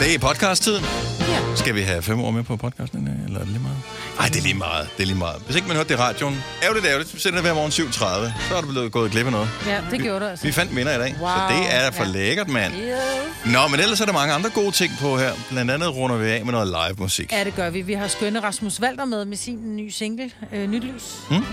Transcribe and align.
Det 0.00 0.14
er 0.14 0.18
podcast-tiden. 0.18 0.84
Ja. 1.20 1.56
Skal 1.56 1.74
vi 1.74 1.80
have 1.82 2.02
fem 2.02 2.20
år 2.20 2.30
med 2.30 2.42
på 2.42 2.56
podcasten, 2.56 3.08
eller 3.26 3.40
er 3.40 3.44
det 3.44 3.52
lige 3.52 3.62
meget? 3.62 3.76
Nej, 4.18 4.28
det 4.28 4.36
er 4.36 4.42
lige 4.42 4.54
meget. 4.54 4.88
Det 4.96 5.02
er 5.02 5.06
lige 5.06 5.18
meget. 5.18 5.42
Hvis 5.46 5.56
ikke 5.56 5.68
man 5.68 5.76
hørte 5.76 5.88
det 5.88 5.94
i 5.94 5.98
radioen, 6.02 6.42
ærgerligt, 6.62 6.86
ærgerligt. 6.86 7.14
Vi 7.14 7.20
sender 7.20 7.36
det 7.36 7.44
hver 7.44 7.54
morgen 7.54 7.70
7.30. 7.72 8.48
Så 8.48 8.56
er 8.56 8.60
du 8.60 8.66
blevet 8.68 8.92
gået 8.92 9.10
glip 9.10 9.26
af 9.26 9.32
noget. 9.32 9.48
Ja, 9.66 9.80
det 9.90 10.00
gjorde 10.00 10.20
du 10.20 10.24
altså. 10.30 10.46
Vi 10.46 10.52
fandt 10.52 10.76
vinder 10.76 10.94
i 10.94 10.98
dag, 10.98 11.16
Wow. 11.20 11.28
så 11.28 11.54
det 11.54 11.74
er 11.74 11.90
for 11.90 12.04
Ja. 12.04 12.10
lækkert, 12.10 12.48
mand. 12.48 12.74
Yes. 12.74 13.52
Nå, 13.52 13.68
men 13.70 13.80
ellers 13.80 14.00
er 14.00 14.04
der 14.06 14.12
mange 14.12 14.34
andre 14.34 14.50
gode 14.50 14.70
ting 14.70 14.92
på 15.00 15.18
her. 15.18 15.32
Blandt 15.50 15.70
andet 15.70 15.94
runder 15.96 16.16
vi 16.16 16.30
af 16.30 16.44
med 16.44 16.52
noget 16.52 16.66
live 16.68 16.96
musik. 16.98 17.32
Ja, 17.32 17.44
det 17.44 17.54
gør 17.56 17.70
vi. 17.70 17.82
Vi 17.82 17.92
har 17.92 18.08
skønne 18.08 18.40
Rasmus 18.42 18.80
Valder 18.80 19.04
med 19.04 19.24
med 19.24 19.36
sin 19.36 19.76
nye 19.76 19.90
single, 19.92 20.30
øh, 20.52 20.70
Nyt 20.70 20.84
Lys. 20.84 21.16
Mm. 21.30 21.44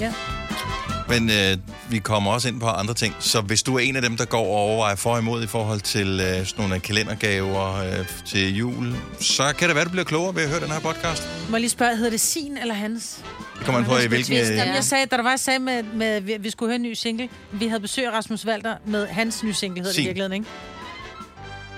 Ja. 0.00 0.12
Men 1.08 1.30
øh, 1.30 1.56
vi 1.90 1.98
kommer 1.98 2.30
også 2.32 2.48
ind 2.48 2.60
på 2.60 2.66
andre 2.66 2.94
ting. 2.94 3.14
Så 3.20 3.40
hvis 3.40 3.62
du 3.62 3.74
er 3.76 3.80
en 3.80 3.96
af 3.96 4.02
dem, 4.02 4.16
der 4.16 4.24
går 4.24 4.40
og 4.40 4.46
overvejer 4.46 4.96
for 4.96 5.12
og 5.12 5.18
imod 5.18 5.42
i 5.42 5.46
forhold 5.46 5.80
til 5.80 6.20
øh, 6.20 6.46
sådan 6.46 6.46
nogle 6.64 6.80
kalendergaver 6.80 7.74
øh, 7.76 8.06
til 8.26 8.56
jul, 8.56 8.94
så 9.20 9.52
kan 9.58 9.68
det 9.68 9.76
være, 9.76 9.84
du 9.84 9.90
bliver 9.90 10.04
klogere 10.04 10.34
ved 10.34 10.42
at 10.42 10.48
høre 10.48 10.60
den 10.60 10.70
her 10.70 10.80
podcast. 10.80 11.28
Må 11.48 11.56
jeg 11.56 11.60
lige 11.60 11.70
spørge, 11.70 11.96
hedder 11.96 12.10
det 12.10 12.20
sin 12.20 12.56
eller 12.56 12.74
hans? 12.74 13.18
Det 13.58 13.64
kommer 13.64 13.78
an 13.80 13.84
på, 13.86 13.98
i 13.98 14.06
hvilken... 14.06 14.32
Jamen, 14.34 14.52
Øh, 14.52 14.58
jeg 14.58 14.84
sagde, 14.84 15.06
da 15.06 15.16
der 15.16 15.22
var, 15.22 15.30
jeg 15.30 15.40
sagde, 15.40 15.58
med, 15.58 15.82
med, 15.82 16.06
at 16.06 16.26
vi- 16.26 16.36
vi 16.40 16.50
skulle 16.50 16.68
høre 16.68 16.76
en 16.76 16.82
ny 16.82 16.92
single. 16.94 17.28
Vi 17.52 17.66
havde 17.66 17.80
besøg 17.80 18.06
af 18.06 18.10
Rasmus 18.12 18.46
Valder 18.46 18.74
med 18.86 19.06
hans 19.06 19.42
nye 19.42 19.54
single, 19.54 19.76
hedder 19.80 19.88
det 19.90 19.94
Sin. 19.94 20.04
i 20.04 20.06
virkeligheden, 20.06 20.32
ikke? 20.32 20.46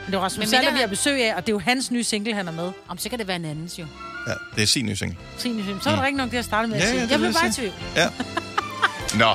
Men 0.04 0.10
det 0.12 0.18
var 0.18 0.24
Rasmus 0.24 0.50
mindre- 0.50 0.72
vi 0.74 0.80
har 0.80 0.86
besøg 0.86 1.24
af, 1.24 1.34
og 1.36 1.46
det 1.46 1.48
er 1.48 1.54
jo 1.54 1.58
hans 1.58 1.90
nye 1.90 2.04
single, 2.04 2.34
han 2.34 2.48
er 2.48 2.52
med. 2.52 2.70
Om 2.88 2.98
så 2.98 3.08
kan 3.08 3.18
det 3.18 3.26
være 3.26 3.36
en 3.36 3.44
andens 3.44 3.78
jo. 3.78 3.86
ja, 4.26 4.32
det 4.56 4.62
er 4.62 4.66
sin 4.66 4.86
nye 4.86 4.96
single. 4.96 5.16
Sin 5.38 5.56
nye 5.56 5.64
single. 5.64 5.82
Så 5.82 5.88
var 5.90 5.96
det 5.96 6.04
rigtig 6.04 6.16
nok 6.18 6.30
det, 6.30 6.36
jeg 6.36 6.44
startede 6.44 6.70
med 6.72 6.78
at 6.80 6.84
Ja, 6.84 6.88
sige. 6.90 6.98
ja, 7.00 7.04
det 7.04 7.10
jeg 7.10 7.18
blev 7.18 7.32
bare 7.32 7.48
i 7.48 7.52
tvivl. 7.52 7.72
Ja. 7.96 8.08
Nå, 9.14 9.34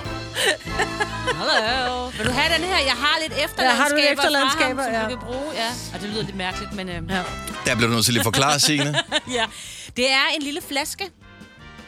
Hallo. 1.35 2.05
Vil 2.18 2.26
du 2.26 2.32
have 2.32 2.54
den 2.55 2.63
her? 2.63 2.77
Jeg 2.77 2.93
har 2.93 3.18
lidt 3.21 3.34
efterlandskaber, 3.34 3.63
Ja, 3.63 3.76
har 3.76 3.90
du 3.90 3.96
lidt 3.96 4.12
efterlandskaber, 4.12 4.84
fra 4.84 4.91
ham, 4.91 4.93
som 4.93 5.09
ja. 5.09 5.15
du 5.15 5.20
kan 5.20 5.26
bruge. 5.27 5.51
Ja. 5.55 5.70
Og 5.93 6.01
det 6.01 6.09
lyder 6.09 6.23
lidt 6.23 6.35
mærkeligt, 6.35 6.73
men... 6.73 6.90
Øh, 6.90 6.96
Ja. 7.09 7.21
der 7.65 7.76
bliver 7.76 7.87
du 7.90 7.93
nødt 7.93 8.05
til 8.05 8.13
lige 8.13 8.21
at 8.21 8.23
forklare, 8.26 8.59
Signe. 8.59 8.96
ja. 9.37 9.46
Det 9.98 10.12
er 10.12 10.23
en 10.35 10.41
lille 10.41 10.62
flaske 10.70 11.09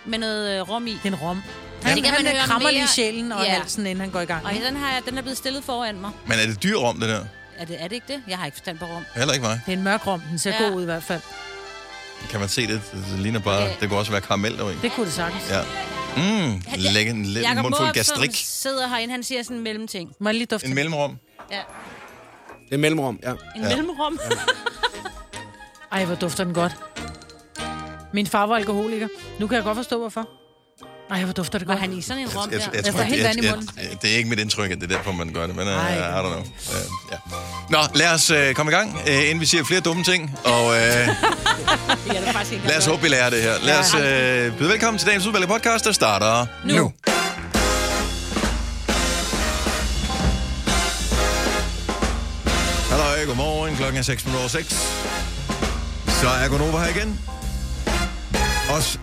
med 0.06 0.20
noget 0.20 0.56
øh, 0.60 0.70
rom 0.70 0.88
i. 0.88 0.92
Det 0.92 1.06
en 1.06 1.16
rom. 1.16 1.38
Ja. 1.84 1.88
Han, 1.88 1.96
Det 1.98 2.04
kan 2.06 2.14
han 2.14 2.24
man 2.24 2.36
er 2.36 2.46
krammer 2.46 2.70
lige 2.70 2.82
mere- 2.82 2.88
sjælen 2.88 3.32
og 3.32 3.44
Ja. 3.46 3.52
halsen, 3.54 3.86
inden 3.86 4.00
han 4.02 4.10
går 4.10 4.20
i 4.20 4.26
gang. 4.26 4.46
Og 4.46 4.52
den, 4.68 4.76
har 4.78 4.92
jeg, 4.94 5.02
den 5.10 5.18
er 5.18 5.22
blevet 5.22 5.38
stillet 5.38 5.64
foran 5.64 6.02
mig. 6.02 6.12
Men 6.28 6.40
er 6.40 6.46
det 6.46 6.64
dyr 6.64 6.76
rom, 6.78 7.00
det 7.00 7.10
der? 7.10 7.24
Er 7.58 7.66
det, 7.66 7.76
er 7.84 7.88
det 7.88 7.92
ikke 7.96 8.14
det? 8.14 8.22
Jeg 8.28 8.38
har 8.38 8.46
ikke 8.46 8.56
forstand 8.58 8.80
på 8.80 8.86
rom. 8.86 9.04
Heller 9.16 9.34
ikke 9.34 9.46
mig. 9.46 9.62
Det 9.66 9.74
er 9.74 9.78
en 9.78 9.84
mørk 9.84 10.08
rom. 10.08 10.22
Den 10.30 10.40
ser 10.40 10.52
Ja. 10.60 10.64
god 10.64 10.72
ud 10.76 10.82
i 10.82 10.86
hvert 10.86 11.04
fald. 11.04 11.22
Kan 12.30 12.40
man 12.40 12.50
se 12.50 12.68
det? 12.68 12.82
Det 12.94 13.20
ligner 13.20 13.40
bare... 13.40 13.62
Okay. 13.64 13.74
Det 13.80 13.90
kunne 13.90 14.00
også 14.00 14.12
være 14.12 14.22
karamel 14.22 14.58
deri. 14.58 14.74
Det 14.82 14.92
kunne 14.92 15.06
det 15.06 15.14
sagtens. 15.14 15.44
Ja. 15.50 15.60
Mm, 16.18 16.62
lækker 16.78 17.12
en 17.14 17.26
lidt 17.26 17.46
Jakob 17.46 17.64
mundfuld 17.64 17.94
gastrik. 17.94 18.30
som 18.30 18.36
sidder 18.46 18.88
herinde, 18.88 19.12
han 19.12 19.24
siger 19.24 19.44
sådan 19.44 19.58
en 19.58 19.64
mellemting. 19.64 20.14
Må 20.20 20.30
jeg 20.30 20.36
lige 20.36 20.46
dufte? 20.46 20.68
En 20.68 20.76
mellemrum. 20.76 21.18
Ja. 21.52 21.60
Det 22.70 22.74
er 22.74 22.78
mellemrum, 22.78 23.20
ja. 23.24 23.30
En 23.32 23.38
Ja. 23.56 23.62
ja. 23.62 23.76
mellemrum. 23.76 24.20
Ej, 25.92 26.06
hvor 26.06 26.16
dufter 26.16 26.44
den 26.44 26.54
godt. 26.54 26.76
Min 28.14 28.28
far 28.28 28.46
var 28.46 28.56
alkoholiker. 28.56 29.08
Nu 29.40 29.48
kan 29.48 29.56
jeg 29.56 29.64
godt 29.64 29.76
forstå, 29.76 30.00
hvorfor. 30.00 30.30
Ej, 31.12 31.24
hvor 31.24 31.34
dufter 31.34 31.60
det 31.60 31.68
Var 31.68 31.74
godt. 31.74 31.82
han 31.82 31.94
i 31.94 32.02
sådan 32.02 32.22
en 32.22 32.30
rom 32.36 32.52
Jeg, 32.52 32.60
der? 32.60 32.66
jeg, 32.66 32.76
jeg, 32.76 32.86
Jeg 32.86 32.94
får 32.94 33.00
tror, 33.00 33.08
helt 33.08 33.24
jeg, 33.24 33.36
jeg, 33.44 33.52
munden. 33.52 33.70
jeg, 33.78 34.02
det 34.02 34.14
er 34.14 34.18
ikke 34.18 34.30
mit 34.30 34.40
indtryk, 34.40 34.72
at 34.72 34.82
det 34.82 34.92
er 34.92 34.96
derfor, 34.98 35.12
man 35.12 35.34
gør 35.34 35.48
det, 35.48 35.56
men 35.56 35.68
uh, 35.68 35.74
Ej, 35.74 35.96
I 35.96 35.98
er 36.00 36.22
don't 36.22 36.28
know. 36.28 36.40
Uh, 36.40 36.46
ja. 37.12 37.18
Nå, 37.70 37.78
lad 37.96 38.14
os 38.14 38.32
uh, 38.32 38.54
komme 38.54 38.72
i 38.72 38.76
gang, 38.76 38.96
uh, 38.96 39.14
inden 39.24 39.40
vi 39.40 39.46
siger 39.46 39.64
flere 39.64 39.80
dumme 39.82 40.04
ting, 40.04 40.38
og 40.46 40.66
uh, 40.66 40.72
lad 42.68 42.78
os 42.78 42.86
håbe, 42.86 43.02
vi 43.02 43.08
lærer 43.08 43.30
det 43.30 43.42
her. 43.42 43.54
Lad 43.64 43.80
os 43.80 43.94
uh, 43.94 44.58
byde 44.60 44.70
velkommen 44.70 44.98
til 45.00 45.08
dagens 45.08 45.26
udvalgte 45.26 45.48
podcast, 45.48 45.86
der 45.86 45.92
starter 45.92 46.46
nu. 46.66 46.76
nu. 46.76 46.92
Hallo, 52.90 53.26
godmorgen. 53.28 53.76
Klokken 53.76 53.98
er 53.98 54.02
6 54.02 54.26
minutter 54.26 54.48
6. 54.48 54.70
Så 56.22 56.28
er 56.44 56.48
Gunova 56.50 56.78
her 56.78 56.88
igen. 56.98 57.20
Os 58.72 59.00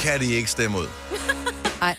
kan 0.00 0.20
de 0.20 0.32
ikke 0.34 0.50
stemme 0.50 0.78
ud. 0.78 0.86
Ej. 1.82 1.96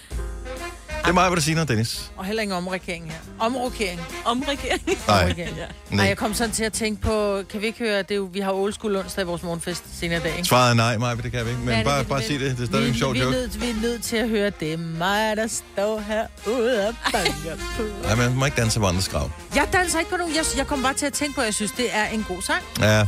Det 1.02 1.10
er 1.10 1.14
mig, 1.14 1.28
hvad 1.28 1.36
der 1.36 1.42
siger, 1.42 1.64
Dennis. 1.66 2.12
Og 2.18 2.26
heller 2.26 2.42
ingen 2.44 2.58
omrokering 2.58 3.12
her. 3.12 3.18
Omrokering. 3.40 4.02
Omregering. 4.26 4.82
Nej. 5.08 5.34
Ja. 5.38 5.46
Nej, 5.46 5.68
Nej. 5.90 6.06
jeg 6.06 6.18
kom 6.18 6.34
sådan 6.34 6.52
til 6.54 6.64
at 6.64 6.74
tænke 6.74 7.02
på, 7.02 7.42
kan 7.50 7.62
vi 7.62 7.66
ikke 7.66 7.80
høre, 7.80 7.98
det 8.02 8.12
er 8.12 8.16
jo, 8.16 8.30
vi 8.34 8.40
har 8.40 8.52
old 8.52 8.74
school 8.74 8.96
onsdag 8.96 9.22
i 9.24 9.26
vores 9.26 9.44
morgenfest 9.44 9.84
senere 10.00 10.20
i 10.20 10.24
dag, 10.24 10.32
ikke? 10.38 10.48
Svaret 10.48 10.70
er 10.70 10.74
nej, 10.74 10.98
Maja, 10.98 11.16
det 11.16 11.32
kan 11.32 11.46
vi 11.46 11.50
ikke. 11.50 11.62
Men 11.62 11.70
Ja, 11.70 11.78
det 11.78 11.86
bare, 11.86 12.04
vi 12.04 12.10
bare 12.10 12.22
sig 12.24 12.40
det. 12.40 12.58
Det 12.58 12.64
er 12.64 12.66
stadig 12.68 12.88
en 12.90 12.96
sjov 12.96 13.14
vi, 13.14 13.20
er 13.20 13.24
joke. 13.24 13.36
nødt, 13.38 13.62
vi 13.62 13.70
er 13.70 13.76
nødt 13.82 14.04
til 14.04 14.18
at 14.18 14.30
høre, 14.30 14.50
det 14.60 14.74
er 14.74 14.78
mig, 14.78 15.38
der 15.38 15.48
står 15.48 16.00
herude 16.00 16.88
og 16.88 16.96
banker 17.12 17.56
på. 17.78 17.84
Ja, 18.10 18.16
man 18.16 18.36
må 18.36 18.46
ikke 18.46 18.58
danse 18.62 18.80
på 18.80 18.86
andres 18.86 19.10
grav. 19.10 19.32
Jeg 19.56 19.68
danser 19.74 20.00
ikke 20.00 20.12
på 20.12 20.18
nogen. 20.18 20.36
Jeg, 20.36 20.46
jeg 20.58 20.68
kom 20.68 20.82
bare 20.84 20.94
til 20.94 21.06
at 21.06 21.14
tænke 21.14 21.36
på, 21.36 21.42
at 21.42 21.46
jeg 21.46 21.54
synes, 21.54 21.72
det 21.72 21.96
er 21.96 22.06
en 22.06 22.26
god 22.28 22.42
sang. 22.42 22.64
Ja, 22.80 23.00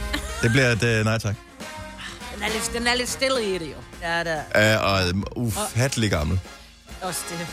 det 0.41 0.51
bliver 0.51 0.67
et 0.69 0.99
uh, 0.99 1.05
nej 1.05 1.17
tak. 1.17 1.35
Den 2.35 2.43
er 2.43 2.47
lidt, 2.53 2.71
den 2.77 2.87
er 2.87 2.95
lidt 2.95 3.09
stille 3.09 3.55
i 3.55 3.57
det 3.57 3.67
jo. 3.67 3.92
Ja, 4.03 4.23
der. 4.23 4.77
Uh, 4.79 4.85
og 4.93 5.09
um, 5.13 5.23
ufattelig 5.35 6.09
gammel. 6.09 6.39
Også 7.01 7.21
det. 7.29 7.47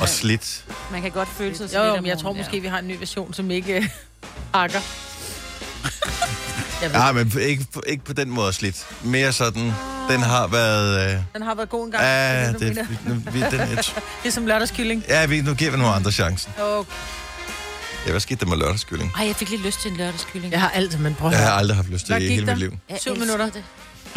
Og 0.00 0.08
slidt. 0.08 0.64
Man 0.92 1.02
kan 1.02 1.10
godt 1.10 1.28
føle 1.28 1.56
sig 1.56 1.70
sådan 1.70 1.88
jo, 1.88 1.96
men 1.96 2.06
jeg 2.06 2.18
tror 2.18 2.32
måske, 2.32 2.60
vi 2.60 2.68
har 2.68 2.78
en 2.78 2.88
ny 2.88 2.96
version, 2.98 3.34
som 3.34 3.50
ikke 3.50 3.76
øh, 3.76 4.62
ved, 4.62 4.80
Ja, 6.82 7.12
men 7.12 7.32
ikke, 7.40 7.66
ikke 7.86 8.04
på 8.04 8.12
den 8.12 8.30
måde 8.30 8.52
slidt. 8.52 8.86
Mere 9.04 9.32
sådan, 9.32 9.72
den 10.10 10.20
har 10.20 10.46
været... 10.46 11.16
Uh, 11.16 11.22
den 11.34 11.42
har 11.42 11.54
været 11.54 11.68
god 11.68 11.86
en 11.86 11.90
gang. 11.92 12.04
ja, 12.04 12.52
det, 12.52 12.60
det, 12.60 12.88
nu, 13.06 13.14
vi, 13.14 13.40
den 13.50 13.60
er, 13.60 13.74
det 13.76 13.94
er 14.24 14.30
som 14.30 14.46
lørdagskylling. 14.46 15.04
ja, 15.08 15.26
vi, 15.26 15.40
nu 15.40 15.54
giver 15.54 15.70
vi 15.70 15.76
nogle 15.76 15.94
andre 15.94 16.12
chancen. 16.12 16.52
Okay. 16.58 16.92
Ja, 18.06 18.10
hvad 18.10 18.20
skete 18.20 18.44
der 18.44 18.50
med 18.50 18.56
lørdagskylling? 18.56 19.12
Ej, 19.18 19.26
jeg 19.26 19.36
fik 19.36 19.50
lidt 19.50 19.62
lyst 19.62 19.80
til 19.80 19.90
en 19.90 19.96
lørdagskylling. 19.96 20.52
Jeg 20.52 20.60
har 20.60 20.70
altid, 20.70 20.98
men 20.98 21.14
prøv 21.14 21.30
Jeg 21.30 21.38
har 21.38 21.50
aldrig 21.50 21.76
haft 21.76 21.88
lyst 21.88 22.06
til 22.06 22.14
det 22.14 22.22
i 22.22 22.28
hele 22.28 22.46
der? 22.46 22.52
mit 22.52 22.58
liv. 22.58 22.72
Jeg 22.88 22.98
Syv 23.00 23.16
minutter. 23.16 23.50
Det. 23.50 23.64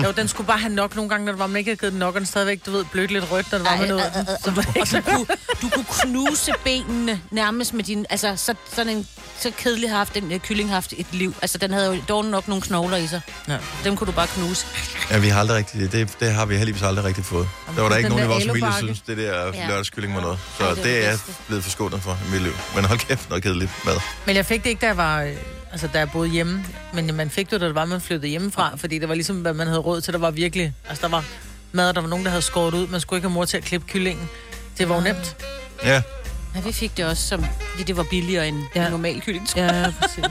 Jo, 0.04 0.12
den 0.12 0.28
skulle 0.28 0.48
bare 0.48 0.60
have 0.60 0.74
nok 0.74 0.96
nogle 0.96 1.10
gange, 1.10 1.26
når 1.26 1.32
det 1.32 1.40
var, 1.40 1.48
man 1.48 1.58
ikke 1.58 1.70
havde 1.70 1.80
givet 1.80 1.92
den 1.92 2.00
nok, 2.00 2.16
og 2.16 2.20
den 2.20 2.28
stadigvæk, 2.28 2.66
du 2.66 2.72
ved, 2.72 2.86
blødt 2.92 3.12
lidt 3.12 3.32
rødt, 3.32 3.52
når 3.52 3.60
det 3.60 3.68
var 3.68 3.78
med 3.78 3.88
noget. 3.88 4.02
af 4.04 4.12
den. 4.12 4.26
Så 4.44 4.52
var 4.52 4.62
det 4.62 4.82
Og 4.82 4.88
du 4.92 5.02
kunne, 5.12 5.26
du 5.62 5.70
kunne 5.70 5.86
knuse 6.02 6.52
benene 6.64 7.22
nærmest 7.32 7.74
med 7.74 7.84
din... 7.84 8.06
Altså, 8.10 8.34
så, 8.36 8.56
sådan 8.76 8.98
en, 8.98 9.08
så 9.40 9.52
kedelig 9.58 9.90
har 9.90 9.98
haft 9.98 10.16
den 10.16 10.32
uh, 10.32 10.38
kylling 10.40 10.70
haft 10.70 10.94
et 10.98 11.06
liv. 11.12 11.36
Altså, 11.42 11.58
den 11.58 11.74
havde 11.74 11.96
jo 11.96 12.02
dog 12.10 12.26
nok 12.26 12.48
nogle 12.48 12.62
knogler 12.62 12.98
i 12.98 13.08
sig. 13.08 13.22
Ja. 13.48 13.58
Dem 13.84 13.96
kunne 13.98 14.06
du 14.08 14.12
bare 14.12 14.28
knuse. 14.28 14.66
Ja, 15.12 15.18
vi 15.18 15.28
har 15.28 15.40
aldrig 15.40 15.58
rigtig, 15.58 15.92
det, 15.92 16.16
det 16.20 16.32
har 16.32 16.46
vi 16.46 16.58
heldigvis 16.58 16.82
aldrig 16.84 17.06
rigtig 17.06 17.26
fået. 17.26 17.48
Der 17.76 17.82
var 17.82 17.90
der 17.90 17.96
ikke 17.98 18.10
nogen 18.10 18.26
i 18.26 18.28
vores 18.28 18.46
familie, 18.46 18.68
der 18.70 18.78
synes, 18.78 19.02
det 19.02 19.18
der 19.18 19.46
Ja. 19.54 19.68
lørdagskylling 19.68 20.16
var 20.16 20.22
noget. 20.22 20.40
Så 20.58 20.64
Ej, 20.64 20.70
det 20.70 20.78
det, 20.78 20.86
det 20.86 21.06
er 21.06 21.10
jeg 21.10 21.20
blevet 21.48 21.64
forskånet 21.64 22.02
for 22.02 22.18
i 22.28 22.32
mit 22.32 22.42
liv. 22.42 22.54
Men 22.76 22.86
hold 22.86 23.00
kæft, 23.00 23.30
noget 23.30 23.44
kedeligt 23.44 23.72
mad. 23.86 23.96
Men 24.26 24.36
jeg 24.36 24.46
fik 24.46 24.64
det 24.64 24.70
ikke, 24.70 24.80
da 24.82 24.86
jeg 24.86 24.98
var... 24.98 25.28
Altså, 25.74 25.88
da 25.94 26.00
jeg 26.00 26.12
boede 26.12 26.30
hjemme. 26.30 26.66
Men 26.94 27.16
man 27.16 27.30
fik 27.30 27.52
det, 27.52 27.62
da 27.62 27.66
det 27.68 27.76
var, 27.76 27.86
man 27.86 28.02
flyttede 28.02 28.28
hjemmefra. 28.28 28.74
Fordi 28.78 29.00
det 29.00 29.10
var 29.10 29.16
ligesom, 29.16 29.36
hvad 29.42 29.54
man 29.54 29.68
havde 29.68 29.80
råd 29.80 30.02
til. 30.02 30.14
Der 30.14 30.20
var 30.20 30.32
virkelig... 30.32 30.74
Altså, 30.90 31.02
der 31.02 31.08
var 31.12 31.26
mad, 31.72 31.94
der 31.94 32.02
var 32.02 32.08
nogen, 32.10 32.26
der 32.26 32.32
havde 32.32 32.42
skåret 32.42 32.74
ud. 32.74 32.88
Man 32.88 33.02
skulle 33.02 33.18
ikke 33.18 33.28
have 33.28 33.34
mor 33.34 33.46
til 33.46 33.58
at 33.58 33.64
klippe 33.64 33.88
kyllingen. 33.90 34.30
Det 34.78 34.90
var 34.90 34.96
jo 34.96 35.02
nemt. 35.02 35.36
Ja, 35.84 36.02
Ja, 36.56 36.62
vi 36.62 36.72
fik 36.72 36.98
det 36.98 37.06
også, 37.06 37.28
som, 37.28 37.46
fordi 37.72 37.84
det 37.84 37.98
var 37.98 38.04
billigere 38.10 38.48
end 38.48 38.64
Ja. 38.76 38.84
ja. 38.84 38.90
normal 38.90 39.22
kylling. 39.22 39.48
Ja, 39.56 39.66
ja, 39.82 39.94
præcis. 40.02 40.24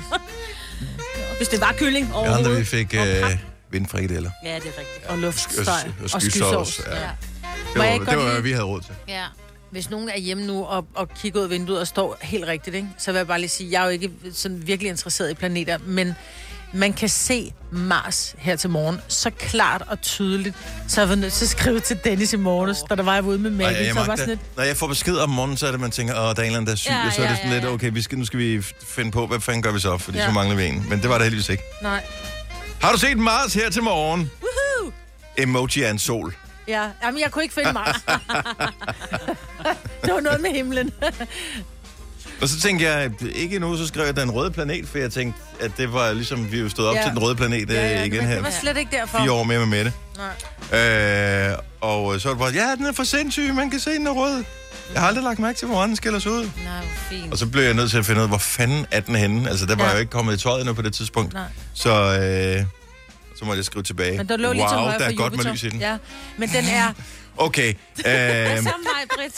Hvis 1.36 1.48
det 1.48 1.60
var 1.60 1.74
kylling 1.78 2.06
vi 2.06 2.12
andre, 2.14 2.22
vi 2.28 2.28
overhovedet. 2.34 2.66
fik 2.66 2.94
øh, 2.94 3.36
vindfrikadeller. 3.70 4.30
Ja, 4.44 4.54
det 4.54 4.56
er 4.56 4.78
rigtigt. 4.80 5.06
Og 5.08 5.18
luftsteg. 5.18 5.66
Og, 6.02 6.10
og 6.14 6.22
skysovs. 6.22 6.80
Ja. 6.86 6.94
Ja. 6.94 7.00
Det 7.00 7.78
var, 7.78 7.84
det 7.84 8.06
var, 8.16 8.22
hvad 8.22 8.32
lide- 8.32 8.42
vi 8.42 8.50
havde 8.52 8.64
råd 8.64 8.80
til. 8.80 8.90
ja. 9.08 9.24
Hvis 9.72 9.90
nogen 9.90 10.08
er 10.08 10.18
hjemme 10.18 10.46
nu 10.46 10.64
og, 10.64 10.84
og 10.94 11.08
kigger 11.14 11.38
ud 11.40 11.44
af 11.44 11.50
vinduet 11.50 11.80
og 11.80 11.86
står 11.86 12.16
helt 12.22 12.46
rigtigt, 12.46 12.76
ikke? 12.76 12.88
så 12.98 13.12
vil 13.12 13.18
jeg 13.18 13.26
bare 13.26 13.38
lige 13.38 13.48
sige, 13.50 13.70
jeg 13.72 13.80
er 13.80 13.84
jo 13.84 13.90
ikke 13.90 14.10
sådan 14.32 14.66
virkelig 14.66 14.90
interesseret 14.90 15.30
i 15.30 15.34
planeter, 15.34 15.78
men 15.86 16.14
man 16.74 16.92
kan 16.92 17.08
se 17.08 17.52
Mars 17.70 18.34
her 18.38 18.56
til 18.56 18.70
morgen 18.70 19.00
så 19.08 19.30
klart 19.30 19.82
og 19.88 20.00
tydeligt, 20.00 20.56
så 20.88 21.00
jeg 21.00 21.08
var 21.08 21.14
nødt 21.14 21.32
til 21.32 21.44
at 21.44 21.48
skrive 21.48 21.80
til 21.80 21.98
Dennis 22.04 22.32
i 22.32 22.36
morges, 22.36 22.82
da 22.90 22.94
der 22.94 23.02
var 23.02 23.14
jeg 23.14 23.24
ude 23.24 23.38
med 23.38 23.50
Ej, 23.50 23.56
Maggie, 23.56 23.84
jeg 23.86 23.94
så 23.94 24.04
var 24.04 24.16
sådan 24.16 24.28
lidt, 24.28 24.56
når 24.56 24.62
jeg 24.64 24.76
får 24.76 24.86
besked 24.86 25.16
om 25.16 25.30
morgenen, 25.30 25.56
så 25.56 25.66
er 25.66 25.70
det, 25.70 25.80
man 25.80 25.90
tænker, 25.90 26.14
åh, 26.14 26.20
der 26.20 26.24
er 26.26 26.30
en 26.30 26.42
eller 26.44 26.46
anden, 26.46 26.66
der 26.66 26.72
er 26.72 26.76
syg, 26.76 26.90
Ja, 26.90 27.06
og 27.06 27.12
så 27.12 27.20
er 27.20 27.24
ja, 27.24 27.30
det 27.30 27.38
sådan 27.38 27.52
ja, 27.52 27.58
lidt, 27.58 27.66
okay, 27.68 27.90
vi 27.92 28.02
skal, 28.02 28.18
nu 28.18 28.24
skal 28.24 28.38
vi 28.38 28.62
finde 28.86 29.10
på, 29.10 29.26
hvad 29.26 29.40
fanden 29.40 29.62
gør 29.62 29.72
vi 29.72 29.80
så, 29.80 29.98
fordi 29.98 30.18
Ja. 30.18 30.26
så 30.26 30.32
mangler 30.32 30.56
vi 30.56 30.66
en. 30.66 30.86
Men 30.88 31.02
det 31.02 31.08
var 31.10 31.16
der 31.16 31.24
heldigvis 31.24 31.48
ikke. 31.48 31.62
nej, 31.82 32.04
Har 32.80 32.92
du 32.92 32.98
set 32.98 33.18
Mars 33.18 33.54
her 33.54 33.70
til 33.70 33.82
morgen? 33.82 34.30
Woohoo! 34.42 34.92
Emoji 35.38 35.82
af 35.82 35.90
en 35.90 35.98
sol. 35.98 36.34
ja, 36.68 36.88
jamen 37.04 37.20
jeg 37.20 37.30
kunne 37.30 37.42
ikke 37.44 37.54
finde 37.54 37.72
Mars. 37.72 37.96
det 40.04 40.12
var 40.14 40.20
noget 40.20 40.40
med 40.40 40.50
himlen. 40.50 40.90
Og 42.42 42.48
så 42.48 42.60
tænkte 42.60 42.84
jeg, 42.86 43.10
ikke 43.34 43.58
nu, 43.58 43.76
så 43.76 43.86
skrev 43.86 44.04
jeg 44.04 44.16
den 44.16 44.30
røde 44.30 44.50
planet, 44.50 44.88
for 44.88 44.98
jeg 44.98 45.12
tænkte, 45.12 45.40
at 45.60 45.70
det 45.76 45.92
var 45.92 46.12
ligesom, 46.12 46.52
vi 46.52 46.60
jo 46.60 46.68
stået 46.68 46.88
op 46.88 46.94
Ja. 46.94 47.02
til 47.02 47.10
den 47.10 47.18
røde 47.18 47.34
planet 47.36 47.70
ja, 47.70 47.74
ja, 47.88 48.02
igen 48.04 48.18
men 48.18 48.26
her. 48.26 48.34
det 48.34 48.44
var 48.44 48.50
slet 48.50 48.76
ikke 48.76 48.96
derfor. 48.96 49.18
Fire 49.18 49.32
år 49.32 49.42
mere 49.44 49.58
med 49.58 49.66
Mette. 49.66 49.92
Nej. 50.70 51.50
Øh, 51.50 51.58
og 51.80 52.20
så 52.20 52.28
var 52.28 52.34
det 52.34 52.54
bare, 52.54 52.68
ja, 52.68 52.74
den 52.76 52.86
er 52.86 52.92
for 52.92 53.04
sindssyg, 53.04 53.54
man 53.54 53.70
kan 53.70 53.80
se, 53.80 53.90
den 53.90 54.06
er 54.06 54.10
rød. 54.10 54.44
Jeg 54.92 55.00
har 55.00 55.08
aldrig 55.08 55.24
lagt 55.24 55.38
mærke 55.38 55.58
til, 55.58 55.68
hvordan 55.68 55.88
den 55.88 55.96
skiller 55.96 56.18
sig 56.18 56.32
ud. 56.32 56.38
Nej, 56.40 56.48
hvor 56.76 56.88
fint. 57.10 57.32
Og 57.32 57.38
så 57.38 57.46
blev 57.46 57.62
jeg 57.64 57.74
nødt 57.74 57.90
til 57.90 57.98
at 57.98 58.06
finde 58.06 58.18
ud 58.18 58.22
af, 58.22 58.28
hvor 58.28 58.38
fanden 58.38 58.86
er 58.90 59.00
den 59.00 59.14
henne? 59.16 59.50
Altså, 59.50 59.66
der 59.66 59.76
var 59.76 59.84
Ja. 59.84 59.92
jo 59.92 59.98
ikke 59.98 60.10
kommet 60.10 60.34
i 60.34 60.38
tøjet 60.42 60.60
endnu 60.60 60.74
på 60.74 60.82
det 60.82 60.92
tidspunkt. 60.94 61.34
Nej. 61.34 61.42
Så, 61.74 61.90
øh, 61.90 62.64
så 63.38 63.44
måtte 63.44 63.58
jeg 63.58 63.64
skrive 63.64 63.82
tilbage. 63.82 64.16
Men 64.16 64.28
der 64.28 64.36
lå 64.36 64.52
lige 64.52 64.68
til 64.68 64.76
højre 64.78 64.98
der 64.98 65.04
er 65.04 65.12
godt 65.14 65.36
med 65.36 65.52
lys 65.52 65.62
i 65.62 65.68
den. 65.68 65.80
Ja, 65.80 65.96
men 66.36 66.48
den 66.48 66.64
er... 66.64 66.92
Okay. 67.36 67.68
Øh, 67.68 67.74
Som 68.56 68.64
mig, 68.64 69.08
Britt. 69.16 69.34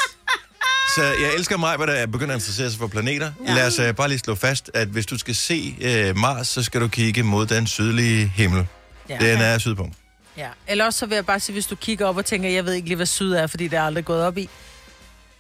Så 0.97 1.03
jeg 1.03 1.35
elsker 1.37 1.57
mig, 1.57 1.77
hvad 1.77 1.87
der 1.87 1.93
er 1.93 2.07
begyndt 2.07 2.33
at 2.33 2.37
interessere 2.37 2.71
sig 2.71 2.79
for 2.79 2.87
planeter. 2.87 3.33
Ja. 3.47 3.55
Lad 3.55 3.67
os 3.67 3.79
uh, 3.79 3.95
bare 3.97 4.09
lige 4.09 4.19
slå 4.19 4.35
fast, 4.35 4.71
at 4.75 4.89
hvis 4.89 5.07
du 5.07 5.19
skal 5.19 5.35
se 5.35 5.75
uh, 6.11 6.17
Mars, 6.19 6.49
så 6.49 6.63
skal 6.63 6.81
du 6.81 6.89
kigge 6.89 7.23
mod 7.23 7.47
den 7.47 7.67
sydlige 7.67 8.27
himmel. 8.37 8.67
Ja. 9.09 9.19
Den 9.21 9.41
er 9.41 9.59
sydpå. 9.59 9.91
Ja. 10.37 10.49
Eller 10.67 10.85
også 10.85 10.99
så 10.99 11.07
vil 11.07 11.15
jeg 11.15 11.27
bare 11.27 11.41
sige, 11.41 11.53
hvis 11.55 11.67
du 11.67 11.77
kigger 11.77 12.07
op 12.07 12.17
og 12.17 12.25
tænker, 12.27 12.49
jeg 12.49 12.65
ved 12.65 12.73
ikke 12.73 12.89
lige, 12.89 12.97
hvad 12.97 13.07
syd 13.07 13.33
er, 13.33 13.47
fordi 13.47 13.69
det 13.69 13.77
er 13.79 13.83
aldrig 13.83 14.05
gået 14.05 14.23
op 14.25 14.39
i, 14.39 14.49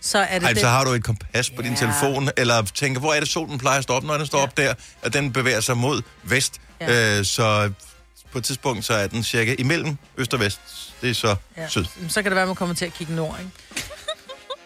så 0.01 0.19
er 0.19 0.39
det 0.39 0.47
Ej, 0.47 0.53
det. 0.53 0.61
så 0.61 0.69
har 0.69 0.85
du 0.85 0.91
et 0.91 1.05
kompas 1.05 1.51
på 1.51 1.63
din 1.63 1.73
Ja. 1.73 1.79
telefon, 1.79 2.31
eller 2.37 2.63
tænker, 2.63 3.01
hvor 3.01 3.13
er 3.15 3.21
det 3.21 3.29
solen 3.29 3.59
plejer 3.59 3.79
at 3.79 3.85
stå 3.85 3.95
op, 3.95 4.05
når 4.05 4.17
den 4.19 4.27
står 4.27 4.39
Ja. 4.39 4.45
op 4.45 4.57
der, 4.57 4.75
og 5.03 5.13
den 5.13 5.33
bevæger 5.33 5.61
sig 5.61 5.77
mod 5.77 6.03
vest. 6.23 6.61
Ja. 6.81 7.19
Øh, 7.19 7.25
så 7.25 7.73
på 8.35 8.39
et 8.39 8.45
tidspunkt, 8.45 8.85
så 8.85 8.95
er 8.95 9.07
den 9.07 9.23
cirka 9.25 9.55
imellem 9.59 9.97
øst 10.17 10.35
og 10.35 10.41
vest. 10.41 10.61
Det 11.03 11.11
er 11.11 11.15
så 11.15 11.37
Ja. 11.57 11.69
syd. 11.69 11.85
Så 12.09 12.23
kan 12.23 12.31
det 12.31 12.35
være, 12.35 12.43
at 12.43 12.49
man 12.49 12.57
kommer 12.57 12.75
til 12.75 12.85
at 12.85 12.95
kigge 12.95 13.15
nord, 13.15 13.37
ikke? 13.41 13.51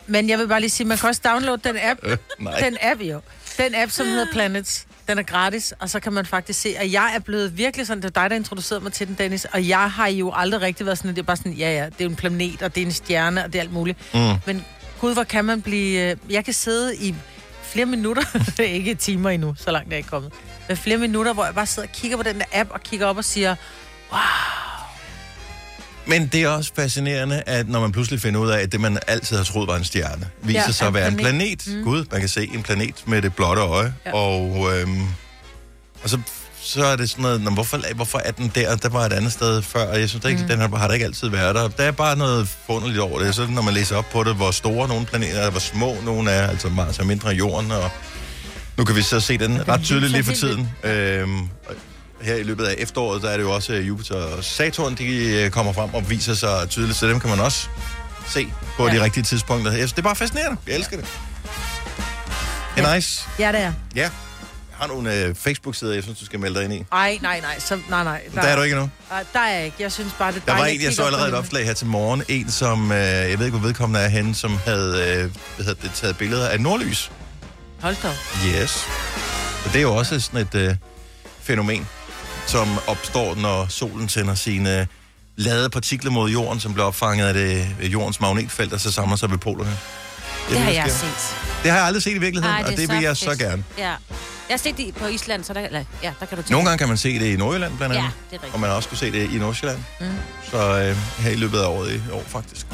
Men 0.06 0.28
jeg 0.28 0.38
vil 0.38 0.48
bare 0.48 0.60
lige 0.60 0.70
sige, 0.70 0.86
man 0.86 0.98
kan 0.98 1.08
også 1.08 1.20
downloade 1.24 1.60
den 1.68 1.76
app. 1.82 2.00
Øh, 2.02 2.16
nej. 2.38 2.60
Den 2.60 2.76
app, 2.82 3.00
jo. 3.02 3.20
Den 3.58 3.74
app, 3.74 3.92
som 3.92 4.06
hedder 4.06 4.26
Planets. 4.32 4.86
Den 5.08 5.18
er 5.18 5.22
gratis, 5.22 5.74
og 5.80 5.90
så 5.90 6.00
kan 6.00 6.12
man 6.12 6.26
faktisk 6.26 6.60
se, 6.60 6.74
at 6.78 6.92
jeg 6.92 7.12
er 7.14 7.18
blevet 7.18 7.56
virkelig 7.58 7.86
sådan, 7.86 8.02
det 8.02 8.16
er 8.16 8.20
dig, 8.20 8.30
der 8.30 8.36
introducerede 8.36 8.82
mig 8.84 8.92
til 8.92 9.06
den, 9.06 9.14
Dennis, 9.14 9.44
og 9.44 9.68
jeg 9.68 9.90
har 9.90 10.06
jo 10.08 10.32
aldrig 10.34 10.60
rigtig 10.60 10.86
været 10.86 10.98
sådan, 10.98 11.10
det 11.10 11.18
er 11.18 11.22
bare 11.22 11.36
sådan, 11.36 11.52
ja, 11.52 11.70
ja, 11.72 11.84
det 11.84 11.94
er 12.00 12.04
jo 12.04 12.10
en 12.10 12.16
planet, 12.16 12.62
og 12.62 12.74
det 12.74 12.82
er 12.82 12.86
en 12.86 12.92
stjerne, 12.92 13.44
og 13.44 13.52
det 13.52 13.58
er 13.58 13.62
alt 13.62 13.72
muligt. 13.72 13.98
Mm. 14.14 14.20
Men 14.46 14.64
gud, 15.00 15.12
hvor 15.14 15.24
kan 15.24 15.44
man 15.44 15.62
blive... 15.62 16.00
øh, 16.10 16.16
Jeg 16.32 16.44
kan 16.44 16.54
sidde 16.54 16.96
i 16.96 17.14
flere 17.62 17.86
minutter, 17.86 18.22
ikke 18.62 18.94
timer 18.94 19.30
endnu, 19.30 19.54
så 19.58 19.70
langt 19.70 19.86
er 19.88 19.90
jeg 19.92 19.98
ikke 19.98 20.08
kommet, 20.10 20.32
men 20.68 20.76
flere 20.76 20.98
minutter, 20.98 21.32
hvor 21.32 21.44
jeg 21.44 21.54
bare 21.54 21.66
sidder 21.66 21.88
og 21.88 21.94
kigger 21.94 22.16
på 22.16 22.22
den 22.22 22.38
der 22.38 22.44
app, 22.52 22.70
og 22.72 22.80
kigger 22.80 23.06
op 23.06 23.16
og 23.16 23.24
siger, 23.24 23.56
Men 26.06 26.26
det 26.26 26.42
er 26.42 26.48
også 26.48 26.72
fascinerende, 26.76 27.42
at 27.46 27.68
når 27.68 27.80
man 27.80 27.92
pludselig 27.92 28.20
finder 28.20 28.40
ud 28.40 28.48
af, 28.50 28.58
at 28.62 28.72
det, 28.72 28.80
man 28.80 28.98
altid 29.06 29.36
har 29.36 29.44
troet 29.44 29.68
var 29.68 29.76
en 29.76 29.84
stjerne, 29.84 30.28
viser 30.42 30.60
Ja, 30.66 30.70
sig 30.70 30.86
at 30.86 30.94
være 30.94 31.08
en 31.08 31.16
planet. 31.16 31.64
Mm. 31.66 31.82
Gud, 31.84 32.04
man 32.10 32.20
kan 32.20 32.28
se 32.28 32.50
en 32.54 32.62
planet 32.62 32.94
med 33.06 33.22
det 33.22 33.34
blotte 33.34 33.62
øje. 33.62 33.94
Ja. 34.06 34.12
Og, 34.14 34.68
øhm, 34.74 35.02
og 36.02 36.10
så, 36.10 36.18
så 36.60 36.84
er 36.84 36.96
det 36.96 37.10
sådan 37.10 37.22
noget, 37.22 37.40
"Nå, 37.40 37.50
hvorfor, 37.50 37.94
hvorfor 37.94 38.18
er 38.24 38.30
den 38.30 38.52
der? 38.54 38.76
Der 38.76 38.88
var 38.88 39.06
et 39.06 39.12
andet 39.12 39.32
sted 39.32 39.62
før, 39.62 39.86
og 39.86 40.00
jeg 40.00 40.08
synes 40.08 40.24
ikke, 40.24 40.42
mm. 40.42 40.48
den 40.48 40.58
har, 40.58 40.76
har 40.76 40.86
der 40.86 40.94
ikke 40.94 41.06
altid 41.06 41.28
været 41.28 41.54
der. 41.54 41.68
Der 41.68 41.84
er 41.84 41.90
bare 41.90 42.16
noget 42.16 42.48
forunderligt 42.66 43.00
over 43.00 43.18
det. 43.20 43.34
Så 43.34 43.46
når 43.46 43.62
man 43.62 43.74
læser 43.74 43.96
op 43.96 44.06
på 44.12 44.24
det, 44.24 44.34
hvor 44.34 44.50
store 44.50 44.88
nogle 44.88 45.06
planeter 45.06 45.40
er, 45.40 45.50
hvor 45.50 45.60
små 45.60 45.96
nogle 46.04 46.30
er, 46.30 46.48
altså 46.48 46.68
Mars 46.68 46.98
er 46.98 47.04
mindre 47.04 47.30
end 47.30 47.38
jorden, 47.38 47.70
og 47.70 47.90
nu 48.78 48.84
kan 48.84 48.96
vi 48.96 49.02
så 49.02 49.20
se 49.20 49.38
den 49.38 49.68
ret 49.68 49.82
tydeligt 49.82 50.12
lige 50.12 50.24
for 50.24 50.32
tiden. 50.32 50.68
Øhm, 50.84 51.48
her 52.20 52.34
i 52.34 52.42
løbet 52.42 52.64
af 52.64 52.74
efteråret, 52.78 53.22
der 53.22 53.30
er 53.30 53.36
det 53.36 53.44
jo 53.44 53.54
også 53.54 53.72
Jupiter 53.72 54.14
og 54.14 54.44
Saturn, 54.44 54.94
de 54.94 55.42
øh, 55.44 55.50
kommer 55.50 55.72
frem 55.72 55.94
og 55.94 56.10
viser 56.10 56.34
sig 56.34 56.68
tydeligt, 56.68 56.98
så 56.98 57.06
dem 57.08 57.20
kan 57.20 57.30
man 57.30 57.40
også 57.40 57.68
se 58.28 58.46
på 58.76 58.88
ja. 58.88 58.94
De 58.94 59.04
rigtige 59.04 59.24
tidspunkter. 59.24 59.70
Det 59.70 59.98
er 59.98 60.02
bare 60.02 60.16
fascinerende. 60.16 60.56
Jeg 60.66 60.74
elsker 60.74 60.96
det. 60.96 61.06
Det 62.76 62.84
er 62.84 62.94
nice. 62.94 63.24
ja, 63.38 63.52
det 63.52 63.60
er. 63.60 63.72
Ja. 63.96 64.00
Jeg 64.00 64.10
har 64.86 64.86
nogle 64.86 65.14
øh, 65.14 65.34
Facebook-sider, 65.34 65.94
jeg 65.94 66.02
synes, 66.02 66.18
du 66.18 66.24
skal 66.24 66.40
melde 66.40 66.54
dig 66.58 66.64
ind 66.64 66.74
i. 66.74 66.84
Ej, 66.92 67.18
nej, 67.22 67.40
nej, 67.40 67.58
så, 67.58 67.78
nej, 67.90 68.04
nej. 68.04 68.20
Der 68.34 68.40
er 68.40 68.56
du 68.56 68.62
ikke 68.62 68.74
endnu. 68.76 68.90
Nej, 69.10 69.24
der 69.32 69.40
er 69.40 69.54
jeg 69.54 69.64
ikke. 69.64 69.76
Jeg 69.80 69.92
synes 69.92 70.12
bare, 70.18 70.32
det 70.32 70.42
er 70.46 70.52
Der 70.52 70.58
var 70.58 70.66
en, 70.66 70.82
jeg 70.82 70.92
så 70.92 71.04
allerede 71.04 71.28
et 71.28 71.34
opslag 71.34 71.64
her 71.64 71.72
til 71.72 71.86
morgen. 71.86 72.22
En, 72.28 72.50
som, 72.50 72.92
øh, 72.92 72.98
jeg 72.98 73.38
ved 73.38 73.46
ikke, 73.46 73.58
hvor 73.58 73.66
vedkommende 73.66 74.00
er 74.00 74.08
henne, 74.08 74.34
som 74.34 74.58
havde 74.64 74.88
øh, 74.88 75.30
hvad 75.56 75.66
hedder 75.66 75.82
det, 75.82 75.90
taget 75.94 76.18
billeder 76.18 76.48
af 76.48 76.60
nordlys. 76.60 77.10
Hold 77.80 77.96
da. 78.02 78.12
Yes. 78.48 78.86
Og 79.64 79.72
det 79.72 79.76
er 79.78 79.82
jo 79.82 79.94
også 79.96 80.20
sådan 80.20 80.40
et 80.40 80.54
øh, 80.54 80.74
fænomen, 81.42 81.88
som 82.46 82.68
opstår, 82.86 83.34
når 83.34 83.66
solen 83.68 84.08
sender 84.08 84.34
sine 84.34 84.86
ladede 85.36 85.70
partikler 85.70 86.10
mod 86.10 86.30
jorden, 86.30 86.60
som 86.60 86.72
bliver 86.72 86.86
opfanget 86.86 87.26
af 87.26 87.34
det, 87.34 87.66
øh, 87.80 87.92
jordens 87.92 88.20
magnetfelt, 88.20 88.72
og 88.72 88.80
så 88.80 88.92
samler 88.92 89.16
sig 89.16 89.30
ved 89.30 89.38
polerne. 89.38 89.76
Det 90.50 90.58
har 90.58 90.66
ved, 90.66 90.74
jeg 90.74 90.90
set. 90.90 91.36
Det 91.62 91.70
har 91.70 91.78
jeg 91.78 91.86
aldrig 91.86 92.02
set 92.02 92.10
i 92.14 92.18
virkeligheden, 92.18 92.56
Ej, 92.56 92.62
og 92.72 92.76
det 92.76 92.88
vil 92.90 93.02
jeg 93.02 93.16
så 93.16 93.24
fedt. 93.24 93.38
gerne. 93.38 93.64
Ja. 93.78 93.84
Jeg 94.48 94.54
har 94.54 94.58
set 94.58 94.76
det 94.76 94.94
på 94.94 95.06
Island, 95.06 95.44
så 95.44 95.52
der, 95.52 95.60
eller, 95.60 95.84
ja, 96.02 96.12
der 96.20 96.26
kan 96.26 96.36
du 96.36 96.42
tænke. 96.42 96.52
Nogle 96.52 96.66
gange 96.68 96.78
kan 96.78 96.88
man 96.88 96.96
se 96.96 97.18
det 97.18 97.26
i 97.26 97.36
Nordjylland, 97.36 97.76
blandt 97.76 97.94
Ja, 97.94 98.00
andet. 98.00 98.12
det 98.30 98.30
er 98.30 98.32
rigtigt. 98.38 98.54
Og 98.54 98.60
man 98.60 98.70
har 98.70 98.76
også 98.76 98.88
kunne 98.88 98.98
se 98.98 99.12
det 99.12 99.30
i 99.30 99.38
Nordsjælland. 99.38 99.78
Mm. 100.00 100.06
Så 100.50 100.56
øh, 100.80 100.96
her 101.22 101.30
i 101.30 101.34
løbet 101.36 101.58
af 101.58 101.66
året 101.66 101.94
i 101.94 102.10
år, 102.12 102.24
faktisk. 102.26 102.66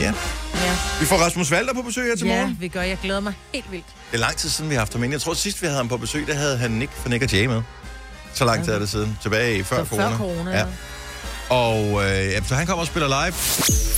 Ja. 0.00 0.12
Ja. 0.54 0.76
Vi 1.00 1.06
får 1.06 1.16
Rasmus 1.16 1.50
Valder 1.50 1.74
på 1.74 1.82
besøg 1.82 2.04
her 2.06 2.16
til 2.16 2.26
ja, 2.26 2.36
morgen. 2.36 2.56
vi 2.60 2.68
gør. 2.68 2.82
Jeg 2.82 2.98
glæder 3.02 3.20
mig 3.20 3.32
helt 3.54 3.70
vildt. 3.70 3.86
Det 4.10 4.16
er 4.16 4.18
lang 4.18 4.36
tid 4.36 4.48
siden, 4.50 4.70
vi 4.70 4.74
har 4.74 4.80
haft 4.80 4.92
ham 4.92 5.04
ind. 5.04 5.12
Jeg 5.12 5.20
tror, 5.20 5.34
sidst 5.34 5.62
vi 5.62 5.66
havde 5.66 5.76
ham 5.76 5.88
på 5.88 5.96
besøg, 5.96 6.26
der 6.26 6.34
havde 6.34 6.58
han 6.58 6.70
Nick 6.70 6.92
fra 6.92 7.08
Nick 7.08 7.22
og 7.22 7.32
Jay 7.32 7.46
med. 7.46 7.62
Så 8.34 8.44
lang 8.44 8.64
tid 8.64 8.72
er 8.72 8.78
det 8.78 8.88
siden. 8.88 9.18
Tilbage 9.22 9.58
i 9.58 9.62
før 9.62 9.84
Så 9.84 9.88
corona. 9.90 10.08
før 10.10 10.16
corona, 10.16 10.50
Ja. 10.58 10.66
Og 11.50 11.78
øh, 12.04 12.10
ja, 12.26 12.42
så 12.44 12.54
han 12.54 12.66
kommer 12.66 12.80
og 12.80 12.86
spiller 12.86 13.08
live. 13.08 13.32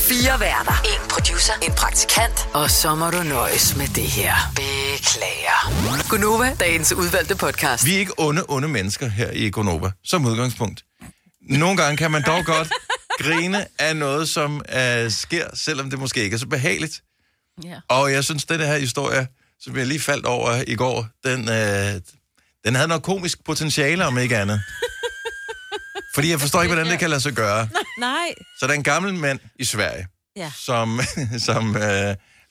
Fire 0.09 0.41
værter. 0.41 0.83
En 0.85 1.09
producer. 1.11 1.53
En 1.63 1.73
praktikant. 1.73 2.49
Og 2.55 2.71
så 2.71 2.95
må 2.95 3.11
du 3.11 3.23
nøjes 3.23 3.77
med 3.77 3.89
det 3.89 4.03
her. 4.05 4.35
Beklager. 4.55 6.09
Gunova, 6.09 6.57
dagens 6.61 6.93
udvalgte 6.93 7.37
podcast. 7.37 7.87
Vi 7.87 7.95
er 7.95 7.99
ikke 7.99 8.13
onde, 8.19 8.45
onde 8.49 8.69
mennesker 8.69 9.09
her 9.09 9.31
i 9.31 9.51
Gonova, 9.51 9.91
som 10.05 10.25
udgangspunkt. 10.27 10.85
Nogle 11.51 11.77
gange 11.77 11.97
kan 11.97 12.11
man 12.11 12.23
dog 12.27 12.45
godt 12.45 12.69
grine 13.23 13.67
af 13.79 13.97
noget, 13.97 14.29
som 14.29 14.63
øh, 14.77 15.11
sker, 15.11 15.47
selvom 15.55 15.91
det 15.91 15.99
måske 15.99 16.23
ikke 16.23 16.35
er 16.35 16.39
så 16.39 16.47
behageligt. 16.47 17.03
Ja. 17.65 17.75
Og 17.89 18.13
jeg 18.13 18.25
synes, 18.25 18.45
den 18.45 18.61
her 18.61 18.79
historie, 18.79 19.27
som 19.61 19.77
jeg 19.77 19.87
lige 19.87 20.01
faldt 20.01 20.27
over 20.27 20.63
i 20.67 20.75
går, 20.75 21.07
den, 21.25 21.49
øh, 21.49 22.01
den 22.65 22.75
havde 22.75 22.89
noget 22.89 23.03
komisk 23.03 23.45
potentiale, 23.45 24.07
om 24.07 24.19
ikke 24.19 24.37
andet. 24.37 24.61
Fordi 26.15 26.31
jeg 26.31 26.41
forstår 26.41 26.63
ikke, 26.63 26.75
hvordan 26.75 26.91
det 26.93 26.99
kan 26.99 27.11
lade 27.11 27.21
sig 27.21 27.33
gøre. 27.33 27.69
Nej. 27.99 28.35
Så 28.59 28.67
der 28.67 28.73
er 28.73 28.77
en 28.77 28.83
gammel 28.83 29.15
mand 29.15 29.41
i 29.59 29.65
Sverige, 29.65 30.07
Ja. 30.37 30.53
som, 30.57 31.01
som 31.47 31.77
øh, 31.77 31.83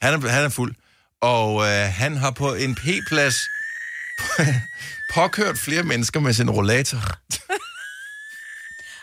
han, 0.02 0.14
er, 0.14 0.28
han 0.28 0.44
er 0.44 0.48
fuld, 0.48 0.74
og 1.20 1.62
øh, 1.62 1.92
han 1.92 2.16
har 2.16 2.30
på 2.30 2.54
en 2.54 2.74
P-plads 2.74 3.36
påkørt 5.14 5.58
flere 5.58 5.82
mennesker 5.82 6.20
med 6.20 6.32
sin 6.32 6.50
rollator. 6.50 6.98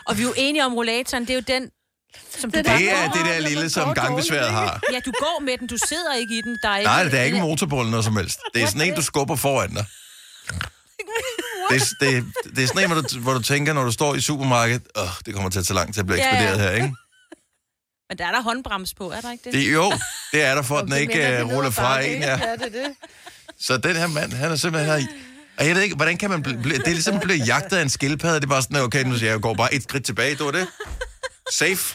Og 0.06 0.16
vi 0.18 0.22
er 0.22 0.26
jo 0.26 0.34
enige 0.36 0.64
om 0.64 0.74
rollatoren, 0.74 1.22
det 1.22 1.30
er 1.30 1.34
jo 1.34 1.40
den, 1.60 1.70
som 2.40 2.50
du 2.50 2.58
Det 2.58 2.66
bare 2.66 2.78
Det 2.78 2.92
er 2.92 3.12
det 3.12 3.24
der 3.24 3.38
lille, 3.48 3.70
som 3.70 3.94
gangbesværet 3.94 4.50
har. 4.50 4.80
Ja, 4.92 5.00
du 5.04 5.12
går 5.18 5.42
med 5.44 5.58
den, 5.58 5.66
du 5.66 5.76
sidder 5.88 6.14
ikke 6.14 6.38
i 6.38 6.40
den. 6.42 6.58
Der 6.62 6.68
er 6.68 6.76
ikke, 6.78 6.88
Nej, 6.88 7.04
det 7.04 7.18
er 7.18 7.22
ikke 7.22 7.36
en 7.36 7.42
motorbold 7.42 7.80
eller 7.80 7.90
noget 7.90 8.04
som 8.04 8.16
helst. 8.16 8.38
Det 8.54 8.62
er 8.62 8.66
sådan 8.66 8.80
en, 8.80 8.94
du 8.94 9.02
skubber 9.02 9.36
foran 9.36 9.74
dig. 9.74 9.84
Det 11.70 11.82
er, 11.82 11.94
det, 12.00 12.24
det 12.56 12.64
er 12.64 12.66
sådan 12.66 12.82
en, 12.82 12.92
hvor 12.92 13.00
du, 13.00 13.18
hvor 13.18 13.32
du 13.32 13.42
tænker, 13.42 13.72
når 13.72 13.84
du 13.84 13.92
står 13.92 14.14
i 14.14 14.20
supermarkedet, 14.20 14.82
åh, 14.96 15.08
det 15.26 15.34
kommer 15.34 15.50
til 15.50 15.58
at 15.58 15.66
tage 15.66 15.74
lang 15.74 15.94
tid 15.94 16.00
at 16.00 16.06
blive 16.06 16.18
Ja, 16.18 16.26
ja. 16.26 16.32
ekspederet 16.34 16.60
her, 16.60 16.70
ikke? 16.70 16.94
Men 18.08 18.18
der 18.18 18.26
er 18.26 18.32
der 18.32 18.42
håndbrems 18.42 18.94
på, 18.94 19.10
er 19.10 19.20
der 19.20 19.32
ikke 19.32 19.44
det? 19.44 19.52
Det, 19.52 19.72
jo, 19.72 19.92
det 20.32 20.42
er 20.44 20.54
der 20.54 20.62
for, 20.62 20.78
at 20.78 20.84
den 20.84 20.96
ikke 20.96 21.40
uh, 21.44 21.52
ruller 21.52 21.70
fra 21.70 22.00
en. 22.00 22.20
Ja. 22.22 22.30
Ja, 22.30 22.52
det 22.52 22.62
er 22.62 22.68
det. 22.68 22.96
Så 23.60 23.76
den 23.76 23.96
her 23.96 24.06
mand, 24.06 24.32
han 24.32 24.50
er 24.50 24.56
simpelthen 24.56 25.00
her... 25.00 25.06
Og 25.58 25.66
jeg 25.66 25.74
ved 25.74 25.82
ikke, 25.82 25.96
hvordan 25.96 26.16
kan 26.16 26.30
man 26.30 26.42
blive... 26.42 26.62
Det 26.62 26.86
er 26.86 26.90
ligesom 26.90 27.14
at 27.14 27.20
blive 27.22 27.38
jagtet 27.44 27.76
af 27.76 27.82
en 27.82 27.90
skildpadde. 27.90 28.34
Det 28.36 28.44
er 28.44 28.48
bare 28.48 28.62
sådan, 28.62 28.76
okay, 28.76 29.04
nu 29.04 29.14
siger 29.18 29.26
jeg, 29.28 29.32
jeg 29.32 29.40
går 29.42 29.54
bare 29.54 29.74
et 29.74 29.82
skridt 29.82 30.04
tilbage. 30.04 30.30
Det 30.30 30.44
var 30.44 30.50
det. 30.50 30.66
Safe. 31.52 31.94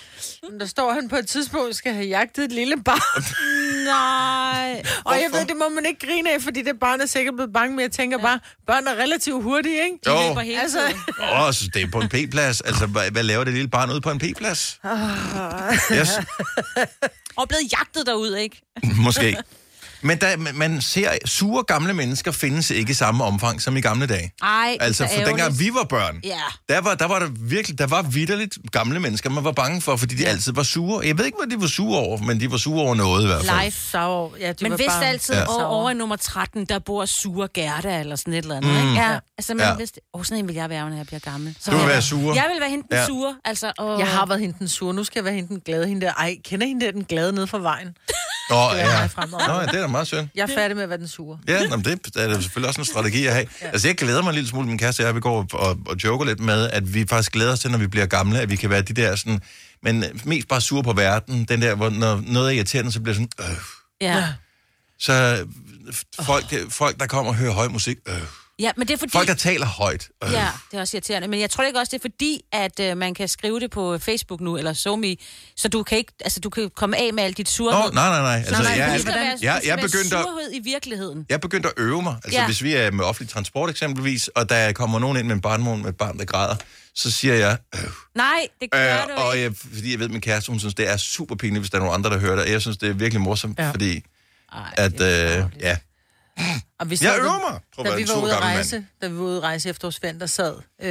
Men 0.50 0.60
Der 0.60 0.65
står 0.65 0.93
han 0.93 1.10
på 1.10 1.15
et 1.15 1.27
tidspunkt, 1.27 1.75
skal 1.75 1.93
have 1.93 2.05
jagtet 2.05 2.43
et 2.45 2.51
lille 2.51 2.83
barn. 2.83 3.24
Nej. 3.86 4.83
Og 5.05 5.13
jeg 5.13 5.29
ved, 5.33 5.45
det 5.45 5.57
må 5.57 5.69
man 5.69 5.86
ikke 5.86 6.07
grine 6.07 6.33
af, 6.33 6.41
fordi 6.41 6.62
det 6.62 6.79
barn 6.79 7.01
er 7.01 7.05
sikkert 7.05 7.36
blevet 7.36 7.53
bange, 7.53 7.75
men 7.75 7.83
jeg 7.83 7.91
tænker 7.91 8.17
bare, 8.17 8.39
børn 8.67 8.88
er 8.88 8.95
relativt 8.95 9.43
hurtige, 9.43 9.83
ikke? 9.83 9.98
Jo. 10.07 10.12
løber 10.27 10.41
hele 10.41 10.62
Altså. 10.62 10.79
Åh, 11.33 11.53
så 11.53 11.69
det 11.74 11.81
er 11.81 11.88
på 11.91 12.00
en 12.01 12.10
P-plads. 12.10 12.62
Altså, 12.62 12.86
hvad, 12.86 13.12
hvad 13.12 13.24
laver 13.24 13.43
det 13.43 13.53
lille 13.53 13.69
barn 13.69 13.91
ude 13.91 14.01
på 14.01 14.12
en 14.12 14.19
P-plads? 14.19 14.79
Yes, 16.00 16.10
Og 17.38 17.48
blevet 17.50 17.71
jagtet 17.71 18.05
derud, 18.05 18.36
ikke? 18.36 18.62
måske. 18.95 19.38
Men 20.03 20.17
der, 20.22 20.38
man 20.53 20.81
ser, 20.81 21.10
sure 21.25 21.63
gamle 21.63 21.93
mennesker 21.93 22.31
findes 22.31 22.70
ikke 22.72 22.91
i 22.91 22.93
samme 22.93 23.24
omfang 23.24 23.62
som 23.62 23.77
i 23.77 23.81
gamle 23.81 24.05
dage. 24.08 24.31
Ej, 24.43 24.77
Altså, 24.81 25.08
for 25.17 25.24
dengang 25.25 25.60
vi 25.60 25.70
var 25.74 25.84
børn, 25.84 26.20
Ja. 26.24 26.39
der 26.70 26.81
var, 26.81 26.96
der 26.96 27.05
var 27.08 27.20
der 27.20 27.27
virkelig, 27.39 27.79
der 27.79 27.88
var 27.88 28.01
vidderligt 28.01 28.58
gamle 28.72 29.00
mennesker, 29.00 29.29
man 29.29 29.43
var 29.43 29.51
bange 29.51 29.81
for, 29.81 29.96
fordi 29.96 30.15
de 30.15 30.27
altid 30.27 30.53
var 30.53 30.63
sure. 30.63 31.08
Jeg 31.08 31.17
ved 31.17 31.25
ikke, 31.25 31.38
hvad 31.48 31.58
de 31.58 31.62
var 31.62 31.67
sure 31.67 32.00
over, 32.00 32.17
men 32.17 32.39
de 32.39 32.51
var 32.51 32.58
sure 32.58 32.81
over 32.81 32.96
noget 32.96 33.24
i 33.24 33.27
hvert 33.27 33.46
fald. 33.46 33.60
Live. 33.62 33.72
Sauer. 33.72 34.29
Ja, 34.39 34.50
de 34.50 34.55
Men 34.62 34.72
var 34.72 34.77
vidste 34.77 34.91
bare... 35.00 35.05
altid, 35.08 35.34
Ja. 35.34 35.39
ja. 35.39 35.46
over, 35.55 35.63
over 35.63 35.93
nummer 35.93 36.15
13, 36.15 36.65
der 36.65 36.79
bor 36.79 37.05
sure 37.05 37.48
Gerda, 37.53 38.00
eller 38.00 38.15
sådan 38.15 38.34
et 38.34 38.38
eller 38.38 38.55
andet. 38.58 38.72
Mm. 38.72 38.77
Ikke? 38.89 39.01
Ja. 39.01 39.12
Ja. 39.12 39.20
Altså, 39.38 39.53
man 39.53 39.65
Ja. 39.65 39.70
ja. 39.72 39.77
vidste, 39.77 40.00
åh, 40.13 40.24
sådan 40.25 40.38
en 40.43 40.48
vil 40.48 40.55
jeg 40.55 40.70
være, 40.70 40.89
når 40.89 40.98
jeg 40.98 41.05
bliver 41.05 41.20
gammel. 41.20 41.55
Så 41.60 41.72
Du 41.72 41.75
vil 41.77 41.81
jeg- 41.84 41.89
være 41.89 42.01
sure. 42.01 42.36
Jeg 42.36 42.46
vil 42.53 42.60
være 42.62 42.70
hende 42.70 42.84
den 42.89 42.96
Ja. 42.98 43.00
ja. 43.01 43.08
sure. 43.08 43.36
Altså, 43.46 43.72
og... 43.77 44.00
Jeg 44.00 44.08
har 44.08 44.25
været 44.25 44.39
hende 44.39 44.55
den 44.60 44.67
sure, 44.67 44.93
nu 44.93 45.03
skal 45.03 45.20
jeg 45.20 45.25
være 45.25 45.34
hende 45.34 45.50
den 45.50 45.60
glade. 45.65 45.88
Hende 45.88 46.05
der, 46.05 46.13
ej, 46.13 46.36
kender 46.46 46.67
hende 46.67 46.86
der 46.86 46.91
den 46.91 47.03
glade 47.03 47.34
nede 47.34 47.48
fra 47.48 47.58
vejen? 47.60 47.88
Er 48.55 48.77
ja. 48.77 49.05
fremover. 49.05 49.48
Nå, 49.48 49.53
ja, 49.53 49.65
det 49.65 49.75
er 49.75 49.81
da 49.81 49.88
meget 49.88 50.08
synd. 50.08 50.27
Jeg 50.36 50.50
er 50.50 50.55
færdig 50.55 50.75
med 50.75 50.84
at 50.84 50.89
være 50.89 50.98
den 50.98 51.08
sure. 51.08 51.39
Ja, 51.48 51.67
nå, 51.67 51.75
men 51.75 51.86
det 51.86 52.15
er 52.15 52.27
da 52.27 52.41
selvfølgelig 52.41 52.67
også 52.67 52.81
en 52.81 52.86
strategi 52.86 53.25
at 53.25 53.34
have. 53.34 53.48
Ja. 53.62 53.67
Altså, 53.67 53.88
jeg 53.88 53.96
glæder 53.96 54.22
mig 54.22 54.29
en 54.29 54.36
lille 54.36 54.50
smule, 54.50 54.67
min 54.67 54.77
kæreste 54.77 55.01
og 55.01 55.05
jeg, 55.05 55.15
vi 55.15 55.20
går 55.20 55.48
og, 55.53 55.77
og, 55.88 55.96
joker 56.03 56.25
lidt 56.25 56.39
med, 56.39 56.70
at 56.70 56.93
vi 56.93 57.05
faktisk 57.10 57.31
glæder 57.31 57.53
os 57.53 57.60
til, 57.60 57.72
når 57.72 57.77
vi 57.77 57.88
bliver 57.88 58.05
gamle, 58.05 58.39
at 58.39 58.50
vi 58.50 58.55
kan 58.55 58.70
være 58.70 58.81
de 58.81 58.93
der 58.93 59.15
sådan, 59.15 59.41
men 59.84 60.03
mest 60.24 60.48
bare 60.48 60.62
sure 60.62 60.84
på 60.84 60.93
verden. 60.93 61.46
Den 61.46 61.62
der, 61.62 61.75
hvor 61.75 61.89
når 61.89 62.24
noget 62.27 62.48
er 62.48 62.51
irriterende, 62.51 62.91
så 62.91 63.01
bliver 63.01 63.13
sådan, 63.13 63.29
øh. 63.39 63.46
Ja. 64.01 64.27
Så 65.00 65.13
øh, 65.13 65.93
folk, 66.25 66.46
folk, 66.70 67.00
der 67.00 67.08
kommer 67.08 67.31
og 67.31 67.38
hører 67.38 67.51
høj 67.53 67.67
musik, 67.67 67.98
øh. 68.08 68.15
Ja, 68.60 68.72
men 68.77 68.88
det 68.88 68.93
er 68.93 68.98
fordi... 68.98 69.12
Folk, 69.12 69.27
der 69.27 69.34
taler 69.34 69.65
højt. 69.65 70.10
Øh. 70.24 70.31
Ja, 70.34 70.48
det 70.72 70.77
er 70.77 70.81
også 70.81 70.98
irriterende. 70.98 71.27
Men 71.27 71.39
jeg 71.39 71.50
tror 71.50 71.63
ikke 71.63 71.79
også, 71.79 71.89
det 71.91 71.98
er 72.05 72.10
fordi, 72.10 72.41
at 72.51 72.79
øh, 72.79 72.98
man 72.98 73.13
kan 73.13 73.27
skrive 73.27 73.60
det 73.60 73.72
på 73.72 73.98
Facebook 73.98 74.41
nu, 74.41 74.58
eller 74.58 74.74
SoMe, 74.74 75.15
så 75.55 75.67
du 75.67 75.84
kan 75.84 75.98
ikke, 75.98 76.13
altså 76.22 76.39
du 76.39 76.50
kan 76.50 76.70
komme 76.75 76.98
af 76.98 77.13
med 77.13 77.24
alt 77.24 77.38
dit 77.38 77.50
surhed. 77.50 77.79
Nå, 77.81 77.89
nej, 77.93 78.10
nej, 78.10 78.22
nej. 78.22 78.36
Altså, 78.48 78.63
nej, 78.63 78.74
jeg, 78.77 78.96
du 78.98 79.01
skal 79.01 79.13
være, 79.15 79.38
jeg, 79.41 79.60
du 79.63 79.67
jeg, 79.67 79.79
begyndte 79.79 80.17
at, 80.17 80.25
i 80.53 80.60
virkeligheden. 80.63 81.25
jeg 81.29 81.41
begyndte 81.41 81.70
at 81.70 81.74
øve 81.77 82.01
mig. 82.01 82.15
Altså, 82.24 82.39
Ja. 82.39 82.46
hvis 82.46 82.63
vi 82.63 82.74
er 82.74 82.91
med 82.91 83.05
offentlig 83.05 83.29
transport 83.29 83.70
eksempelvis, 83.70 84.27
og 84.27 84.50
der 84.50 84.72
kommer 84.72 85.00
nogen 85.00 85.17
ind 85.17 85.27
med 85.27 85.36
en 85.36 85.41
barnvogn 85.41 85.81
med 85.81 85.89
et 85.89 85.98
barn, 85.98 86.17
der 86.20 86.25
græder, 86.25 86.55
så 86.96 87.12
siger 87.12 87.34
jeg, 87.36 87.58
øh, 87.75 87.81
Nej, 88.15 88.48
det 88.62 88.72
gør 88.72 89.03
du 89.05 89.12
øh, 89.12 89.25
og 89.27 89.36
ikke. 89.36 89.43
jeg, 89.43 89.55
fordi 89.74 89.91
jeg 89.91 90.00
ved, 90.00 90.05
at 90.05 90.12
min 90.12 90.22
kæreste, 90.22 90.50
hun 90.51 90.60
synes, 90.60 90.75
det 90.75 90.89
er 90.89 90.98
super 90.98 91.36
pinligt, 91.36 91.62
hvis 91.62 91.70
der 91.70 91.77
er 91.77 91.81
nogen 91.81 91.96
andre, 91.96 92.10
der 92.10 92.17
hører 92.20 92.36
det. 92.36 92.43
Og 92.46 92.51
jeg 92.51 92.62
synes, 92.62 92.77
det 92.77 92.89
er 92.89 92.93
virkelig 92.93 93.22
morsomt, 93.22 93.60
Ja. 93.60 93.72
fordi 93.72 94.03
Ej, 94.53 94.60
at, 94.77 94.93
øh, 95.01 95.43
ja. 95.60 95.77
Og 96.79 96.89
vi 96.89 96.93
Jeg 96.93 97.00
sad- 97.00 97.19
øver 97.19 97.50
mig. 97.51 97.60
At 97.77 97.86
da 97.86 97.95
vi 97.95 98.05
var 98.07 98.21
ude 98.24 98.36
at 98.36 98.41
rejse, 98.41 98.86
da 99.01 99.07
vi 99.07 99.15
var 99.17 99.24
ude 99.24 99.38
at 99.38 99.43
rejse 99.43 99.69
efterårsferien, 99.69 100.19
der 100.19 100.25
sad, 100.25 100.55
øh, 100.81 100.89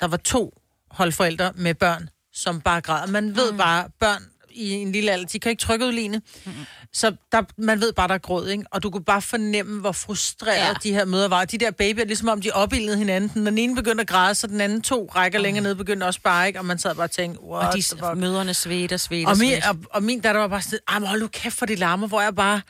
der 0.00 0.06
var 0.06 0.16
to 0.16 0.54
holdforældre 0.90 1.52
med 1.54 1.74
børn, 1.74 2.08
som 2.32 2.60
bare 2.60 2.80
græder. 2.80 3.06
Man 3.06 3.36
ved 3.36 3.52
mm. 3.52 3.58
bare, 3.58 3.88
børn 4.00 4.22
i 4.50 4.70
en 4.70 4.92
lille 4.92 5.12
alder, 5.12 5.26
de 5.26 5.38
kan 5.40 5.50
ikke 5.50 5.60
trykke 5.60 5.86
ud 5.86 5.92
line. 5.92 6.22
Mm. 6.46 6.52
Så 6.92 7.16
der, 7.32 7.42
man 7.58 7.80
ved 7.80 7.92
bare, 7.92 8.08
der 8.08 8.14
er 8.14 8.18
gråd, 8.18 8.48
ikke? 8.48 8.64
Og 8.70 8.82
du 8.82 8.90
kunne 8.90 9.04
bare 9.04 9.22
fornemme, 9.22 9.80
hvor 9.80 9.92
frustreret 9.92 10.56
Ja. 10.68 10.74
de 10.82 10.92
her 10.92 11.04
møder 11.04 11.28
var. 11.28 11.44
De 11.44 11.58
der 11.58 11.70
babyer, 11.70 12.04
ligesom 12.04 12.28
om 12.28 12.40
de 12.40 12.50
opildede 12.50 12.96
hinanden. 12.98 13.46
Den 13.46 13.58
ene 13.58 13.74
begyndte 13.74 14.02
at 14.02 14.08
græde, 14.08 14.34
så 14.34 14.46
den 14.46 14.60
anden 14.60 14.82
to 14.82 15.10
rækker 15.16 15.38
længere 15.38 15.62
ned 15.62 15.74
begyndte 15.74 16.04
også 16.04 16.20
bare, 16.20 16.46
ikke? 16.46 16.58
Og 16.58 16.64
man 16.64 16.78
sad 16.78 16.94
bare 16.94 17.04
og 17.04 17.10
tænkte, 17.10 17.42
what 17.42 17.66
Og 17.68 17.74
de 17.74 17.82
fuck? 17.82 18.02
møderne 18.16 18.54
svedt 18.54 18.92
og 18.92 19.00
Og 19.26 19.30
og 19.30 19.38
min, 19.38 19.62
og, 19.68 19.76
og 19.90 20.02
min 20.02 20.20
datter 20.20 20.40
var 20.40 20.48
bare 20.48 20.62
sådan, 20.62 20.78
"Ej, 20.88 20.98
men 20.98 21.08
hold 21.08 21.20
nu 21.20 21.26
kæft 21.26 21.56
for 21.58 21.66
de 21.66 21.74
larmer, 21.74 22.06
hvor 22.06 22.20
jeg 22.20 22.34
bare, 22.34 22.60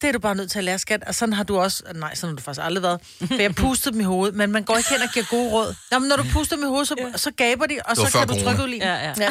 det 0.00 0.08
er 0.08 0.12
du 0.12 0.18
bare 0.18 0.34
nødt 0.34 0.50
til 0.50 0.58
at 0.58 0.64
lære, 0.64 0.78
skat. 0.78 1.04
Og 1.06 1.14
sådan 1.14 1.32
har 1.32 1.44
du 1.44 1.58
også, 1.58 1.82
nej, 1.94 2.14
sådan 2.14 2.30
har 2.30 2.36
du 2.36 2.42
faktisk 2.42 2.64
aldrig 2.64 2.82
været. 2.82 3.00
For 3.18 3.42
jeg 3.42 3.54
pustede 3.54 3.92
dem 3.92 4.00
i 4.00 4.04
hovedet, 4.04 4.34
men 4.34 4.52
man 4.52 4.64
går 4.64 4.76
ikke 4.76 4.90
hen 4.90 5.02
og 5.02 5.08
giver 5.14 5.26
gode 5.30 5.50
råd. 5.50 5.74
Nå, 5.90 5.98
men 5.98 6.08
når 6.08 6.16
du 6.16 6.24
puster 6.32 6.56
dem 6.56 6.64
i 6.64 6.68
hovedet, 6.68 6.88
så, 6.88 6.94
ja. 6.98 7.16
så 7.16 7.30
gaber 7.30 7.66
de, 7.66 7.78
og 7.84 7.96
så 7.96 8.02
kan 8.12 8.28
du 8.28 8.34
corona. 8.34 8.44
trykke 8.44 8.62
ud 8.62 8.68
lige. 8.68 8.92
Ja, 8.92 9.14
ja. 9.18 9.30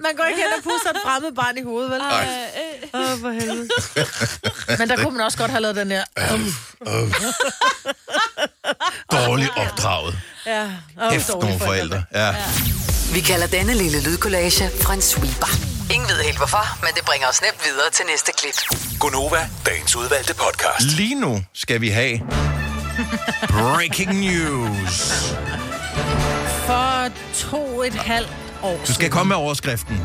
Man 0.00 0.16
går 0.16 0.24
ikke 0.24 0.40
hen 0.40 0.52
og 0.56 0.62
puster 0.62 0.90
et 0.90 0.96
fremmed 1.02 1.32
barn 1.32 1.58
i 1.58 1.62
hovedet, 1.62 1.90
vel? 1.90 2.00
Åh, 2.00 3.00
oh, 3.00 3.20
for 3.20 3.30
helvede. 3.30 3.68
Men 4.78 4.88
der 4.88 4.96
kunne 4.96 5.16
man 5.16 5.26
også 5.26 5.38
godt 5.38 5.50
have 5.50 5.60
lavet 5.60 5.76
den 5.76 5.90
her. 5.90 6.04
Dårligt 9.12 9.50
opdraget. 9.56 10.18
Ja, 10.46 10.70
oh, 11.00 11.12
Hæft 11.12 11.28
nogle 11.28 11.58
forældre. 11.58 12.04
Ja. 12.14 12.34
Vi 13.12 13.20
kalder 13.20 13.46
denne 13.46 13.74
lille 13.74 14.02
lydkollage 14.02 14.70
en 14.94 15.02
sweeper. 15.02 15.77
Ingen 15.94 16.08
ved 16.08 16.22
helt 16.24 16.36
hvorfor, 16.36 16.80
men 16.84 16.90
det 16.94 17.04
bringer 17.04 17.28
os 17.28 17.42
nemt 17.42 17.64
videre 17.64 17.90
til 17.90 18.04
næste 18.06 18.32
klip. 18.38 18.54
Gunova, 19.00 19.48
dagens 19.66 19.96
udvalgte 19.96 20.34
podcast. 20.34 20.86
Lige 20.96 21.14
nu 21.14 21.42
skal 21.54 21.80
vi 21.80 21.88
have 21.88 22.18
breaking 23.48 24.20
news. 24.20 25.12
For 26.66 27.08
to 27.34 27.82
et 27.82 27.94
halvt 27.94 28.32
år 28.62 28.80
Du 28.86 28.94
skal 28.94 29.10
komme 29.10 29.28
med 29.28 29.36
overskriften. 29.36 30.00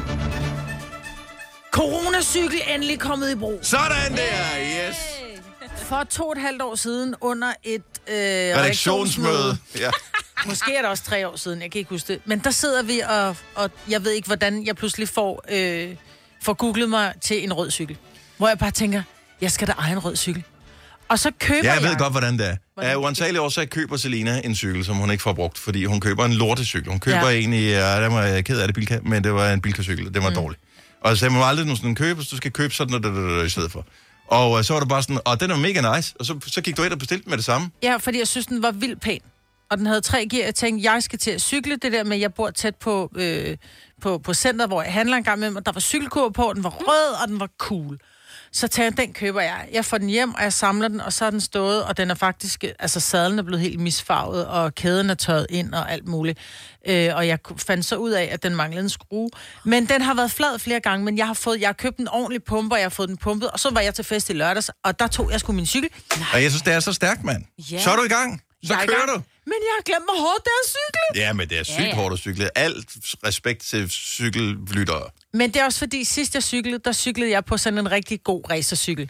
Coronacykel 1.72 2.62
endelig 2.74 3.00
kommet 3.00 3.32
i 3.32 3.36
brug. 3.36 3.60
Sådan 3.62 4.12
der, 4.18 4.90
yes. 4.90 4.96
For 5.78 6.04
to 6.04 6.32
et 6.32 6.38
halvt 6.38 6.62
år 6.62 6.76
siden 6.76 7.16
under 7.22 7.54
et 7.64 7.93
øh, 8.08 8.16
Redaktionsmøde. 8.58 9.58
Ja. 9.80 9.90
Måske 10.46 10.76
er 10.76 10.82
det 10.82 10.90
også 10.90 11.04
tre 11.04 11.28
år 11.28 11.36
siden, 11.36 11.62
jeg 11.62 11.72
kan 11.72 11.80
ikke 11.80 11.90
huske 11.90 12.14
det. 12.14 12.22
Men 12.26 12.40
der 12.40 12.52
sidder 12.52 12.84
vi, 12.84 13.00
og, 13.00 13.36
og 13.56 13.72
jeg 13.90 14.04
ved 14.04 14.12
ikke, 14.12 14.26
hvordan 14.26 14.66
jeg 14.66 14.76
pludselig 14.76 15.10
får, 15.10 15.44
øh, 15.52 15.96
får 16.42 16.54
googlet 16.54 16.90
mig 16.90 17.14
til 17.22 17.44
en 17.44 17.54
rød 17.54 17.72
cykel. 17.72 17.98
Hvor 18.38 18.48
jeg 18.48 18.58
bare 18.60 18.72
tænker, 18.72 19.04
jeg 19.42 19.52
skal 19.52 19.68
da 19.68 19.72
eje 19.72 19.92
en 19.92 20.00
rød 20.00 20.16
cykel. 20.16 20.44
Og 21.10 21.20
så 21.20 21.32
køber 21.40 21.60
Ja, 21.64 21.74
jeg... 21.74 21.82
jeg 21.82 21.90
ved 21.90 21.98
godt, 21.98 22.14
hvordan 22.14 22.38
det 22.38 22.48
er. 22.48 22.56
Hvordan 22.74 22.92
Af 22.92 22.96
det 22.98 23.04
uansagelige 23.04 23.42
årsager 23.42 23.66
køber 23.66 23.98
Selina 23.98 24.42
en 24.44 24.56
cykel, 24.56 24.86
som 24.86 24.96
hun 24.96 25.12
ikke 25.12 25.24
får 25.24 25.34
brugt, 25.34 25.58
fordi 25.58 25.86
hun 25.86 26.00
køber 26.00 26.26
en 26.26 26.34
lortecykel. 26.34 26.90
Hun 26.90 27.00
køber 27.00 27.30
Ja. 27.30 27.38
en 27.38 27.54
i, 27.54 27.70
ja, 27.70 28.02
der 28.02 28.10
var 28.10 28.24
jeg 28.24 28.46
ked 28.46 28.60
af 28.60 28.68
det, 28.68 28.76
bilka, 28.76 29.00
men 29.04 29.24
det 29.24 29.34
var 29.34 29.52
en 29.54 29.62
bilkacykel, 29.62 30.14
det 30.14 30.24
var 30.24 30.30
mm. 30.30 30.36
dårligt. 30.36 30.62
Og 31.02 31.18
så 31.18 31.30
må 31.30 31.44
aldrig 31.44 31.66
nogensinde 31.66 31.96
købe, 31.96 32.24
så 32.24 32.28
du 32.32 32.38
skal 32.38 32.52
købe 32.52 32.74
sådan 32.74 33.02
noget 33.02 33.46
i 33.46 33.50
stedet 33.50 33.72
for. 33.72 33.86
Og 34.28 34.58
øh, 34.58 34.64
så 34.64 34.74
var 34.74 34.80
det 34.80 34.90
bare 34.90 35.04
sådan, 35.04 35.20
og 35.26 35.40
den 35.40 35.52
er 35.52 35.58
mega 35.58 35.96
nice, 35.96 36.16
og 36.20 36.26
så, 36.26 36.40
så 36.48 36.62
gik 36.62 36.78
du 36.78 36.84
ind 36.84 36.94
og 36.94 37.00
bestilte 37.00 37.24
den 37.24 37.30
med 37.30 37.38
det 37.38 37.46
samme. 37.46 37.72
Ja, 37.84 37.98
fordi 37.98 38.20
jeg 38.20 38.28
synes, 38.28 38.46
den 38.46 38.62
var 38.64 38.72
vildt 38.72 39.02
pæn. 39.02 39.20
Og 39.72 39.78
den 39.78 39.86
havde 39.86 40.02
tre 40.02 40.28
gear. 40.32 40.46
Jeg 40.46 40.56
tænkte, 40.56 40.92
jeg 40.92 41.04
skal 41.04 41.20
til 41.20 41.32
at 41.32 41.42
cykle. 41.42 41.76
Det 41.76 41.92
der 41.92 42.04
med, 42.04 42.16
at 42.16 42.22
jeg 42.22 42.34
bor 42.34 42.50
tæt 42.50 42.76
på, 42.76 43.12
øh, 43.16 43.58
på, 44.02 44.18
på 44.18 44.34
center, 44.34 44.68
hvor 44.68 44.82
jeg 44.82 44.94
handler 44.94 45.18
en 45.18 45.24
gang 45.24 45.40
med, 45.40 45.56
og 45.56 45.66
der 45.66 45.72
var 45.72 45.80
cykelkur 45.80 46.30
på, 46.30 46.52
den 46.56 46.64
var 46.64 46.70
rød, 46.70 47.22
og 47.24 47.28
den 47.28 47.40
var 47.40 47.50
cool. 47.58 48.00
Så 48.54 48.68
tager 48.68 48.90
jeg, 48.90 48.98
den 48.98 49.14
køber 49.14 49.42
jeg. 49.42 49.68
Jeg 49.72 49.86
får 49.86 49.98
den 49.98 50.08
hjem, 50.08 50.34
og 50.34 50.44
jeg 50.44 50.54
samler 50.54 50.88
den, 50.88 51.02
og 51.02 51.14
så 51.14 51.26
er 51.26 51.30
den 51.30 51.42
stået, 51.42 51.84
og 51.84 51.98
den 51.98 52.12
er 52.12 52.16
faktisk, 52.16 52.64
altså 52.80 53.00
sadlen 53.00 53.40
er 53.40 53.44
blevet 53.44 53.62
helt 53.62 53.80
misfarvet, 53.80 54.48
og 54.48 54.76
kæden 54.76 55.10
er 55.10 55.14
tørret 55.14 55.48
ind, 55.50 55.74
og 55.74 55.92
alt 55.92 56.08
muligt. 56.08 56.40
Øh, 56.88 57.10
og 57.16 57.28
jeg 57.28 57.40
fandt 57.58 57.86
så 57.86 57.96
ud 57.96 58.12
af, 58.12 58.30
at 58.32 58.44
den 58.44 58.56
manglede 58.56 58.84
en 58.84 58.90
skrue. 58.90 59.30
Men 59.66 59.86
den 59.86 60.02
har 60.02 60.14
været 60.14 60.32
flad 60.32 60.60
flere 60.60 60.80
gange, 60.80 61.06
men 61.06 61.18
jeg 61.18 61.28
har, 61.28 61.34
fået, 61.34 61.62
jeg 61.62 61.68
har 61.68 61.74
købt 61.74 61.98
en 61.98 62.08
ordentlig 62.08 62.44
pumpe, 62.44 62.76
og 62.76 62.80
jeg 62.80 62.86
har 62.86 62.90
fået 62.90 63.10
den 63.10 63.18
pumpet, 63.18 63.52
og 63.52 63.60
så 63.60 63.70
var 63.74 63.82
jeg 63.82 63.96
til 63.96 64.06
fest 64.06 64.30
i 64.30 64.34
lørdags, 64.34 64.72
og 64.84 65.00
der 65.00 65.08
tog 65.08 65.32
jeg 65.32 65.40
sgu 65.40 65.52
min 65.52 65.66
cykel. 65.66 65.90
Og 66.34 66.44
jeg 66.44 66.52
synes, 66.52 66.62
det 66.62 66.74
er 66.74 66.80
så 66.80 66.94
stærkt, 66.94 67.24
mand. 67.24 67.44
Ja. 67.72 67.82
Så 67.82 67.92
er 67.92 67.96
du 67.96 68.04
i 68.04 68.08
gang. 68.08 68.42
Så 68.68 68.74
Jeg 68.74 68.82
er 68.84 68.88
kører 68.88 69.06
gang. 69.06 69.10
du. 69.20 69.24
Men 69.46 69.54
jeg 69.68 69.74
har 69.78 69.84
glemt, 69.84 70.04
hvor 70.06 70.20
hårdt 70.28 70.44
det 70.46 70.52
er 70.58 70.62
at 70.64 70.70
cykle. 70.70 71.22
Ja, 71.22 71.34
men 71.34 71.50
det 71.50 71.60
er 71.60 71.64
sygt 71.64 71.78
Ja, 71.80 71.84
ja. 71.86 71.96
hårdt 71.96 72.14
at 72.14 72.20
cykle. 72.20 72.58
Alt 72.58 72.86
respekt 73.26 73.62
til 73.62 73.90
cykellyttere. 73.90 75.10
Men 75.34 75.54
det 75.54 75.62
er 75.62 75.66
også 75.66 75.80
fordi, 75.80 76.04
sidst 76.04 76.34
jeg 76.36 76.44
cyklede, 76.44 76.80
der 76.86 76.92
cyklede 76.92 77.32
jeg 77.32 77.46
på 77.46 77.58
sådan 77.58 77.80
en 77.80 77.92
rigtig 77.92 78.24
god 78.24 78.50
racercykel. 78.50 79.10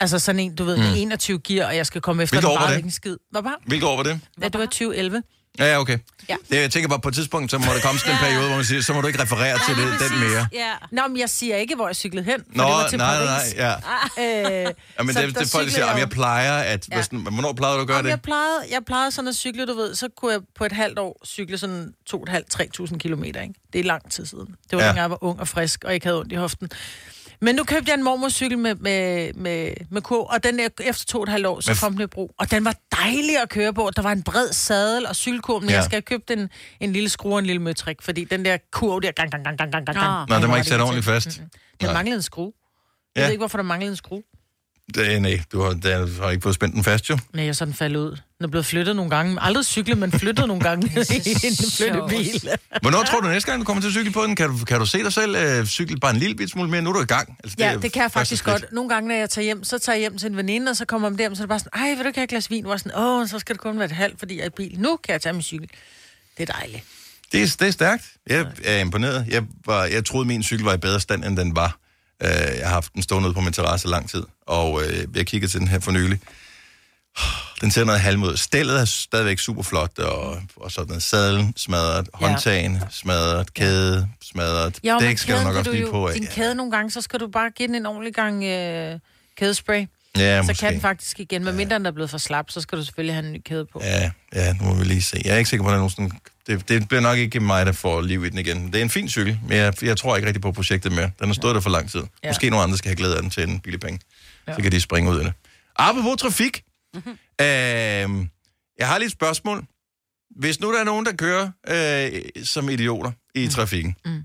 Altså 0.00 0.18
sådan 0.18 0.40
en, 0.40 0.54
du 0.54 0.64
ved, 0.64 0.76
med 0.76 0.92
21 0.96 1.38
gear, 1.38 1.66
og 1.66 1.76
jeg 1.76 1.86
skal 1.86 2.00
komme 2.00 2.22
efter 2.22 2.34
Hvilket 2.36 2.48
den 2.48 2.56
år 2.56 2.58
var 2.60 2.66
bare 2.66 2.72
det? 2.72 2.76
ikke 2.78 2.86
en 2.86 2.90
skid. 2.92 3.16
Hvad 3.30 3.42
bare? 3.42 3.56
Hvilket 3.66 3.88
år 3.88 3.96
var 3.96 4.02
det? 4.02 4.20
Ja, 4.42 4.48
det 4.48 4.58
var 4.58 4.66
2011. 4.66 5.22
Ja, 5.58 5.64
ja, 5.72 5.78
okay. 5.80 5.98
Ja. 6.28 6.36
Det, 6.50 6.56
jeg 6.60 6.70
tænker 6.70 6.88
bare, 6.88 7.00
på 7.00 7.08
et 7.08 7.14
tidspunkt, 7.14 7.50
så 7.50 7.58
må 7.58 7.64
der 7.64 7.80
komme 7.80 7.98
sådan 7.98 8.12
en 8.14 8.18
periode, 8.18 8.46
hvor 8.46 8.56
man 8.56 8.64
siger, 8.64 8.82
så 8.82 8.92
må 8.92 9.00
du 9.00 9.06
ikke 9.06 9.22
referere 9.22 9.58
til 9.66 9.76
det, 9.76 10.10
den 10.10 10.18
mere. 10.20 10.46
Ja. 10.52 10.72
Nå, 10.92 11.02
men 11.08 11.18
jeg 11.18 11.30
siger 11.30 11.56
ikke, 11.56 11.74
hvor 11.74 11.86
jeg 11.88 11.96
cyklede 11.96 12.24
hen, 12.24 12.44
for 12.50 12.56
Nå, 12.56 12.64
det 12.64 12.72
var 12.72 12.88
til 12.88 12.98
nej, 12.98 13.24
nej, 13.24 13.26
Paris. 13.26 13.54
ja. 13.54 13.74
Øh, 14.18 14.74
ja 14.98 15.02
men 15.02 15.14
så 15.14 15.20
det, 15.22 15.34
der 15.34 15.40
det 15.40 15.50
folk 15.50 15.50
cyklede 15.50 15.70
siger, 15.70 15.84
jeg 15.86 15.94
at 15.94 16.00
jeg 16.00 16.10
plejer 16.10 16.52
at... 16.58 16.88
Ja. 16.92 17.02
Sådan, 17.02 17.18
hvornår 17.20 17.52
plejede 17.52 17.76
du 17.76 17.80
at 17.80 17.86
gøre 17.86 17.96
Jamen, 17.96 18.04
det? 18.06 18.10
jeg 18.10 18.20
plejede, 18.22 18.60
jeg 18.70 18.80
plejede 18.86 19.10
sådan 19.10 19.28
at 19.28 19.34
cykle, 19.34 19.66
du 19.66 19.74
ved, 19.74 19.94
så 19.94 20.08
kunne 20.16 20.32
jeg 20.32 20.40
på 20.58 20.64
et 20.64 20.72
halvt 20.72 20.98
år 20.98 21.20
cykle 21.26 21.58
sådan 21.58 21.92
2.500-3.000 22.14 22.98
kilometer, 22.98 23.40
ikke? 23.42 23.54
Det 23.72 23.78
er 23.78 23.84
lang 23.84 24.10
tid 24.10 24.26
siden. 24.26 24.46
Det 24.46 24.56
var 24.72 24.78
Ja. 24.78 24.84
ja. 24.84 24.88
dengang 24.88 25.02
jeg 25.02 25.10
var 25.10 25.24
ung 25.24 25.40
og 25.40 25.48
frisk, 25.48 25.84
og 25.84 25.94
ikke 25.94 26.06
havde 26.06 26.18
ondt 26.20 26.32
i 26.32 26.36
hoften. 26.36 26.68
Men 27.40 27.54
nu 27.54 27.64
købte 27.64 27.90
jeg 27.90 27.94
en 27.98 28.04
mormorcykel 28.04 28.58
med, 28.58 28.74
med, 28.74 29.32
med, 29.34 29.72
med 29.90 30.02
kur, 30.02 30.30
og 30.32 30.44
den 30.44 30.60
er, 30.60 30.68
efter 30.84 31.04
to 31.06 31.18
og 31.18 31.22
et 31.22 31.28
halvt 31.28 31.46
år, 31.46 31.60
så 31.60 31.78
kom 31.82 31.92
den 31.92 32.02
i 32.02 32.06
brug. 32.06 32.34
Og 32.38 32.50
den 32.50 32.64
var 32.64 32.74
dejlig 32.96 33.38
at 33.42 33.48
køre 33.48 33.74
på. 33.74 33.90
Der 33.96 34.02
var 34.02 34.12
en 34.12 34.22
bred 34.22 34.52
sadel 34.52 35.06
og 35.06 35.16
cykelkur, 35.16 35.58
men 35.60 35.68
Ja. 35.68 35.74
jeg 35.74 35.84
skal 35.84 35.94
have 35.96 36.02
købt 36.02 36.30
en, 36.30 36.50
en 36.80 36.92
lille 36.92 37.08
skrue 37.08 37.32
og 37.32 37.38
en 37.38 37.46
lille 37.46 37.62
møtrik, 37.62 38.02
fordi 38.02 38.24
den 38.24 38.44
der 38.44 38.56
kurv 38.72 39.00
der, 39.02 39.12
gang, 39.12 39.30
gang, 39.30 39.44
gang, 39.44 39.58
gang, 39.58 39.70
gang, 39.72 39.86
gang, 39.86 39.98
Nå. 39.98 40.04
gang. 40.04 40.28
Nå, 40.28 40.36
den 40.36 40.48
var 40.50 40.56
ikke 40.56 40.68
sat 40.68 40.80
ordentligt 40.80 41.06
fast. 41.06 41.28
Den 41.28 41.48
Nej. 41.82 41.92
manglede 41.92 42.16
en 42.16 42.22
skrue. 42.22 42.52
Jeg 43.16 43.20
Ja. 43.20 43.26
ved 43.26 43.30
ikke, 43.32 43.40
hvorfor 43.40 43.58
der 43.58 43.62
manglede 43.64 43.90
en 43.90 43.96
skrue. 43.96 44.22
Det, 44.94 45.22
nej, 45.22 45.40
du 45.52 45.60
har, 45.62 45.70
du 45.72 46.22
har 46.22 46.30
ikke 46.30 46.42
fået 46.42 46.54
spændt 46.54 46.74
den 46.74 46.84
fast, 46.84 47.10
jo. 47.10 47.18
Nej, 47.32 47.42
jeg 47.44 47.48
er 47.48 47.52
sådan 47.52 47.74
faldet 47.74 48.00
ud. 48.00 48.10
Den 48.10 48.44
er 48.44 48.48
blevet 48.48 48.66
flyttet 48.66 48.96
nogle 48.96 49.10
gange. 49.10 49.36
Aldrig 49.40 49.64
cyklet, 49.64 49.98
men 49.98 50.12
flyttet 50.12 50.46
nogle 50.48 50.62
gange 50.62 50.86
i 50.86 51.46
en 51.46 51.56
flyttebil. 51.56 52.50
Hvornår 52.82 53.02
tror 53.02 53.20
du 53.20 53.28
næste 53.28 53.50
gang, 53.50 53.60
du 53.60 53.64
kommer 53.64 53.80
til 53.80 53.88
at 53.88 53.92
cykle 53.92 54.12
på 54.12 54.22
den? 54.22 54.36
Kan 54.36 54.48
du, 54.50 54.64
kan 54.64 54.78
du 54.78 54.86
se 54.86 54.98
dig 54.98 55.12
selv 55.12 55.36
øh, 55.36 55.66
cykle 55.66 55.96
bare 56.00 56.10
en 56.10 56.16
lille 56.16 56.36
bit 56.36 56.50
smule 56.50 56.70
mere? 56.70 56.82
Nu 56.82 56.90
er 56.90 56.94
du 56.94 57.00
i 57.00 57.04
gang. 57.04 57.36
Altså, 57.44 57.56
Ja, 57.58 57.72
er 57.72 57.78
det 57.78 57.92
kan 57.92 58.02
jeg 58.02 58.12
faktisk 58.12 58.44
godt. 58.44 58.64
Nogle 58.72 58.90
gange, 58.90 59.08
når 59.08 59.14
jeg 59.14 59.30
tager 59.30 59.44
hjem, 59.44 59.64
så 59.64 59.78
tager 59.78 59.96
jeg 59.96 60.00
hjem 60.00 60.18
til 60.18 60.30
en 60.30 60.36
veninde, 60.36 60.70
og 60.70 60.76
så 60.76 60.84
kommer 60.84 61.08
man 61.08 61.18
hjem, 61.18 61.34
så 61.34 61.42
er 61.42 61.44
det 61.44 61.48
bare 61.48 61.58
sådan, 61.58 61.80
ej, 61.82 61.88
vil 61.94 61.98
du 61.98 62.06
ikke 62.06 62.18
have 62.18 62.24
et 62.24 62.30
glas 62.30 62.50
vin? 62.50 62.66
Jeg 62.66 62.78
sådan, 62.80 62.98
åh, 62.98 63.28
så 63.28 63.38
skal 63.38 63.54
det 63.54 63.60
kun 63.60 63.76
være 63.78 63.86
et 63.86 63.92
halvt, 63.92 64.18
fordi 64.18 64.36
jeg 64.36 64.42
er 64.42 64.46
i 64.46 64.50
bil. 64.56 64.80
Nu 64.80 64.96
kan 64.96 65.12
jeg 65.12 65.20
tage 65.20 65.32
min 65.32 65.42
cykel. 65.42 65.68
Det 66.38 66.48
er 66.48 66.52
dejligt. 66.52 66.84
Det 67.32 67.42
er, 67.42 67.56
det 67.60 67.68
er 67.68 67.72
stærkt. 67.72 68.04
Jeg 68.26 68.46
er 68.64 68.78
imponeret. 68.78 69.26
Jeg, 69.28 69.42
var, 69.66 69.84
jeg 69.84 70.04
troede, 70.04 70.28
min 70.28 70.42
cykel 70.42 70.64
var 70.64 70.74
i 70.74 70.78
bedre 70.78 71.00
stand, 71.00 71.24
end 71.24 71.36
den 71.36 71.56
var. 71.56 71.78
Uh, 72.24 72.30
jeg 72.58 72.66
har 72.66 72.74
haft 72.74 72.94
den 72.94 73.02
stående 73.02 73.28
ude 73.28 73.34
på 73.34 73.40
min 73.40 73.52
terrasse 73.52 73.88
lang 73.88 74.10
tid, 74.10 74.22
og 74.46 74.72
uh, 74.72 74.82
jeg 75.16 75.26
kiggede 75.26 75.52
til 75.52 75.60
den 75.60 75.68
her 75.68 75.80
for 75.80 75.92
nylig. 75.92 76.20
Den 77.60 77.70
ser 77.70 77.84
noget 77.84 78.00
halvmod. 78.00 78.36
Stillet 78.36 78.80
er 78.80 78.84
stadigvæk 78.84 79.38
super 79.38 79.62
flot, 79.62 79.98
og, 79.98 80.42
og 80.56 80.70
sådan 80.72 80.88
noget 80.88 81.02
sadlen 81.02 81.52
smadret, 81.56 82.08
Ja. 82.20 82.26
håndtagen 82.26 82.78
smadret, 82.90 83.54
kæde 83.54 84.08
smadret. 84.22 84.80
Ja, 84.84 84.96
Dæk 85.00 85.18
skal 85.18 85.38
du 85.38 85.42
nok 85.42 85.56
også 85.56 85.70
lige 85.72 85.90
på. 85.90 86.10
Din 86.14 86.26
kæde 86.26 86.54
nogle 86.54 86.72
gange, 86.72 86.90
så 86.90 87.00
skal 87.00 87.20
du 87.20 87.26
bare 87.28 87.50
give 87.50 87.66
den 87.68 87.74
en 87.74 87.86
ordentlig 87.86 88.14
gang 88.14 88.44
øh, 88.44 88.98
kædespray. 89.36 89.86
Ja, 90.18 90.42
så 90.42 90.46
måske. 90.46 90.60
kan 90.60 90.72
den 90.72 90.80
faktisk 90.80 91.20
igen. 91.20 91.44
Med 91.44 91.52
mindre 91.52 91.78
den 91.78 91.86
er 91.86 91.90
blevet 91.90 92.10
for 92.10 92.18
slap, 92.18 92.50
så 92.50 92.60
skal 92.60 92.78
du 92.78 92.84
selvfølgelig 92.84 93.14
have 93.14 93.26
en 93.26 93.32
ny 93.32 93.40
kæde 93.44 93.66
på. 93.72 93.80
Ja, 93.84 94.10
ja, 94.34 94.52
nu 94.52 94.64
må 94.64 94.74
vi 94.74 94.84
lige 94.84 95.02
se. 95.02 95.20
Jeg 95.24 95.34
er 95.34 95.38
ikke 95.38 95.50
sikker 95.50 95.64
på, 95.64 95.68
at 95.68 95.72
der 95.72 95.76
er 95.76 95.80
nogen 95.80 95.90
sådan... 95.90 96.10
Det, 96.46 96.68
det 96.68 96.88
bliver 96.88 97.00
nok 97.00 97.18
ikke 97.18 97.40
mig, 97.40 97.66
der 97.66 97.72
får 97.72 98.00
liv 98.00 98.24
i 98.24 98.28
den 98.30 98.38
igen. 98.38 98.66
Det 98.66 98.74
er 98.76 98.82
en 98.82 98.90
fin 98.90 99.08
cykel, 99.08 99.38
men 99.48 99.56
jeg, 99.56 99.82
jeg 99.82 99.96
tror 99.96 100.16
ikke 100.16 100.26
rigtig 100.26 100.42
på 100.42 100.52
projektet 100.52 100.92
mere. 100.92 101.10
Den 101.18 101.26
har 101.26 101.34
stået 101.34 101.54
der 101.54 101.60
for 101.60 101.70
lang 101.70 101.90
tid. 101.90 102.00
Ja. 102.24 102.28
Måske 102.28 102.50
nogle 102.50 102.62
andre 102.64 102.76
skal 102.78 102.88
have 102.88 102.96
glæde 102.96 103.16
af 103.16 103.22
den 103.22 103.30
til 103.30 103.42
en 103.48 103.60
billig 103.60 103.80
penge. 103.80 104.00
Ja. 104.48 104.54
Så 104.54 104.62
kan 104.62 104.72
de 104.72 104.80
springe 104.80 105.10
ud 105.10 105.18
af 105.18 105.24
det. 105.24 105.32
Apropos 105.76 106.16
trafik. 106.20 106.62
Mm-hmm. 106.94 107.12
Øh, 107.12 108.26
jeg 108.78 108.88
har 108.88 108.98
lige 108.98 109.06
et 109.06 109.12
spørgsmål. 109.12 109.64
Hvis 110.36 110.60
nu 110.60 110.72
der 110.72 110.80
er 110.80 110.84
nogen, 110.84 111.06
der 111.06 111.12
kører 111.12 111.50
øh, 111.68 112.22
som 112.44 112.68
idioter 112.68 113.12
i 113.34 113.44
mm. 113.44 113.50
trafikken, 113.50 113.96
Mm. 114.04 114.22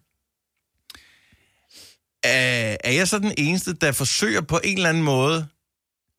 er 2.23 2.91
jeg 2.91 3.07
så 3.07 3.19
den 3.19 3.31
eneste, 3.37 3.73
der 3.73 3.91
forsøger 3.91 4.41
på 4.41 4.59
en 4.63 4.77
eller 4.77 4.89
anden 4.89 5.03
måde 5.03 5.47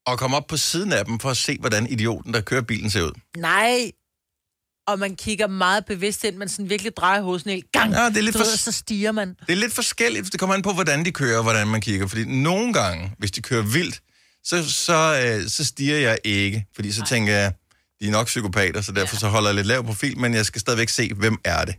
og 0.06 0.18
komme 0.18 0.36
op 0.36 0.46
på 0.46 0.56
siden 0.56 0.92
af 0.92 1.04
dem 1.04 1.18
for 1.18 1.30
at 1.30 1.36
se, 1.36 1.56
hvordan 1.60 1.86
idioten, 1.86 2.34
der 2.34 2.40
kører 2.40 2.62
bilen, 2.62 2.90
ser 2.90 3.02
ud. 3.02 3.12
Nej. 3.36 3.90
Og 4.86 4.98
man 4.98 5.16
kigger 5.16 5.46
meget 5.46 5.84
bevidst 5.86 6.24
ind, 6.24 6.36
man 6.36 6.48
sådan 6.48 6.70
virkelig 6.70 6.96
drejer 6.96 7.22
hovedet 7.22 7.46
en 7.46 7.62
gang. 7.72 7.92
Ja, 7.92 8.08
det 8.08 8.16
er 8.16 8.20
lidt 8.22 8.34
du 8.34 8.38
for- 8.38 8.44
ved, 8.44 8.56
så 8.56 8.72
stiger 8.72 9.12
man. 9.12 9.28
Det 9.28 9.52
er 9.52 9.56
lidt 9.56 9.72
forskelligt. 9.72 10.32
Det 10.32 10.40
kommer 10.40 10.54
an 10.56 10.62
på, 10.62 10.72
hvordan 10.72 11.04
de 11.04 11.10
kører, 11.12 11.36
og 11.36 11.42
hvordan 11.42 11.68
man 11.68 11.80
kigger. 11.80 12.06
Fordi 12.06 12.24
nogle 12.24 12.72
gange, 12.72 13.12
hvis 13.18 13.30
de 13.30 13.42
kører 13.42 13.62
vildt, 13.62 14.02
så, 14.44 14.70
så, 14.70 15.22
øh, 15.42 15.48
så 15.48 15.64
stiger 15.64 15.96
jeg 15.96 16.18
ikke. 16.24 16.66
Fordi 16.74 16.92
så 16.92 17.04
tænker 17.08 17.32
jeg, 17.32 17.52
de 18.00 18.06
er 18.06 18.10
nok 18.10 18.26
psykopater, 18.26 18.80
så 18.80 18.92
derfor 18.92 19.16
så 19.16 19.28
holder 19.28 19.48
jeg 19.48 19.54
lidt 19.54 19.66
lav 19.66 19.84
profil, 19.84 20.18
men 20.18 20.34
jeg 20.34 20.46
skal 20.46 20.60
stadigvæk 20.60 20.88
se, 20.88 21.14
hvem 21.14 21.38
er 21.44 21.64
det. 21.64 21.74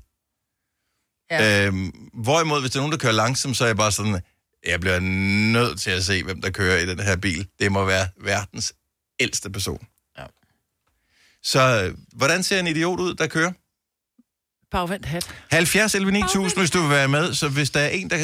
Ja. 1.31 1.65
Øhm, 1.67 1.91
hvorimod, 2.13 2.61
hvis 2.61 2.71
der 2.71 2.77
er 2.77 2.81
nogen, 2.81 2.91
der 2.91 2.97
kører 2.97 3.13
langsomt, 3.13 3.57
så 3.57 3.63
er 3.63 3.67
jeg 3.67 3.77
bare 3.77 3.91
sådan, 3.91 4.21
jeg 4.65 4.79
bliver 4.79 4.99
nødt 4.99 5.79
til 5.79 5.91
at 5.91 6.03
se, 6.03 6.23
hvem 6.23 6.41
der 6.41 6.49
kører 6.49 6.77
i 6.77 6.85
den 6.85 6.99
her 6.99 7.15
bil. 7.15 7.47
Det 7.59 7.71
må 7.71 7.85
være 7.85 8.07
verdens 8.21 8.73
ældste 9.19 9.49
person. 9.49 9.87
Ja. 10.17 10.23
Så 11.43 11.83
øh, 11.83 11.97
hvordan 12.13 12.43
ser 12.43 12.59
en 12.59 12.67
idiot 12.67 12.99
ud, 12.99 13.13
der 13.13 13.27
kører? 13.27 13.51
Bagvendt 14.71 15.05
hat. 15.05 15.27
70 15.51 15.95
11 15.95 16.11
9000, 16.11 16.61
hvis 16.61 16.71
du 16.71 16.81
vil 16.81 16.89
være 16.89 17.07
med. 17.07 17.33
Så 17.33 17.49
hvis 17.49 17.69
der 17.69 17.79
er 17.79 17.87
en, 17.87 18.09
der, 18.09 18.17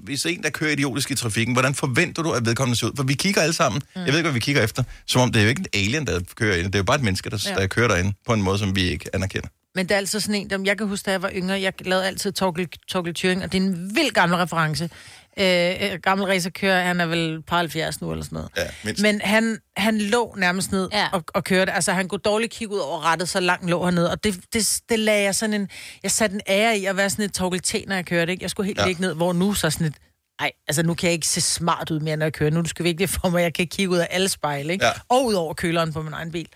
hvis 0.00 0.26
en, 0.26 0.42
der 0.42 0.50
kører 0.50 0.70
idiotisk 0.70 1.10
i 1.10 1.14
trafikken, 1.14 1.54
hvordan 1.54 1.74
forventer 1.74 2.22
du, 2.22 2.32
at 2.32 2.46
vedkommende 2.46 2.78
ser 2.78 2.86
ud? 2.86 2.92
For 2.96 3.02
vi 3.02 3.14
kigger 3.14 3.42
alle 3.42 3.52
sammen. 3.52 3.82
Mm. 3.96 4.00
Jeg 4.00 4.08
ved 4.08 4.18
ikke, 4.18 4.22
hvad 4.22 4.32
vi 4.32 4.40
kigger 4.40 4.62
efter. 4.62 4.82
Som 5.06 5.20
om 5.20 5.32
det 5.32 5.40
er 5.40 5.44
jo 5.44 5.48
ikke 5.48 5.60
en 5.60 5.80
alien, 5.86 6.06
der 6.06 6.20
kører 6.36 6.56
ind. 6.56 6.66
Det 6.66 6.74
er 6.74 6.78
jo 6.78 6.84
bare 6.84 6.96
et 6.96 7.02
menneske, 7.02 7.30
der, 7.30 7.46
ja. 7.48 7.54
Der 7.54 7.66
kører 7.66 7.88
derinde 7.88 8.12
på 8.26 8.32
en 8.32 8.42
måde, 8.42 8.58
som 8.58 8.76
vi 8.76 8.82
ikke 8.82 9.14
anerkender. 9.14 9.48
Men 9.74 9.88
det 9.88 9.94
er 9.94 9.98
altid 9.98 10.20
sådan 10.20 10.34
en, 10.34 10.50
dem, 10.50 10.66
jeg 10.66 10.78
kan 10.78 10.86
huske, 10.86 11.06
da 11.06 11.10
jeg 11.10 11.22
var 11.22 11.30
yngre, 11.34 11.60
jeg 11.60 11.72
lavede 11.86 12.06
altid 12.06 12.32
Torkel, 12.32 12.68
Torkel 12.88 13.14
Thuring, 13.14 13.42
og 13.42 13.52
det 13.52 13.58
er 13.58 13.62
en 13.62 13.96
vild 13.96 14.10
gammel 14.10 14.38
reference. 14.38 14.90
Øh, 15.38 15.92
øh, 15.92 15.98
gammel 16.02 16.26
racerkører, 16.26 16.82
han 16.82 17.00
er 17.00 17.06
vel 17.06 17.42
par 17.42 17.56
70 17.58 18.00
nu 18.00 18.10
eller 18.12 18.24
sådan 18.24 18.36
noget. 18.36 18.50
Ja, 18.56 18.62
mindst. 18.84 19.02
Men 19.02 19.20
han, 19.20 19.58
han 19.76 19.98
lå 19.98 20.34
nærmest 20.38 20.72
ned 20.72 20.88
Ja. 20.92 21.08
og, 21.12 21.24
og 21.34 21.44
kørte. 21.44 21.72
Altså, 21.72 21.92
han 21.92 22.08
kunne 22.08 22.18
dårligt 22.18 22.52
kigge 22.52 22.74
ud 22.74 22.78
over 22.80 23.04
rettet, 23.04 23.28
så 23.28 23.40
langt 23.40 23.70
lå 23.70 23.84
han 23.84 23.94
ned. 23.94 24.04
Og 24.06 24.24
det, 24.24 24.40
det, 24.52 24.80
det 24.88 24.98
lagde 24.98 25.22
jeg 25.22 25.34
sådan 25.34 25.54
en... 25.54 25.68
Jeg 26.02 26.10
satte 26.10 26.34
en 26.34 26.40
ære 26.48 26.78
i 26.78 26.84
at 26.84 26.96
være 26.96 27.10
sådan 27.10 27.24
et 27.24 27.32
Torkel 27.32 27.60
T, 27.60 27.74
når 27.86 27.94
jeg 27.94 28.06
kørte. 28.06 28.32
Ikke? 28.32 28.42
Jeg 28.42 28.50
skulle 28.50 28.66
helt 28.66 28.78
Ja. 28.78 28.86
ligge 28.86 29.00
ned, 29.00 29.14
hvor 29.14 29.32
nu 29.32 29.54
så 29.54 29.70
sådan 29.70 29.86
et... 29.86 29.94
Ej, 30.40 30.50
altså 30.68 30.82
nu 30.82 30.94
kan 30.94 31.06
jeg 31.06 31.14
ikke 31.14 31.28
se 31.28 31.40
smart 31.40 31.90
ud 31.90 32.00
mere, 32.00 32.16
når 32.16 32.26
jeg 32.26 32.32
kører. 32.32 32.50
Nu 32.50 32.64
skal 32.64 32.84
vi 32.84 32.88
ikke 32.88 33.08
for 33.08 33.28
mig, 33.28 33.42
jeg 33.42 33.54
kan 33.54 33.66
kigge 33.66 33.90
ud 33.92 33.98
af 33.98 34.06
alle 34.10 34.28
spejle, 34.28 34.72
ikke? 34.72 34.84
Ja. 34.86 34.92
Og 35.08 35.24
ud 35.24 35.34
over 35.34 35.54
køleren 35.54 35.92
på 35.92 36.02
min 36.02 36.12
egen 36.12 36.32
bil. 36.32 36.48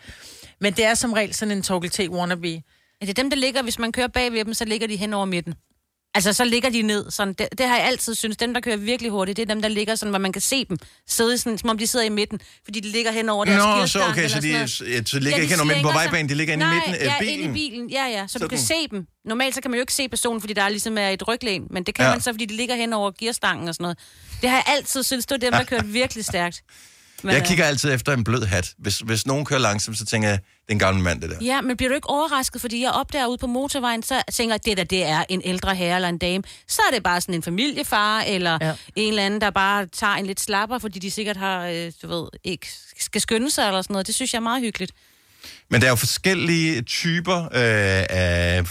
Men 0.61 0.73
det 0.73 0.85
er 0.85 0.95
som 0.95 1.13
regel 1.13 1.35
sådan 1.35 1.53
en 1.57 1.63
Torkel 1.63 1.91
T 1.91 2.01
wannabe. 2.09 2.49
Ja, 3.01 3.07
det 3.07 3.09
er 3.19 3.23
dem, 3.23 3.31
der 3.31 3.37
ligger, 3.37 3.63
hvis 3.63 3.79
man 3.79 3.93
kører 3.93 4.07
bag 4.09 4.33
ved 4.33 4.45
dem, 4.45 4.55
så 4.55 4.65
ligger 4.65 4.87
de 4.89 4.97
hen 4.97 5.13
over 5.15 5.25
midten. 5.25 5.55
Altså, 6.17 6.33
så 6.33 6.45
ligger 6.45 6.71
de 6.71 6.83
ned. 6.83 7.11
Sådan, 7.11 7.35
det, 7.35 7.49
det 7.59 7.67
har 7.69 7.77
jeg 7.77 7.87
altid 7.87 8.15
synes. 8.15 8.37
Dem, 8.37 8.55
der 8.55 8.61
kører 8.61 8.77
virkelig 8.77 9.11
hurtigt, 9.11 9.37
det 9.37 9.43
er 9.43 9.47
dem, 9.55 9.63
der 9.63 9.69
ligger 9.69 9.95
sådan, 9.95 10.11
hvor 10.11 10.19
man 10.19 10.33
kan 10.33 10.43
se 10.43 10.65
dem. 10.65 10.79
Sidde 11.09 11.39
sådan, 11.39 11.59
som 11.59 11.71
om 11.71 11.79
de 11.79 11.87
sidder 11.87 12.07
i 12.07 12.09
midten, 12.09 12.41
fordi 12.65 12.81
de 12.81 12.89
ligger 12.89 13.13
hen 13.13 13.29
over 13.29 13.45
deres 13.45 13.59
Nå, 13.59 13.87
så 13.87 14.09
okay, 14.09 14.29
så 14.29 14.41
de, 14.41 14.69
så, 14.69 14.85
ja, 14.85 15.05
så 15.05 15.19
ligger 15.19 15.37
de 15.37 15.43
ikke 15.43 15.57
hen 15.57 15.67
midten 15.67 15.83
på 15.85 15.93
vejbanen, 15.93 16.29
de 16.29 16.35
ligger 16.35 16.55
inde 16.55 16.67
i 16.67 16.69
midten 16.75 16.95
af 16.95 17.05
ja, 17.05 17.15
bilen. 17.21 17.41
inde 17.41 17.45
i 17.51 17.71
bilen. 17.71 17.91
Ja, 17.91 18.07
ja, 18.07 18.27
så 18.27 18.33
Sådan. 18.33 18.45
du 18.45 18.49
kan 18.49 18.59
se 18.59 18.75
dem. 18.91 19.07
Normalt 19.25 19.55
så 19.55 19.61
kan 19.61 19.71
man 19.71 19.79
jo 19.79 19.83
ikke 19.83 19.95
se 19.95 20.09
personen, 20.09 20.41
fordi 20.41 20.53
der 20.53 20.63
er 20.63 20.69
ligesom 20.69 20.99
er 20.99 21.09
et 21.09 21.29
ryglæn, 21.29 21.63
men 21.71 21.83
det 21.83 21.95
kan 21.95 22.03
Ja. 22.03 22.09
ja. 22.09 22.15
man 22.15 22.21
så, 22.23 22.33
fordi 22.33 22.45
de 22.45 22.57
ligger 22.57 22.75
hen 22.77 22.93
over 22.93 23.11
gearstangen 23.19 23.69
og 23.69 23.75
sådan 23.75 23.83
noget. 23.85 23.99
Det 24.43 24.51
har 24.51 24.57
jeg 24.57 24.65
altid 24.77 25.03
synes, 25.03 25.27
det 25.27 25.35
var 25.35 25.39
dem, 25.39 25.53
der 25.53 25.65
kørte 25.77 25.87
virkelig 25.87 26.25
stærkt. 26.25 26.63
Men, 27.23 27.35
Jeg 27.35 27.45
kigger 27.47 27.65
altid 27.65 27.93
efter 27.93 28.13
en 28.13 28.25
blød 28.25 28.43
hat. 28.43 28.75
Hvis, 28.79 28.99
hvis 28.99 29.27
nogen 29.27 29.45
kører 29.45 29.61
langsomt, 29.61 29.99
så 29.99 30.05
tænker 30.05 30.29
jeg, 30.29 30.39
det 30.39 30.69
er 30.69 30.73
en 30.73 30.79
gammel 30.79 31.05
mand, 31.05 31.21
det 31.23 31.31
der. 31.31 31.37
Ja, 31.41 31.61
men 31.61 31.77
bliver 31.77 31.89
du 31.89 31.95
ikke 31.95 32.11
overrasket, 32.11 32.61
fordi 32.61 32.83
jeg 32.83 32.91
opdager 32.91 33.27
ude 33.27 33.39
på 33.39 33.47
motorvejen, 33.47 34.03
så 34.03 34.23
tænker 34.33 34.55
jeg, 34.55 34.65
det 34.65 34.77
der, 34.77 34.85
det 34.85 35.05
er 35.05 35.25
en 35.29 35.43
ældre 35.45 35.75
herre 35.75 35.95
eller 35.97 36.09
en 36.09 36.19
dame. 36.19 36.43
Så 36.69 36.83
er 36.91 36.95
det 36.95 37.03
bare 37.03 37.21
sådan 37.21 37.35
en 37.35 37.43
familiefar, 37.43 38.21
eller 38.21 38.59
ja. 38.61 38.67
Ja. 38.67 38.75
en 38.97 39.09
eller 39.09 39.27
anden, 39.27 39.41
der 39.41 39.51
bare 39.51 39.87
tager 39.87 40.15
en 40.15 40.27
lidt 40.27 40.41
slapper, 40.41 40.79
fordi 40.79 40.99
de 40.99 41.11
sikkert 41.11 41.37
har, 41.37 41.67
øh, 41.67 41.93
du 42.03 42.09
ved, 42.09 42.29
ikke 42.45 42.67
skal 43.01 43.21
skynde 43.21 43.51
sig 43.51 43.67
eller 43.67 43.83
sådan 43.83 43.95
noget. 43.95 44.07
Det 44.07 44.15
synes 44.15 44.33
jeg 44.33 44.39
er 44.39 44.43
meget 44.43 44.63
hyggeligt. 44.63 44.93
Men 45.71 45.81
der 45.81 45.87
er 45.87 45.91
jo 45.91 45.97
forskellige 45.97 46.83
typer 46.83 47.43
øh, 47.45 47.51
af, 48.11 48.63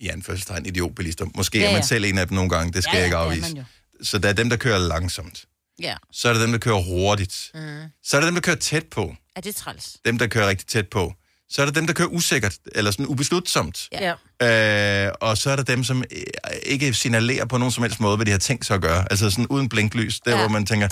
i 0.00 0.08
anførselstegn, 0.08 0.66
idiotbilister. 0.66 1.26
Måske 1.34 1.58
ja, 1.58 1.64
Ja, 1.64 1.68
er 1.68 1.72
man 1.72 1.82
ja. 1.82 1.86
selv 1.86 2.04
en 2.04 2.18
af 2.18 2.28
dem 2.28 2.34
nogle 2.34 2.50
gange, 2.50 2.72
det 2.72 2.82
skal 2.84 2.96
jeg 2.96 3.04
ikke 3.04 3.16
det 3.16 3.20
er 3.22 3.24
afvise. 3.26 3.56
jo. 3.56 3.64
Så 4.02 4.18
der 4.18 4.28
er 4.28 4.32
dem, 4.32 4.50
der 4.50 4.56
kører 4.56 4.78
langsomt. 4.78 5.44
Ja, 5.82 5.94
Så 6.12 6.28
er 6.28 6.32
der 6.32 6.40
dem, 6.40 6.52
der 6.52 6.58
kører 6.58 6.82
hurtigt. 6.82 7.50
Mm. 7.54 7.60
Så 8.04 8.16
er 8.16 8.20
der 8.20 8.26
dem, 8.28 8.34
der 8.34 8.40
kører 8.40 8.56
tæt 8.56 8.86
på. 8.86 9.14
er 9.36 9.40
det 9.40 9.54
træls? 9.56 9.96
Dem, 10.04 10.18
der 10.18 10.26
kører 10.26 10.48
rigtig 10.48 10.66
tæt 10.66 10.88
på. 10.88 11.12
Så 11.48 11.62
er 11.62 11.66
der 11.66 11.72
dem, 11.72 11.86
der 11.86 11.94
kører 11.94 12.08
usikkert, 12.08 12.56
eller 12.74 12.90
sådan 12.90 13.06
ubeslutsomt. 13.06 13.88
Ja. 13.92 15.06
Øh, 15.06 15.12
og 15.20 15.38
så 15.38 15.50
er 15.50 15.56
der 15.56 15.62
dem, 15.62 15.84
som 15.84 16.04
øh, 16.12 16.22
ikke 16.62 16.94
signalerer 16.94 17.44
på 17.44 17.58
nogen 17.58 17.72
som 17.72 17.82
helst 17.82 18.00
måde, 18.00 18.16
hvad 18.16 18.26
de 18.26 18.30
har 18.30 18.38
tænkt 18.38 18.66
sig 18.66 18.74
at 18.74 18.80
gøre. 18.82 19.06
Altså 19.10 19.30
sådan 19.30 19.46
uden 19.46 19.68
blinklys, 19.68 20.20
der. 20.20 20.30
Ja. 20.30 20.36
hvor 20.38 20.48
man 20.48 20.66
tænker, 20.66 20.88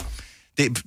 det, 0.58 0.78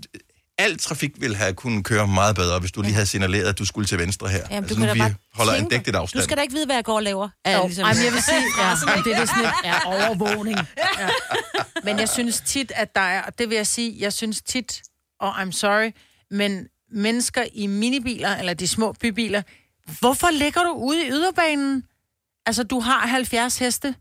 al 0.57 0.77
trafik 0.79 1.11
ville 1.21 1.35
have 1.35 1.53
kunnet 1.53 1.85
køre 1.85 2.07
meget 2.07 2.35
bedre, 2.35 2.59
hvis 2.59 2.71
du 2.71 2.81
lige 2.81 2.93
havde 2.93 3.05
signaleret, 3.05 3.45
at 3.49 3.59
du 3.59 3.65
skulle 3.65 3.87
til 3.87 3.97
venstre 3.99 4.27
her. 4.29 4.37
Jamen, 4.49 4.63
altså 4.63 4.75
du 4.75 4.79
nu 4.79 4.85
kan 4.85 4.95
vi 4.95 4.99
bare 4.99 5.13
holder 5.33 5.53
tænke- 5.53 5.63
en 5.65 5.69
dægtigt 5.69 5.95
afstand. 5.95 6.19
Du 6.21 6.23
skal 6.23 6.37
da 6.37 6.41
ikke 6.41 6.53
vide, 6.53 6.65
hvad 6.65 6.75
jeg 6.75 6.83
går 6.83 6.95
og 6.95 7.03
laver. 7.03 7.23
Jo, 7.47 7.51
Ja, 7.51 7.65
ligesom. 7.65 7.83
Ej, 7.85 7.93
men 7.93 8.03
jeg 8.03 8.13
vil 8.13 8.21
sige, 8.23 8.37
ja, 8.59 9.01
det 9.05 9.13
er 9.15 9.19
det 9.19 9.29
sådan 9.29 9.45
et, 9.45 9.51
ja, 9.63 9.85
overvågning. 9.85 10.57
Ja. 10.99 11.09
Men 11.83 11.99
jeg 11.99 12.09
synes 12.09 12.41
tit, 12.45 12.71
at 12.75 12.95
der 12.95 13.01
er, 13.01 13.21
og 13.21 13.39
det 13.39 13.49
vil 13.49 13.55
jeg 13.55 13.67
sige, 13.67 13.95
jeg 13.99 14.13
synes 14.13 14.41
tit, 14.41 14.81
og 15.19 15.41
I'm 15.41 15.51
sorry, 15.51 15.91
men 16.31 16.67
mennesker 16.91 17.43
i 17.53 17.67
minibiler, 17.67 18.35
eller 18.35 18.53
de 18.53 18.67
små 18.67 18.91
bybiler, 19.01 19.41
hvorfor 19.99 20.31
ligger 20.31 20.63
du 20.63 20.69
ude 20.71 21.05
i 21.07 21.09
yderbanen? 21.09 21.83
Altså, 22.45 22.63
du 22.63 22.79
har 22.79 23.07
70 23.07 23.57
heste. 23.57 23.95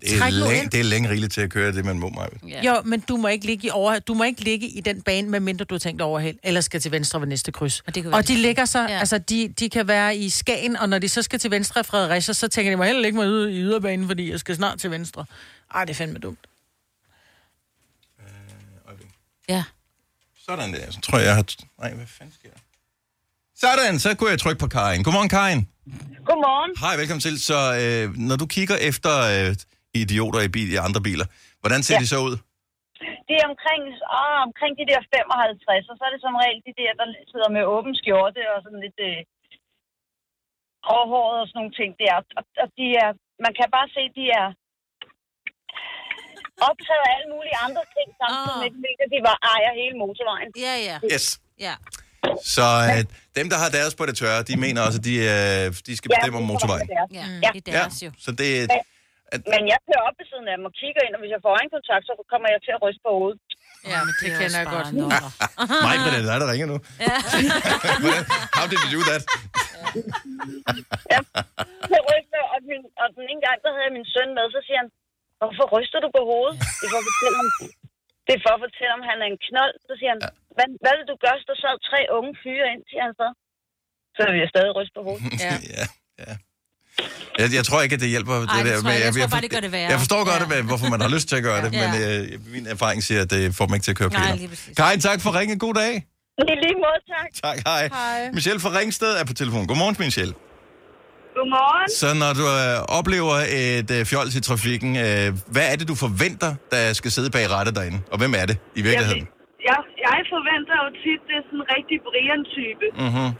Det, 0.00 0.14
er 0.14 0.18
træk 0.18 0.32
nu 0.32 0.38
længe, 0.38 0.62
ind. 0.62 0.70
det 0.70 0.80
er 0.80 0.84
længe 0.84 1.10
rigeligt 1.10 1.32
til 1.32 1.40
at 1.40 1.50
køre 1.50 1.72
det, 1.72 1.84
man 1.84 1.98
må 1.98 2.08
mig. 2.08 2.28
Ja. 2.48 2.62
Jo, 2.74 2.82
men 2.84 3.00
du 3.00 3.16
må 3.16 3.28
ikke 3.28 3.46
ligge 3.46 3.66
i, 3.66 3.70
over, 3.70 3.98
du 3.98 4.14
må 4.14 4.24
ikke 4.24 4.40
ligge 4.40 4.68
i 4.68 4.80
den 4.80 5.02
bane, 5.02 5.28
medmindre 5.30 5.64
du 5.64 5.74
har 5.74 5.78
tænkt 5.78 6.02
overhæld, 6.02 6.36
eller 6.42 6.60
skal 6.60 6.80
til 6.80 6.90
venstre 6.92 7.20
ved 7.20 7.26
næste 7.28 7.52
kryds. 7.52 7.80
Og 7.80 7.94
det 7.94 8.02
kan 8.02 8.10
være 8.12 8.18
Og 8.18 8.28
de 8.28 8.36
ligger 8.36 8.64
så, 8.64 8.78
Ja. 8.80 8.98
altså 8.98 9.18
de, 9.18 9.48
de 9.58 9.68
kan 9.70 9.88
være 9.88 10.16
i 10.16 10.28
Skagen, 10.28 10.76
og 10.76 10.88
når 10.88 10.98
de 10.98 11.08
så 11.08 11.22
skal 11.22 11.38
til 11.38 11.50
venstre 11.50 11.80
i 11.80 11.84
Fredericia, 11.84 12.34
så 12.34 12.48
tænker 12.48 12.70
de, 12.72 12.76
må 12.76 12.84
heller 12.84 13.06
ikke 13.06 13.16
mig 13.18 13.28
ude 13.28 13.52
i 13.52 13.60
yderbanen, 13.60 14.06
fordi 14.06 14.30
jeg 14.30 14.40
skal 14.40 14.56
snart 14.56 14.78
til 14.78 14.90
venstre. 14.90 15.24
Ej, 15.74 15.84
det 15.84 15.90
er 15.90 15.94
fandme 15.96 16.18
dumt. 16.18 16.38
ja. 19.48 19.64
Sådan 20.46 20.72
der. 20.74 20.90
Så 20.90 21.00
tror 21.00 21.18
jeg, 21.18 21.26
jeg 21.26 21.34
har... 21.34 21.44
Nej, 21.80 21.94
hvad 21.94 22.06
fanden 22.06 22.34
sker 22.40 22.48
der? 22.50 22.58
Sådan, 23.60 23.98
så 23.98 24.14
kunne 24.14 24.30
jeg 24.30 24.38
trykke 24.40 24.58
på 24.60 24.66
Karin. 24.66 25.02
Godmorgen, 25.02 25.28
Karin. 25.28 25.68
Godmorgen. 26.24 26.70
Hej, 26.80 26.96
velkommen 26.96 27.20
til. 27.20 27.40
Så 27.40 27.74
øh, 27.80 28.16
når 28.16 28.36
du 28.36 28.46
kigger 28.46 28.76
efter 28.76 29.18
øh, 29.48 29.54
idioter 30.04 30.40
i, 30.48 30.50
bil, 30.56 30.68
i 30.76 30.78
andre 30.86 31.00
biler, 31.08 31.26
hvordan 31.62 31.80
ser 31.82 31.94
ja. 31.94 31.98
Ja. 31.98 32.02
de 32.04 32.08
så 32.14 32.18
ud? 32.28 32.36
Det 33.28 33.34
er 33.42 33.46
omkring, 33.52 33.82
åh, 34.20 34.38
omkring 34.48 34.72
de 34.80 34.84
der 34.92 35.00
55, 35.16 35.90
og 35.90 35.94
så 35.98 36.02
er 36.08 36.12
det 36.14 36.20
som 36.26 36.34
regel 36.42 36.58
de 36.68 36.74
der, 36.82 36.92
der 37.00 37.06
sidder 37.32 37.50
med 37.56 37.62
åben 37.74 37.92
skjorte 38.00 38.42
og 38.54 38.58
sådan 38.64 38.80
lidt 38.86 38.98
øh, 39.10 39.20
gråhåret 40.86 41.38
og 41.42 41.46
sådan 41.48 41.58
nogle 41.60 41.74
ting 41.80 41.90
der. 42.02 42.12
Og, 42.38 42.42
og 42.62 42.68
de 42.78 42.86
er, 43.04 43.10
man 43.46 43.52
kan 43.58 43.68
bare 43.76 43.88
se, 43.96 44.02
de 44.18 44.24
er 44.40 44.46
optaget 46.70 47.02
af 47.06 47.10
alle 47.16 47.28
mulige 47.34 47.56
andre 47.66 47.82
ting, 47.96 48.06
samtidig 48.20 48.56
Åh. 48.56 48.60
med, 48.62 48.68
de 48.74 48.78
mener, 48.86 49.04
de 49.14 49.18
var 49.28 49.36
ejer 49.54 49.72
hele 49.82 49.96
motorvejen. 50.04 50.48
Ja, 50.66 50.74
ja. 50.88 50.96
Yes. 51.14 51.26
ja. 51.66 51.74
Så 52.54 52.66
øh, 52.90 53.00
dem, 53.38 53.46
der 53.52 53.58
har 53.62 53.70
deres 53.78 53.94
på 54.00 54.04
det 54.08 54.14
tørre, 54.22 54.40
de 54.50 54.54
mener 54.64 54.80
også, 54.86 54.98
at 55.02 55.06
de, 55.10 55.14
øh, 55.34 55.64
de 55.88 55.92
skal 55.98 56.08
bestemme 56.14 56.36
om 56.42 56.46
motorvejen. 56.52 56.86
det 56.92 56.96
er 57.02 57.06
Ja, 57.20 57.24
Ja. 57.44 57.50
det 57.56 57.62
er 57.68 57.72
deres 57.78 57.96
jo. 58.06 58.10
så 58.24 58.30
det 58.40 58.48
er... 59.32 59.36
Men 59.54 59.62
jeg 59.72 59.78
kører 59.86 60.02
op 60.08 60.16
ved 60.20 60.26
siden 60.30 60.46
af 60.52 60.56
dem 60.58 60.64
og 60.70 60.74
kigger 60.80 61.02
ind, 61.06 61.14
og 61.16 61.20
hvis 61.22 61.32
jeg 61.34 61.42
får 61.44 61.52
øjenkontakt, 61.58 62.04
så 62.08 62.12
kommer 62.32 62.48
jeg 62.54 62.60
til 62.66 62.72
at 62.76 62.80
ryste 62.84 63.02
på 63.06 63.10
hovedet. 63.18 63.38
Ja, 63.92 63.98
men 64.06 64.14
det 64.20 64.28
kender 64.40 64.58
jeg 64.62 64.68
godt. 64.76 64.88
Mig, 65.86 65.94
er 66.06 66.12
det 66.14 66.28
dig, 66.30 66.38
der 66.42 66.48
ringer 66.52 66.68
nu? 66.72 66.76
How 68.58 68.64
did 68.70 68.78
you 68.84 68.90
do 68.96 69.00
that? 69.10 69.22
Jeg 71.94 72.02
ryster, 72.10 72.40
og, 72.52 72.58
min, 72.70 72.82
og 73.02 73.06
den 73.16 73.24
ene 73.32 73.42
gang, 73.46 73.56
der 73.64 73.70
havde 73.74 73.86
jeg 73.88 73.94
min 73.98 74.08
søn 74.14 74.30
med, 74.38 74.44
så 74.56 74.60
siger 74.66 74.78
han, 74.82 74.88
hvorfor 75.40 75.64
ryster 75.76 75.98
du 76.04 76.08
på 76.16 76.22
hovedet? 76.30 76.54
Det 76.80 76.84
er 76.86 76.92
for 76.94 77.00
at 77.02 77.06
fortælle 77.10 77.36
ham, 77.40 77.48
det 78.26 78.32
er 78.38 78.42
for 78.46 78.52
at 78.56 78.62
fortælle 78.66 78.92
ham, 78.96 79.04
han 79.10 79.18
er 79.24 79.28
en 79.34 79.40
knold. 79.48 79.74
Så 79.88 79.92
siger 79.98 80.10
han, 80.14 80.20
hvad, 80.56 80.68
hvad 80.82 80.94
vil 80.98 81.06
du 81.12 81.16
gøre, 81.24 81.36
hvis 81.38 81.48
der 81.50 81.56
sad 81.64 81.74
tre 81.90 82.00
unge 82.16 82.32
fyre 82.42 82.66
ind, 82.72 82.82
siger 82.90 83.04
han 83.08 83.14
så. 83.20 83.28
Så 84.16 84.20
vil 84.30 84.40
jeg 84.44 84.50
stadig 84.54 84.72
ryste 84.78 84.94
på 84.98 85.02
hovedet. 85.08 85.32
Ja. 85.46 85.54
ja, 85.76 85.84
ja. 86.24 86.34
Jeg, 87.38 87.54
jeg 87.54 87.64
tror 87.64 87.82
ikke, 87.82 87.94
at 87.94 88.00
det 88.00 88.08
hjælper. 88.08 88.34
det 88.34 88.40
det 88.40 88.48
der, 88.66 88.80
tror 88.80 88.90
jeg- 88.90 89.00
jeg 89.04 89.12
tror 89.14 89.22
for- 89.22 89.28
bare, 89.28 89.40
det 89.40 89.50
gør 89.50 89.60
det 89.60 89.72
værre. 89.72 89.90
Jeg 89.90 89.98
forstår 89.98 90.24
godt, 90.24 90.50
Ja. 90.50 90.56
ja. 90.56 90.62
hvorfor 90.62 90.88
man 90.88 91.00
har 91.00 91.08
lyst 91.08 91.28
til 91.28 91.36
at 91.36 91.42
gøre 91.42 91.64
det, 91.64 91.72
Ja. 91.78 91.92
men 91.92 92.02
øh, 92.32 92.52
min 92.52 92.66
erfaring 92.66 93.02
siger, 93.02 93.22
at 93.22 93.30
det 93.30 93.54
får 93.54 93.66
dem 93.66 93.74
ikke 93.74 93.84
til 93.84 93.90
at 93.90 93.96
køre 93.96 94.08
Nej, 94.08 94.34
lige 94.36 94.48
præcis. 94.48 94.76
Karin, 94.76 95.00
tak 95.00 95.20
for 95.20 95.38
ringen. 95.38 95.58
God 95.58 95.74
dag. 95.74 95.94
I 96.38 96.42
lige 96.42 96.74
måde, 96.86 97.00
tak. 97.14 97.28
Tak, 97.44 97.58
hej. 97.66 97.88
Hej. 97.88 98.30
Michelle 98.32 98.60
fra 98.60 98.78
Ringsted 98.78 99.08
er 99.20 99.24
på 99.24 99.32
telefon. 99.34 99.66
Godmorgen, 99.66 99.96
Michelle. 99.98 100.34
Godmorgen. 101.36 101.88
Så 102.02 102.08
når 102.22 102.32
du 102.40 102.44
øh, 102.64 102.98
oplever 102.98 103.36
et 103.48 103.90
øh, 103.90 104.04
fjols 104.06 104.34
i 104.34 104.40
trafikken, 104.40 104.96
øh, 104.96 105.26
hvad 105.54 105.72
er 105.72 105.76
det, 105.76 105.88
du 105.88 105.94
forventer, 105.94 106.54
der 106.70 106.92
skal 106.92 107.10
sidde 107.10 107.30
bag 107.30 107.50
rattet 107.50 107.76
derinde? 107.76 107.98
Og 108.12 108.18
hvem 108.18 108.34
er 108.40 108.46
det 108.46 108.56
i 108.76 108.82
virkeligheden? 108.82 109.28
Jeg, 109.68 109.76
jeg 110.10 110.20
forventer 110.34 110.76
jo 110.84 110.88
tit, 111.02 111.20
det 111.28 111.34
er 111.40 111.44
sådan 111.48 111.60
en 111.62 111.68
rigtig 111.76 111.96
Brian-type. 112.06 112.86
Mm-hmm. 113.04 113.30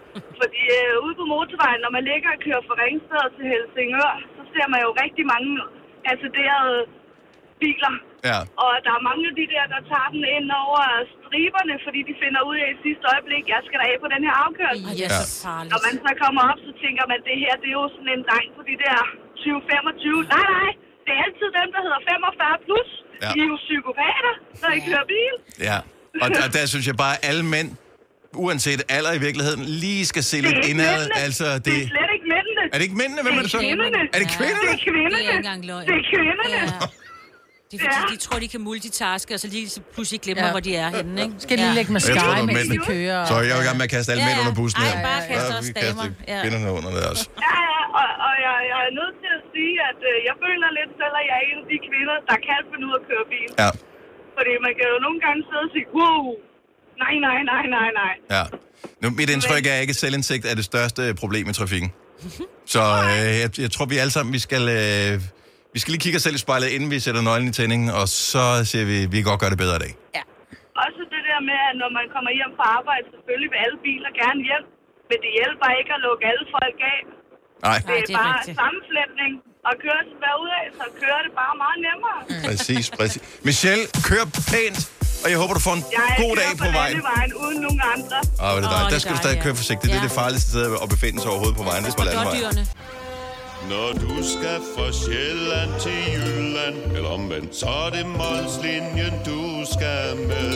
Fordi 0.40 0.62
øh, 0.78 1.04
ude 1.04 1.14
på 1.20 1.24
motorvejen, 1.34 1.80
når 1.84 1.92
man 1.96 2.04
ligger 2.10 2.28
og 2.36 2.40
kører 2.46 2.62
fra 2.68 2.76
Ringsted 2.84 3.24
til 3.36 3.44
Helsingør, 3.52 4.12
så 4.36 4.42
ser 4.52 4.66
man 4.72 4.80
jo 4.86 4.90
rigtig 5.02 5.24
mange 5.34 5.50
attenderede 6.12 6.78
biler. 7.62 7.94
Ja. 8.30 8.38
Og 8.64 8.70
der 8.86 8.92
er 8.98 9.02
mange 9.10 9.24
af 9.30 9.34
de 9.40 9.46
der, 9.54 9.64
der 9.74 9.80
tager 9.90 10.08
den 10.16 10.24
ind 10.36 10.48
over 10.64 10.82
striberne, 11.16 11.74
fordi 11.86 12.00
de 12.08 12.14
finder 12.22 12.40
ud 12.50 12.56
af 12.64 12.68
i 12.74 12.76
sidste 12.86 13.04
øjeblik, 13.12 13.42
jeg 13.54 13.60
skal 13.66 13.78
da 13.80 13.84
af 13.92 13.96
på 14.04 14.08
den 14.14 14.22
her 14.26 14.34
afkørsel. 14.44 14.84
Er 14.92 14.96
Ja. 15.02 15.08
Når 15.72 15.80
man 15.86 15.94
så 16.04 16.10
kommer 16.22 16.42
op, 16.50 16.60
så 16.66 16.72
tænker 16.84 17.04
man, 17.12 17.18
det 17.28 17.36
her, 17.42 17.52
det 17.62 17.68
er 17.72 17.78
jo 17.82 17.86
sådan 17.94 18.10
en 18.16 18.22
dreng 18.28 18.48
på 18.58 18.62
de 18.70 18.74
der 18.84 18.98
20-25. 19.42 20.34
Nej, 20.36 20.46
nej, 20.58 20.70
det 21.04 21.10
er 21.16 21.20
altid 21.26 21.48
dem, 21.60 21.68
der 21.74 21.80
hedder 21.86 22.00
45 22.12 22.56
plus. 22.66 22.88
Ja. 23.24 23.30
De 23.34 23.38
er 23.44 23.48
jo 23.52 23.58
psykopater, 23.66 24.34
når 24.62 24.70
I 24.78 24.80
kører 24.88 25.06
bil. 25.14 25.34
Ja. 25.68 25.78
Og 26.22 26.28
der, 26.36 26.44
der 26.56 26.66
synes 26.66 26.86
jeg 26.86 26.96
bare, 27.04 27.14
at 27.16 27.20
alle 27.30 27.44
mænd, 27.54 27.68
uanset 28.44 28.80
alder 28.96 29.12
i 29.18 29.20
virkeligheden, 29.26 29.62
lige 29.64 30.06
skal 30.12 30.22
se 30.30 30.36
Det 30.36 30.44
lidt 30.46 30.58
er 30.64 30.68
indad. 30.70 31.08
Altså, 31.26 31.44
det... 31.54 31.64
det... 31.64 31.72
det 31.72 31.82
er 31.82 31.88
slet 31.94 32.10
ikke 32.16 32.28
mændene. 32.34 32.62
Er 32.72 32.76
det 32.78 32.84
ikke 32.88 32.98
mændene? 33.02 33.20
Hvem 33.26 33.34
er 33.38 33.42
det 33.46 33.50
så? 33.56 33.58
kvinderne. 33.58 34.00
Er 34.16 34.18
det 34.22 34.28
kvinderne? 34.38 34.68
Det 34.68 34.76
er 34.78 34.82
kvinderne. 34.86 35.16
Det 35.16 35.24
er 35.26 35.32
ikke 35.36 35.42
engang 35.44 35.62
løgn. 35.70 35.86
Det 35.88 35.94
er 36.00 36.04
kvinderne. 36.12 36.44
Ja. 36.58 36.86
Det 37.70 37.74
er 37.78 37.82
fordi, 37.86 38.00
Ja. 38.08 38.12
de 38.14 38.18
tror, 38.26 38.36
de 38.44 38.48
kan 38.54 38.60
multitaske, 38.70 39.30
og 39.36 39.40
så 39.44 39.48
lige 39.56 39.68
så 39.76 39.80
pludselig 39.94 40.18
glemmer, 40.26 40.46
Ja. 40.46 40.50
hvor 40.56 40.64
de 40.68 40.72
er 40.84 40.88
henne, 40.96 41.16
ikke? 41.24 41.34
Skal 41.46 41.54
lige 41.62 41.74
lægge 41.78 41.90
tror, 41.90 41.98
mascara, 41.98 42.30
det 42.30 42.46
var 42.46 42.52
mens 42.58 42.68
de 42.76 42.78
kører? 42.92 43.20
Så 43.30 43.34
jeg 43.46 43.50
er 43.52 43.56
jo 43.58 43.62
i 43.64 43.66
gang 43.68 43.76
med 43.80 43.86
at 43.88 43.92
kaste 43.96 44.08
alle 44.12 44.22
Ja, 44.24 44.28
mænd 44.28 44.36
ja. 44.38 44.42
under 44.44 44.54
bussen 44.60 44.78
Ej, 44.80 44.86
her. 44.88 44.96
bare 45.10 45.20
kaste 45.32 45.52
Ja, 45.54 45.58
os 45.60 45.66
vi 45.68 45.72
damer. 45.84 46.04
Ja. 46.32 46.38
kvinderne 46.42 46.68
under 46.78 46.90
det 46.96 47.02
også. 47.12 47.24
Ja, 47.46 47.54
ja, 47.70 47.80
og, 48.00 48.08
og 48.26 48.32
jeg, 48.46 48.56
jeg 48.72 48.80
er 48.88 48.92
nødt 49.00 49.14
til 49.22 49.30
at 49.38 49.42
sige, 49.54 49.74
at 49.90 50.00
øh, 50.10 50.16
jeg 50.28 50.34
føler 50.44 50.68
lidt 50.78 50.92
selv, 51.00 51.14
at 51.20 51.24
jeg 51.30 51.36
er 51.40 51.44
en 51.50 51.56
af 51.62 51.66
de 51.72 51.76
kvinder, 51.88 52.16
der 52.30 52.36
kan 52.48 52.60
finde 52.70 52.84
ud 52.88 52.92
af 52.96 53.00
at 53.00 53.04
køre 53.10 53.24
bil. 53.34 53.48
Ja, 53.64 53.70
Fordi 54.38 54.52
man 54.66 54.72
kan 54.78 54.86
jo 54.92 54.96
nogle 55.06 55.18
gange 55.24 55.40
sidde 55.48 55.62
og 55.68 55.70
sige, 55.74 55.86
wow, 55.98 56.22
nej, 57.04 57.14
nej, 57.26 57.38
nej, 57.52 57.64
nej, 57.76 57.88
nej. 58.00 58.14
ja. 58.36 58.44
Nu, 59.02 59.06
mit 59.20 59.30
indtryk 59.34 59.64
er 59.72 59.76
ikke, 59.82 59.94
at 59.96 60.00
selvindsigt 60.04 60.44
er 60.50 60.54
det 60.60 60.66
største 60.72 61.02
problem 61.22 61.44
i 61.52 61.54
trafikken. 61.60 61.90
Så 62.74 62.82
øh, 63.12 63.32
jeg, 63.42 63.50
jeg 63.64 63.70
tror, 63.74 63.86
vi 63.92 63.96
alle 64.02 64.14
sammen, 64.16 64.30
vi 64.38 64.42
skal, 64.46 64.62
øh, 64.78 65.12
vi 65.74 65.78
skal 65.82 65.90
lige 65.94 66.02
kigge 66.04 66.16
os 66.20 66.24
selv 66.26 66.36
i 66.40 66.42
spejlet, 66.46 66.68
inden 66.76 66.88
vi 66.94 66.98
sætter 67.06 67.22
nøglen 67.28 67.48
i 67.52 67.54
tændingen, 67.58 67.88
og 68.00 68.06
så 68.32 68.44
siger 68.70 68.84
vi, 68.92 68.96
vi 69.12 69.16
kan 69.20 69.26
godt 69.32 69.40
gøre 69.44 69.52
det 69.54 69.60
bedre 69.64 69.76
i 69.80 69.82
dag. 69.86 69.92
Også 70.84 71.00
det 71.14 71.22
der 71.30 71.40
med, 71.50 71.58
at 71.68 71.74
når 71.82 71.90
man 71.98 72.06
kommer 72.14 72.30
hjem 72.38 72.52
fra 72.58 72.66
arbejde, 72.78 73.04
selvfølgelig 73.14 73.50
vil 73.52 73.60
alle 73.64 73.78
biler 73.86 74.10
gerne 74.22 74.40
hjem. 74.48 74.64
Men 75.08 75.16
det 75.24 75.30
hjælper 75.38 75.68
ikke 75.80 75.90
at 75.96 76.00
lukke 76.06 76.22
alle 76.30 76.44
folk 76.56 76.78
af. 76.94 77.00
Nej, 77.66 77.78
Det 77.86 77.94
er, 78.00 78.04
det 78.08 78.14
er 78.14 78.18
bare 78.22 78.34
rigtigt. 78.38 78.56
sammenflætning. 78.62 79.32
Og 79.66 79.72
kørsel 79.84 80.14
derudad, 80.24 80.64
så 80.80 80.84
kører 81.00 81.22
det 81.26 81.32
bare 81.40 81.54
meget 81.64 81.78
nemmere. 81.88 82.18
præcis, 82.48 82.90
præcis. 82.98 83.22
Michelle, 83.48 83.84
kør 84.08 84.24
pænt, 84.52 84.78
og 85.24 85.28
jeg 85.30 85.38
håber, 85.42 85.54
du 85.54 85.60
får 85.68 85.74
en 85.80 85.84
Jeg 85.92 86.14
god 86.24 86.34
dag 86.42 86.50
på 86.64 86.68
vejen. 86.78 86.92
landevejen 86.92 87.32
uden 87.44 87.58
nogen 87.66 87.80
andre. 87.94 88.18
Åh, 88.42 88.48
oh, 88.48 88.56
det 88.56 88.64
er 88.66 88.70
dejligt. 88.76 88.86
er 88.86 88.94
Der 88.94 88.98
skal 89.04 89.12
du 89.12 89.20
stadig 89.24 89.24
dejligt, 89.24 89.42
køre 89.46 89.54
ja. 89.54 89.60
forsigtigt. 89.62 89.88
Det 89.92 89.98
er 89.98 90.02
Ja. 90.04 90.08
det 90.08 90.14
farligste 90.22 90.48
sted 90.50 90.64
at 90.84 90.88
befinde 90.94 91.16
sig 91.22 91.28
overhovedet 91.32 91.56
på 91.62 91.66
vejen. 91.70 91.80
Det 91.84 91.90
er 91.94 91.98
på 92.02 92.06
landevejen. 92.08 92.68
Når 93.72 93.88
du 94.04 94.12
skal 94.34 94.58
fra 94.74 94.86
Sjælland 95.02 95.70
til 95.84 95.98
Jylland 96.14 96.76
Eller 96.96 97.10
omvendt, 97.18 97.56
så 97.62 97.66
er 97.86 97.90
det 97.96 98.04
Molslinjen, 98.20 99.14
du 99.30 99.40
skal 99.74 100.06
med 100.30 100.52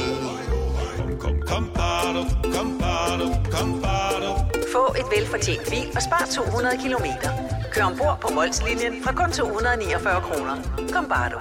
Kom, 0.99 1.11
kom, 1.25 1.37
kom, 1.51 1.65
bado, 1.81 2.23
kom, 2.57 2.69
bado, 2.85 3.27
kom, 3.55 3.69
bado. 3.85 4.31
Få 4.75 4.85
et 5.01 5.07
velfortjent 5.17 5.65
bil 5.71 5.87
og 5.97 6.03
spar 6.03 6.25
200 6.35 6.79
kilometer. 6.83 7.31
Kør 7.72 7.85
ombord 7.85 8.18
på 8.20 8.28
Molslinjen 8.35 9.04
fra 9.04 9.12
kun 9.12 9.32
249 9.32 10.20
kroner. 10.20 10.56
Kom 10.92 11.08
bare 11.08 11.30
du. 11.30 11.38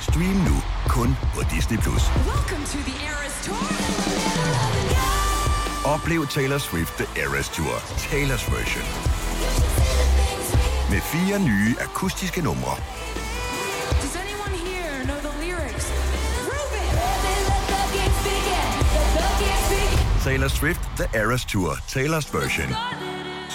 Stream 0.00 0.36
nu 0.48 0.56
kun 0.88 1.16
på 1.34 1.40
Disney+. 1.54 1.78
Plus. 1.78 2.02
Oplev 5.84 6.26
Taylor 6.26 6.58
Swift 6.58 6.94
The 6.96 7.22
Eras 7.22 7.48
Tour, 7.48 7.74
Taylor's 8.06 8.46
version. 8.56 8.84
Med 10.90 11.00
fire 11.00 11.38
nye 11.38 11.74
akustiske 11.80 12.42
numre. 12.42 12.76
Taylor 20.24 20.48
Swift 20.48 20.80
The 20.96 21.18
Eras 21.20 21.44
Tour, 21.44 21.74
Taylor's 21.88 22.34
version. 22.34 23.09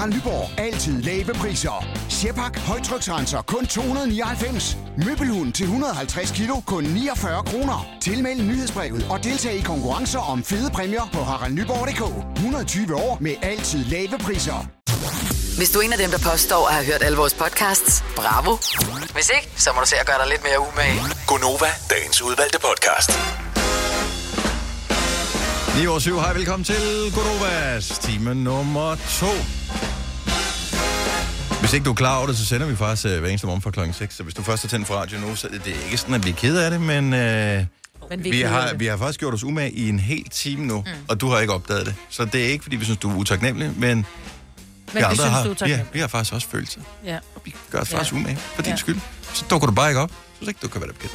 Harald 0.00 0.14
Nyborg. 0.14 0.60
Altid 0.60 1.02
lave 1.02 1.34
priser. 1.34 1.86
Sjehpak. 2.08 2.58
Højtryksrenser. 2.58 3.42
Kun 3.42 3.66
299. 3.66 4.76
Møbelhund 5.06 5.52
til 5.52 5.64
150 5.64 6.30
kilo. 6.30 6.60
Kun 6.66 6.84
49 6.84 7.42
kroner. 7.44 7.86
Tilmeld 8.00 8.42
nyhedsbrevet 8.42 9.06
og 9.10 9.24
deltag 9.24 9.54
i 9.54 9.60
konkurrencer 9.60 10.18
om 10.18 10.44
fede 10.44 10.70
præmier 10.70 11.08
på 11.12 11.22
haraldnyborg.dk. 11.22 12.36
120 12.36 12.94
år 12.94 13.18
med 13.20 13.34
altid 13.42 13.84
lave 13.84 14.18
priser. 14.18 14.66
Hvis 15.56 15.70
du 15.70 15.78
er 15.78 15.82
en 15.82 15.92
af 15.92 15.98
dem, 15.98 16.10
der 16.10 16.30
påstår 16.30 16.68
at 16.68 16.74
have 16.74 16.86
hørt 16.86 17.02
alle 17.02 17.18
vores 17.18 17.34
podcasts, 17.34 18.04
bravo. 18.16 18.56
Hvis 19.14 19.30
ikke, 19.36 19.48
så 19.56 19.70
må 19.74 19.80
du 19.80 19.86
se 19.86 19.96
at 19.96 20.06
gøre 20.06 20.18
dig 20.18 20.28
lidt 20.28 20.42
mere 20.42 20.60
umage. 20.68 21.00
Gonova, 21.26 21.70
dagens 21.90 22.22
udvalgte 22.22 22.58
podcast. 22.60 23.39
9 25.80 25.86
år 25.86 25.98
7. 25.98 26.18
Hej, 26.18 26.32
velkommen 26.32 26.64
til 26.64 26.74
Godovas 27.14 27.98
time 27.98 28.34
nummer 28.34 28.94
2. 28.94 29.26
Hvis 31.60 31.72
ikke 31.72 31.84
du 31.84 31.90
er 31.90 31.94
klar 31.94 32.18
over 32.18 32.26
det, 32.26 32.36
så 32.36 32.46
sender 32.46 32.66
vi 32.66 32.76
faktisk 32.76 33.04
uh, 33.06 33.18
hver 33.20 33.28
eneste 33.28 33.46
morgen 33.46 33.62
fra 33.62 33.70
klokken 33.70 33.94
6. 33.94 34.14
Så 34.16 34.22
hvis 34.22 34.34
du 34.34 34.42
først 34.42 34.62
har 34.62 34.68
tændt 34.68 34.86
for 34.86 34.94
radio 34.94 35.18
nu, 35.18 35.36
så 35.36 35.48
det 35.48 35.64
det 35.64 35.72
er 35.76 35.84
ikke 35.84 35.96
sådan, 35.96 36.14
at 36.14 36.24
vi 36.24 36.30
er 36.30 36.34
ked 36.34 36.56
af 36.58 36.70
det, 36.70 36.80
men, 36.80 37.04
uh, 37.04 37.10
Men 37.10 37.66
vi, 38.18 38.30
keder 38.30 38.48
har, 38.48 38.68
det. 38.68 38.80
vi 38.80 38.86
har 38.86 38.96
faktisk 38.96 39.20
gjort 39.20 39.34
os 39.34 39.44
umage 39.44 39.72
i 39.72 39.88
en 39.88 39.98
hel 39.98 40.24
time 40.30 40.66
nu, 40.66 40.80
mm. 40.80 40.92
og 41.08 41.20
du 41.20 41.28
har 41.28 41.40
ikke 41.40 41.52
opdaget 41.52 41.86
det. 41.86 41.94
Så 42.10 42.24
det 42.24 42.46
er 42.46 42.48
ikke, 42.48 42.62
fordi 42.62 42.76
vi 42.76 42.84
synes, 42.84 42.98
du 42.98 43.10
er 43.10 43.16
utaknemmelig, 43.16 43.72
men, 43.76 43.78
Men 43.78 44.06
vi 44.92 44.98
vi 44.98 45.04
synes, 45.14 45.20
har, 45.20 45.44
du 45.44 45.50
er 45.50 45.64
vi, 45.64 45.70
har, 45.72 45.84
vi 45.92 46.08
faktisk 46.08 46.34
også 46.34 46.48
følelser. 46.48 46.80
Ja. 47.04 47.18
Og 47.34 47.42
vi 47.44 47.54
gør 47.70 47.80
os 47.80 47.88
faktisk 47.88 48.12
Ja. 48.12 48.18
umage 48.18 48.36
for 48.54 48.62
din 48.62 48.70
Ja. 48.72 48.76
skyld. 48.76 48.98
Så 49.32 49.44
dukker 49.50 49.66
du 49.66 49.72
bare 49.74 49.88
ikke 49.90 50.00
op. 50.00 50.10
Så 50.10 50.16
synes 50.36 50.48
ikke, 50.48 50.60
du 50.62 50.68
kan 50.68 50.80
være 50.80 50.88
der 50.88 50.94
bekendt. 50.94 51.14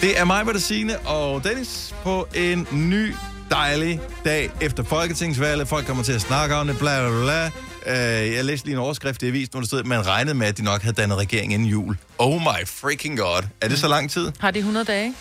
Det 0.00 0.18
er 0.18 0.24
mig, 0.24 0.60
Signe 0.60 0.98
og 0.98 1.44
Dennis 1.44 1.94
på 2.04 2.28
en 2.34 2.66
ny 2.72 3.14
dejlig 3.50 4.00
dag 4.24 4.50
efter 4.60 4.82
Folketingsvalget. 4.82 5.68
Folk 5.68 5.86
kommer 5.86 6.02
til 6.02 6.12
at 6.12 6.20
snakke 6.20 6.54
om 6.54 6.66
det, 6.66 6.78
bla 6.78 7.08
bla 7.08 7.20
bla. 7.22 7.46
Uh, 7.46 8.34
jeg 8.34 8.44
læste 8.44 8.66
lige 8.66 8.74
en 8.74 8.80
overskrift 8.80 9.22
i 9.22 9.26
avisen, 9.26 9.50
hvor 9.50 9.60
der 9.60 9.66
stod, 9.66 9.78
at 9.78 9.86
man 9.86 10.06
regnede 10.06 10.34
med, 10.34 10.46
at 10.46 10.56
de 10.58 10.62
nok 10.64 10.82
havde 10.82 10.94
dannet 10.94 11.18
regering 11.18 11.52
inden 11.52 11.68
jul. 11.68 11.96
Oh 12.18 12.40
my 12.40 12.66
freaking 12.66 13.18
god. 13.18 13.42
Er 13.60 13.68
det 13.68 13.78
så 13.78 13.88
lang 13.88 14.10
tid? 14.10 14.32
Har 14.40 14.50
de 14.50 14.58
100 14.58 14.84
dage? 14.84 15.14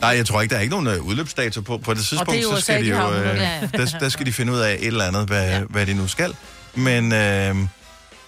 Nej, 0.00 0.10
jeg 0.10 0.26
tror 0.26 0.40
ikke, 0.42 0.52
der 0.52 0.56
er 0.56 0.62
ikke 0.62 0.82
nogen 0.82 0.98
uh, 1.00 1.06
udløbsdato 1.06 1.60
på. 1.60 1.78
På 1.78 1.94
det 1.94 2.04
tidspunkt, 2.04 2.32
det 2.32 2.38
er 2.38 2.42
så 2.42 2.52
USA, 2.52 2.60
skal 2.60 2.80
de 2.80 2.84
de 2.84 2.90
jo, 2.90 2.96
har 2.96 3.08
100 3.08 3.38
dage. 3.38 3.70
der, 3.78 3.98
der 4.00 4.08
skal 4.08 4.26
de 4.26 4.32
finde 4.32 4.52
ud 4.52 4.58
af 4.58 4.72
et 4.74 4.86
eller 4.86 5.04
andet, 5.04 5.26
hvad, 5.26 5.50
ja. 5.50 5.60
hvad 5.60 5.86
de 5.86 5.94
nu 5.94 6.06
skal. 6.08 6.34
Men, 6.74 7.04
uh, 7.04 7.68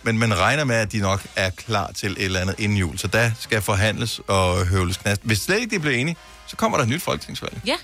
men 0.02 0.18
man 0.18 0.38
regner 0.38 0.64
med, 0.64 0.76
at 0.76 0.92
de 0.92 0.98
nok 0.98 1.22
er 1.36 1.50
klar 1.50 1.90
til 1.94 2.12
et 2.12 2.24
eller 2.24 2.40
andet 2.40 2.54
inden 2.58 2.78
jul. 2.78 2.98
Så 2.98 3.06
der 3.06 3.30
skal 3.38 3.62
forhandles 3.62 4.20
og 4.26 4.66
høvles 4.66 4.96
knast. 4.96 5.20
Hvis 5.24 5.38
slet 5.38 5.60
ikke 5.60 5.74
de 5.74 5.80
bliver 5.80 5.96
enige, 5.96 6.16
så 6.46 6.56
kommer 6.56 6.78
der 6.78 6.84
et 6.84 6.90
nyt 6.90 7.02
folketingsvalg. 7.02 7.60
Ja. 7.66 7.76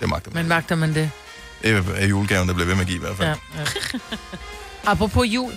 Det 0.00 0.08
magter 0.08 0.30
man. 0.30 0.42
Men 0.42 0.48
magter 0.48 0.74
man 0.76 0.94
det? 0.94 1.10
Det 1.62 1.84
er 1.96 2.06
julegaven, 2.06 2.48
der 2.48 2.54
bliver 2.54 2.66
ved 2.66 2.74
med 2.74 2.82
at 2.82 2.88
give 2.88 2.96
i 2.96 3.00
hvert 3.00 3.16
fald. 3.16 3.28
Ja. 3.28 3.60
ja. 3.60 3.66
Apropos 4.90 5.26
jul. 5.26 5.52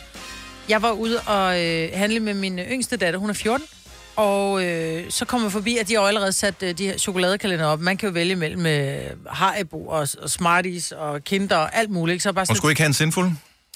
Jeg 0.70 0.82
var 0.82 0.92
ude 0.92 1.20
og 1.20 1.62
øh, 1.62 1.90
handle 1.94 2.20
med 2.20 2.34
min 2.34 2.60
yngste 2.60 2.98
datter, 2.98 3.20
hun 3.20 3.30
er 3.30 3.34
14. 3.34 3.68
Og 4.16 4.66
øh, 4.66 5.04
så 5.10 5.26
kommer 5.26 5.46
jeg 5.48 5.52
forbi, 5.52 5.78
at 5.78 5.88
de 5.88 5.94
har 5.94 6.02
allerede 6.02 6.32
sat 6.32 6.56
øh, 6.64 6.78
de 6.78 6.86
her 6.86 6.98
chokoladekalender 6.98 7.66
op. 7.66 7.80
Man 7.80 7.98
kan 7.98 8.10
jo 8.10 8.14
vælge 8.14 8.36
mellem 8.36 8.66
øh, 8.66 8.98
Haribo 9.30 9.88
og, 9.88 10.08
og 10.22 10.30
Smarties 10.30 10.92
og 10.92 11.24
Kinder 11.24 11.58
og 11.58 11.76
alt 11.76 11.90
muligt. 11.90 12.24
Så 12.24 12.34
bare 12.34 12.42
Hun 12.42 12.46
sådan, 12.46 12.56
skulle 12.58 12.72
ikke 12.72 12.82
have 12.82 12.88
en 12.88 12.94
sindfuld? 12.94 13.32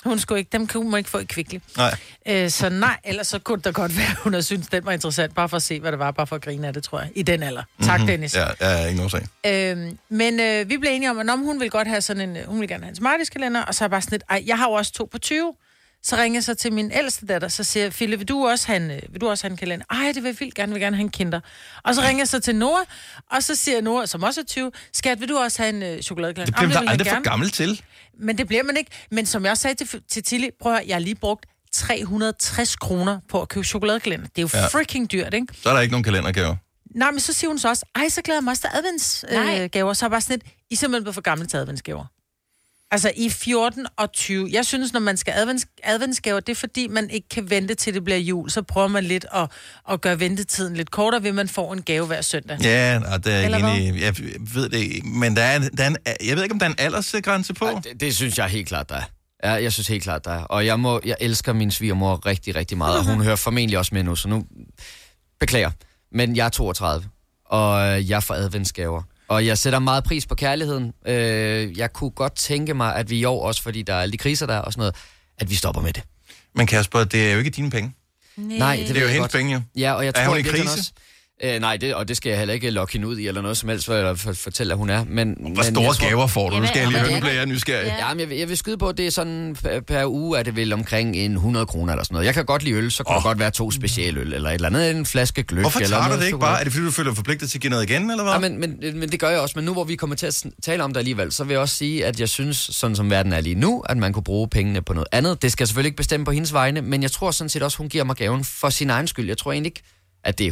Hun 0.07 0.19
skulle 0.19 0.39
ikke, 0.39 0.49
dem 0.51 0.67
kunne 0.67 0.89
man 0.89 0.97
ikke 0.97 1.09
få 1.09 1.17
i 1.17 1.23
kvickly. 1.23 1.57
Nej. 1.77 1.95
Øh, 2.27 2.49
så 2.49 2.69
nej, 2.69 2.97
ellers 3.03 3.27
så 3.27 3.39
kunne 3.39 3.57
det 3.57 3.65
da 3.65 3.69
godt 3.69 3.97
være, 3.97 4.15
hun 4.23 4.33
har 4.33 4.41
syntes, 4.41 4.67
den 4.67 4.85
var 4.85 4.91
interessant, 4.91 5.35
bare 5.35 5.49
for 5.49 5.57
at 5.57 5.63
se, 5.63 5.79
hvad 5.79 5.91
det 5.91 5.99
var, 5.99 6.11
bare 6.11 6.27
for 6.27 6.35
at 6.35 6.41
grine 6.41 6.67
af 6.67 6.73
det, 6.73 6.83
tror 6.83 6.99
jeg, 6.99 7.09
i 7.15 7.21
den 7.21 7.43
alder. 7.43 7.63
Tak, 7.83 7.99
Mhm. 7.99 8.07
Dennis. 8.07 8.35
Ja, 8.35 8.47
ja, 8.61 8.85
ikke 8.85 8.97
nogen 8.97 9.09
sag. 9.09 9.27
Øhm, 9.45 9.97
men 10.09 10.39
øh, 10.39 10.69
vi 10.69 10.77
blev 10.77 10.91
enige 10.93 11.09
om, 11.09 11.19
at 11.19 11.29
om 11.29 11.39
hun 11.39 11.59
vil 11.59 11.69
godt 11.69 11.87
have 11.87 12.01
sådan 12.01 12.29
en, 12.29 12.37
øh, 12.37 12.45
hun 12.47 12.59
vil 12.61 12.67
gerne 12.69 12.83
have 12.83 12.89
en 12.89 12.95
smarties-kalender, 12.95 13.61
og 13.63 13.75
så 13.75 13.83
er 13.83 13.87
bare 13.87 14.01
sådan 14.01 14.13
lidt, 14.13 14.23
ej, 14.29 14.43
jeg 14.45 14.57
har 14.57 14.65
jo 14.67 14.71
også 14.73 14.91
to 14.93 15.09
på 15.11 15.17
20. 15.17 15.53
Så 16.03 16.15
ringer 16.15 16.37
jeg 16.37 16.43
så 16.43 16.53
til 16.55 16.73
min 16.73 16.91
ældste 16.91 17.25
datter, 17.25 17.47
så 17.47 17.63
siger 17.63 17.83
jeg, 17.83 17.93
Fille, 17.93 18.17
vil 18.17 18.27
du 18.27 18.47
også 18.47 18.67
have 18.67 18.77
en, 18.77 18.91
øh, 18.91 18.99
vil 19.09 19.21
du 19.21 19.29
også 19.29 19.43
have 19.43 19.51
en 19.51 19.57
kalender? 19.57 19.85
Ej, 19.89 20.11
det 20.15 20.23
vil 20.23 20.29
jeg 20.29 20.39
vildt 20.39 20.55
gerne, 20.55 20.71
vil 20.73 20.81
gerne 20.81 20.95
have 20.95 21.03
en 21.03 21.09
kinder. 21.09 21.39
Og 21.83 21.95
så 21.95 22.01
ringer 22.01 22.21
jeg 22.21 22.27
så 22.27 22.39
til 22.39 22.55
Nora, 22.55 22.83
og 23.31 23.43
så 23.43 23.55
siger 23.55 23.81
Nora, 23.81 24.05
som 24.05 24.23
også 24.23 24.41
er 24.41 24.45
20, 24.45 24.71
skat, 24.93 25.19
vil 25.21 25.29
du 25.29 25.37
også 25.37 25.61
have 25.61 25.69
en 25.69 25.83
øh, 25.83 26.01
chokoladekalender? 26.01 26.45
Det 26.45 26.55
bliver 26.55 26.69
"Jamen, 26.73 26.85
man 26.85 26.91
aldrig 26.91 27.07
for 27.07 27.13
gerne." 27.15 27.23
gammel 27.23 27.49
til. 27.51 27.81
Men 28.19 28.37
det 28.37 28.47
bliver 28.47 28.63
man 28.63 28.77
ikke. 28.77 28.91
Men 29.11 29.25
som 29.25 29.43
jeg 29.43 29.51
også 29.51 29.61
sagde 29.61 29.85
til, 29.85 30.01
til 30.11 30.23
Tilly, 30.23 30.47
prøv 30.61 30.71
at 30.73 30.77
høre, 30.79 30.87
jeg 30.87 30.95
har 30.95 30.99
lige 30.99 31.15
brugt 31.15 31.45
360 31.73 32.75
kroner 32.75 33.19
på 33.29 33.41
at 33.41 33.49
købe 33.49 33.63
chokoladekalender. 33.65 34.27
Det 34.35 34.37
er 34.37 34.41
jo 34.41 34.49
Ja. 34.53 34.67
freaking 34.67 35.11
dyrt, 35.11 35.33
ikke? 35.33 35.47
Så 35.63 35.69
er 35.69 35.73
der 35.73 35.81
ikke 35.81 35.91
nogen 35.91 36.03
kalendergaver. 36.03 36.55
Nej, 36.95 37.11
men 37.11 37.19
så 37.19 37.33
siger 37.33 37.49
hun 37.49 37.59
så 37.59 37.69
også, 37.69 37.85
ej, 37.95 38.09
så 38.09 38.21
glæder 38.21 38.37
jeg 38.39 38.43
mig 38.43 38.51
også 38.51 38.61
til 38.61 38.69
adventsgaver. 38.73 39.63
Øh, 39.63 39.69
gaver. 39.69 39.93
så 39.93 40.05
er 40.05 40.07
jeg 40.07 40.11
bare 40.11 40.21
sådan 40.21 40.39
lidt, 40.45 40.53
I 40.69 40.75
simpelthen 40.75 41.03
blevet 41.03 41.13
for 41.15 41.21
gamle 41.21 41.45
til 41.47 41.57
adventsgaver. 41.57 42.05
Altså 42.91 43.11
i 43.15 43.29
14 43.29 43.85
og 43.97 44.13
20. 44.13 44.49
Jeg 44.51 44.65
synes, 44.65 44.93
når 44.93 44.99
man 44.99 45.17
skal 45.17 45.33
advents, 45.37 45.65
adventsgaver, 45.83 46.39
det 46.39 46.51
er 46.51 46.55
fordi, 46.55 46.87
man 46.87 47.09
ikke 47.09 47.29
kan 47.29 47.49
vente 47.49 47.75
til 47.75 47.93
det 47.93 48.03
bliver 48.03 48.17
jul. 48.17 48.49
Så 48.49 48.61
prøver 48.61 48.87
man 48.87 49.03
lidt 49.03 49.25
at, 49.33 49.51
at 49.89 50.01
gøre 50.01 50.19
ventetiden 50.19 50.75
lidt 50.75 50.91
kortere, 50.91 51.23
ved 51.23 51.31
man 51.31 51.49
får 51.49 51.73
en 51.73 51.81
gave 51.81 52.05
hver 52.05 52.21
søndag. 52.21 52.57
Ja, 52.61 53.01
og 53.13 53.23
det 53.23 53.33
er 53.33 53.45
Eller 53.45 53.75
i. 53.75 54.01
Jeg 54.01 54.15
ved 54.53 54.69
det 54.69 54.77
ikke. 54.77 55.07
Men 55.07 55.35
der 55.35 55.43
er, 55.43 55.59
der 55.59 55.83
er 55.83 55.87
en, 55.87 55.97
jeg 56.25 56.35
ved 56.35 56.43
ikke, 56.43 56.53
om 56.53 56.59
der 56.59 56.65
er 56.65 56.69
en 56.69 56.75
aldersgrænse 56.79 57.53
på. 57.53 57.69
Det, 57.83 57.99
det 57.99 58.15
synes 58.15 58.37
jeg 58.37 58.47
helt 58.47 58.67
klart, 58.67 58.89
der 58.89 58.95
er. 58.95 59.03
Ja, 59.43 59.51
jeg 59.51 59.73
synes 59.73 59.87
helt 59.87 60.03
klart, 60.03 60.25
der 60.25 60.31
er. 60.31 60.43
Og 60.43 60.65
jeg, 60.65 60.79
må, 60.79 61.01
jeg 61.05 61.15
elsker 61.19 61.53
min 61.53 61.71
svigermor 61.71 62.25
rigtig, 62.25 62.55
rigtig 62.55 62.77
meget, 62.77 62.99
og 62.99 63.05
hun 63.05 63.23
hører 63.23 63.35
formentlig 63.35 63.77
også 63.77 63.95
med 63.95 64.03
nu, 64.03 64.15
så 64.15 64.27
nu 64.27 64.45
beklager. 65.39 65.71
Men 66.11 66.35
jeg 66.35 66.45
er 66.45 66.49
32, 66.49 67.05
og 67.45 68.09
jeg 68.09 68.23
får 68.23 68.33
adventsgaver. 68.33 69.01
Og 69.29 69.45
jeg 69.45 69.57
sætter 69.57 69.79
meget 69.79 70.03
pris 70.03 70.25
på 70.25 70.35
kærligheden. 70.35 70.93
Øh, 71.07 71.77
jeg 71.77 71.93
kunne 71.93 72.09
godt 72.11 72.35
tænke 72.35 72.73
mig, 72.73 72.95
at 72.95 73.09
vi 73.09 73.19
i 73.19 73.23
år, 73.25 73.47
også 73.47 73.61
fordi 73.61 73.81
der 73.81 73.93
er 73.93 74.01
alle 74.01 74.11
de 74.11 74.17
kriser 74.17 74.45
der 74.45 74.53
er 74.53 74.59
og 74.59 74.73
sådan 74.73 74.79
noget, 74.81 74.95
at 75.37 75.49
vi 75.49 75.55
stopper 75.55 75.81
med 75.81 75.93
det. 75.93 76.03
Men 76.55 76.67
Kasper, 76.67 77.03
det 77.03 77.27
er 77.27 77.31
jo 77.33 77.37
ikke 77.37 77.49
dine 77.49 77.69
penge. 77.71 77.93
Nej, 78.37 78.75
det, 78.75 78.87
det 78.87 78.95
ved 78.95 79.01
er 79.01 79.05
jo 79.05 79.11
hendes 79.11 79.23
godt. 79.23 79.31
penge, 79.31 79.53
jo. 79.53 79.61
Ja, 79.75 79.93
og 79.93 80.05
jeg 80.05 80.13
Er 80.15 80.25
tror 80.25 80.29
hun 80.33 80.39
i 80.39 80.41
krise? 80.41 80.63
Også, 80.63 80.91
øh, 81.43 81.59
nej, 81.59 81.77
det, 81.77 81.95
og 81.95 82.07
det 82.07 82.17
skal 82.17 82.29
jeg 82.29 82.37
heller 82.37 82.53
ikke 82.53 82.69
lokke 82.69 82.93
hende 82.93 83.07
ud 83.07 83.17
i, 83.17 83.27
eller 83.27 83.41
noget 83.41 83.57
som 83.57 83.69
helst, 83.69 83.85
for 83.85 83.93
at 83.93 84.19
for, 84.19 84.33
fortælle, 84.33 84.73
at 84.73 84.77
hun 84.77 84.89
er. 84.89 85.03
Men, 85.09 85.37
Hvor 85.53 85.63
store 85.63 86.07
gaver 86.07 86.27
får 86.27 86.49
du? 86.49 86.59
Nu 86.59 86.67
skal 86.67 86.79
jeg 86.79 86.87
lige 86.87 86.99
høre, 86.99 87.11
nu 87.13 87.19
bliver 87.19 87.33
jeg 87.33 87.45
nysgerrig. 87.45 87.95
Ja, 87.99 88.09
men 88.13 88.19
jeg, 88.19 88.29
vil- 88.29 88.37
jeg 88.37 88.49
vil 88.49 88.57
skyde 88.57 88.77
på, 88.77 88.87
at 88.89 88.97
det 88.97 89.07
er 89.07 89.11
sådan 89.11 89.55
per, 89.63 89.79
per 89.79 90.05
uge, 90.05 90.39
er 90.39 90.43
det 90.43 90.55
vel 90.55 90.73
omkring 90.73 91.15
en 91.15 91.31
100 91.33 91.65
kroner 91.65 91.93
eller 91.93 92.03
sådan 92.03 92.15
noget. 92.15 92.25
Jeg 92.25 92.33
kan 92.33 92.45
godt 92.45 92.63
lide 92.63 92.75
øl, 92.75 92.91
så 92.91 93.03
kunne 93.03 93.15
oh. 93.15 93.21
der 93.23 93.27
godt 93.29 93.39
være 93.39 93.51
to 93.51 93.71
specialøl, 93.71 94.33
eller 94.33 94.49
et 94.49 94.53
eller 94.53 94.67
andet, 94.69 94.91
en 94.91 95.05
flaske 95.05 95.43
gløk. 95.43 95.63
Hvorfor 95.63 95.79
eller 95.79 95.89
tager 95.89 96.01
du 96.01 96.07
noget 96.07 96.19
det 96.21 96.25
ikke 96.27 96.39
bare? 96.39 96.59
Er 96.59 96.63
det 96.63 96.73
fordi, 96.73 96.85
du 96.85 96.91
føler 96.91 97.13
forpligtet 97.13 97.49
til 97.49 97.57
at 97.57 97.61
give 97.61 97.69
noget 97.69 97.89
igen, 97.89 98.11
eller 98.11 98.23
hvad? 98.23 98.33
Ja, 98.33 98.39
men, 98.39 98.59
men, 98.59 98.99
men 98.99 99.09
det 99.09 99.19
gør 99.19 99.29
jeg 99.29 99.39
også. 99.39 99.53
Men 99.55 99.65
nu 99.65 99.73
hvor 99.73 99.83
vi 99.83 99.95
kommer 99.95 100.15
til 100.15 100.25
at 100.25 100.45
tale 100.63 100.83
om 100.83 100.93
det 100.93 100.97
alligevel, 100.99 101.31
så 101.31 101.43
vil 101.43 101.53
jeg 101.53 101.61
også 101.61 101.75
sige, 101.75 102.05
at 102.05 102.19
jeg 102.19 102.29
synes, 102.29 102.57
sådan 102.57 102.95
som 102.95 103.09
verden 103.09 103.33
er 103.33 103.41
lige 103.41 103.55
nu, 103.55 103.83
at 103.89 103.97
man 103.97 104.13
kunne 104.13 104.23
bruge 104.23 104.47
pengene 104.47 104.81
på 104.81 104.93
noget 104.93 105.07
andet. 105.11 105.41
Det 105.41 105.51
skal 105.51 105.63
jeg 105.63 105.67
selvfølgelig 105.67 105.87
ikke 105.87 105.97
bestemme 105.97 106.25
på 106.25 106.31
hendes 106.31 106.53
vegne, 106.53 106.81
men 106.81 107.01
jeg 107.03 107.11
tror 107.11 107.31
sådan 107.31 107.49
set 107.49 107.63
også, 107.63 107.77
hun 107.77 107.89
giver 107.89 108.03
mig 108.03 108.15
gaven 108.15 108.43
for 108.43 108.69
sin 108.69 108.89
egen 108.89 109.07
skyld. 109.07 109.27
Jeg 109.27 109.37
tror 109.37 109.51
egentlig 109.51 109.69
ikke, 109.69 109.83
at 110.27 110.37
det 110.37 110.47
er 110.47 110.51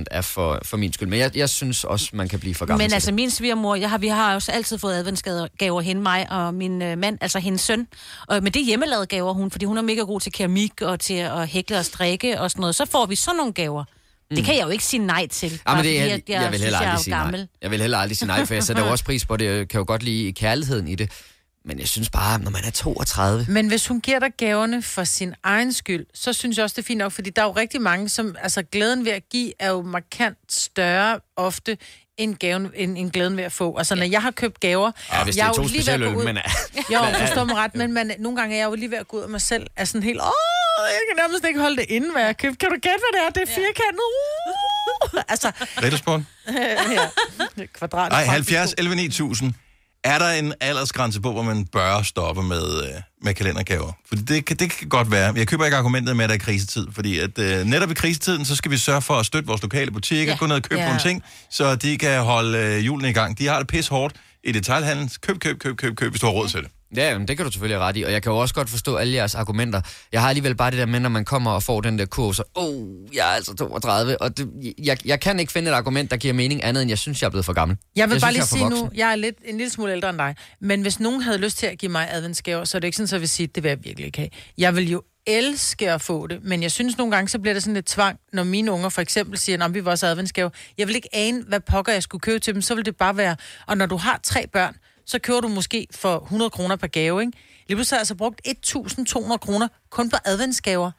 100% 0.00 0.04
er 0.10 0.20
for, 0.20 0.58
for 0.64 0.76
min 0.76 0.92
skyld, 0.92 1.08
men 1.08 1.18
jeg, 1.18 1.36
jeg 1.36 1.48
synes 1.48 1.84
også, 1.84 2.08
man 2.12 2.28
kan 2.28 2.40
blive 2.40 2.54
for 2.54 2.66
gammel 2.66 2.84
Men 2.84 2.92
altså 2.92 3.06
det. 3.06 3.14
min 3.14 3.30
svigermor, 3.30 3.74
jeg 3.74 3.90
har, 3.90 3.98
vi 3.98 4.08
har 4.08 4.34
også 4.34 4.52
altid 4.52 4.78
fået 4.78 4.94
adventsgaver 4.94 5.80
hende, 5.80 6.02
mig 6.02 6.32
og 6.32 6.54
min 6.54 6.82
øh, 6.82 6.98
mand, 6.98 7.18
altså 7.20 7.38
hendes 7.38 7.60
søn. 7.60 7.86
Og, 8.26 8.42
men 8.42 8.52
det 8.52 8.62
er 8.62 8.66
hjemmelavede 8.66 9.06
gaver, 9.06 9.32
hun, 9.32 9.50
fordi 9.50 9.64
hun 9.64 9.78
er 9.78 9.82
mega 9.82 10.00
god 10.00 10.20
til 10.20 10.32
keramik 10.32 10.82
og 10.82 11.00
til 11.00 11.14
at 11.14 11.48
hækle 11.48 11.78
og 11.78 11.84
strikke 11.84 12.40
og 12.40 12.50
sådan 12.50 12.60
noget. 12.60 12.74
Så 12.74 12.86
får 12.86 13.06
vi 13.06 13.14
sådan 13.14 13.36
nogle 13.36 13.52
gaver. 13.52 13.84
Mm. 14.30 14.36
Det 14.36 14.44
kan 14.44 14.56
jeg 14.56 14.64
jo 14.64 14.68
ikke 14.68 14.84
sige 14.84 15.06
nej 15.06 15.26
til. 15.26 15.50
Ja, 15.50 15.56
bare 15.66 15.76
men 15.76 15.84
det 15.84 16.00
er, 16.00 16.04
jeg, 16.04 16.22
jeg, 16.28 16.42
jeg 16.42 16.52
vil 16.52 16.60
heller 16.60 16.78
er 16.78 16.82
aldrig 16.82 17.04
sige 17.04 17.14
nej. 17.14 17.46
Jeg 17.62 17.70
vil 17.70 17.80
heller 17.80 17.98
aldrig 17.98 18.16
sige 18.16 18.26
nej, 18.26 18.44
for 18.44 18.54
jeg 18.54 18.62
sætter 18.62 18.84
jo 18.84 18.90
også 18.94 19.04
pris 19.04 19.24
på 19.24 19.36
det. 19.36 19.44
Jeg 19.44 19.68
kan 19.68 19.78
jo 19.78 19.84
godt 19.88 20.02
lide 20.02 20.32
kærligheden 20.32 20.88
i 20.88 20.94
det. 20.94 21.10
Men 21.68 21.78
jeg 21.78 21.88
synes 21.88 22.10
bare, 22.10 22.38
når 22.38 22.50
man 22.50 22.64
er 22.64 22.70
32... 22.70 23.46
Men 23.48 23.68
hvis 23.68 23.86
hun 23.86 24.00
giver 24.00 24.18
dig 24.18 24.30
gaverne 24.36 24.82
for 24.82 25.04
sin 25.04 25.34
egen 25.42 25.72
skyld, 25.72 26.06
så 26.14 26.32
synes 26.32 26.56
jeg 26.56 26.62
også, 26.64 26.74
det 26.76 26.82
er 26.82 26.86
fint 26.86 26.98
nok, 26.98 27.12
fordi 27.12 27.30
der 27.30 27.42
er 27.42 27.46
jo 27.46 27.52
rigtig 27.52 27.80
mange, 27.82 28.08
som... 28.08 28.36
Altså, 28.42 28.62
glæden 28.72 29.04
ved 29.04 29.12
at 29.12 29.22
give 29.30 29.52
er 29.58 29.68
jo 29.70 29.82
markant 29.82 30.38
større 30.48 31.20
ofte, 31.36 31.78
end, 32.16 32.34
gaven, 32.36 32.70
end, 32.74 32.98
end 32.98 33.10
glæden 33.10 33.36
ved 33.36 33.44
at 33.44 33.52
få. 33.52 33.76
Altså, 33.78 33.94
når 33.94 34.04
jeg 34.04 34.22
har 34.22 34.30
købt 34.30 34.60
gaver... 34.60 34.90
Ja, 35.12 35.24
hvis 35.24 35.34
det 35.34 35.40
jeg 35.40 35.44
er 35.44 35.48
jo 35.48 35.54
to 35.54 35.62
lige 35.62 35.72
ved 35.72 35.78
at 35.92 36.00
gå 36.00 36.06
specialøl, 36.06 36.16
ud- 36.16 36.24
men... 36.24 36.38
Jo, 36.92 36.98
forstår 37.26 37.44
mig 37.44 37.56
ret, 37.56 37.74
men 37.74 37.92
man, 37.92 38.12
nogle 38.18 38.38
gange 38.40 38.54
er 38.56 38.58
jeg 38.60 38.66
jo 38.70 38.74
lige 38.74 38.90
ved 38.90 38.98
at 38.98 39.08
gå 39.08 39.16
ud 39.16 39.22
af 39.22 39.28
mig 39.28 39.40
selv, 39.42 39.66
er 39.76 39.84
sådan 39.84 40.02
helt, 40.02 40.20
åh, 40.20 40.84
jeg 40.88 41.00
kan 41.08 41.16
nærmest 41.22 41.44
ikke 41.48 41.60
holde 41.60 41.76
det 41.76 41.86
inde, 41.88 42.10
hvad 42.12 42.20
jeg 42.22 42.28
har 42.28 42.32
købt. 42.32 42.58
Kan 42.58 42.68
du 42.68 42.74
gætte, 42.74 42.98
hvad 43.10 43.20
det 43.20 43.26
er? 43.26 43.30
Det 43.30 43.42
er 43.42 43.54
firkantet. 43.54 44.06
Uh! 45.14 45.20
altså, 45.28 45.52
Riddersport? 45.82 46.20
ja, 47.58 47.66
kvadrat. 47.72 48.12
Nej, 48.12 48.24
70, 48.24 48.74
11, 48.78 48.94
9000. 48.96 49.54
Er 50.04 50.18
der 50.18 50.28
en 50.30 50.54
aldersgrænse 50.60 51.20
på, 51.20 51.32
hvor 51.32 51.42
man 51.42 51.64
bør 51.66 52.02
stoppe 52.02 52.42
med, 52.42 52.82
øh, 52.84 52.88
med 53.22 53.34
kalendergaver? 53.34 53.92
For 54.08 54.14
det, 54.16 54.44
kan- 54.44 54.56
det 54.56 54.70
kan 54.70 54.88
godt 54.88 55.10
være. 55.10 55.32
Jeg 55.36 55.46
køber 55.48 55.64
ikke 55.64 55.76
argumentet 55.76 56.16
med, 56.16 56.24
at 56.24 56.28
der 56.28 56.34
er 56.34 56.38
krisetid, 56.38 56.86
fordi 56.92 57.18
at, 57.18 57.38
øh, 57.38 57.64
netop 57.66 57.90
i 57.90 57.94
krisetiden, 57.94 58.44
så 58.44 58.56
skal 58.56 58.70
vi 58.70 58.76
sørge 58.76 59.02
for 59.02 59.14
at 59.14 59.26
støtte 59.26 59.46
vores 59.46 59.62
lokale 59.62 59.90
butikker, 59.90 60.32
Ja. 60.32 60.38
gå 60.38 60.46
ned 60.46 60.56
og 60.56 60.62
købe 60.62 60.80
Ja. 60.80 60.86
nogle 60.86 61.00
ting, 61.00 61.22
så 61.50 61.76
de 61.76 61.98
kan 61.98 62.20
holde 62.22 62.58
øh, 62.58 62.86
julen 62.86 63.06
i 63.08 63.12
gang. 63.12 63.38
De 63.38 63.46
har 63.46 63.58
det 63.58 63.66
pis 63.68 63.88
hårdt 63.88 64.14
i 64.44 64.52
detaljhandlen. 64.52 65.10
Køb, 65.20 65.38
køb, 65.40 65.58
køb, 65.58 65.76
køb, 65.76 65.96
køb, 65.96 66.10
hvis 66.10 66.20
du 66.20 66.26
har 66.26 66.32
råd 66.32 66.48
til 66.48 66.60
det. 66.62 66.70
Ja, 66.96 67.10
jamen, 67.10 67.28
det 67.28 67.36
kan 67.36 67.46
du 67.46 67.52
selvfølgelig 67.52 67.78
have 67.78 67.88
ret 67.88 67.96
i, 67.96 68.02
og 68.02 68.12
jeg 68.12 68.22
kan 68.22 68.32
jo 68.32 68.38
også 68.38 68.54
godt 68.54 68.70
forstå 68.70 68.96
alle 68.96 69.14
jeres 69.14 69.34
argumenter. 69.34 69.80
Jeg 70.12 70.20
har 70.20 70.28
alligevel 70.28 70.54
bare 70.54 70.70
det 70.70 70.78
der 70.78 70.86
med, 70.86 71.00
når 71.00 71.08
man 71.08 71.24
kommer 71.24 71.50
og 71.50 71.62
får 71.62 71.80
den 71.80 71.98
der 71.98 72.06
kurv, 72.06 72.34
så, 72.34 72.42
åh, 72.56 72.64
oh, 72.64 73.14
jeg 73.14 73.30
er 73.30 73.34
altså 73.34 73.54
32, 73.54 74.22
og 74.22 74.38
det, 74.38 74.48
jeg, 74.78 75.06
jeg 75.06 75.20
kan 75.20 75.40
ikke 75.40 75.52
finde 75.52 75.70
et 75.70 75.74
argument, 75.74 76.10
der 76.10 76.16
giver 76.16 76.34
mening 76.34 76.64
andet, 76.64 76.82
end 76.82 76.88
jeg 76.88 76.98
synes, 76.98 77.22
jeg 77.22 77.26
er 77.26 77.30
blevet 77.30 77.44
for 77.44 77.52
gammel. 77.52 77.76
Jeg 77.96 78.08
vil 78.08 78.14
jeg 78.14 78.20
bare 78.20 78.32
synes, 78.32 78.52
lige 78.52 78.60
sige 78.60 78.70
nu, 78.70 78.90
jeg 78.94 79.10
er 79.12 79.16
lidt, 79.16 79.36
en 79.44 79.56
lille 79.56 79.70
smule 79.70 79.92
ældre 79.92 80.10
end 80.10 80.18
dig, 80.18 80.34
men 80.60 80.82
hvis 80.82 81.00
nogen 81.00 81.20
havde 81.20 81.38
lyst 81.38 81.58
til 81.58 81.66
at 81.66 81.78
give 81.78 81.92
mig 81.92 82.08
adventsgaver, 82.10 82.64
så 82.64 82.78
er 82.78 82.80
det 82.80 82.88
ikke 82.88 82.96
sådan, 82.96 83.04
at 83.04 83.12
jeg 83.12 83.20
vil 83.20 83.28
sige, 83.28 83.46
det 83.46 83.62
vil 83.62 83.68
jeg 83.68 83.78
virkelig 83.84 84.06
ikke 84.06 84.18
have. 84.18 84.30
Jeg 84.58 84.76
vil 84.76 84.90
jo 84.90 85.02
elske 85.26 85.90
at 85.90 86.00
få 86.00 86.26
det, 86.26 86.44
men 86.44 86.62
jeg 86.62 86.72
synes 86.72 86.98
nogle 86.98 87.10
gange, 87.14 87.28
så 87.28 87.38
bliver 87.38 87.54
det 87.54 87.62
sådan 87.62 87.74
lidt 87.74 87.86
tvang, 87.86 88.18
når 88.32 88.44
mine 88.44 88.72
unger 88.72 88.88
for 88.88 89.00
eksempel 89.00 89.38
siger, 89.38 89.64
at 89.64 89.74
vi 89.74 89.84
var 89.84 89.90
også 89.90 90.06
adventsgave. 90.06 90.50
Jeg 90.78 90.86
vil 90.86 90.96
ikke 90.96 91.08
ane, 91.12 91.44
hvad 91.48 91.60
pokker 91.60 91.92
jeg 91.92 92.02
skulle 92.02 92.20
købe 92.20 92.38
til 92.38 92.54
dem, 92.54 92.62
så 92.62 92.74
vil 92.74 92.84
det 92.84 92.96
bare 92.96 93.16
være, 93.16 93.36
og 93.66 93.76
når 93.76 93.86
du 93.86 93.96
har 93.96 94.20
tre 94.22 94.46
børn, 94.52 94.76
så 95.08 95.18
køber 95.18 95.40
du 95.40 95.48
måske 95.48 95.86
for 95.94 96.20
100 96.20 96.50
kroner 96.50 96.76
per 96.76 96.86
gave, 96.86 97.20
ikke? 97.20 97.32
Lige 97.68 97.76
pludselig 97.76 97.96
har 97.96 97.98
jeg 97.98 98.00
altså 98.00 98.14
brugt 98.14 98.40
1.200 98.48 99.36
kroner 99.36 99.68
kun 99.90 100.10
på 100.10 100.16
adventsgaver. 100.24 100.90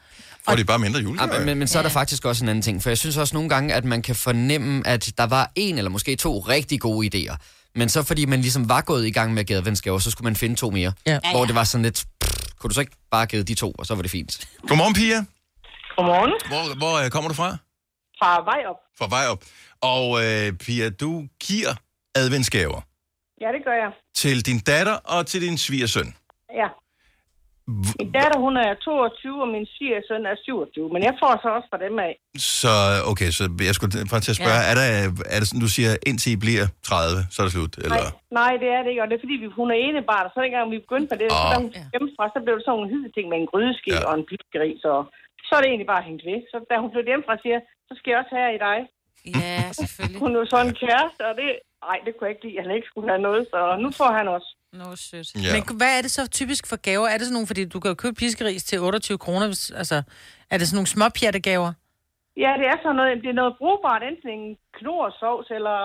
Og 0.48 0.58
det 0.58 0.63
er 0.63 0.65
bare 0.65 0.80
mindre 0.80 1.00
julegaver. 1.00 1.34
Ja, 1.34 1.39
men, 1.39 1.45
men, 1.45 1.58
men 1.58 1.67
så 1.67 1.80
er 1.80 1.84
der 1.84 1.89
faktisk 1.89 2.26
også 2.26 2.45
en 2.45 2.50
anden 2.50 2.62
ting, 2.62 2.84
for 2.84 2.89
jeg 2.89 2.98
synes 2.98 3.17
også 3.17 3.36
nogle 3.36 3.50
gange, 3.50 3.74
at 3.74 3.86
man 3.86 4.02
kan 4.02 4.15
fornemme, 4.15 4.88
at 4.88 5.12
der 5.17 5.28
var 5.28 5.52
en 5.56 5.78
eller 5.78 5.89
måske 5.89 6.15
to 6.15 6.39
rigtig 6.39 6.80
gode 6.80 7.10
idéer. 7.15 7.36
Men 7.76 7.89
så 7.89 8.04
fordi 8.04 8.26
man 8.26 8.41
ligesom 8.41 8.69
var 8.69 8.82
gået 8.82 9.06
i 9.08 9.12
gang 9.12 9.34
med 9.34 9.39
at 9.39 9.48
give 9.48 9.58
adventsgaver, 9.58 10.00
så 10.00 10.12
skulle 10.12 10.26
man 10.26 10.36
finde 10.36 10.56
to 10.56 10.69
mere. 10.69 10.93
Ja. 11.06 11.19
Hvor 11.32 11.45
det 11.45 11.56
var 11.56 11.63
sådan 11.63 11.84
lidt, 11.84 12.06
pff, 12.22 12.54
kunne 12.60 12.69
du 12.69 12.74
så 12.74 12.82
ikke 12.82 12.95
bare 13.12 13.26
give 13.26 13.43
de 13.43 13.56
to, 13.56 13.72
og 13.72 13.86
så 13.86 13.95
var 13.95 14.02
det 14.02 14.12
fint. 14.12 14.48
Godmorgen, 14.67 14.93
Pia. 14.93 15.26
Godmorgen. 15.98 16.32
Hvor, 16.48 16.78
hvor 16.78 17.06
øh, 17.06 17.10
kommer 17.10 17.28
du 17.28 17.36
fra? 17.36 17.58
Fra 18.19 18.43
vej 18.43 18.60
op. 18.69 18.76
Fra 18.98 19.08
Vejop. 19.10 19.43
Og 19.82 20.26
øh, 20.26 20.54
Pia, 20.54 20.89
du 20.89 21.24
giver 21.39 21.74
adventsgaver 22.15 22.82
Ja, 23.43 23.49
det 23.56 23.62
gør 23.67 23.75
jeg. 23.84 23.91
til 24.21 24.38
din 24.49 24.60
datter 24.71 24.97
og 25.13 25.19
til 25.32 25.39
din 25.45 25.58
svigersøn. 25.65 26.10
Ja. 26.62 26.67
Min 27.99 28.10
datter, 28.17 28.38
hun 28.45 28.54
er 28.65 28.71
22, 28.73 29.41
og 29.45 29.49
min 29.56 29.65
svigersøn 29.75 30.23
er 30.32 30.36
27, 30.45 30.93
men 30.93 31.02
jeg 31.08 31.13
får 31.21 31.34
så 31.43 31.47
også 31.58 31.67
fra 31.71 31.80
dem 31.86 31.95
af. 32.08 32.13
Så 32.60 32.73
okay, 33.12 33.30
så 33.38 33.43
jeg 33.69 33.73
skulle 33.78 33.91
bare 34.13 34.23
til 34.25 34.32
at 34.36 34.39
spørge, 34.41 34.62
Ja. 34.65 34.69
er, 34.71 34.75
der, 34.80 34.86
er 35.36 35.38
det 35.39 35.47
sådan, 35.49 35.65
du 35.67 35.71
siger, 35.78 35.91
indtil 36.10 36.30
I 36.36 36.39
bliver 36.45 36.65
30, 36.89 37.19
så 37.34 37.38
er 37.41 37.45
det 37.47 37.54
slut? 37.58 37.73
Eller? 37.86 38.04
Nej, 38.06 38.12
nej, 38.41 38.54
det 38.62 38.69
er 38.75 38.82
det 38.84 38.89
ikke, 38.91 39.04
og 39.04 39.08
det 39.10 39.15
er 39.17 39.23
fordi, 39.25 39.36
vi, 39.43 39.47
hun 39.60 39.67
er 39.73 39.78
enebarn, 39.88 40.25
og 40.28 40.32
så 40.34 40.38
dengang 40.45 40.65
vi 40.75 40.80
begyndte 40.86 41.10
med 41.12 41.17
det, 41.21 41.28
så 41.32 41.41
Åh. 41.45 41.49
da 41.52 41.56
hun 41.63 41.69
hjemmefra, 41.93 42.23
så 42.36 42.39
blev 42.45 42.54
det 42.58 42.63
sådan 42.65 42.75
nogle 42.78 42.89
hidde 42.93 43.10
ting 43.15 43.25
med 43.32 43.38
en 43.41 43.49
grydeske 43.52 43.91
ja. 43.95 44.02
og 44.08 44.13
en 44.19 44.25
piskeri, 44.30 44.71
så, 44.86 44.91
så 45.47 45.52
er 45.56 45.62
det 45.62 45.69
egentlig 45.71 45.91
bare 45.93 46.04
hængt 46.08 46.23
ved. 46.30 46.39
Så 46.52 46.56
da 46.69 46.73
hun 46.84 46.89
flyttede 46.91 47.12
hjemmefra, 47.13 47.36
siger 47.45 47.60
så 47.88 47.93
skal 47.97 48.10
jeg 48.12 48.19
også 48.21 48.34
have 48.39 48.52
i 48.58 48.62
dig. 48.67 48.78
Ja, 49.43 49.60
selvfølgelig. 49.80 50.19
Hun 50.23 50.32
er 50.36 50.39
jo 50.43 50.47
sådan 50.54 50.67
en 50.71 50.78
kæreste, 50.84 51.21
og 51.30 51.34
det, 51.39 51.47
nej, 51.87 51.97
det 52.05 52.11
kunne 52.13 52.25
jeg 52.27 52.33
ikke 52.35 52.45
lide, 52.47 52.61
han 52.65 52.71
ikke 52.77 52.87
skulle 52.91 53.07
have 53.11 53.21
noget, 53.27 53.43
så 53.53 53.59
nu 53.83 53.89
får 53.99 54.11
han 54.19 54.27
også. 54.35 54.49
Nå, 54.79 54.85
sødt. 54.95 55.29
Ja. 55.45 55.51
Men 55.55 55.77
hvad 55.81 55.91
er 55.97 56.01
det 56.05 56.11
så 56.11 56.23
typisk 56.39 56.63
for 56.69 56.77
gaver? 56.89 57.07
Er 57.07 57.17
det 57.17 57.25
sådan 57.25 57.33
nogle, 57.37 57.47
fordi 57.51 57.61
du 57.73 57.79
kan 57.79 57.89
jo 57.91 57.95
købe 58.03 58.15
piskeris 58.21 58.63
til 58.63 58.79
28 58.79 59.17
kroner, 59.25 59.47
hvis- 59.51 59.71
altså, 59.81 59.97
er 60.51 60.57
det 60.57 60.65
sådan 60.67 60.77
nogle 60.79 60.93
små 60.95 61.05
gaver? 61.49 61.71
Ja, 62.43 62.51
det 62.59 62.67
er 62.73 62.77
sådan 62.83 62.95
noget, 62.99 63.23
det 63.23 63.29
er 63.29 63.39
noget 63.41 63.53
brugbart, 63.61 64.01
enten 64.09 64.29
en 64.39 64.57
knorsovs 64.77 65.47
eller 65.57 65.79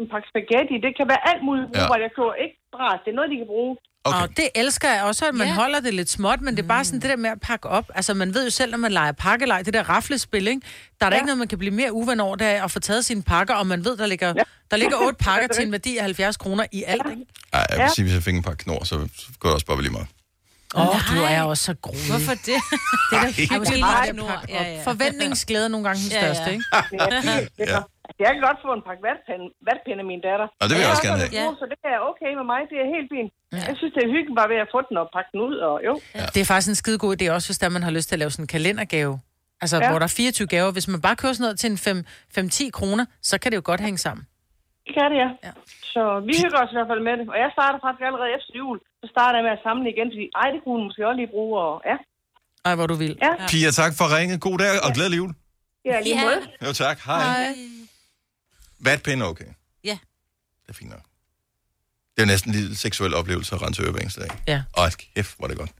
en 0.00 0.06
pakke 0.12 0.28
spaghetti. 0.32 0.74
Det 0.86 0.92
kan 0.98 1.06
være 1.12 1.22
alt 1.30 1.42
muligt 1.48 1.66
brugbart. 1.72 2.00
Ja. 2.00 2.06
Jeg 2.06 2.12
køber 2.16 2.34
ikke 2.44 2.56
bræt. 2.74 3.00
Det 3.04 3.10
er 3.10 3.18
noget, 3.18 3.30
de 3.32 3.36
kan 3.42 3.50
bruge. 3.54 3.72
Okay. 4.06 4.20
Og 4.22 4.28
det 4.36 4.48
elsker 4.54 4.92
jeg 4.94 5.02
også, 5.02 5.26
at 5.28 5.34
man 5.34 5.46
yeah. 5.46 5.56
holder 5.56 5.80
det 5.80 5.94
lidt 5.94 6.10
småt, 6.10 6.40
men 6.40 6.56
det 6.56 6.62
er 6.62 6.66
bare 6.68 6.84
sådan 6.84 7.00
det 7.00 7.10
der 7.10 7.16
med 7.16 7.30
at 7.30 7.40
pakke 7.40 7.68
op. 7.68 7.84
Altså, 7.94 8.14
man 8.14 8.34
ved 8.34 8.44
jo 8.44 8.50
selv, 8.50 8.70
når 8.70 8.78
man 8.78 8.92
leger 8.92 9.12
pakkelej, 9.12 9.62
det 9.62 9.74
der 9.74 9.82
raflespil, 9.88 10.48
ikke? 10.48 10.60
Der 11.00 11.06
er 11.06 11.10
Ja. 11.10 11.16
ikke 11.16 11.26
noget, 11.26 11.38
man 11.38 11.48
kan 11.48 11.58
blive 11.58 11.74
mere 11.74 11.92
uven 11.92 12.20
over, 12.20 12.36
det 12.36 12.44
at 12.44 12.70
få 12.70 12.80
taget 12.80 13.04
sine 13.04 13.22
pakker, 13.22 13.54
og 13.54 13.66
man 13.66 13.84
ved, 13.84 13.96
der 13.96 14.06
ligger, 14.06 14.32
ja. 14.36 14.42
der 14.70 14.76
ligger 14.76 14.96
otte 14.96 15.16
pakker 15.24 15.48
til 15.48 15.64
en 15.66 15.72
værdi 15.72 15.96
af 15.96 16.02
70 16.04 16.36
kroner 16.36 16.66
i 16.72 16.84
alt, 16.86 17.02
ikke? 17.10 17.22
Ej, 17.52 17.66
jeg 17.70 17.76
vil 17.78 17.82
Ja. 17.82 17.88
sige, 17.88 18.02
hvis 18.02 18.14
jeg 18.14 18.22
fik 18.22 18.34
en 18.34 18.42
par 18.42 18.54
knor, 18.54 18.84
så 18.84 18.96
går 19.40 19.48
det 19.48 19.54
også 19.54 19.66
bare 19.66 19.82
lige 19.82 19.92
meget. 19.92 20.06
Åh, 20.76 20.88
oh, 20.88 21.16
du 21.16 21.22
er 21.22 21.42
også 21.42 21.64
så 21.64 21.74
grovig. 21.82 22.10
Hvorfor 22.10 22.32
det? 22.32 22.46
Det 23.10 23.16
er 23.18 23.20
da 23.22 23.26
helt 23.30 23.52
Måske 23.58 23.72
vildt, 23.72 23.86
pakke 23.86 24.22
Ja, 24.48 24.62
ja. 24.72 24.82
Forventningsglæde 24.84 25.64
er 25.64 25.68
nogle 25.68 25.88
gange 25.88 26.02
den 26.02 26.10
Ja, 26.10 26.26
ja. 26.26 26.34
største, 26.34 26.52
ikke? 26.52 26.64
ja. 27.58 27.78
Jeg 28.22 28.30
kan 28.34 28.42
godt 28.48 28.58
få 28.66 28.70
en 28.78 28.82
pakke 28.88 29.02
vatpinde, 29.08 29.46
vatpinde 29.68 30.00
af 30.04 30.08
min 30.12 30.20
datter. 30.28 30.46
Og 30.60 30.64
det 30.68 30.72
vil 30.76 30.82
jeg 30.84 30.90
også 30.94 31.06
gerne 31.08 31.20
have. 31.24 31.32
brug, 31.40 31.54
Så 31.62 31.66
det 31.72 31.78
er 31.94 31.98
okay 32.10 32.30
med 32.40 32.46
mig. 32.52 32.60
Det 32.70 32.78
er 32.84 32.88
helt 32.96 33.08
fint. 33.14 33.30
Jeg 33.70 33.76
synes, 33.80 33.92
det 33.96 34.02
er 34.06 34.10
hyggeligt 34.16 34.36
bare 34.40 34.50
ved 34.54 34.58
at 34.66 34.68
få 34.74 34.78
den 34.88 34.96
og 35.02 35.06
pakke 35.16 35.30
den 35.34 35.40
ud. 35.48 35.56
Og 35.68 35.76
jo. 35.88 35.92
Ja. 36.18 36.26
Det 36.34 36.40
er 36.44 36.48
faktisk 36.52 36.70
en 36.74 36.80
skide 36.82 36.98
god 37.04 37.12
idé 37.16 37.24
også, 37.36 37.46
hvis 37.50 37.58
der 37.62 37.68
man 37.76 37.82
har 37.88 37.92
lyst 37.96 38.06
til 38.08 38.14
at 38.16 38.20
lave 38.22 38.30
sådan 38.34 38.42
en 38.48 38.52
kalendergave. 38.56 39.14
Altså, 39.62 39.76
ja. 39.76 39.82
Ja. 39.84 39.88
hvor 39.90 39.98
der 40.02 40.08
er 40.10 40.14
24 40.16 40.48
gaver. 40.54 40.70
Hvis 40.76 40.88
man 40.94 41.00
bare 41.06 41.16
kører 41.22 41.32
sådan 41.36 41.44
noget 41.48 41.58
til 41.62 41.70
en 41.74 41.78
5-10 42.68 42.70
kroner, 42.78 43.04
så 43.30 43.34
kan 43.40 43.48
det 43.52 43.56
jo 43.60 43.64
godt 43.70 43.80
hænge 43.86 43.98
sammen. 44.06 44.22
Det 44.86 44.92
kan 44.98 45.06
det, 45.12 45.18
ja. 45.24 45.30
ja. 45.46 45.52
Så 45.94 46.02
vi 46.28 46.32
hygger 46.42 46.58
os 46.64 46.70
i 46.72 46.76
hvert 46.78 46.90
fald 46.92 47.02
med 47.08 47.14
det. 47.18 47.24
Og 47.34 47.38
jeg 47.44 47.50
starter 47.56 47.78
faktisk 47.84 48.04
allerede 48.08 48.30
efter 48.36 48.52
jul. 48.60 48.76
Så 49.02 49.06
starter 49.14 49.36
jeg 49.38 49.44
med 49.48 49.52
at 49.58 49.62
samle 49.66 49.84
igen, 49.94 50.08
fordi 50.14 50.26
ej, 50.42 50.48
det 50.54 50.58
kunne 50.62 50.74
hun 50.78 50.84
måske 50.88 51.02
også 51.08 51.18
lige 51.22 51.30
bruge. 51.36 51.54
Og, 51.66 51.74
ja. 51.90 51.96
Ej, 52.68 52.74
hvor 52.78 52.86
du 52.92 52.96
vil. 53.04 53.12
Ja. 53.26 53.32
Pia, 53.52 53.70
tak 53.80 53.92
for 53.98 54.06
ringet. 54.16 54.36
God 54.46 54.56
dag 54.62 54.70
og 54.86 54.90
glædelig 54.96 55.18
jul. 55.22 55.32
Ja, 55.90 55.96
lige 56.06 56.16
måde. 56.24 56.40
Jo, 56.66 56.70
tak. 56.72 56.96
Hej. 57.06 57.54
Vatpind, 58.86 59.22
okay. 59.22 59.50
Ja. 59.84 59.98
Det 60.62 60.68
er 60.68 60.78
fint 60.82 60.90
nok. 60.90 61.04
Det 62.12 62.18
er 62.22 62.26
jo 62.26 62.30
næsten 62.34 62.48
en 62.50 62.56
lille 62.60 62.76
seksuel 62.76 63.14
oplevelse 63.20 63.54
at 63.54 63.62
rense 63.62 63.82
øre 63.84 63.92
hver 63.92 64.00
eneste 64.00 64.20
dag. 64.24 64.30
Ja. 64.52 64.58
Åh, 64.78 64.90
kæft, 65.14 65.32
hvor 65.36 65.44
er 65.46 65.50
det 65.52 65.58
godt. 65.58 65.72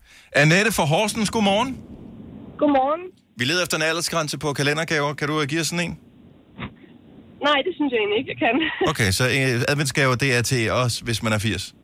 Annette 0.42 0.70
fra 0.72 0.84
Horsens, 0.92 1.30
godmorgen. 1.30 1.70
Godmorgen. 2.60 3.02
Vi 3.38 3.44
leder 3.44 3.62
efter 3.62 3.76
en 3.80 3.82
aldersgrænse 3.90 4.36
på 4.44 4.48
kalendergaver. 4.58 5.10
Kan 5.18 5.26
du 5.28 5.34
øh, 5.40 5.46
give 5.50 5.60
os 5.60 5.66
sådan 5.72 5.84
en? 5.88 5.94
Nej, 7.48 7.58
det 7.66 7.72
synes 7.78 7.90
jeg 7.92 7.98
egentlig 8.02 8.18
ikke, 8.20 8.30
jeg 8.34 8.40
kan. 8.46 8.54
Okay, 8.92 9.10
så 9.18 9.24
øh, 9.36 9.72
adventsgaver, 9.72 10.14
det 10.24 10.30
er 10.38 10.42
til 10.42 10.62
os, 10.82 10.94
hvis 11.06 11.18
man 11.24 11.32
er 11.36 11.38
80. 11.38 11.74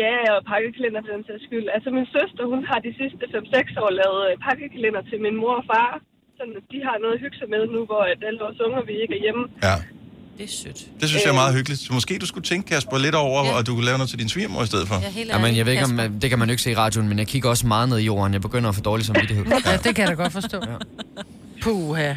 ja, 0.00 0.14
og 0.34 0.40
pakkekalender 0.52 1.00
for 1.04 1.10
den 1.14 1.22
sags 1.28 1.42
skyld. 1.48 1.66
Altså, 1.76 1.88
min 1.98 2.06
søster, 2.16 2.42
hun 2.52 2.60
har 2.70 2.78
de 2.86 2.92
sidste 3.00 3.24
5-6 3.34 3.82
år 3.84 3.90
lavet 4.00 4.20
øh, 4.28 4.34
pakkekalender 4.46 5.02
til 5.10 5.18
min 5.26 5.36
mor 5.42 5.54
og 5.60 5.64
far. 5.72 5.90
Sådan, 6.38 6.54
at 6.60 6.64
de 6.72 6.78
har 6.88 6.96
noget 7.02 7.14
at 7.16 7.20
hygge 7.24 7.36
sig 7.40 7.48
med 7.54 7.62
nu, 7.74 7.80
hvor 7.90 8.02
at 8.12 8.18
alle 8.28 8.38
vores 8.44 8.58
unger, 8.66 8.80
vi 8.90 8.94
ikke 9.02 9.14
er 9.18 9.22
hjemme. 9.26 9.42
Ja. 9.68 9.76
Det 10.38 10.44
er 10.44 10.48
sødt. 10.62 10.80
Det 11.00 11.06
synes 11.08 11.22
jeg 11.24 11.30
er 11.36 11.40
meget 11.44 11.54
hyggeligt. 11.58 11.80
Så 11.80 11.92
måske 11.92 12.18
du 12.18 12.26
skulle 12.26 12.44
tænke, 12.52 12.68
Kasper, 12.68 12.98
lidt 12.98 13.14
over, 13.14 13.40
ja. 13.44 13.52
og 13.56 13.66
du 13.66 13.74
kunne 13.74 13.84
lave 13.84 13.98
noget 13.98 14.10
til 14.10 14.18
din 14.18 14.28
svigermor 14.28 14.62
i 14.62 14.66
stedet 14.66 14.88
for. 14.88 14.94
Ja, 15.02 15.08
helt 15.10 15.30
Jamen, 15.30 15.56
jeg 15.56 15.66
ved 15.66 15.72
ikke, 15.72 15.84
om, 15.84 15.96
det 16.22 16.30
kan 16.30 16.38
man 16.38 16.48
jo 16.48 16.52
ikke 16.52 16.62
se 16.62 16.70
i 16.70 16.74
radioen, 16.74 17.08
men 17.08 17.18
jeg 17.18 17.26
kigger 17.26 17.48
også 17.50 17.66
meget 17.66 17.88
ned 17.88 17.98
i 17.98 18.04
jorden. 18.04 18.32
Jeg 18.32 18.40
begynder 18.42 18.68
at 18.68 18.74
få 18.74 18.80
dårlig 18.80 19.06
samvittighed. 19.06 19.44
Ja, 19.66 19.76
det 19.76 19.94
kan 19.96 20.02
jeg 20.08 20.08
da 20.08 20.22
godt 20.22 20.32
forstå. 20.32 20.58
Ja. 20.70 20.76
Puha. 21.62 22.14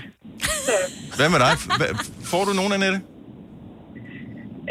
Hvad 1.15 1.29
med 1.29 1.39
dig? 1.39 1.51
Hva- 1.51 2.05
Får 2.23 2.45
du 2.45 2.53
nogen, 2.53 2.73
Annette? 2.73 2.99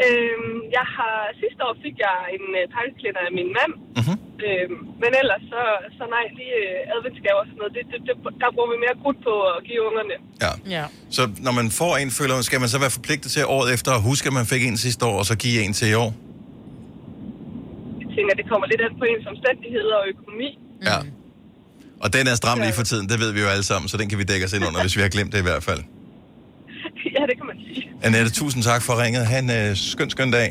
Øhm, 0.05 0.55
jeg 0.77 0.85
har, 0.95 1.15
sidste 1.41 1.59
år 1.67 1.73
fik 1.85 1.95
jeg 2.07 2.17
en 2.35 2.45
øh, 2.59 2.63
pakkekalender 2.73 3.23
af 3.29 3.33
min 3.39 3.49
mand. 3.57 3.73
Mhm. 3.99 4.15
Øhm, 4.45 4.77
men 5.03 5.11
ellers 5.21 5.43
så, 5.53 5.61
så 5.97 6.03
nej, 6.15 6.25
lige 6.39 6.57
øh, 6.63 6.93
adventsgaver 6.95 7.41
og 7.43 7.47
sådan 7.49 7.59
noget, 7.61 7.73
det, 7.77 7.83
det, 7.91 7.99
det, 8.07 8.15
der 8.41 8.49
bruger 8.55 8.69
vi 8.73 8.77
mere 8.85 8.95
krudt 9.01 9.19
på 9.27 9.33
at 9.51 9.57
give 9.67 9.81
ungerne. 9.89 10.15
Ja. 10.45 10.51
ja. 10.77 10.85
Så 11.17 11.21
når 11.45 11.53
man 11.59 11.67
får 11.79 11.93
en, 12.01 12.09
føler, 12.19 12.33
skal 12.49 12.59
man 12.63 12.69
så 12.75 12.79
være 12.85 12.93
forpligtet 12.99 13.29
til 13.35 13.41
året 13.57 13.67
efter 13.75 13.91
at 13.97 14.01
huske, 14.09 14.25
at 14.31 14.35
man 14.39 14.47
fik 14.53 14.61
en 14.71 14.77
sidste 14.85 15.03
år, 15.11 15.17
og 15.21 15.25
så 15.31 15.35
give 15.43 15.57
en 15.65 15.73
til 15.79 15.87
i 15.93 15.97
år? 16.03 16.11
Jeg 18.01 18.09
tænker, 18.15 18.33
det 18.39 18.45
kommer 18.51 18.65
lidt 18.71 18.81
an 18.87 18.93
på 19.01 19.05
ens 19.11 19.25
omstændigheder 19.33 19.95
og 20.01 20.05
økonomi. 20.13 20.49
Ja. 20.89 20.97
Og 22.03 22.07
den 22.15 22.23
er 22.31 22.35
stram 22.41 22.57
lige 22.65 22.75
for 22.79 22.85
tiden, 22.91 23.05
det 23.11 23.17
ved 23.23 23.31
vi 23.37 23.39
jo 23.45 23.49
alle 23.55 23.65
sammen, 23.71 23.87
så 23.91 23.95
den 23.97 24.07
kan 24.09 24.17
vi 24.21 24.23
dække 24.23 24.45
os 24.45 24.53
ind 24.53 24.63
under, 24.67 24.81
hvis 24.81 24.95
vi 24.97 25.01
har 25.01 25.09
glemt 25.15 25.31
det 25.33 25.39
i 25.39 25.47
hvert 25.49 25.63
fald. 25.69 25.81
ja, 27.15 27.21
det 27.29 27.35
kan 27.39 27.45
man 27.51 27.57
sige. 27.65 27.81
Annette, 28.05 28.31
tusind 28.39 28.63
tak 28.63 28.81
for 28.87 28.93
ringet. 29.03 29.23
Ha' 29.31 29.39
en 29.45 29.49
uh, 29.59 29.77
skøn, 29.91 30.09
skøn 30.15 30.31
dag. 30.39 30.49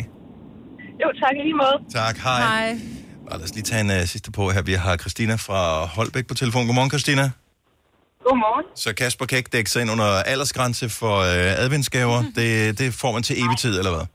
Jo, 1.02 1.08
tak 1.22 1.34
i 1.40 1.42
lige 1.48 1.58
måde. 1.64 1.76
Tak, 2.00 2.16
hej. 2.26 2.40
Hej. 2.40 2.70
Og 3.30 3.34
lad 3.38 3.44
os 3.48 3.54
lige 3.56 3.66
tage 3.70 3.82
en 3.86 3.90
uh, 3.96 4.02
sidste 4.12 4.30
på 4.38 4.42
her. 4.54 4.62
Vi 4.70 4.74
har 4.84 4.96
Christina 5.02 5.34
fra 5.46 5.60
Holbæk 5.96 6.26
på 6.30 6.34
telefon. 6.42 6.66
Godmorgen, 6.66 6.92
Christina. 6.94 7.24
Godmorgen. 8.26 8.66
Så 8.84 8.88
Kasper 9.00 9.26
kan 9.26 9.38
ikke 9.40 9.52
dække 9.56 9.70
sig 9.70 9.80
ind 9.82 9.90
under 9.94 10.10
aldersgrænse 10.32 10.86
for 11.00 11.16
uh, 11.30 11.64
adventsgaver. 11.64 12.18
Det, 12.38 12.50
det 12.80 12.88
får 13.02 13.10
man 13.16 13.22
til 13.28 13.34
evig 13.42 13.58
tid, 13.64 13.74
eller 13.80 13.92
hvad? 13.96 14.06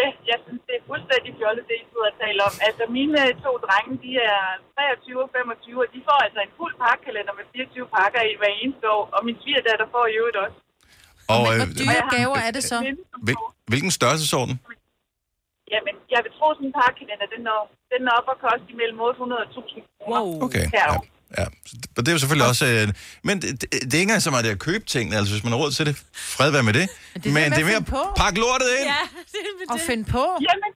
Ja, 0.00 0.08
jeg 0.30 0.38
synes, 0.44 0.62
det 0.68 0.74
er 0.80 0.84
fuldstændig 0.92 1.30
fjollet, 1.38 1.64
det 1.70 1.76
I 1.82 1.84
sidder 1.90 2.08
og 2.12 2.16
taler 2.24 2.42
om. 2.50 2.54
Altså, 2.68 2.82
mine 2.98 3.18
to 3.44 3.52
drenge, 3.64 3.94
de 4.04 4.10
er 4.32 4.42
23 4.76 5.24
og 5.24 5.30
25, 5.38 5.84
og 5.84 5.88
de 5.94 6.00
får 6.08 6.18
altså 6.26 6.40
en 6.46 6.52
fuld 6.58 6.74
pakkalender 6.84 7.34
med 7.38 7.44
24 7.52 7.86
pakker 7.96 8.22
i 8.30 8.34
hver 8.40 8.52
eneste 8.62 8.84
år, 8.96 9.04
og 9.14 9.20
min 9.26 9.36
svigerdatter 9.42 9.86
får 9.94 10.04
i 10.08 10.16
øvrigt 10.20 10.38
også. 10.44 10.58
Og, 11.32 11.40
Hvor 11.44 11.52
øh, 11.54 11.66
dyre 11.80 12.02
gaver 12.16 12.38
er 12.46 12.52
det 12.56 12.64
så? 12.72 12.76
hvil, 13.26 13.36
hvilken 13.72 13.90
størrelsesorden? 13.98 14.54
Jamen, 15.74 15.94
jeg 16.14 16.20
vil 16.24 16.32
tro, 16.38 16.46
sådan 16.56 16.66
en 16.70 16.74
pakkalender, 16.80 17.26
den 17.34 17.42
er, 17.54 17.58
den 17.92 18.00
er 18.08 18.12
op 18.18 18.28
og 18.32 18.36
koste 18.46 18.66
imellem 18.74 18.98
800 19.00 19.40
og 19.44 19.48
1000 19.48 19.82
kroner. 19.98 20.20
Wow. 20.20 20.46
Okay, 20.46 20.66
ja. 20.80 20.86
Ja, 21.40 21.46
det- 21.80 21.90
og 21.96 22.00
det 22.02 22.08
er 22.10 22.16
jo 22.16 22.22
selvfølgelig 22.24 22.48
også... 22.52 22.64
Øh, 22.74 22.86
men 23.28 23.34
det, 23.42 23.48
det, 23.60 23.66
det 23.88 23.92
er 23.96 24.00
ikke 24.02 24.08
engang 24.10 24.24
så 24.26 24.32
meget 24.34 24.44
det 24.48 24.52
at 24.58 24.62
købe 24.68 24.84
tingene, 24.94 25.14
altså 25.18 25.30
hvis 25.34 25.44
man 25.46 25.50
har 25.54 25.58
råd 25.62 25.72
til 25.78 25.84
det, 25.88 25.94
fred 26.36 26.50
være 26.56 26.66
med 26.68 26.74
det. 26.80 26.86
det 27.22 27.28
er 27.30 27.36
men 27.36 27.42
det 27.42 27.42
med 27.42 27.44
det 27.56 27.62
er 27.62 27.68
at 27.68 27.72
mere 27.72 27.84
på. 27.94 28.00
pakke 28.22 28.38
lortet 28.44 28.68
ind. 28.78 28.86
Ja, 28.96 29.02
Og 29.72 29.78
finde 29.90 30.04
på. 30.16 30.24
Jamen, 30.48 30.70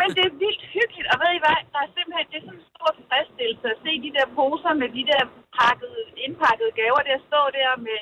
men 0.00 0.08
det 0.16 0.22
er 0.28 0.32
vildt 0.44 0.62
hyggeligt, 0.76 1.06
og 1.12 1.16
ved 1.22 1.30
I 1.38 1.40
hvad, 1.44 1.58
der 1.74 1.80
er 1.86 1.90
simpelthen, 1.96 2.24
det 2.32 2.36
er 2.40 2.44
sådan 2.46 2.58
en 2.62 2.66
stor 2.74 2.88
tilfredsstillelse 2.98 3.66
at 3.74 3.78
se 3.84 3.90
de 4.06 4.10
der 4.16 4.26
poser 4.38 4.72
med 4.82 4.88
de 4.98 5.02
der 5.10 5.22
pakkede, 5.60 6.00
indpakkede 6.26 6.70
gaver, 6.80 7.00
der 7.10 7.18
står 7.28 7.46
der 7.58 7.70
med 7.86 7.98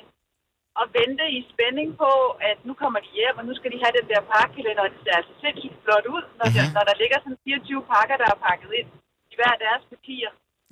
og 0.81 0.85
vente 0.99 1.25
i 1.37 1.41
spænding 1.53 1.91
på, 2.03 2.13
at 2.51 2.59
nu 2.69 2.73
kommer 2.83 2.99
de 3.05 3.11
hjem, 3.19 3.37
og 3.41 3.45
nu 3.49 3.53
skal 3.59 3.71
de 3.75 3.79
have 3.85 3.95
den 3.99 4.07
der 4.13 4.21
pakkekalender, 4.33 4.83
og 4.87 4.91
det 4.95 5.01
ser 5.05 5.15
altså 5.21 5.35
sindssygt 5.43 5.77
flot 5.85 6.07
ud, 6.15 6.25
når, 6.39 6.49
der, 6.57 6.65
når 6.77 6.85
der 6.89 6.97
ligger 7.03 7.17
sådan 7.25 7.39
24 7.45 7.83
pakker, 7.93 8.17
der 8.23 8.29
er 8.35 8.39
pakket 8.49 8.71
ind 8.81 8.89
i 9.33 9.35
hver 9.39 9.55
deres 9.65 9.83
papir. 9.93 10.25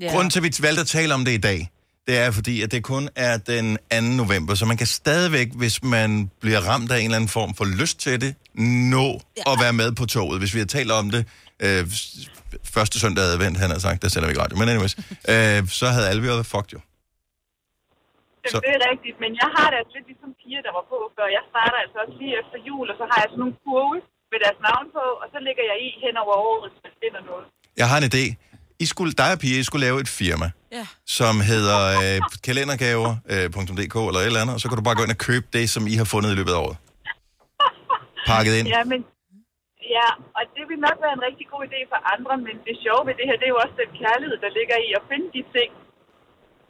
Ja. 0.02 0.08
Grunden 0.12 0.30
til, 0.32 0.40
at 0.40 0.46
vi 0.46 0.50
valgte 0.66 0.82
at 0.86 0.90
tale 0.98 1.10
om 1.18 1.22
det 1.26 1.34
i 1.40 1.42
dag, 1.50 1.60
det 2.06 2.14
er 2.18 2.30
fordi, 2.30 2.62
at 2.64 2.70
det 2.74 2.82
kun 2.82 3.04
er 3.16 3.34
den 3.52 3.66
2. 3.92 4.00
november, 4.00 4.54
så 4.54 4.64
man 4.66 4.76
kan 4.76 4.86
stadigvæk, 4.86 5.48
hvis 5.60 5.76
man 5.82 6.30
bliver 6.40 6.60
ramt 6.70 6.90
af 6.92 6.98
en 6.98 7.04
eller 7.04 7.16
anden 7.16 7.28
form 7.28 7.54
for 7.54 7.64
lyst 7.80 7.98
til 8.00 8.20
det, 8.20 8.34
nå 8.94 9.20
ja. 9.36 9.52
at 9.52 9.60
være 9.60 9.72
med 9.72 9.92
på 9.92 10.06
toget. 10.06 10.38
Hvis 10.40 10.54
vi 10.54 10.58
har 10.58 10.66
talt 10.66 10.90
om 10.90 11.10
det 11.10 11.26
øh, 11.60 11.86
første 12.64 13.00
søndag 13.00 13.24
advent, 13.24 13.56
han 13.58 13.70
har 13.70 13.78
sagt, 13.78 14.02
der 14.02 14.08
sender 14.08 14.28
vi 14.28 14.30
ikke 14.30 14.42
radio. 14.42 14.56
Men 14.58 14.68
anyways, 14.68 14.96
øh, 15.32 15.68
så 15.68 15.86
havde 15.86 16.08
alle 16.08 16.22
været 16.22 16.46
fucked 16.46 16.72
jo. 16.72 16.80
Så. 18.52 18.58
Det 18.66 18.72
er 18.78 18.82
rigtigt, 18.92 19.16
men 19.24 19.30
jeg 19.42 19.48
har 19.56 19.66
det 19.70 19.76
altså 19.80 19.92
lidt 19.96 20.06
ligesom 20.12 20.30
piger, 20.40 20.62
der 20.66 20.72
var 20.78 20.84
på 20.92 20.98
før. 21.16 21.26
Jeg 21.38 21.44
starter 21.52 21.78
altså 21.84 21.96
også 22.04 22.14
lige 22.22 22.34
efter 22.42 22.56
jul, 22.68 22.86
og 22.92 22.96
så 23.00 23.04
har 23.10 23.18
jeg 23.22 23.28
sådan 23.32 23.42
nogle 23.44 23.56
kurve 23.64 23.98
med 24.32 24.38
deres 24.44 24.58
navn 24.68 24.86
på, 24.96 25.04
og 25.22 25.26
så 25.32 25.38
lægger 25.46 25.64
jeg 25.70 25.76
i 25.86 25.88
hen 26.04 26.14
over 26.24 26.34
året, 26.48 26.60
hvis 26.64 26.74
jeg 26.86 26.92
finder 27.02 27.20
noget. 27.30 27.44
Jeg 27.80 27.86
har 27.90 27.96
en 28.02 28.06
idé. 28.12 28.24
I 28.84 28.86
skulle, 28.92 29.12
dig 29.22 29.30
og 29.34 29.38
Pia, 29.42 29.56
I 29.62 29.64
skulle 29.68 29.84
lave 29.88 29.98
et 30.06 30.10
firma, 30.20 30.48
Ja. 30.78 30.84
som 31.18 31.34
hedder 31.52 31.80
øh, 32.02 32.18
kalendergaver.dk 32.46 33.96
eller 34.08 34.20
et 34.22 34.28
eller 34.30 34.42
andet, 34.44 34.54
og 34.56 34.60
så 34.62 34.66
kan 34.68 34.76
du 34.80 34.84
bare 34.88 34.98
gå 34.98 35.04
ind 35.06 35.14
og 35.18 35.22
købe 35.28 35.46
det, 35.56 35.64
som 35.74 35.82
I 35.92 35.94
har 36.00 36.08
fundet 36.14 36.30
i 36.34 36.36
løbet 36.40 36.52
af 36.56 36.60
året. 36.66 36.76
Pakket 38.32 38.54
ind. 38.58 38.66
Ja, 38.76 38.82
men, 38.92 39.00
ja, 39.96 40.08
og 40.36 40.42
det 40.56 40.64
vil 40.70 40.78
nok 40.86 40.96
være 41.04 41.14
en 41.18 41.24
rigtig 41.28 41.46
god 41.52 41.62
idé 41.68 41.80
for 41.92 41.98
andre, 42.14 42.32
men 42.46 42.54
det 42.66 42.74
sjove 42.84 43.02
ved 43.08 43.14
det 43.20 43.26
her, 43.28 43.36
det 43.40 43.46
er 43.48 43.54
jo 43.56 43.60
også 43.64 43.76
den 43.84 43.90
kærlighed, 44.02 44.36
der 44.44 44.50
ligger 44.58 44.76
i 44.86 44.88
at 44.98 45.02
finde 45.10 45.28
de 45.36 45.42
ting, 45.56 45.70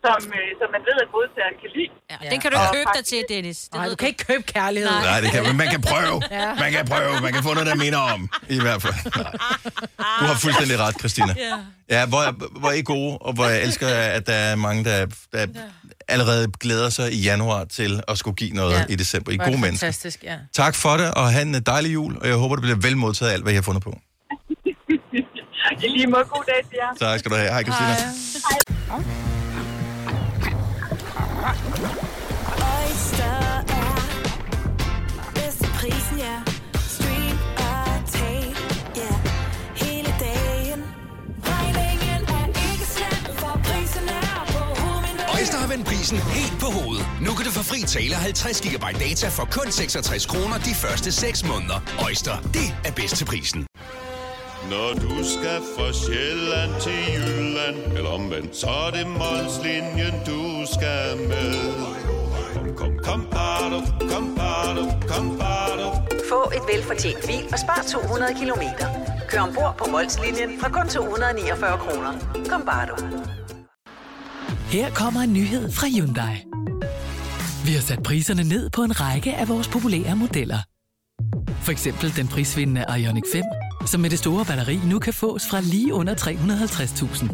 som, 0.04 0.20
øh, 0.38 0.48
som 0.60 0.68
man 0.74 0.82
ved, 0.88 0.96
at 1.04 1.08
modtageren 1.16 1.56
kan 1.62 1.70
lide. 1.76 1.90
Ja, 2.10 2.16
den 2.32 2.38
kan 2.42 2.48
du 2.52 2.56
ikke 2.60 2.74
købe 2.78 2.90
dig 2.98 3.04
til, 3.12 3.20
Dennis. 3.32 3.58
Det 3.60 3.74
Nej, 3.74 3.88
du 3.92 3.96
kan 4.00 4.08
ikke 4.12 4.24
købe 4.30 4.44
kærlighed. 4.56 4.90
Nej, 4.90 5.20
det 5.22 5.30
kan 5.34 5.42
man. 5.46 5.56
Man 5.62 5.68
kan 5.74 5.82
prøve. 5.90 6.16
Ja. 6.38 6.54
Man 6.64 6.70
kan 6.76 6.84
prøve. 6.92 7.12
Man 7.26 7.32
kan 7.36 7.42
få 7.48 7.50
noget, 7.56 7.68
der 7.72 7.78
minder 7.86 8.02
om. 8.14 8.20
I 8.56 8.60
hvert 8.66 8.80
fald. 8.84 8.96
Nej. 9.04 10.18
Du 10.20 10.24
har 10.30 10.36
fuldstændig 10.44 10.76
ret, 10.84 10.94
Christina. 11.00 11.32
Ja. 11.36 11.56
Ja, 11.94 12.06
hvor, 12.06 12.22
hvor 12.60 12.68
er 12.68 12.78
I 12.82 12.82
gode, 12.82 13.18
og 13.18 13.32
hvor 13.32 13.46
jeg 13.46 13.62
elsker, 13.62 13.88
at 13.88 14.26
der 14.26 14.32
er 14.32 14.56
mange, 14.56 14.84
der, 14.84 15.06
der 15.32 15.46
allerede 16.08 16.50
glæder 16.60 16.88
sig 16.90 17.12
i 17.12 17.20
januar 17.22 17.64
til 17.64 18.02
at 18.08 18.18
skulle 18.18 18.36
give 18.36 18.50
noget 18.50 18.74
ja. 18.74 18.84
i 18.88 18.96
december. 18.96 19.32
I 19.32 19.36
gode 19.36 19.50
det 19.52 19.60
mennesker. 19.60 19.86
Fantastisk, 19.86 20.24
ja. 20.24 20.36
Tak 20.52 20.74
for 20.74 20.96
det, 20.96 21.14
og 21.14 21.32
have 21.32 21.42
en 21.42 21.54
dejlig 21.54 21.94
jul, 21.94 22.16
og 22.20 22.26
jeg 22.28 22.36
håber, 22.36 22.54
det 22.56 22.62
bliver 22.62 22.78
vel 22.78 22.96
modtaget 22.96 23.32
alt, 23.32 23.42
hvad 23.42 23.52
jeg 23.52 23.58
har 23.58 23.62
fundet 23.62 23.82
på. 23.82 23.98
I 25.84 25.88
lige 25.88 26.06
måde, 26.06 26.24
god 26.24 26.44
dag 26.46 26.64
til 26.68 26.78
jer. 26.80 27.08
Tak 27.08 27.18
skal 27.18 27.30
du 27.30 27.36
have. 27.36 27.48
Hej, 27.50 27.62
Christina. 27.62 29.33
Oyster 31.44 33.24
er 33.68 33.96
bedst 35.35 35.59
til 35.59 35.70
prisen, 35.78 36.18
ja. 36.18 36.37
Stream 36.88 37.38
og 37.57 38.11
tag, 38.12 38.54
ja. 38.96 39.12
Hele 39.74 40.14
dagen. 40.20 40.85
Regningen 41.44 42.22
er 42.28 42.46
ikke 42.46 42.87
slem, 42.96 43.37
for 43.37 43.61
prisen 43.64 44.09
er 44.09 44.46
på 44.46 44.59
hovedet. 44.80 45.54
Har 45.54 45.68
vendt 45.68 45.87
prisen 45.87 46.18
helt 46.18 46.61
på 46.61 46.66
hovedet. 46.66 47.07
Nu 47.20 47.35
kan 47.35 47.44
du 47.44 47.50
få 47.50 47.62
fri 47.62 47.83
tale 47.83 48.14
50 48.14 48.61
GB 48.61 48.85
data 49.00 49.28
for 49.28 49.44
kun 49.44 49.72
66 49.72 50.26
kroner 50.26 50.59
de 50.59 50.74
første 50.74 51.12
6 51.12 51.44
måneder. 51.44 51.80
Øjster, 52.07 52.37
det 52.40 52.74
er 52.85 52.92
bedst 52.92 53.16
til 53.16 53.24
prisen. 53.24 53.66
Når 54.70 54.90
du 55.05 55.24
skal 55.35 55.61
fra 55.77 55.92
Sjælland 55.92 56.72
til 56.85 56.98
Jylland 57.14 57.96
Eller 57.96 58.11
omvendt, 58.11 58.57
så 58.57 58.66
er 58.66 58.90
det 58.90 59.07
Molslinjen, 59.07 60.14
du 60.27 60.40
skal 60.74 61.29
med 61.29 61.55
Kom, 62.55 62.68
kom, 62.77 62.92
kom, 63.05 63.20
bado, 63.31 63.79
kom, 64.11 64.35
bado, 64.37 64.85
kom, 65.09 65.38
bado. 65.38 65.88
Få 66.29 66.50
et 66.57 66.64
velfortjent 66.72 67.27
bil 67.27 67.44
og 67.53 67.59
spar 67.59 67.85
200 67.88 68.35
kilometer. 68.40 68.87
Kør 69.29 69.40
ombord 69.40 69.74
på 69.79 69.85
Molslinjen 69.90 70.60
fra 70.60 70.69
kun 70.69 70.88
249 70.88 71.79
kroner. 71.79 72.12
Kom 72.50 72.62
bare 72.67 72.87
du. 72.87 72.96
Her 74.69 74.90
kommer 74.90 75.21
en 75.21 75.33
nyhed 75.33 75.73
fra 75.73 75.87
Hyundai. 75.87 76.37
Vi 77.67 77.73
har 77.73 77.81
sat 77.81 78.02
priserne 78.02 78.44
ned 78.44 78.71
på 78.71 78.83
en 78.83 79.00
række 79.00 79.35
af 79.35 79.48
vores 79.48 79.69
populære 79.69 80.17
modeller. 80.17 80.58
For 81.65 81.73
eksempel 81.73 82.17
den 82.17 82.29
prisvindende 82.29 82.85
Ioniq 82.98 83.25
5, 83.33 83.42
som 83.87 84.00
med 84.00 84.10
det 84.10 84.18
store 84.18 84.44
batteri 84.44 84.80
nu 84.90 84.98
kan 84.98 85.14
fås 85.14 85.42
fra 85.50 85.60
lige 85.60 85.94
under 85.94 86.14
350.000. 86.14 87.24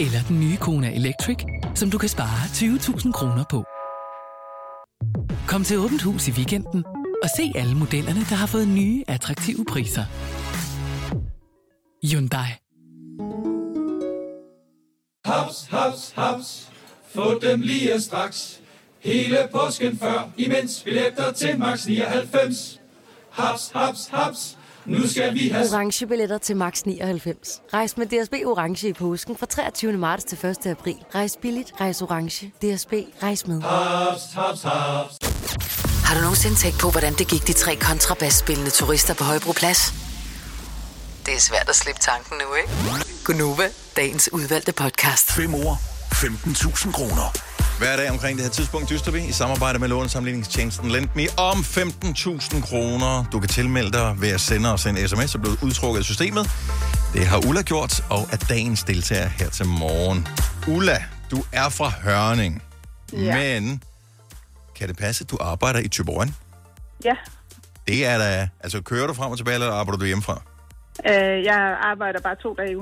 Eller 0.00 0.22
den 0.28 0.40
nye 0.40 0.56
Kona 0.56 0.94
Electric, 0.94 1.38
som 1.74 1.90
du 1.90 1.98
kan 1.98 2.08
spare 2.08 2.44
20.000 2.44 3.12
kroner 3.12 3.44
på. 3.50 3.64
Kom 5.48 5.64
til 5.64 5.78
Åbent 5.78 6.02
Hus 6.02 6.28
i 6.28 6.30
weekenden 6.30 6.84
og 7.22 7.28
se 7.36 7.52
alle 7.54 7.74
modellerne, 7.74 8.20
der 8.20 8.34
har 8.34 8.46
fået 8.46 8.68
nye, 8.68 9.04
attraktive 9.08 9.64
priser. 9.64 10.04
Hyundai. 12.06 12.66
haps, 15.26 15.66
haps, 15.70 16.12
haps. 16.16 16.68
Få 17.14 17.38
dem 17.38 17.60
lige 17.60 18.00
straks. 18.00 18.60
Hele 18.98 19.48
påsken 19.52 19.98
før, 19.98 20.30
imens 20.36 20.82
billetter 20.84 21.32
til 21.32 21.58
max 21.58 21.86
99. 21.86 22.80
Haps, 23.30 23.70
haps, 23.74 24.06
haps. 24.06 24.55
Nu 24.88 25.08
skal 25.08 25.34
vi 25.34 25.48
have... 25.48 25.66
Orange 25.72 26.06
billetter 26.06 26.38
til 26.38 26.56
max 26.56 26.82
99. 26.82 27.62
Rejs 27.74 27.96
med 27.96 28.06
DSB 28.06 28.32
Orange 28.46 28.88
i 28.88 28.92
påsken 28.92 29.36
fra 29.36 29.46
23. 29.46 29.92
marts 29.92 30.24
til 30.24 30.46
1. 30.46 30.66
april. 30.66 30.96
Rejs 31.14 31.38
billigt, 31.42 31.72
rejs 31.80 32.02
orange. 32.02 32.46
DSB, 32.46 32.92
rejs 33.22 33.46
med. 33.46 33.62
Haps, 33.62 34.22
haps, 34.34 34.62
haps. 34.62 35.14
Har 36.04 36.14
du 36.14 36.20
nogensinde 36.20 36.56
tænkt 36.56 36.78
på, 36.80 36.90
hvordan 36.90 37.12
det 37.12 37.28
gik 37.28 37.46
de 37.46 37.52
tre 37.52 37.76
kontrabasspillende 37.76 38.70
turister 38.70 39.14
på 39.14 39.24
Højbroplads? 39.24 39.94
Det 41.26 41.34
er 41.34 41.40
svært 41.40 41.68
at 41.68 41.76
slippe 41.76 42.00
tanken 42.00 42.36
nu, 42.38 42.54
ikke? 42.54 42.70
Gunova, 43.24 43.68
dagens 43.96 44.32
udvalgte 44.32 44.72
podcast. 44.72 45.32
5 45.32 45.54
år, 45.54 45.74
15.000 46.12 46.92
kroner. 46.92 47.55
Hver 47.78 47.96
dag 47.96 48.10
omkring 48.10 48.36
det 48.36 48.44
her 48.44 48.50
tidspunkt 48.50 48.90
dyster 48.90 49.12
vi 49.12 49.24
i 49.24 49.32
samarbejde 49.32 49.78
med 49.78 49.88
lånesamligningstjenesten 49.88 50.90
Lendme 50.90 51.22
om 51.36 51.56
15.000 51.58 52.66
kroner. 52.66 53.24
Du 53.32 53.40
kan 53.40 53.48
tilmelde 53.48 53.92
dig 53.92 54.14
ved 54.20 54.28
at 54.28 54.40
sende 54.40 54.72
os 54.72 54.86
en 54.86 55.08
sms, 55.08 55.32
der 55.32 55.38
blevet 55.38 55.58
udtrukket 55.62 55.98
af 55.98 56.04
systemet. 56.04 56.50
Det 57.14 57.26
har 57.26 57.46
Ulla 57.48 57.62
gjort, 57.62 58.04
og 58.10 58.28
er 58.32 58.36
dagens 58.36 58.84
deltager 58.84 59.28
her 59.28 59.48
til 59.50 59.66
morgen. 59.66 60.28
Ulla, 60.68 61.04
du 61.30 61.44
er 61.52 61.68
fra 61.68 61.92
Hørning, 62.04 62.62
Ja. 63.12 63.36
men 63.36 63.82
kan 64.76 64.88
det 64.88 64.96
passe, 64.96 65.24
at 65.24 65.30
du 65.30 65.38
arbejder 65.40 65.78
i 65.80 65.88
Tyborgen? 65.88 66.34
Ja, 67.04 67.14
Det 67.88 68.06
er 68.06 68.18
da... 68.18 68.48
Altså, 68.60 68.80
kører 68.82 69.06
du 69.06 69.14
frem 69.14 69.30
og 69.30 69.36
tilbage, 69.36 69.54
eller 69.54 69.72
arbejder 69.72 69.98
du 69.98 70.04
hjemmefra? 70.04 70.42
øh, 71.08 71.44
jeg 71.44 71.76
arbejder 71.82 72.20
bare 72.20 72.36
to 72.42 72.54
dage 72.58 72.70
i 72.72 72.74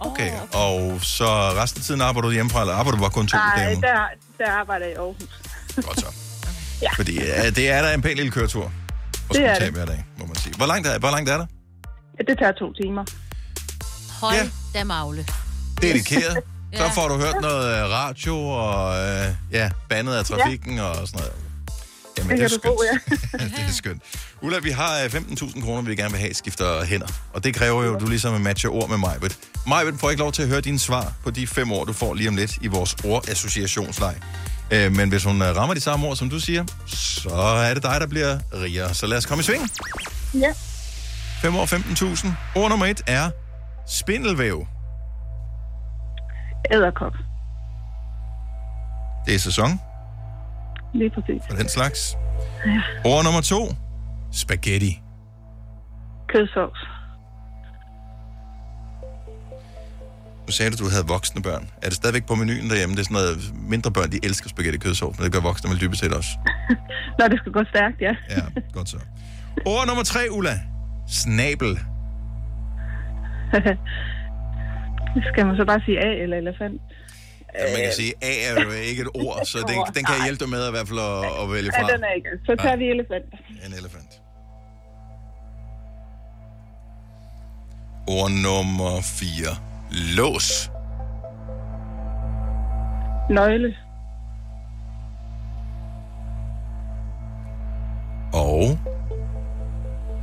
ugen 0.00 0.16
herude. 0.20 0.40
Okay, 0.50 0.58
og 0.94 1.00
så 1.02 1.24
resten 1.62 1.80
af 1.80 1.84
tiden 1.84 2.00
arbejder 2.00 2.28
du 2.28 2.32
hjemmefra, 2.32 2.60
eller 2.60 2.74
arbejder 2.74 2.96
du 2.98 3.02
bare 3.02 3.10
kun 3.10 3.26
to 3.26 3.38
dage? 3.56 3.80
Nej, 3.80 3.90
der, 3.90 4.44
der 4.44 4.50
arbejder 4.52 4.86
jeg 4.86 4.94
i 4.94 4.98
Aarhus. 4.98 5.40
Godt 5.86 6.00
så. 6.00 6.06
Ja. 6.82 6.92
Fordi 6.96 7.14
ja, 7.20 7.50
det 7.50 7.70
er 7.70 7.82
da 7.82 7.94
en 7.94 8.02
pæn 8.02 8.16
lille 8.16 8.30
køretur. 8.30 8.64
Og 8.64 9.34
Det 9.34 9.44
er 9.44 9.54
tage 9.54 9.66
det. 9.66 9.74
hver 9.74 9.84
dag, 9.86 10.04
må 10.18 10.26
man 10.26 10.36
sige. 10.36 10.54
Hvor 10.56 10.66
langt 10.66 10.86
er, 10.88 10.98
hvor 10.98 11.10
langt 11.10 11.30
er 11.30 11.36
der? 11.36 11.46
Ja, 12.18 12.22
det 12.32 12.38
tager 12.38 12.52
to 12.52 12.72
timer. 12.72 13.04
Hold 14.20 14.34
ja. 14.36 14.78
da 14.78 14.84
magle. 14.84 15.26
Dedikeret. 15.82 16.38
Så 16.76 16.82
Ja. 16.82 16.88
får 16.88 17.08
du 17.08 17.16
hørt 17.18 17.34
noget 17.40 17.78
øh, 17.78 17.90
radio 17.90 18.48
og 18.48 18.96
øh, 19.04 19.26
ja, 19.52 19.70
bandet 19.88 20.14
af 20.14 20.24
trafikken 20.24 20.76
ja. 20.76 20.82
og 20.82 21.08
sådan 21.08 21.20
noget. 21.20 21.32
Jamen, 22.18 22.30
Det 22.30 22.38
det, 22.38 22.44
er 22.44 22.48
skønt. 22.48 22.62
tro, 22.64 22.82
ja. 22.92 23.44
det 23.44 23.68
er 23.68 23.72
skønt. 23.72 24.02
Ulla, 24.42 24.58
vi 24.58 24.70
har 24.70 24.98
øh, 24.98 25.04
15.000 25.04 25.64
kroner, 25.64 25.82
vi 25.82 25.96
gerne 25.96 26.10
vil 26.10 26.20
have, 26.20 26.34
skifter 26.34 26.84
hænder. 26.84 27.06
Og 27.32 27.44
det 27.44 27.54
kræver 27.54 27.84
jo, 27.84 27.94
at 27.94 28.00
du 28.00 28.06
ligesom 28.06 28.40
matcher 28.40 28.70
ord 28.70 28.88
med 28.88 28.98
Majbet. 28.98 29.38
Majbet 29.66 30.00
får 30.00 30.10
ikke 30.10 30.20
lov 30.22 30.32
til 30.32 30.42
at 30.42 30.48
høre 30.48 30.60
dine 30.60 30.78
svar 30.78 31.12
på 31.24 31.30
de 31.30 31.46
fem 31.46 31.72
ord, 31.72 31.86
du 31.86 31.92
får 31.92 32.14
lige 32.14 32.28
om 32.28 32.36
lidt 32.36 32.56
i 32.60 32.66
vores 32.66 32.96
ordassociationsleg. 33.04 34.14
Øh, 34.70 34.92
men 34.92 35.08
hvis 35.08 35.24
hun 35.24 35.42
øh, 35.42 35.56
rammer 35.56 35.74
de 35.74 35.80
samme 35.80 36.06
ord, 36.06 36.16
som 36.16 36.30
du 36.30 36.40
siger, 36.40 36.64
så 36.86 37.28
er 37.68 37.74
det 37.74 37.82
dig, 37.82 37.96
der 38.00 38.06
bliver 38.06 38.38
rigere. 38.62 38.94
Så 38.94 39.06
lad 39.06 39.18
os 39.18 39.26
komme 39.26 39.40
i 39.40 39.44
sving. 39.44 39.70
Ja. 40.34 40.52
5 41.42 41.56
år 41.56 41.66
15.000. 41.66 42.28
Ord 42.54 42.70
nummer 42.70 42.86
et 42.86 43.02
er 43.06 43.30
spindelvæv. 43.88 44.66
Æderkop. 46.72 47.12
Det 49.26 49.34
er 49.34 49.38
sæson 49.38 49.80
Lige 50.94 51.10
præcis. 51.10 51.42
for 51.48 51.56
den 51.56 51.68
slags. 51.68 52.16
Ja. 52.66 52.80
Ord 53.04 53.24
nummer 53.24 53.40
to. 53.40 53.60
Spaghetti. 54.32 55.00
Kødsovs. 56.28 56.80
Nu 60.46 60.52
sagde 60.52 60.70
du, 60.70 60.74
at 60.74 60.78
du 60.78 60.88
havde 60.90 61.06
voksne 61.06 61.42
børn. 61.42 61.64
Er 61.82 61.88
det 61.88 61.96
stadigvæk 61.96 62.26
på 62.26 62.34
menuen 62.34 62.70
derhjemme? 62.70 62.94
Det 62.94 63.00
er 63.00 63.04
sådan 63.04 63.14
noget, 63.14 63.38
mindre 63.68 63.90
børn, 63.90 64.10
de 64.12 64.18
elsker 64.22 64.48
spaghetti 64.48 64.78
kødsovs, 64.78 65.18
men 65.18 65.24
det 65.24 65.32
gør 65.32 65.40
voksne 65.40 65.70
vel 65.70 65.80
dybest 65.80 66.00
set 66.00 66.12
også. 66.14 66.30
Når 67.18 67.28
det 67.28 67.38
skal 67.38 67.52
gå 67.52 67.62
stærkt, 67.72 68.00
ja. 68.00 68.14
Ja, 68.30 68.42
godt 68.72 68.88
så. 68.88 68.98
Ord 69.66 69.86
nummer 69.86 70.02
tre, 70.04 70.20
Ulla. 70.30 70.60
Snabel. 71.08 71.78
skal 75.32 75.46
man 75.46 75.56
så 75.56 75.64
bare 75.64 75.80
sige 75.84 75.98
A 76.06 76.22
eller 76.22 76.36
elefant? 76.36 76.80
Ja, 77.58 77.72
man 77.72 77.82
kan 77.82 77.92
sige, 77.92 78.12
A 78.22 78.32
er 78.48 78.62
jo 78.64 78.70
ikke 78.70 79.02
et 79.02 79.08
ord, 79.14 79.44
så 79.44 79.58
den, 79.58 79.94
den 79.94 80.04
kan 80.04 80.14
jeg 80.16 80.24
hjælpe 80.24 80.44
dig 80.44 80.50
med 80.50 80.68
i 80.68 80.70
hvert 80.70 80.88
fald 80.88 80.98
at, 80.98 81.42
at 81.42 81.52
vælge 81.52 81.70
fra. 81.72 81.86
Ja, 81.88 81.94
den 81.96 82.04
er 82.04 82.12
ikke. 82.18 82.28
Så 82.46 82.56
tager 82.62 82.76
vi 82.76 82.84
elefant. 82.84 83.24
En 83.66 83.72
elefant. 83.72 84.20
Ord 88.08 88.30
nummer 88.30 89.00
4. 89.02 89.46
Lås. 90.16 90.70
Nøgle. 93.30 93.76
Og 98.32 98.78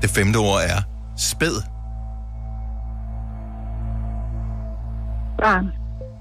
det 0.02 0.10
femte 0.10 0.38
ord 0.38 0.62
er 0.62 0.82
spæd. 1.18 1.62
Barn. 5.38 5.72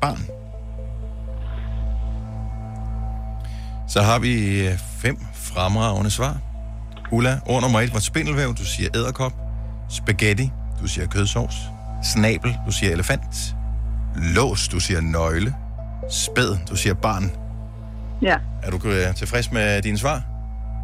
Barn. 0.01 0.40
Så 3.91 4.03
har 4.03 4.19
vi 4.19 4.61
øh, 4.67 4.79
fem 4.99 5.19
fremragende 5.35 6.11
svar. 6.11 6.37
Ulla, 7.13 7.41
ord 7.47 7.63
nummer 7.63 7.81
et 7.81 7.95
var 7.95 8.01
spindelvæv, 8.01 8.55
du 8.55 8.65
siger 8.65 8.89
æderkop. 8.95 9.33
Spaghetti, 9.91 10.51
du 10.83 10.87
siger 10.87 11.07
kødsovs. 11.07 11.55
Snabel, 12.13 12.57
du 12.67 12.73
siger 12.73 12.93
elefant. 12.93 13.55
Lås, 14.17 14.69
du 14.69 14.81
siger 14.81 15.01
nøgle. 15.01 15.55
Spæd, 16.11 16.57
du 16.71 16.77
siger 16.77 16.95
barn. 16.95 17.31
Ja. 18.23 18.37
Er 18.63 18.71
du 18.71 18.89
øh, 18.89 19.15
tilfreds 19.15 19.53
med 19.53 19.83
dine 19.83 19.99
svar? 19.99 20.23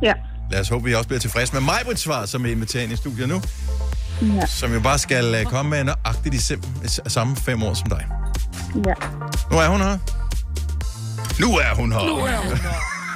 Ja. 0.02 0.12
Lad 0.50 0.60
os 0.60 0.68
håbe, 0.68 0.84
vi 0.84 0.94
også 0.94 1.06
bliver 1.08 1.20
tilfreds 1.20 1.52
med 1.52 1.60
Majbrits 1.60 2.02
svar, 2.02 2.26
som 2.26 2.46
er 2.46 2.50
inviteret 2.50 2.90
i 2.90 2.96
studiet 2.96 3.28
nu. 3.28 3.42
Ja. 4.22 4.46
Som 4.46 4.72
jo 4.72 4.80
bare 4.80 4.98
skal 4.98 5.34
øh, 5.34 5.44
komme 5.44 5.70
med 5.70 5.84
nøjagtigt 5.84 6.32
de 6.32 6.38
sim- 6.38 7.08
samme 7.08 7.36
fem 7.36 7.62
år 7.62 7.74
som 7.74 7.88
dig. 7.88 8.06
Ja. 8.86 8.94
Nu 9.50 9.58
er 9.58 9.68
hun 9.68 9.80
her. 9.80 9.98
Nu 11.40 11.56
er 11.56 11.74
hun 11.74 11.92
her. 11.92 12.06
Nu 12.06 12.16
er 12.16 12.36
hun 12.36 12.58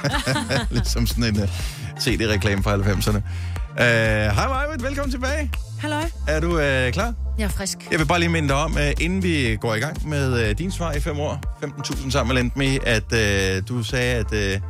ligesom 0.71 1.07
sådan 1.07 1.23
en 1.23 1.41
uh, 1.41 1.47
CD-reklame 1.99 2.63
fra 2.63 2.75
90'erne. 2.77 3.17
Uh, 3.71 3.77
Hej 4.35 4.47
Majbrit, 4.47 4.83
velkommen 4.83 5.11
tilbage. 5.11 5.51
Halløj. 5.79 6.03
Er 6.27 6.39
du 6.39 6.47
uh, 6.47 6.91
klar? 6.93 7.13
Jeg 7.37 7.45
er 7.45 7.49
frisk. 7.49 7.77
Jeg 7.91 7.99
vil 7.99 8.05
bare 8.05 8.19
lige 8.19 8.29
minde 8.29 8.49
dig 8.49 8.55
om, 8.57 8.71
uh, 8.73 8.79
inden 9.03 9.23
vi 9.23 9.57
går 9.61 9.75
i 9.75 9.79
gang 9.79 10.09
med 10.09 10.49
uh, 10.49 10.57
din 10.57 10.71
svar 10.71 10.91
i 10.93 10.99
fem 10.99 11.19
år, 11.19 11.39
15.000 11.65 12.11
sammen 12.11 12.35
med 12.35 12.43
Lendme, 12.43 12.87
at 12.87 13.03
uh, 13.61 13.67
du 13.67 13.83
sagde, 13.83 14.13
at, 14.15 14.55
uh, 14.55 14.61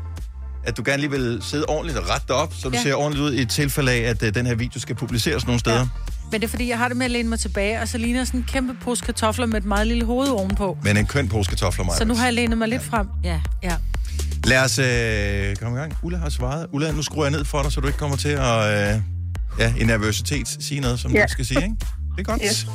at 0.64 0.78
du 0.78 0.82
gerne 0.86 0.98
lige 1.02 1.12
vil 1.12 1.40
sidde 1.42 1.66
ordentligt 1.68 1.98
og 2.00 2.10
rette 2.10 2.26
dig 2.28 2.36
op, 2.36 2.54
så 2.54 2.70
du 2.70 2.76
Ja. 2.76 2.84
ser 2.84 2.94
ordentligt 2.96 3.24
ud 3.26 3.34
i 3.34 3.46
tilfælde 3.46 3.92
af, 3.92 3.98
at 4.10 4.24
uh, 4.24 4.30
den 4.30 4.46
her 4.46 4.56
video 4.56 4.80
skal 4.80 4.96
publiceres 4.96 5.46
nogle 5.46 5.60
steder. 5.60 5.80
Ja. 5.80 5.86
Men 6.32 6.42
det 6.42 6.48
er 6.48 6.50
fordi, 6.50 6.70
jeg 6.70 6.78
har 6.78 6.88
det 6.88 6.98
med 6.98 7.06
at 7.06 7.12
læne 7.12 7.30
mig 7.30 7.40
tilbage, 7.40 7.82
og 7.82 7.88
så 7.88 7.98
ligner 7.98 8.24
sådan 8.26 8.40
en 8.40 8.46
kæmpe 8.50 8.74
pose 8.82 9.06
kartofler 9.06 9.46
med 9.46 9.58
et 9.58 9.66
meget 9.66 9.88
lille 9.88 10.06
hoved 10.06 10.28
ovenpå. 10.30 10.78
Men 10.84 10.98
en 10.98 11.06
køn 11.06 11.28
pose 11.30 11.50
kartofler, 11.50 11.86
Majbrit. 11.86 11.98
Så 11.98 12.06
nu 12.06 12.16
har 12.16 12.24
jeg 12.26 12.34
lænet 12.34 12.58
mig 12.58 12.68
lidt 12.68 12.84
frem. 12.84 13.08
Ja. 13.24 13.40
Ja. 13.64 13.76
Lad 14.44 14.64
os 14.64 14.80
øh, 14.80 15.56
komme 15.56 15.78
i 15.78 15.80
gang. 15.80 15.94
Ulla 16.04 16.18
har 16.18 16.30
svaret. 16.30 16.68
Ulla, 16.72 16.92
nu 16.92 17.02
skruer 17.02 17.24
jeg 17.26 17.32
ned 17.32 17.46
for 17.46 17.62
dig, 17.64 17.72
så 17.72 17.82
du 17.82 17.88
ikke 17.88 18.00
kommer 18.00 18.18
til 18.18 18.30
at 18.30 18.94
øh, 18.96 19.02
ja, 19.60 19.74
i 19.78 19.84
nervøsitet 19.84 20.58
sige 20.60 20.80
noget, 20.82 21.00
som 21.00 21.12
Ja. 21.16 21.24
du 21.24 21.32
skal 21.32 21.46
sige, 21.46 21.64
ikke? 21.64 21.76
Det 22.18 22.20
er 22.20 22.24
godt. 22.24 22.42
Yes. 22.46 22.68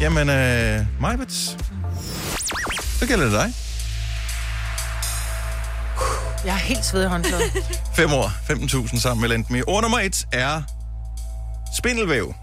Jamen, 0.00 0.28
øh, 0.28 0.86
Majbert, 1.00 1.32
så 2.98 3.06
gælder 3.08 3.24
det 3.24 3.32
dig. 3.32 3.52
Jeg 6.44 6.52
er 6.54 6.58
helt 6.58 6.84
sved 6.84 7.04
i 7.04 7.06
håndklædet. 7.06 7.42
5 7.94 8.12
år, 8.20 8.28
15.000 8.86 9.00
sammen 9.00 9.20
med 9.20 9.28
Lendme. 9.28 9.68
Ord 9.68 9.82
nummer 9.82 9.98
et 9.98 10.26
er 10.32 10.62
spindelvæv. 11.78 12.34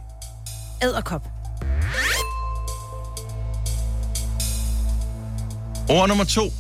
Æderkop. 0.84 1.28
Ord 5.90 6.08
nummer 6.08 6.24
to, 6.24 6.54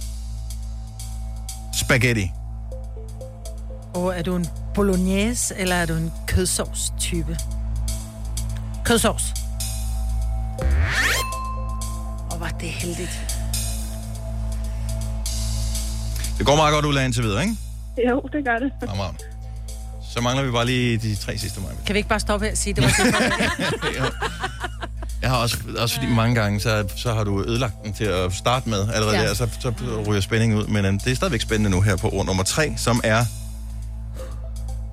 spaghetti. 1.92 2.32
Og 3.94 4.18
er 4.18 4.22
du 4.24 4.36
en 4.36 4.48
bolognese, 4.74 5.56
eller 5.58 5.76
er 5.76 5.86
du 5.86 5.94
en 5.94 6.12
kødsovs-type? 6.28 7.38
Kødsovs. 8.86 9.24
Og 12.32 12.40
var 12.40 12.50
det 12.60 12.70
heldigt. 12.70 13.20
Det 16.38 16.46
går 16.46 16.56
meget 16.56 16.74
godt, 16.74 16.86
Ulla, 16.86 17.06
indtil 17.06 17.24
videre, 17.24 17.42
ikke? 17.44 17.56
Jo, 18.10 18.22
det 18.34 18.46
gør 18.46 18.58
det. 18.60 18.72
Fremragende. 18.90 19.20
Så 20.14 20.22
mangler 20.22 20.44
vi 20.46 20.52
bare 20.52 20.66
lige 20.66 20.98
de 20.98 21.16
tre 21.16 21.38
sidste, 21.38 21.60
Majbert. 21.62 21.86
Kan 21.86 21.94
vi 21.94 21.98
ikke 21.98 22.10
bare 22.10 22.20
stoppe 22.20 22.46
her 22.46 22.52
og 22.52 22.58
sige, 22.58 22.74
det 22.74 22.84
var 22.84 22.90
det? 23.00 24.14
Jeg 25.22 25.30
har 25.30 25.38
også, 25.38 25.58
også 25.78 25.96
fordi 25.96 26.08
mange 26.08 26.36
gange, 26.36 26.60
så, 26.60 26.88
så 26.96 27.14
har 27.14 27.24
du 27.24 27.44
ødelagt 27.44 27.84
den 27.84 27.94
til 27.94 28.04
at 28.04 28.34
starte 28.34 28.70
med 28.70 28.90
allerede 28.94 29.18
ja. 29.18 29.28
der, 29.28 29.34
så, 29.34 29.48
så 29.60 29.74
ryger 30.08 30.22
spændingen 30.22 30.60
ud. 30.60 30.68
Men 30.68 30.86
øhm, 30.86 31.00
det 31.00 31.12
er 31.12 31.16
stadigvæk 31.16 31.42
spændende 31.42 31.70
nu 31.70 31.82
her 31.82 31.96
på 31.96 32.10
ord 32.10 32.26
nummer 32.26 32.44
tre, 32.44 32.74
som 32.78 33.02
er 33.04 33.26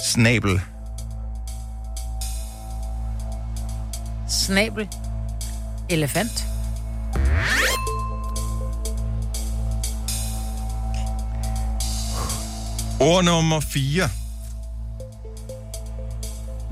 snabel. 0.00 0.60
Snabel. 4.28 4.88
Elefant. 5.88 6.44
Ord 13.00 13.24
nummer 13.24 13.60
4. 13.60 14.08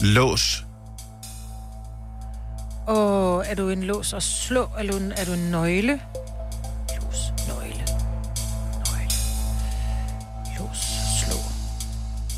Lås. 0.00 0.65
Og 2.86 3.44
er 3.46 3.54
du 3.54 3.68
en 3.68 3.82
lås 3.82 4.12
og 4.12 4.22
slå, 4.22 4.68
eller 4.78 4.94
er 4.94 4.98
du 4.98 5.04
en, 5.04 5.12
er 5.16 5.24
du 5.24 5.32
en 5.32 5.50
nøgle? 5.50 6.00
Lås, 7.00 7.32
nøgle, 7.48 7.84
nøgle. 8.86 9.10
Lås, 10.58 10.78
slå. 11.20 11.36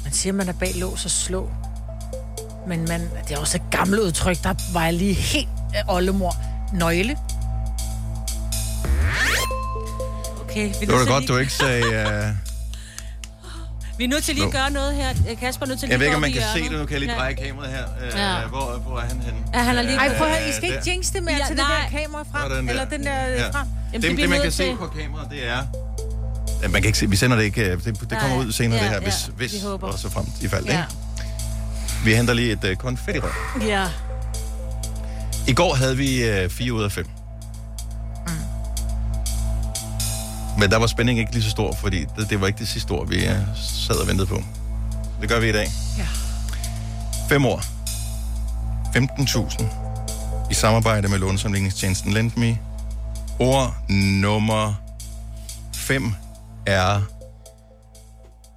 Man 0.05 0.13
siger, 0.13 0.33
man 0.33 0.49
er 0.49 0.53
bag 0.53 0.73
lås 0.75 1.05
og 1.05 1.11
slå. 1.11 1.51
Men 2.69 2.89
man, 2.89 3.01
det 3.29 3.35
er 3.37 3.39
også 3.41 3.57
et 3.57 3.63
gammelt 3.71 4.01
udtryk, 4.03 4.43
der 4.43 4.55
var 4.73 4.85
jeg 4.85 4.95
lige 4.95 5.15
helt 5.15 5.49
øh, 5.77 5.95
oldemor. 5.95 6.35
Nøgle. 6.73 7.17
Okay, 10.41 10.69
vi 10.81 10.87
Det 10.87 10.93
var 10.93 10.99
da 11.05 11.11
godt, 11.13 11.21
lige- 11.25 11.33
du 11.35 11.39
ikke 11.39 11.53
sagde... 11.53 11.85
Uh... 11.87 12.48
Vi 13.99 14.05
er 14.05 14.09
nødt 14.09 14.25
til 14.25 14.35
lige 14.35 14.47
at 14.47 14.53
gøre 14.53 14.71
noget 14.71 14.95
her. 14.95 15.35
Kasper 15.41 15.67
er 15.67 15.69
nødt 15.69 15.81
til 15.81 15.89
lige 15.89 15.93
Jeg 15.93 16.01
ved 16.01 16.07
ikke, 16.07 16.13
at 16.13 16.17
om 16.17 16.21
man 16.21 16.33
kan 16.33 16.43
se 16.55 16.63
det. 16.63 16.73
Nu 16.73 16.85
kan 16.87 16.91
jeg 16.93 17.01
lige 17.01 17.15
dreje 17.17 17.35
kameraet 17.35 17.71
her. 17.73 17.85
Uh, 17.85 18.19
Ja. 18.19 18.47
hvor, 18.49 18.79
hvor 18.87 18.97
er 18.99 19.01
han 19.01 19.21
henne? 19.21 19.39
Ja, 19.55 19.59
han 19.63 19.79
er 19.79 19.83
lige- 19.83 19.97
Ej, 19.97 20.17
prøv 20.19 20.27
at 20.27 20.33
høre, 20.37 20.45
I 20.45 20.49
Øh, 20.49 20.55
skal 20.55 20.69
ikke 20.69 20.83
jinx 20.91 21.07
det 21.13 21.23
mere 21.23 21.35
Ja, 21.41 21.47
til 21.47 21.57
det 21.57 21.65
der 21.93 21.99
kamera 22.01 22.23
frem. 22.33 22.51
Sådan 22.51 22.65
der. 22.65 22.71
Eller 22.71 22.85
den 22.85 23.05
der 23.05 23.15
Ja. 23.15 23.43
ja. 23.43 23.51
frem. 23.51 23.67
det, 23.93 24.03
det, 24.03 24.17
det, 24.19 24.29
man 24.29 24.41
kan 24.43 24.53
se 24.53 24.77
på 24.79 24.87
kameraet, 24.87 25.31
det 25.31 25.47
er... 25.49 25.63
Ja, 26.63 26.69
man 26.69 26.83
kan 26.83 26.85
ikke 26.89 26.99
se, 26.99 27.11
vi 27.11 27.17
sender 27.17 27.37
det 27.37 27.45
ikke, 27.45 27.65
øh, 27.65 27.85
det, 27.85 28.01
det 28.11 28.19
kommer 28.19 28.37
ud 28.37 28.53
senere 28.53 28.79
Ja, 28.79 28.85
det 28.85 28.91
her, 28.93 29.01
hvis, 29.01 29.29
vi 29.29 29.33
hvis 29.49 29.63
håber. 29.63 29.87
og 29.89 29.99
så 29.99 30.11
frem 30.11 30.27
i 30.43 30.49
fald, 30.49 30.65
Ja. 30.67 30.71
ikke? 30.73 30.85
Vi 32.05 32.15
henter 32.15 32.35
lige 32.35 32.53
et 32.53 32.65
uh, 32.71 32.75
konfettirør. 32.77 33.59
Ja. 33.67 33.85
I 35.49 35.53
går 35.55 35.75
havde 35.75 35.97
vi 35.97 36.31
uh, 36.45 36.51
4 36.51 36.73
ud 36.73 36.83
af 36.83 36.93
5. 36.93 37.07
Men 40.59 40.71
der 40.71 40.77
var 40.77 40.87
spændingen 40.87 41.21
ikke 41.21 41.33
lige 41.33 41.43
så 41.43 41.51
stor, 41.51 41.75
fordi 41.75 42.05
det, 42.05 42.31
det 42.31 42.41
var 42.41 42.47
ikke 42.47 42.59
det 42.59 42.69
sidste 42.69 42.91
ord, 42.91 43.09
vi 43.09 43.17
uh, 43.17 43.57
sad 43.57 43.97
og 43.97 44.07
ventede 44.07 44.27
på. 44.27 44.43
Det 45.21 45.29
gør 45.29 45.41
vi 45.41 45.49
i 45.49 45.53
dag. 45.53 45.67
Ja. 45.99 46.07
5 47.29 47.47
år. 47.47 47.61
15.000. 48.89 50.51
I 50.51 50.55
samarbejde 50.55 51.09
med 51.09 51.19
lånesamligningstjenesten 51.19 52.13
LendMe. 52.13 52.59
Ord 53.41 53.91
nummer 54.23 54.75
5 55.75 56.13
er 56.67 57.03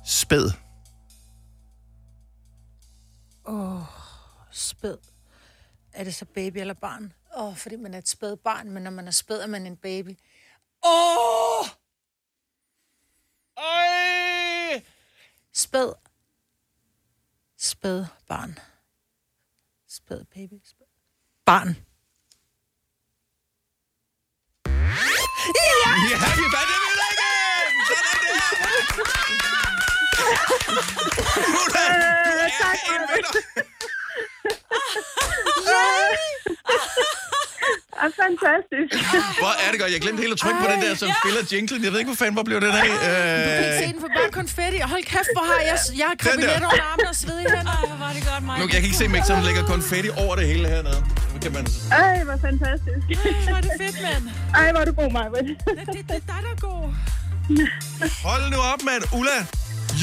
spæd. 0.06 0.52
Åh, 3.45 3.76
oh, 3.76 3.82
spæd. 4.52 4.97
Er 5.93 6.04
det 6.04 6.16
så 6.16 6.26
baby 6.26 6.58
eller 6.58 6.74
barn? 6.74 7.14
Åh, 7.38 7.47
oh, 7.47 7.56
fordi 7.56 7.76
man 7.76 7.93
er 7.93 7.97
et 7.97 8.10
spæd 8.10 8.36
barn, 8.36 8.72
men 8.72 8.84
når 8.84 8.91
man 8.91 9.08
er 9.08 9.12
spæd, 9.12 9.41
er 9.41 9.47
man 9.47 9.66
en 9.66 9.78
baby. 9.78 10.18
Åh! 10.86 11.60
Oh! 11.60 11.80
Øj! 13.62 14.82
Spæd. 15.53 15.93
Spæd 17.57 18.05
barn. 18.28 18.59
Spæd 19.88 20.24
baby. 20.26 20.62
Spæd. 20.66 20.86
Barn. 21.45 21.76
Ja, 26.09 26.26
vi 26.38 26.45
vandt 26.53 26.70
det 26.72 26.80
vinder 26.84 27.09
igen! 27.14 27.74
Sådan 27.88 28.16
der! 31.74 31.95
Du 32.26 32.32
er 32.32 32.49
en 32.95 33.01
vinder! 33.09 33.41
er 38.06 38.10
fantastisk. 38.24 38.91
Hvor 39.43 39.54
er 39.66 39.70
det 39.72 39.78
godt. 39.82 39.91
Jeg 39.95 40.02
glemte 40.06 40.22
helt 40.26 40.34
at 40.38 40.39
trykke 40.43 40.60
på 40.66 40.70
den 40.74 40.80
der, 40.86 40.93
som 41.02 41.08
spiller 41.22 41.41
jinglen. 41.54 41.80
Jeg 41.86 41.91
ved 41.91 41.99
ikke, 42.02 42.12
hvor 42.14 42.20
fanden 42.24 42.36
hvor 42.39 42.45
blev 42.49 42.58
den 42.66 42.74
af. 42.82 42.89
Du 42.91 42.97
kan 43.58 43.64
ikke 43.66 43.80
se 43.84 43.88
Øh, 43.88 43.93
den 43.93 43.99
for 44.06 44.12
bare 44.20 44.32
konfetti. 44.41 44.78
Hold 44.93 45.04
kæft, 45.14 45.30
hvor 45.38 45.45
har 45.52 45.60
jeg, 45.70 45.78
jeg 46.02 46.08
har 46.12 46.16
der. 46.45 46.56
under 46.70 46.84
armen 46.91 47.06
og 47.14 47.16
sved 47.24 47.38
i 47.45 47.47
hænder. 47.56 47.76
Hvor 47.88 47.97
var 48.06 48.12
det 48.18 48.24
godt, 48.32 48.43
mig. 48.49 48.56
nu, 48.60 48.64
jeg 48.74 48.80
kan 48.82 48.88
ikke 48.89 48.99
se, 49.04 49.06
om 49.12 49.16
som 49.30 49.38
lægger 49.47 49.64
konfetti 49.76 50.10
over 50.24 50.34
det 50.39 50.45
hele 50.52 50.66
hernede. 50.74 50.99
Kan 51.43 51.52
man... 51.58 51.66
Ej, 51.91 52.24
hvor 52.28 52.38
fantastisk. 52.47 53.02
Ej, 53.10 53.32
hvor 53.49 53.58
er 53.62 53.64
det 53.68 53.74
fedt, 53.82 53.97
mand. 54.08 54.24
Ej, 54.60 54.68
hvor 54.72 54.82
er 54.84 54.88
du 54.91 54.93
god, 55.02 55.12
Maja. 55.18 55.30
Det, 55.30 55.58
det, 55.95 56.04
det 56.10 56.16
er 56.22 56.26
dig, 56.32 56.39
der 56.45 56.52
er 56.56 56.60
god. 56.70 56.84
Hold 58.24 58.43
nu 58.54 58.58
op, 58.74 58.82
mand. 58.89 59.04
Ulla, 59.20 59.38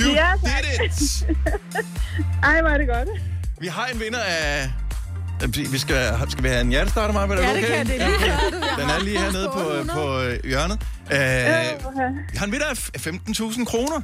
you 0.00 0.08
Ja, 0.20 0.30
tak. 0.44 0.62
did 0.64 0.84
it! 0.84 1.26
Ej, 2.42 2.60
hvor 2.60 2.70
er 2.70 2.78
det 2.78 2.88
godt. 2.88 3.08
Vi 3.60 3.66
har 3.66 3.86
en 3.86 4.00
vinder 4.00 4.20
af... 4.20 4.70
Vi 5.46 5.78
skal, 5.78 6.14
skal 6.30 6.42
vi 6.44 6.48
have 6.48 6.60
en 6.60 6.68
hjertestarter, 6.70 7.14
Maja? 7.14 7.42
Ja, 7.42 7.50
okay? 7.50 7.60
det 7.60 7.68
kan 7.68 7.86
det. 7.86 7.94
Det 7.94 8.00
kan 8.00 8.50
du. 8.52 8.56
Jeg 8.56 8.76
Den 8.78 8.90
er 8.90 9.04
lige 9.04 9.18
hernede 9.18 9.48
på, 9.52 9.58
800. 9.58 9.90
på 9.94 10.20
øh, 10.20 10.38
hjørnet. 10.44 10.78
Øh, 11.12 11.18
har 12.38 12.46
en 12.46 12.52
vinder 12.52 12.66
af 12.66 13.06
15.000 13.06 13.64
kroner. 13.64 14.00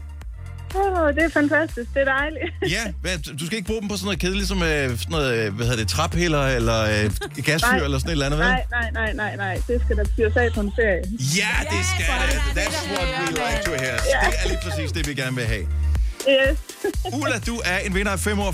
Åh, 0.76 1.14
det 1.14 1.22
er 1.24 1.28
fantastisk. 1.28 1.95
Det 1.95 2.01
er 2.01 2.05
dejligt. 2.05 2.45
Ja, 2.76 2.93
hvad, 3.01 3.18
du 3.39 3.47
skal 3.47 3.57
ikke 3.59 3.66
bruge 3.66 3.80
dem 3.80 3.89
på 3.89 3.97
sådan 3.97 4.05
noget 4.07 4.20
kedeligt 4.20 4.49
som 4.49 4.62
øh, 4.62 4.68
sådan 4.68 5.11
noget, 5.11 5.30
øh, 5.39 5.55
hvad 5.55 5.66
hedder 5.66 5.80
det, 5.80 5.89
traphælder 5.89 6.47
eller 6.47 6.80
øh, 6.82 7.11
gasfyr 7.49 7.68
Nej. 7.76 7.85
eller 7.85 7.99
sådan 7.99 8.09
et 8.09 8.12
eller 8.12 8.26
andet, 8.26 8.39
vel? 8.39 8.47
Nej, 8.47 8.64
nej, 8.70 8.91
nej, 8.93 9.12
nej, 9.12 9.37
nej. 9.37 9.55
Det 9.68 9.76
skal 9.85 9.97
der 9.97 10.05
fyres 10.16 10.37
af 10.37 10.49
på 10.55 10.61
en 10.61 10.72
ferie. 10.76 11.03
Ja, 11.41 11.53
det 11.72 11.82
skal 11.93 12.14
det. 12.30 12.39
That's 12.59 12.80
what 12.93 13.09
we 13.20 13.26
like 13.43 13.61
to 13.68 13.72
hear. 13.85 13.97
Ja. 14.14 14.20
Det 14.30 14.37
er 14.45 14.49
lige 14.49 14.61
præcis 14.66 14.93
det, 14.93 15.09
vi 15.09 15.14
gerne 15.14 15.37
vil 15.37 15.45
have. 15.45 15.66
Yes. 16.28 16.58
Ulla, 17.22 17.38
du 17.46 17.60
er 17.64 17.78
en 17.78 17.94
vinder 17.94 18.12
af 18.12 18.18
5 18.20 18.40
år 18.40 18.52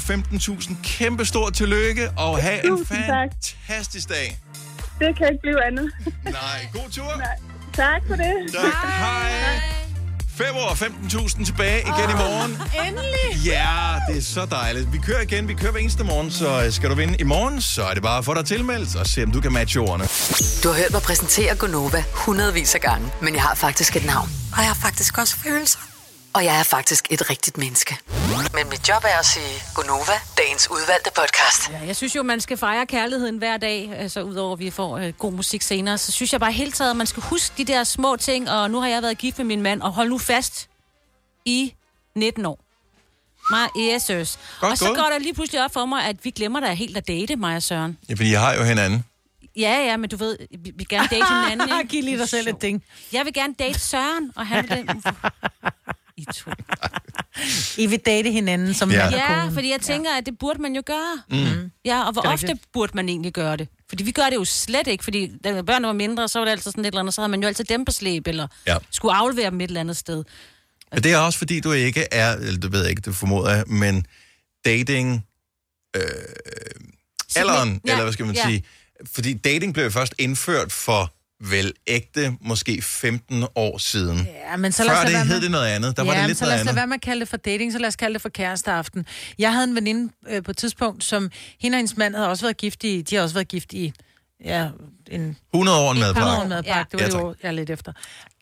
15.000. 0.58 0.74
Kæmpe 0.84 1.24
stort 1.24 1.52
tillykke, 1.54 2.10
og 2.16 2.42
have 2.42 2.64
en 2.64 2.70
Tusind 2.70 2.98
tak. 3.06 3.28
fantastisk 3.68 4.08
dag. 4.08 4.38
Det 4.98 5.16
kan 5.18 5.26
ikke 5.32 5.40
blive 5.42 5.64
andet. 5.66 5.92
Nej, 6.24 6.68
god 6.72 6.90
tur. 6.90 7.16
Nej. 7.16 7.36
Tak 7.74 8.02
for 8.08 8.14
det. 8.16 8.32
Tak. 8.54 8.90
Hej. 8.98 9.60
5 10.36 10.46
år 10.56 10.74
15.000 11.38 11.44
tilbage 11.44 11.80
igen 11.80 12.10
i 12.10 12.14
morgen. 12.14 12.50
Endelig. 12.86 13.44
Ja, 13.46 13.94
det 14.08 14.18
er 14.18 14.22
så 14.22 14.46
dejligt. 14.50 14.92
Vi 14.92 14.98
kører 14.98 15.20
igen. 15.20 15.48
Vi 15.48 15.54
kører 15.54 15.72
hver 15.72 15.80
eneste 15.80 16.04
morgen, 16.04 16.30
så 16.30 16.62
øh, 16.64 16.72
skal 16.72 16.90
du 16.90 16.94
vinde 16.94 17.16
i 17.18 17.22
morgen, 17.22 17.60
så 17.60 17.82
er 17.84 17.94
det 17.94 18.02
bare 18.02 18.18
at 18.18 18.24
få 18.24 18.34
dig 18.34 18.44
tilmeldt 18.46 18.96
og 18.96 19.06
se, 19.06 19.22
om 19.22 19.30
du 19.30 19.40
kan 19.40 19.52
matche 19.52 19.80
ordene. 19.80 20.04
Du 20.64 20.68
har 20.68 20.76
hørt 20.76 20.92
mig 20.92 21.02
præsentere 21.02 21.54
Gonova 21.56 22.04
hundredvis 22.12 22.74
af 22.74 22.80
gange, 22.80 23.08
men 23.22 23.34
jeg 23.34 23.42
har 23.42 23.54
faktisk 23.54 23.96
et 23.96 24.04
navn. 24.06 24.28
Og 24.52 24.58
jeg 24.58 24.66
har 24.66 24.74
faktisk 24.74 25.18
også 25.18 25.36
følelser. 25.36 25.78
Og 26.34 26.44
jeg 26.44 26.58
er 26.58 26.62
faktisk 26.62 27.06
et 27.10 27.30
rigtigt 27.30 27.56
menneske. 27.58 27.96
Men 28.54 28.68
mit 28.68 28.88
job 28.88 29.04
er 29.04 29.18
at 29.18 29.26
sige 29.26 29.62
Gonova, 29.74 30.12
dagens 30.38 30.70
udvalgte 30.70 31.10
podcast. 31.16 31.70
Ja, 31.72 31.86
jeg 31.86 31.96
synes 31.96 32.16
jo, 32.16 32.22
man 32.22 32.40
skal 32.40 32.56
fejre 32.56 32.86
kærligheden 32.86 33.38
hver 33.38 33.56
dag, 33.56 33.92
altså 33.96 34.22
udover 34.22 34.52
at 34.52 34.58
vi 34.58 34.70
får 34.70 34.98
øh, 34.98 35.12
god 35.12 35.32
musik 35.32 35.62
senere, 35.62 35.98
så 35.98 36.12
synes 36.12 36.32
jeg 36.32 36.40
bare 36.40 36.52
helt 36.52 36.74
taget, 36.74 36.90
at 36.90 36.96
man 36.96 37.06
skal 37.06 37.22
huske 37.22 37.54
de 37.58 37.64
der 37.64 37.84
små 37.84 38.16
ting, 38.16 38.50
og 38.50 38.70
nu 38.70 38.80
har 38.80 38.88
jeg 38.88 39.02
været 39.02 39.18
gift 39.18 39.38
med 39.38 39.44
min 39.46 39.62
mand, 39.62 39.82
og 39.82 39.92
hold 39.92 40.08
nu 40.08 40.18
fast 40.18 40.68
i 41.44 41.74
19 42.16 42.46
år. 42.46 42.58
Yes, 43.78 44.02
sirs. 44.02 44.38
Godt 44.60 44.72
Og 44.72 44.78
så 44.78 44.86
gået. 44.86 44.96
går 44.98 45.04
der 45.04 45.18
lige 45.18 45.34
pludselig 45.34 45.64
op 45.64 45.72
for 45.72 45.86
mig, 45.86 46.04
at 46.04 46.16
vi 46.24 46.30
glemmer 46.30 46.60
da 46.60 46.72
helt 46.72 46.96
at 46.96 47.08
date, 47.08 47.36
mig 47.36 47.56
og 47.56 47.62
Søren. 47.62 47.98
Ja, 48.08 48.14
fordi 48.14 48.32
jeg 48.32 48.40
har 48.40 48.54
jo 48.54 48.62
hinanden. 48.64 49.04
Ja, 49.56 49.84
ja, 49.84 49.96
men 49.96 50.10
du 50.10 50.16
ved, 50.16 50.38
vi 50.58 50.72
vil 50.76 50.88
gerne 50.88 51.08
date 51.10 51.26
hinanden. 51.48 51.78
ikke? 51.78 51.88
Giv 51.90 52.02
lige 52.02 52.18
dig 52.18 52.28
selv 52.28 52.48
et 52.48 52.62
ding. 52.62 52.82
Jeg 53.12 53.24
vil 53.24 53.32
gerne 53.34 53.54
date 53.58 53.78
Søren, 53.78 54.32
og 54.36 54.46
han 54.46 54.68
vil 54.68 54.78
den... 54.88 55.02
I 56.20 56.24
to. 56.34 56.50
I 57.82 57.86
vil 57.86 57.98
date 58.06 58.30
hinanden 58.30 58.74
som 58.74 58.90
Ja. 58.90 59.08
Ja, 59.10 59.48
fordi 59.48 59.70
jeg 59.70 59.80
tænker, 59.80 60.10
at 60.18 60.26
det 60.26 60.38
burde 60.38 60.62
man 60.62 60.74
jo 60.74 60.82
gøre. 60.86 61.22
Mm. 61.30 61.70
Ja, 61.84 62.02
og 62.06 62.12
hvor 62.12 62.22
Det 62.22 62.32
ofte 62.32 62.46
rigtigt. 62.48 62.72
burde 62.72 62.92
man 62.94 63.08
egentlig 63.08 63.32
gøre 63.32 63.56
det? 63.56 63.68
Fordi 63.88 64.04
vi 64.04 64.10
gør 64.10 64.24
det 64.30 64.36
jo 64.36 64.44
slet 64.44 64.86
ikke, 64.86 65.04
fordi 65.04 65.30
da 65.44 65.62
børnene 65.62 65.86
var 65.86 65.92
mindre, 65.92 66.28
så 66.28 66.38
var 66.38 66.44
det 66.44 66.52
altid 66.52 66.70
sådan 66.70 66.84
et 66.84 66.86
eller 66.86 67.00
andet, 67.00 67.14
så 67.14 67.20
havde 67.20 67.30
man 67.30 67.40
jo 67.42 67.46
altid 67.48 67.64
dem 67.64 67.84
på 67.84 67.92
slæb, 67.92 68.26
eller 68.26 68.46
Ja. 68.66 68.76
skulle 68.90 69.14
aflevere 69.14 69.50
dem 69.50 69.60
et 69.60 69.68
eller 69.68 69.80
andet 69.80 69.96
sted. 69.96 70.24
Men 70.92 71.02
det 71.02 71.12
er 71.12 71.18
også 71.18 71.38
fordi, 71.38 71.60
du 71.60 71.72
ikke 71.72 72.06
er, 72.12 72.32
eller 72.36 72.60
du 72.60 72.68
ved 72.68 72.86
ikke, 72.88 73.00
det 73.00 73.14
formoder 73.16 73.54
jeg, 73.54 73.64
men 73.66 74.06
dating, 74.64 75.26
øh, 75.96 76.02
alderen, 77.36 77.80
ja, 77.86 77.90
eller 77.92 78.02
hvad 78.04 78.12
skal 78.12 78.26
man 78.26 78.34
ja. 78.34 78.46
sige, 78.46 78.64
fordi 79.14 79.34
dating 79.34 79.74
blev 79.74 79.84
jo 79.84 79.90
først 79.90 80.14
indført 80.18 80.72
for 80.72 81.12
vel 81.40 81.72
ægte, 81.86 82.36
måske 82.40 82.82
15 82.82 83.44
år 83.54 83.78
siden. 83.78 84.18
Ja, 84.50 84.56
men 84.56 84.72
så 84.72 84.84
lad 84.84 84.92
os 84.92 84.98
Før 84.98 85.18
det 85.18 85.26
hed 85.26 85.40
det 85.40 85.50
noget 85.50 85.66
andet. 85.66 85.96
Der 85.96 86.04
ja, 86.04 86.10
var 86.10 86.18
det 86.18 86.26
lidt 86.26 86.38
så 86.38 86.44
lad 86.44 86.60
os 86.60 86.64
lade 86.64 86.76
være 86.76 86.86
med 86.86 86.94
at 86.94 87.00
kalde 87.00 87.20
det 87.20 87.28
for 87.28 87.36
dating, 87.36 87.72
så 87.72 87.78
lad 87.78 87.88
os 87.88 87.96
kalde 87.96 88.14
det 88.14 88.22
for 88.22 88.28
kæresteaften. 88.28 89.06
Jeg 89.38 89.52
havde 89.52 89.64
en 89.64 89.74
veninde 89.74 90.12
øh, 90.28 90.42
på 90.42 90.50
et 90.50 90.56
tidspunkt, 90.56 91.04
som 91.04 91.30
hende 91.60 91.76
og 91.76 91.78
hendes 91.78 91.96
mand 91.96 92.14
havde 92.14 92.28
også 92.28 92.44
været 92.44 92.56
gift 92.56 92.84
i, 92.84 93.02
de 93.02 93.14
har 93.16 93.22
også 93.22 93.34
været 93.34 93.48
gift 93.48 93.72
i, 93.72 93.92
ja, 94.44 94.68
en 95.10 95.36
100 95.54 95.78
år 95.78 95.90
en 95.92 95.96
Et 95.96 96.02
par 96.02 96.12
madpakke. 96.12 96.42
år 96.42 96.46
madpakke, 96.48 96.90
det 96.92 97.00
var 97.00 97.06
Ja, 97.06 97.10
det 97.12 97.14
år, 97.14 97.34
jeg 97.42 97.48
er 97.48 97.52
lidt 97.52 97.70
efter. 97.70 97.92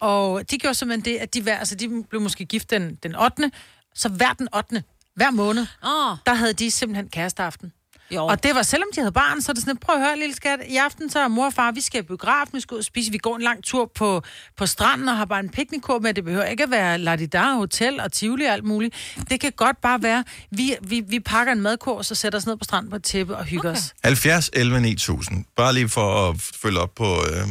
Og 0.00 0.50
de 0.50 0.58
gjorde 0.58 0.74
simpelthen 0.74 1.14
det, 1.14 1.20
at 1.20 1.34
de, 1.34 1.42
hver, 1.42 1.58
altså, 1.58 1.74
de 1.74 2.04
blev 2.10 2.20
måske 2.20 2.44
gift 2.44 2.70
den, 2.70 2.98
den 3.02 3.16
8. 3.16 3.50
Så 3.94 4.08
hver 4.08 4.32
den 4.32 4.48
8. 4.56 4.82
hver 5.14 5.30
måned, 5.30 5.66
oh. 5.82 6.16
der 6.26 6.34
havde 6.34 6.52
de 6.52 6.70
simpelthen 6.70 7.08
kæresteaften. 7.08 7.72
Jo. 8.10 8.26
Og 8.26 8.42
det 8.42 8.54
var, 8.54 8.62
selvom 8.62 8.88
de 8.94 9.00
havde 9.00 9.12
barn, 9.12 9.42
så 9.42 9.52
er 9.52 9.54
det 9.54 9.62
sådan, 9.62 9.76
prøv 9.76 9.96
at 9.96 10.02
høre, 10.02 10.18
lille 10.18 10.34
skat, 10.34 10.58
i 10.68 10.76
aften 10.76 11.10
så 11.10 11.18
er 11.18 11.28
mor 11.28 11.46
og 11.46 11.52
far, 11.52 11.72
vi 11.72 11.80
skal 11.80 12.00
i 12.00 12.02
biografen, 12.02 12.56
vi 12.56 12.60
skal 12.60 12.74
ud 12.74 12.78
og 12.78 12.84
spise, 12.84 13.12
vi 13.12 13.18
går 13.18 13.36
en 13.36 13.42
lang 13.42 13.64
tur 13.64 13.90
på, 13.94 14.22
på 14.56 14.66
stranden 14.66 15.08
og 15.08 15.16
har 15.16 15.24
bare 15.24 15.40
en 15.40 15.48
piknikkur 15.48 15.98
med, 15.98 16.14
det 16.14 16.24
behøver 16.24 16.44
ikke 16.44 16.62
at 16.62 16.70
være 16.70 16.98
Ladida, 16.98 17.52
hotel 17.54 18.00
og 18.00 18.12
Tivoli 18.12 18.44
og 18.44 18.52
alt 18.52 18.64
muligt. 18.64 18.94
Det 19.30 19.40
kan 19.40 19.52
godt 19.56 19.80
bare 19.80 20.02
være, 20.02 20.24
vi, 20.50 20.76
vi, 20.82 21.00
vi 21.08 21.20
pakker 21.20 21.52
en 21.52 21.60
madkur, 21.60 21.98
og 21.98 22.04
så 22.04 22.14
sætter 22.14 22.38
os 22.38 22.46
ned 22.46 22.56
på 22.56 22.64
stranden 22.64 22.90
på 22.90 22.96
et 22.96 23.04
tæppe 23.04 23.36
og 23.36 23.44
hygger 23.44 23.70
okay. 23.70 23.78
os. 23.78 23.94
70, 24.04 24.50
11, 24.52 24.80
9000. 24.80 25.44
Bare 25.56 25.72
lige 25.74 25.88
for 25.88 26.28
at 26.30 26.40
følge 26.62 26.80
op 26.80 26.94
på, 26.94 27.04
øh, 27.04 27.46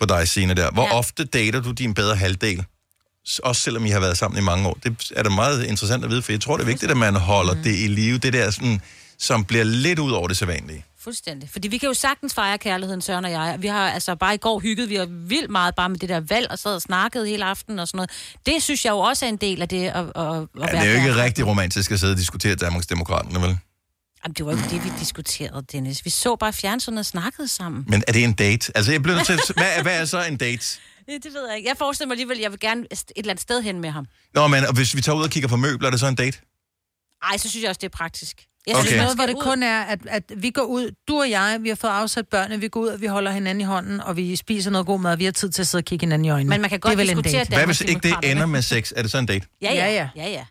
på 0.00 0.06
dig, 0.06 0.28
Signe, 0.28 0.54
der. 0.54 0.70
Hvor 0.70 0.82
ja. 0.84 0.94
ofte 0.98 1.24
dater 1.24 1.60
du 1.60 1.70
din 1.72 1.94
bedre 1.94 2.16
halvdel? 2.16 2.64
Også 3.42 3.62
selvom 3.62 3.86
I 3.86 3.88
har 3.90 4.00
været 4.00 4.18
sammen 4.18 4.38
i 4.38 4.44
mange 4.44 4.68
år. 4.68 4.78
Det 4.84 5.12
er 5.16 5.22
da 5.22 5.28
meget 5.30 5.64
interessant 5.64 6.04
at 6.04 6.10
vide, 6.10 6.22
for 6.22 6.32
jeg 6.32 6.40
tror, 6.40 6.56
det 6.56 6.62
er 6.62 6.66
vigtigt, 6.66 6.90
at 6.90 6.96
man 6.96 7.14
holder 7.14 7.54
Mm. 7.54 7.62
det 7.62 7.70
i 7.78 7.86
live. 7.88 8.18
Det 8.18 8.32
der, 8.32 8.50
sådan, 8.50 8.80
som 9.18 9.44
bliver 9.44 9.64
lidt 9.64 9.98
ud 9.98 10.12
over 10.12 10.28
det 10.28 10.36
sædvanlige. 10.36 10.84
Fuldstændig. 11.00 11.50
Fordi 11.50 11.68
vi 11.68 11.78
kan 11.78 11.86
jo 11.86 11.94
sagtens 11.94 12.34
fejre 12.34 12.58
kærligheden, 12.58 13.00
Søren 13.02 13.24
og 13.24 13.30
jeg. 13.30 13.56
Vi 13.60 13.66
har 13.66 13.90
altså 13.90 14.14
bare 14.14 14.34
i 14.34 14.38
går 14.38 14.60
hygget, 14.60 14.88
vi 14.88 14.94
har 14.94 15.06
vildt 15.10 15.50
meget 15.50 15.74
bare 15.74 15.88
med 15.88 15.98
det 15.98 16.08
der 16.08 16.20
valg, 16.20 16.50
og 16.50 16.58
sad 16.58 16.74
og 16.74 16.82
snakket 16.82 17.28
hele 17.28 17.44
aften 17.44 17.78
og 17.78 17.88
sådan 17.88 17.96
noget. 17.96 18.10
Det 18.46 18.62
synes 18.62 18.84
jeg 18.84 18.90
jo 18.90 18.98
også 18.98 19.24
er 19.24 19.28
en 19.28 19.36
del 19.36 19.62
af 19.62 19.68
det 19.68 19.86
at, 19.86 19.96
at, 19.96 20.04
at 20.04 20.12
Ja, 20.16 20.26
være 20.26 20.70
det 20.70 20.78
er 20.78 20.84
jo 20.84 20.90
ikke 20.90 21.00
kærester. 21.06 21.24
rigtig 21.24 21.46
romantisk 21.46 21.90
at 21.90 22.00
sidde 22.00 22.12
og 22.12 22.18
diskutere 22.18 22.54
Danmarksdemokraterne, 22.54 23.40
vel? 23.46 23.58
Jamen, 24.24 24.34
det 24.34 24.46
var 24.46 24.52
ikke 24.52 24.64
det, 24.70 24.84
vi 24.84 24.90
diskuterede, 25.00 25.64
Dennis. 25.72 26.04
Vi 26.04 26.10
så 26.10 26.36
bare 26.36 26.52
fjernsynet 26.52 26.98
og 26.98 27.06
snakkede 27.06 27.48
sammen. 27.48 27.84
Men 27.88 28.04
er 28.08 28.12
det 28.12 28.24
en 28.24 28.32
date? 28.32 28.72
Altså, 28.76 28.92
jeg 28.92 29.02
bliver 29.02 29.16
nødt 29.16 29.26
til 29.26 29.32
at... 29.32 29.40
Hvad, 29.56 29.66
er- 29.76 29.82
hvad 29.82 30.00
er 30.00 30.04
så 30.04 30.24
en 30.24 30.36
date? 30.36 30.66
Det 31.08 31.24
ved 31.34 31.48
jeg 31.48 31.56
ikke. 31.56 31.68
Jeg 31.68 31.76
forestiller 31.78 32.06
mig 32.08 32.12
alligevel, 32.12 32.36
at 32.36 32.42
jeg 32.42 32.50
vil 32.50 32.60
gerne 32.60 32.86
et 32.90 33.04
eller 33.16 33.30
andet 33.30 33.42
sted 33.42 33.62
hen 33.62 33.80
med 33.80 33.90
ham. 33.90 34.06
Nå, 34.34 34.46
men 34.48 34.64
og 34.66 34.74
hvis 34.74 34.96
vi 34.96 35.00
tager 35.00 35.16
ud 35.18 35.22
og 35.22 35.30
kigger 35.30 35.48
på 35.48 35.56
møbler, 35.56 35.86
er 35.86 35.90
det 35.90 36.00
så 36.00 36.06
en 36.06 36.14
date? 36.14 36.38
Ej, 37.22 37.36
så 37.36 37.50
synes 37.50 37.62
jeg 37.62 37.68
også, 37.68 37.78
det 37.78 37.86
er 37.86 37.96
praktisk. 37.96 38.36
Jeg 38.66 38.74
Okay. 38.76 38.82
synes, 38.86 38.96
man 38.96 39.04
Noget, 39.04 39.16
hvor 39.16 39.26
det 39.26 39.36
kun 39.40 39.62
er, 39.62 39.80
at, 39.82 39.98
at 40.06 40.22
vi 40.36 40.50
går 40.50 40.62
ud, 40.62 40.90
du 41.08 41.20
og 41.20 41.30
jeg, 41.30 41.58
vi 41.60 41.68
har 41.68 41.76
fået 41.76 41.90
afsat 41.90 42.28
børnene, 42.28 42.60
vi 42.60 42.68
går 42.68 42.80
ud, 42.80 42.88
og 42.88 43.00
vi 43.00 43.06
holder 43.06 43.30
hinanden 43.30 43.60
i 43.60 43.64
hånden, 43.64 44.00
og 44.00 44.16
vi 44.16 44.36
spiser 44.36 44.70
noget 44.70 44.86
god 44.86 45.00
mad, 45.00 45.12
og 45.12 45.18
vi 45.18 45.24
har 45.24 45.32
tid 45.32 45.50
til 45.50 45.62
at 45.62 45.66
sidde 45.66 45.80
og 45.80 45.84
kigge 45.84 46.02
hinanden 46.06 46.24
i 46.24 46.30
øjnene. 46.30 46.50
Men 46.50 46.60
man 46.60 46.70
kan 46.70 46.80
godt 46.80 46.90
det 46.90 46.94
er 46.94 46.96
vel 47.04 47.10
en 47.10 47.16
diskutere 47.16 47.44
date. 47.44 47.54
Hvad 47.56 47.66
hvis 47.66 47.80
ikke 47.80 48.00
det 48.00 48.30
ender 48.30 48.46
med 48.46 48.62
sex? 48.62 48.92
Er 48.96 49.02
det 49.02 49.10
så 49.10 49.18
en 49.18 49.26
date? 49.26 49.46
Ja, 49.62 49.72
ja. 49.72 49.84
Ja, 49.86 49.92
ja. 49.94 50.08
ja, 50.16 50.28
ja. 50.30 50.44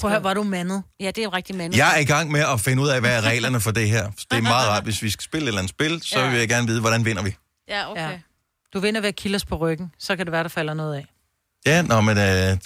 Prøv 0.00 0.10
at 0.10 0.14
høre, 0.14 0.24
var 0.24 0.34
du 0.34 0.42
mandet? 0.42 0.82
Ja, 1.00 1.06
det 1.06 1.18
er 1.18 1.22
jo 1.22 1.28
rigtig 1.30 1.56
mandet. 1.56 1.78
Jeg 1.78 1.94
er 1.96 2.00
i 2.00 2.04
gang 2.04 2.30
med 2.30 2.40
at 2.52 2.60
finde 2.60 2.82
ud 2.82 2.88
af, 2.88 3.00
hvad 3.00 3.16
er 3.16 3.20
reglerne 3.20 3.60
for 3.60 3.70
det 3.70 3.88
her. 3.90 4.10
Det 4.30 4.38
er 4.38 4.40
meget 4.42 4.68
rart, 4.68 4.84
hvis 4.84 5.02
vi 5.02 5.10
skal 5.10 5.22
spille 5.24 5.44
et 5.44 5.48
eller 5.48 5.58
andet 5.60 5.70
spil, 5.70 6.00
så 6.02 6.18
Ja. 6.20 6.30
vil 6.30 6.38
jeg 6.38 6.48
gerne 6.48 6.66
vide, 6.66 6.80
hvordan 6.80 7.04
vinder 7.04 7.22
vi. 7.22 7.36
Ja, 7.68 7.90
okay. 7.90 8.00
Ja. 8.10 8.18
Du 8.74 8.80
vinder 8.80 9.00
ved 9.00 9.08
at 9.08 9.16
kilde 9.16 9.36
os 9.36 9.44
på 9.44 9.56
ryggen, 9.56 9.92
så 9.98 10.16
kan 10.16 10.26
det 10.26 10.32
være, 10.32 10.42
der 10.42 10.48
falder 10.48 10.74
noget 10.74 10.94
af. 10.96 11.06
Ja, 11.66 11.82
nå, 11.82 12.00
men 12.00 12.18
øh, 12.18 12.56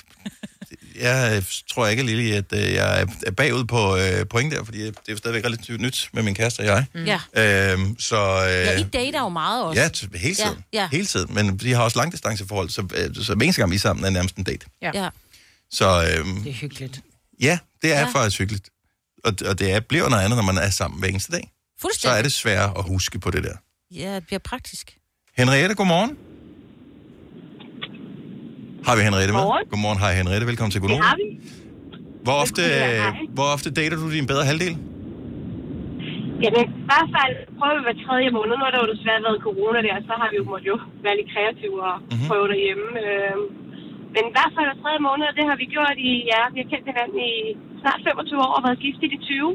jeg 1.00 1.36
øh, 1.36 1.42
tror 1.70 1.86
ikke, 1.86 2.02
Lili, 2.02 2.30
at 2.30 2.52
øh, 2.52 2.72
jeg 2.74 3.06
er 3.26 3.30
bagud 3.30 3.64
på 3.64 3.96
øh, 3.96 4.26
point 4.26 4.52
der, 4.52 4.64
fordi 4.64 4.78
det 4.86 4.88
er 5.08 5.12
jo 5.12 5.16
stadigvæk 5.16 5.44
relativt 5.44 5.80
nyt 5.80 6.08
med 6.12 6.22
min 6.22 6.34
kæreste 6.34 6.60
og 6.60 6.66
jeg. 6.66 6.84
Mm. 6.94 7.04
Ja. 7.04 7.20
Øhm, 7.72 7.96
så, 8.00 8.16
øh, 8.44 8.50
ja, 8.50 8.78
I 8.78 8.82
dater 8.82 9.20
jo 9.20 9.28
meget 9.28 9.64
også. 9.64 9.80
Ja, 9.82 9.88
t- 9.96 10.18
hele 10.18 10.34
tiden. 10.34 10.64
Ja, 10.72 10.80
ja. 10.80 10.88
Hele 10.92 11.06
tiden. 11.06 11.34
Men 11.34 11.56
de 11.56 11.72
har 11.72 11.82
også 11.82 11.98
langdistanceforhold, 11.98 12.70
så, 12.70 12.82
øh, 12.94 13.14
så 13.24 13.34
hver 13.34 13.44
eneste 13.44 13.60
gang 13.62 13.70
vi 13.70 13.76
er 13.76 13.80
sammen, 13.80 14.04
er 14.04 14.10
nærmest 14.10 14.36
en 14.36 14.44
date. 14.44 14.66
Ja. 14.82 14.90
ja. 14.94 15.08
Så 15.70 16.14
øhm, 16.18 16.42
Det 16.42 16.50
er 16.50 16.54
hyggeligt. 16.54 17.00
ja, 17.40 17.58
det 17.82 17.92
er 17.92 18.00
Ja. 18.00 18.06
faktisk 18.06 18.38
hyggeligt. 18.38 18.68
Og, 19.24 19.32
og 19.46 19.58
det 19.58 19.72
er, 19.72 19.80
bliver 19.80 20.08
noget 20.08 20.24
andet, 20.24 20.36
når 20.36 20.42
man 20.52 20.58
er 20.58 20.70
sammen 20.70 21.00
hver 21.00 21.08
eneste 21.08 21.32
dag. 21.32 21.50
Så 21.76 21.80
Fuldstændig. 21.80 22.18
er 22.18 22.22
det 22.22 22.32
svært 22.32 22.70
at 22.78 22.84
huske 22.84 23.18
på 23.18 23.30
det 23.30 23.44
der. 23.44 23.54
Ja, 23.94 24.14
det 24.14 24.26
bliver 24.26 24.38
praktisk. 24.40 24.96
Henriette, 25.36 25.74
godmorgen. 25.74 26.16
Har 28.86 28.94
vi 28.98 29.02
Henriette 29.08 29.32
med? 29.36 29.40
Godmorgen. 29.42 29.66
Godmorgen, 29.72 30.00
hej 30.04 30.12
Henriette. 30.20 30.46
Velkommen 30.52 30.72
til 30.74 30.78
Det 30.80 30.84
Godmorgen. 30.84 31.06
har 31.10 31.16
vi. 31.22 31.26
Hvor 32.26 32.36
ofte, 32.44 32.62
hej. 32.62 33.12
hvor 33.36 33.48
ofte 33.56 33.68
dater 33.78 33.96
du 34.02 34.06
din 34.18 34.26
bedre 34.32 34.44
halvdel? 34.50 34.74
Jamen, 36.44 36.64
i 36.82 36.84
hvert 36.90 37.08
fald 37.16 37.34
prøver 37.58 37.74
vi 37.78 37.82
hver 37.86 37.96
tredje 38.06 38.28
måned. 38.36 38.52
Nu 38.58 38.64
har 38.66 38.72
der 38.74 38.80
jo 38.84 38.88
desværre 38.94 39.20
været 39.28 39.38
corona 39.46 39.78
der, 39.88 39.96
så 40.08 40.12
har 40.20 40.28
vi 40.32 40.36
jo 40.40 40.44
måttet 40.52 40.68
jo 40.72 40.76
være 41.04 41.16
lidt 41.20 41.30
kreative 41.34 41.76
og 41.90 41.94
Mhm. 42.00 42.06
mm-hmm. 42.12 42.28
prøve 42.28 42.46
derhjemme. 42.52 42.86
Øhm, 43.04 43.44
men 44.14 44.22
i 44.30 44.32
hvert 44.36 44.52
fald 44.54 44.66
hver 44.68 44.78
tredje 44.82 45.00
måned, 45.08 45.26
det 45.38 45.44
har 45.50 45.56
vi 45.62 45.66
gjort 45.76 45.96
i, 46.10 46.12
ja, 46.32 46.40
vi 46.54 46.58
har 46.62 46.68
kendt 46.72 46.86
hinanden 46.90 47.18
i 47.30 47.34
snart 47.82 48.00
25 48.06 48.46
år 48.46 48.52
og 48.56 48.62
været 48.66 48.78
gift 48.84 49.00
i 49.06 49.08
de 49.14 49.18
20. 49.28 49.50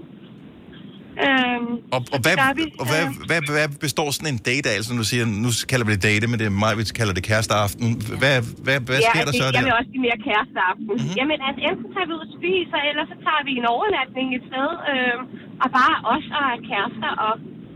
Øhm, 1.25 1.71
Og, 1.95 2.01
og, 2.15 2.19
hvad, 2.25 2.35
vi. 2.59 2.63
og 2.81 2.85
hvad, 2.91 3.03
hvad, 3.29 3.41
hvad 3.55 3.67
består 3.85 4.07
sådan 4.15 4.29
en 4.35 4.41
date 4.49 4.65
af? 4.71 4.75
Altså, 4.79 4.91
nu 4.99 5.03
siger, 5.11 5.23
nu 5.45 5.49
kalder 5.71 5.85
vi 5.87 5.91
det 5.97 6.03
date, 6.09 6.25
men 6.31 6.37
det 6.41 6.47
er 6.51 6.55
mig, 6.65 6.71
vi 6.79 6.83
kalder 6.99 7.13
det 7.17 7.23
kæresteaften. 7.29 7.87
Hvad, 8.21 8.35
hvad, 8.65 8.77
hvad 8.87 8.99
ja, 9.05 9.09
sker 9.11 9.23
der 9.27 9.31
det, 9.33 9.39
så 9.41 9.45
jeg 9.47 9.53
der? 9.55 9.63
vil 9.69 9.75
også 9.79 9.89
sige 9.93 10.03
mere 10.07 10.19
kæresteaften. 10.27 10.85
Mm-hmm. 10.93 11.15
Jamen, 11.19 11.39
at 11.49 11.55
enten 11.69 11.87
tager 11.93 12.07
vi 12.09 12.13
ud 12.17 12.23
og 12.27 12.31
spiser, 12.39 12.79
eller 12.89 13.03
så 13.11 13.15
tager 13.25 13.41
vi 13.47 13.53
en 13.61 13.67
overnatning 13.75 14.27
et 14.37 14.43
sted, 14.49 14.69
øhm, 14.91 15.23
og 15.63 15.67
bare 15.79 15.95
os 16.15 16.25
og 16.37 16.43
er 16.53 16.59
kærester, 16.69 17.11
og 17.25 17.33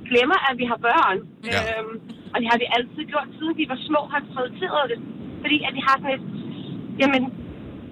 glemmer, 0.10 0.40
at 0.50 0.56
vi 0.62 0.66
har 0.72 0.80
børn. 0.90 1.18
Ja. 1.54 1.62
Øhm, 1.66 1.94
og 2.34 2.38
det 2.42 2.48
har 2.52 2.58
vi 2.64 2.68
altid 2.78 3.04
gjort, 3.14 3.28
siden 3.38 3.54
vi 3.62 3.66
var 3.74 3.80
små, 3.90 4.02
har 4.14 4.22
prioriteret 4.34 4.84
det. 4.92 5.00
Fordi 5.44 5.58
at 5.68 5.72
vi 5.78 5.82
har 5.88 5.96
sådan 6.02 6.16
et, 6.18 6.26
jamen, 7.02 7.24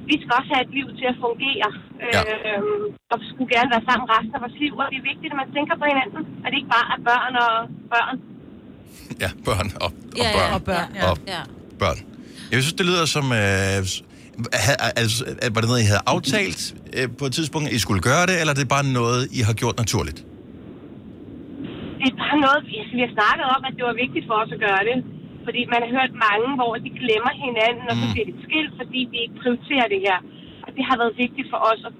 vi 0.10 0.16
skal 0.22 0.34
også 0.40 0.50
have 0.54 0.64
et 0.68 0.72
liv 0.78 0.88
til 1.00 1.08
at 1.14 1.18
fungere. 1.26 1.70
Ja. 2.16 2.22
Øhm, 2.48 2.86
og 3.12 3.16
vi 3.22 3.26
skulle 3.32 3.50
gerne 3.56 3.70
være 3.76 3.84
sammen 3.90 4.06
resten 4.14 4.34
af 4.38 4.42
vores 4.46 4.58
liv, 4.64 4.72
og 4.82 4.86
det 4.92 4.98
er 5.02 5.06
vigtigt, 5.12 5.30
at 5.34 5.38
man 5.44 5.50
tænker 5.58 5.74
på 5.82 5.86
hinanden. 5.92 6.22
At 6.44 6.48
det 6.52 6.58
ikke 6.62 6.72
bare 6.78 6.88
er 6.96 7.00
børn 7.10 7.34
og 7.46 7.54
børn. 7.94 8.16
Ja, 9.24 9.30
børn 9.48 9.68
og, 9.86 9.90
og 9.90 9.92
Ja, 10.22 10.28
ja, 10.28 10.36
børn. 10.38 10.52
og 10.58 10.62
børn, 10.70 10.88
ja. 11.00 11.04
Og 11.10 11.16
Ja. 11.34 11.42
børn. 11.84 11.98
Jeg 12.52 12.58
synes, 12.64 12.78
det 12.80 12.86
lyder 12.92 13.06
som... 13.16 13.26
Øh, 13.44 13.78
altså, 15.02 15.18
var 15.54 15.60
det 15.62 15.70
noget, 15.72 15.82
I 15.86 15.90
havde 15.94 16.04
aftalt 16.16 16.62
øh, 16.98 17.06
på 17.20 17.24
et 17.30 17.34
tidspunkt, 17.40 17.66
at 17.70 17.74
I 17.78 17.80
skulle 17.86 18.02
gøre 18.12 18.26
det, 18.30 18.36
eller 18.42 18.52
er 18.54 18.60
det 18.62 18.68
bare 18.78 18.86
noget, 19.00 19.22
I 19.38 19.40
har 19.48 19.54
gjort 19.62 19.78
naturligt? 19.84 20.20
det 22.02 22.08
er 22.14 22.18
bare 22.26 22.38
noget, 22.48 22.60
vi, 22.70 22.76
vi 22.98 23.00
har 23.06 23.12
snakket 23.20 23.46
om, 23.56 23.62
at 23.68 23.74
det 23.78 23.84
var 23.90 23.96
vigtigt 24.04 24.26
for 24.30 24.36
os 24.44 24.52
at 24.56 24.60
gøre 24.68 24.84
det. 24.90 24.98
Fordi 25.48 25.62
man 25.74 25.80
har 25.84 25.92
hørt 25.98 26.14
mange, 26.28 26.48
hvor 26.60 26.72
de 26.86 26.90
glemmer 27.02 27.34
hinanden, 27.46 27.86
og 27.92 27.96
så 28.02 28.06
Mm. 28.08 28.14
bliver 28.14 28.28
det 28.32 28.38
skilt, 28.48 28.72
fordi 28.82 29.00
vi 29.12 29.18
ikke 29.26 29.36
prioriterer 29.44 29.88
det 29.94 30.00
her. 30.08 30.18
Og 30.66 30.70
det 30.76 30.84
har 30.90 30.96
været 31.02 31.14
vigtigt 31.24 31.48
for 31.54 31.60
os, 31.70 31.80
og 31.88 31.92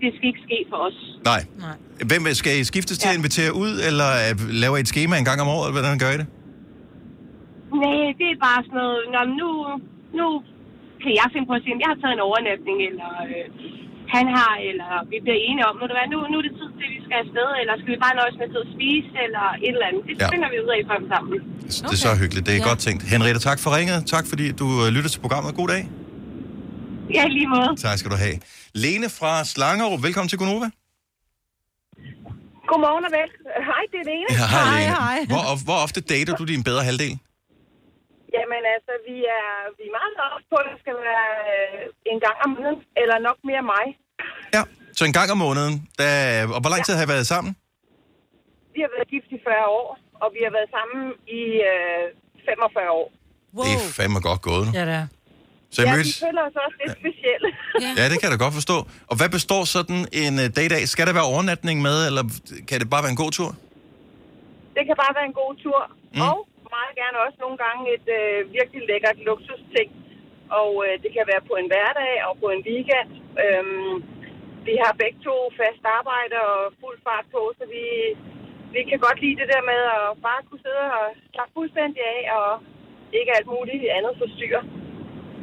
det 0.00 0.08
skal 0.16 0.26
ikke 0.32 0.42
ske 0.48 0.58
for 0.70 0.78
os. 0.88 0.98
Nej. 1.30 1.42
Nej. 1.66 1.76
Hvem 2.10 2.22
skal 2.40 2.52
I 2.60 2.64
skiftes 2.72 2.96
til 3.02 3.08
at 3.12 3.16
invitere 3.20 3.52
ud, 3.64 3.72
eller 3.88 4.08
øh, 4.24 4.32
laver 4.62 4.76
I 4.78 4.82
et 4.86 4.90
schema 4.92 5.14
en 5.22 5.28
gang 5.30 5.38
om 5.44 5.48
året, 5.56 5.66
eller 5.68 5.76
hvordan 5.80 6.02
gør 6.04 6.12
I 6.16 6.18
det? 6.22 6.28
Nej, 7.82 8.02
det 8.20 8.26
er 8.34 8.38
bare 8.48 8.60
sådan 8.66 8.78
noget, 8.82 9.00
Nå, 9.14 9.20
nu, 9.40 9.48
nu 10.20 10.26
kan 11.02 11.12
jeg 11.20 11.26
finde 11.32 11.46
på 11.50 11.54
at 11.58 11.62
sige, 11.64 11.74
at 11.76 11.80
jeg 11.84 11.90
har 11.92 11.98
taget 12.02 12.14
en 12.18 12.24
overnatning, 12.28 12.76
eller 12.90 13.10
øh, 13.32 13.44
han 14.16 14.26
har, 14.36 14.52
eller 14.70 14.90
vi 15.12 15.16
bliver 15.24 15.40
enige 15.48 15.64
om, 15.70 15.74
nu, 15.80 15.84
nu, 16.12 16.16
nu 16.32 16.36
er 16.40 16.44
det 16.48 16.54
tid 16.60 16.68
til, 16.78 16.84
at 16.88 16.92
vi 16.96 17.00
skal 17.06 17.16
afsted, 17.24 17.48
eller 17.60 17.74
skal 17.80 17.90
vi 17.94 17.98
bare 18.06 18.14
nøjes 18.20 18.34
med 18.38 18.46
at 18.48 18.52
sidde 18.54 18.64
og 18.68 18.72
spise, 18.76 19.12
eller 19.26 19.44
et 19.66 19.72
eller 19.76 19.86
andet. 19.90 20.02
Det 20.08 20.14
Ja. 20.22 20.28
finder 20.34 20.48
vi 20.52 20.56
ud 20.64 20.70
af 20.74 20.80
frem 20.90 21.02
sammen. 21.12 21.30
Okay. 21.34 21.88
Det 21.90 21.94
er 21.98 22.02
så 22.08 22.12
hyggeligt. 22.22 22.44
Det 22.48 22.52
er 22.56 22.62
ja. 22.64 22.68
godt 22.70 22.80
tænkt. 22.86 23.00
Henriette, 23.14 23.40
tak 23.48 23.58
for 23.64 23.70
ringet. 23.78 23.98
Tak 24.14 24.24
fordi 24.30 24.44
du 24.62 24.66
øh, 24.82 24.86
lytter 24.96 25.10
til 25.14 25.20
programmet. 25.24 25.50
God 25.60 25.68
dag. 25.74 25.82
Ja, 27.18 27.24
lige 27.36 27.48
måde. 27.56 27.70
Tak 27.86 27.96
skal 28.00 28.10
du 28.14 28.18
have. 28.26 28.36
Lene 28.84 29.08
fra 29.18 29.32
Slangerup, 29.52 30.00
velkommen 30.06 30.28
til 30.32 30.38
Gunova. 30.42 30.68
Godmorgen 32.70 33.04
og 33.08 33.12
vel. 33.18 33.30
Hej, 33.70 33.82
det 33.92 33.98
er 34.02 34.06
Lene. 34.10 34.26
Ja, 34.40 34.46
hej, 34.56 35.18
Lene. 35.18 35.26
Hvor, 35.32 35.42
of- 35.52 35.64
hvor 35.68 35.78
ofte 35.86 36.00
dater 36.12 36.34
du 36.40 36.44
din 36.52 36.62
bedre 36.70 36.82
halvdel? 36.88 37.14
Jamen 38.36 38.62
altså, 38.74 38.92
vi 39.08 39.16
er, 39.38 39.48
vi 39.78 39.84
er 39.90 39.94
meget 39.98 40.14
op 40.36 40.44
på, 40.50 40.56
at 40.62 40.66
det 40.70 40.76
skal 40.82 40.96
være 41.08 41.28
øh, 41.52 41.82
en 42.12 42.18
gang 42.24 42.36
om 42.44 42.50
måneden, 42.56 42.80
eller 43.00 43.16
nok 43.28 43.38
mere 43.50 43.64
mig. 43.74 43.86
Så 44.98 45.02
en 45.04 45.16
gang 45.18 45.28
om 45.34 45.38
måneden. 45.46 45.74
Der, 45.98 46.10
og 46.56 46.60
hvor 46.62 46.70
lang 46.74 46.82
tid 46.86 46.94
har 46.98 47.04
I 47.08 47.12
været 47.14 47.26
sammen? 47.34 47.50
Vi 48.74 48.80
har 48.84 48.90
været 48.96 49.08
gift 49.14 49.28
i 49.36 49.38
40 49.46 49.66
år, 49.80 49.88
og 50.22 50.28
vi 50.36 50.40
har 50.46 50.52
været 50.58 50.70
sammen 50.76 51.00
i 51.40 51.42
øh, 51.70 52.04
45 52.48 52.90
år. 53.00 53.08
Wow. 53.56 53.64
Det 53.64 53.72
er 53.78 53.82
fandme 53.98 54.20
godt 54.28 54.42
gået. 54.48 54.64
nu. 54.66 54.72
Ja, 54.78 54.84
det 54.90 54.94
er. 55.02 55.06
Så 55.74 55.78
I 55.82 55.84
ja, 55.84 55.92
mødtes? 55.92 56.08
vi 56.08 56.26
føler 56.26 56.42
os 56.48 56.56
også 56.66 56.76
lidt 56.82 56.94
specielle. 57.02 57.48
Ja, 57.98 58.04
det 58.10 58.16
kan 58.18 58.24
jeg 58.26 58.34
da 58.36 58.40
godt 58.46 58.56
forstå. 58.60 58.76
Og 59.10 59.14
hvad 59.18 59.30
består 59.36 59.62
sådan 59.76 60.00
en 60.22 60.34
uh, 60.42 60.46
date 60.58 60.74
af? 60.78 60.84
Skal 60.94 61.04
der 61.08 61.14
være 61.18 61.28
overnatning 61.34 61.76
med, 61.88 61.96
eller 62.08 62.22
kan 62.68 62.76
det 62.80 62.86
bare 62.94 63.02
være 63.04 63.14
en 63.16 63.22
god 63.24 63.32
tur? 63.38 63.50
Det 64.76 64.82
kan 64.88 64.96
bare 65.04 65.12
være 65.18 65.26
en 65.32 65.36
god 65.42 65.52
tur. 65.64 65.80
Mm. 66.14 66.20
Og 66.28 66.36
meget 66.76 66.94
gerne 67.02 67.18
også 67.24 67.38
nogle 67.44 67.58
gange 67.64 67.82
et 67.96 68.06
øh, 68.20 68.38
virkelig 68.56 68.82
lækkert 68.90 69.18
luksusting. 69.28 69.88
Og 70.60 70.70
øh, 70.84 70.94
det 71.02 71.10
kan 71.16 71.24
være 71.32 71.42
på 71.50 71.54
en 71.60 71.68
hverdag 71.72 72.12
og 72.28 72.32
på 72.42 72.46
en 72.54 72.62
weekend. 72.68 73.10
Øhm, 73.42 73.94
vi 74.68 74.74
har 74.82 74.92
begge 75.02 75.18
to 75.28 75.36
fast 75.60 75.82
arbejde 75.98 76.36
og 76.50 76.58
fuld 76.80 76.98
fart 77.06 77.26
på, 77.34 77.42
så 77.58 77.64
vi, 77.74 77.84
vi 78.74 78.80
kan 78.88 78.98
godt 79.06 79.18
lide 79.24 79.36
det 79.40 79.48
der 79.54 79.62
med 79.72 79.80
at 79.98 80.06
bare 80.26 80.40
kunne 80.48 80.62
sidde 80.66 80.84
og 80.98 81.06
slappe 81.32 81.52
fuldstændig 81.58 82.02
af 82.14 82.20
og 82.38 82.50
ikke 83.18 83.30
alt 83.36 83.48
muligt 83.54 83.82
andet 83.96 84.12
forstyrre. 84.22 84.62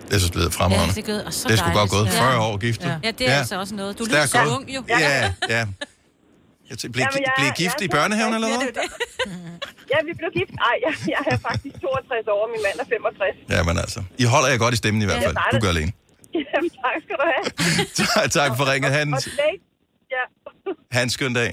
Det 0.07 0.15
er 0.17 0.23
så 0.28 0.32
blevet 0.36 0.51
fremragende. 0.57 0.93
Ja, 0.97 1.01
det 1.01 1.15
er 1.21 1.28
og 1.28 1.34
så 1.38 1.43
det 1.47 1.53
er 1.55 1.59
sgu 1.61 1.69
godt 1.82 1.91
gået. 1.95 2.07
dejligt. 2.07 2.39
40 2.39 2.47
år 2.49 2.55
gift. 2.65 2.82
Ja, 2.89 2.93
ja 3.05 3.11
det 3.17 3.26
er 3.28 3.34
ja. 3.34 3.41
altså 3.41 3.55
også 3.63 3.76
noget. 3.82 3.91
Du 3.99 4.03
lyder 4.09 4.28
så 4.36 4.41
ung 4.55 4.65
jo. 4.76 4.82
Ja, 4.89 4.99
ja. 5.55 5.63
Jeg 6.70 6.78
tænkte, 6.80 6.89
blev, 6.95 7.03
Jamen, 7.05 7.24
jeg- 7.28 7.34
blev 7.39 7.47
I 7.47 7.55
gift 7.63 7.78
jeg 7.82 7.88
i 7.89 7.91
børnehaven, 7.97 8.34
eller 8.38 8.47
glad 8.47 8.74
hvad? 8.78 8.89
Ja, 9.93 9.97
vi 10.07 10.13
blev 10.20 10.30
gift. 10.39 10.53
Ej, 10.70 10.76
jeg, 10.86 10.93
jeg 11.13 11.22
er 11.34 11.38
faktisk 11.49 11.74
62 11.82 12.28
år, 12.34 12.39
og 12.45 12.49
min 12.53 12.61
mand 12.68 12.76
er 12.84 12.88
65. 12.95 13.36
Ja, 13.55 13.59
men 13.68 13.76
altså. 13.84 13.99
I 14.24 14.26
holder 14.34 14.49
jer 14.53 14.57
godt 14.63 14.74
i 14.74 14.78
stemmen 14.84 15.01
i 15.01 15.05
hvert 15.09 15.24
fald. 15.24 15.36
Du 15.36 15.55
det. 15.55 15.61
gør 15.63 15.70
alene. 15.76 15.91
Jamen, 16.53 16.70
tak 16.84 16.95
skal 17.05 17.16
du 17.22 17.26
have. 17.34 17.43
tak, 18.03 18.26
tak 18.38 18.49
for 18.57 18.63
ringet. 18.72 18.91
Han, 18.99 19.13
Og 19.13 19.22
slægt, 19.22 19.63
ja. 20.16 20.24
ha' 20.95 21.03
en 21.03 21.09
skøn 21.18 21.34
dag. 21.41 21.51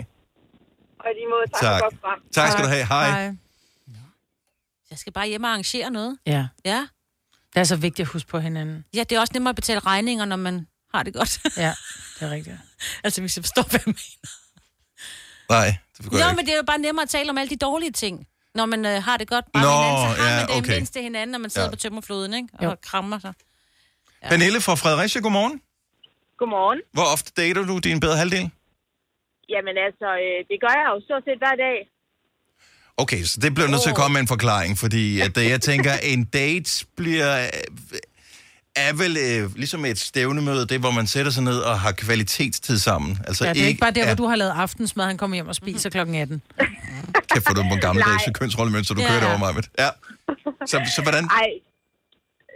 Og 1.01 1.07
i 1.11 1.15
lige 1.19 1.29
måde, 1.35 1.47
tak, 1.55 1.61
Tak. 1.67 1.79
for 1.81 1.85
godt 1.91 2.01
frem. 2.05 2.19
Tak 2.39 2.49
skal 2.53 2.65
du 2.65 2.71
have. 2.77 2.85
Hej. 2.95 3.09
Jeg 4.91 4.99
skal 4.99 5.13
bare 5.13 5.29
hjem 5.29 5.43
og 5.45 5.51
arrangere 5.51 5.91
noget. 5.91 6.19
Ja. 6.27 6.47
Ja. 6.65 6.81
Det 7.55 7.61
er 7.61 7.65
så 7.65 7.77
vigtigt 7.77 8.07
at 8.07 8.13
huske 8.13 8.29
på 8.29 8.39
hinanden. 8.39 8.85
Ja, 8.95 9.01
det 9.11 9.17
er 9.17 9.21
også 9.21 9.33
nemmere 9.35 9.49
at 9.51 9.57
betale 9.57 9.81
regninger, 9.81 10.25
når 10.25 10.37
man 10.37 10.67
har 10.95 11.03
det 11.03 11.15
godt. 11.15 11.41
Ja, 11.57 11.73
det 12.21 12.27
er 12.27 12.31
rigtigt. 12.31 12.57
altså, 13.05 13.21
hvis 13.21 13.37
jeg 13.37 13.45
forstår, 13.45 13.63
hvad 13.63 13.81
jeg 13.87 13.95
mener. 13.95 14.29
Nej, 15.51 15.77
det 15.99 16.13
Jo, 16.13 16.19
jeg 16.19 16.27
ikke. 16.31 16.37
men 16.37 16.47
det 16.47 16.53
er 16.53 16.57
jo 16.57 16.63
bare 16.67 16.79
nemmere 16.79 17.03
at 17.03 17.09
tale 17.09 17.31
om 17.31 17.39
alle 17.39 17.51
de 17.51 17.57
dårlige 17.57 17.91
ting. 17.93 18.27
Når 18.55 18.67
man 18.67 18.87
øh, 18.87 19.03
har 19.03 19.17
det 19.17 19.29
godt 19.29 19.45
bare 19.53 19.63
Nå, 19.63 19.69
med 19.71 19.77
hinanden, 19.79 20.17
så 20.17 20.23
har 20.23 20.31
ja, 20.31 20.37
man 20.37 20.47
det 20.49 20.57
okay. 20.57 20.75
mindst 20.75 20.93
til 20.93 21.03
hinanden, 21.03 21.33
når 21.33 21.39
man 21.39 21.51
sidder 21.51 21.67
Ja. 21.69 21.71
på 21.71 21.77
tømmerfloden, 21.77 22.35
ikke? 22.35 22.49
Jo. 22.63 22.71
Og 22.71 22.81
krammer 22.81 23.19
sig. 23.19 23.33
Ja. 24.23 24.29
Pernille 24.29 24.61
fra 24.61 24.75
Fredericia, 24.75 25.21
godmorgen. 25.21 25.61
Godmorgen. 26.39 26.81
Hvor 26.93 27.07
ofte 27.15 27.33
dater 27.37 27.63
du 27.65 27.79
din 27.79 28.01
bedre 28.01 28.17
halvdel? 28.17 28.51
Jamen 29.49 29.75
altså, 29.87 30.09
øh, 30.25 30.39
det 30.51 30.57
gør 30.65 30.75
jeg 30.81 30.87
jo 30.95 31.01
stort 31.07 31.23
set 31.29 31.39
hver 31.39 31.57
dag. 31.67 31.77
Okay, 32.97 33.23
så 33.23 33.41
det 33.41 33.55
bliver 33.55 33.69
nødt 33.69 33.83
til 33.83 33.91
at 33.91 33.97
komme 33.97 34.13
med 34.13 34.21
en 34.21 34.29
forklaring, 34.29 34.79
fordi 34.79 35.21
at 35.21 35.39
øh, 35.39 35.45
jeg 35.55 35.61
tænker, 35.61 35.93
en 36.03 36.25
date 36.25 36.87
bliver... 36.97 37.51
er 38.77 38.93
vel 39.03 39.15
øh, 39.27 39.57
ligesom 39.57 39.85
et 39.85 39.99
stævnemøde, 39.99 40.61
det 40.61 40.73
er, 40.73 40.79
hvor 40.79 40.91
man 40.91 41.07
sætter 41.07 41.33
sig 41.33 41.43
ned 41.43 41.59
og 41.59 41.81
har 41.81 41.93
kvalitetstid 41.93 42.79
sammen. 42.79 43.19
Altså 43.27 43.45
Ja, 43.47 43.53
det 43.53 43.63
er 43.63 43.67
ikke 43.67 43.81
bare 43.81 43.91
der, 43.91 44.05
hvor 44.07 44.15
du 44.15 44.27
har 44.27 44.37
lavet 44.37 44.51
aftensmad, 44.65 45.05
han 45.07 45.17
kommer 45.19 45.35
hjem 45.37 45.49
og 45.49 45.55
spiser 45.55 45.91
klokken 45.91 46.15
18. 46.15 46.43
kan 47.33 47.43
få 47.47 47.53
det 47.55 47.65
på 47.71 47.75
en 47.75 47.81
gammeldags 47.81 48.25
kønsrollemønster, 48.35 48.95
du 48.95 49.01
Ja. 49.01 49.09
kører 49.09 49.21
det 49.21 49.29
over 49.29 49.39
mig. 49.39 49.51
Ja. 49.79 49.89
Så, 50.71 50.77
så 50.97 51.01
hvordan? 51.03 51.25
Ej, 51.25 51.51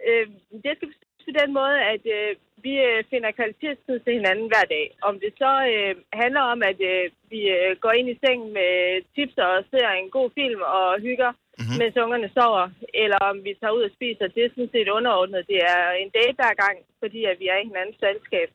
øh, 0.08 0.24
det 0.64 0.70
skal 0.76 0.88
forstås 0.92 1.22
på 1.28 1.32
den 1.42 1.50
måde, 1.58 1.76
at 1.94 2.02
øh, 2.16 2.30
vi 2.66 2.72
øh, 2.88 2.98
finder 3.10 3.30
kvalitetstid 3.38 3.96
til 4.00 4.12
hinanden 4.18 4.46
hver 4.52 4.66
dag. 4.74 4.86
Om 5.08 5.14
det 5.22 5.32
så 5.42 5.52
øh, 5.72 5.92
handler 6.22 6.42
om, 6.52 6.58
at 6.70 6.78
øh, 6.92 7.04
vi 7.32 7.40
øh, 7.56 7.70
går 7.84 7.92
ind 7.98 8.08
i 8.10 8.20
sengen 8.24 8.50
med 8.58 8.72
tips 9.14 9.36
og 9.48 9.54
ser 9.72 9.88
en 9.90 10.08
god 10.16 10.28
film 10.38 10.60
og 10.78 10.88
hygger, 11.08 11.32
Mhm. 11.58 11.64
mm-hmm. 11.64 11.78
mens 11.82 11.96
ungerne 12.04 12.28
sover, 12.36 12.64
eller 13.02 13.18
om 13.30 13.36
vi 13.46 13.52
tager 13.60 13.76
ud 13.78 13.82
og 13.88 13.92
spiser, 13.98 14.26
det 14.34 14.42
er 14.44 14.50
sådan 14.54 14.74
set 14.74 14.88
underordnet. 14.98 15.42
Det 15.52 15.58
er 15.74 15.82
en 16.02 16.10
date 16.18 16.36
hver 16.40 16.54
gang, 16.64 16.76
fordi 17.02 17.20
at 17.30 17.36
vi 17.40 17.46
er 17.52 17.58
i 17.60 17.68
hinandens 17.70 17.98
selskab. 18.06 18.48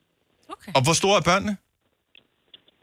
Og 0.78 0.82
hvor 0.86 0.96
store 1.02 1.18
er 1.22 1.26
børnene? 1.32 1.54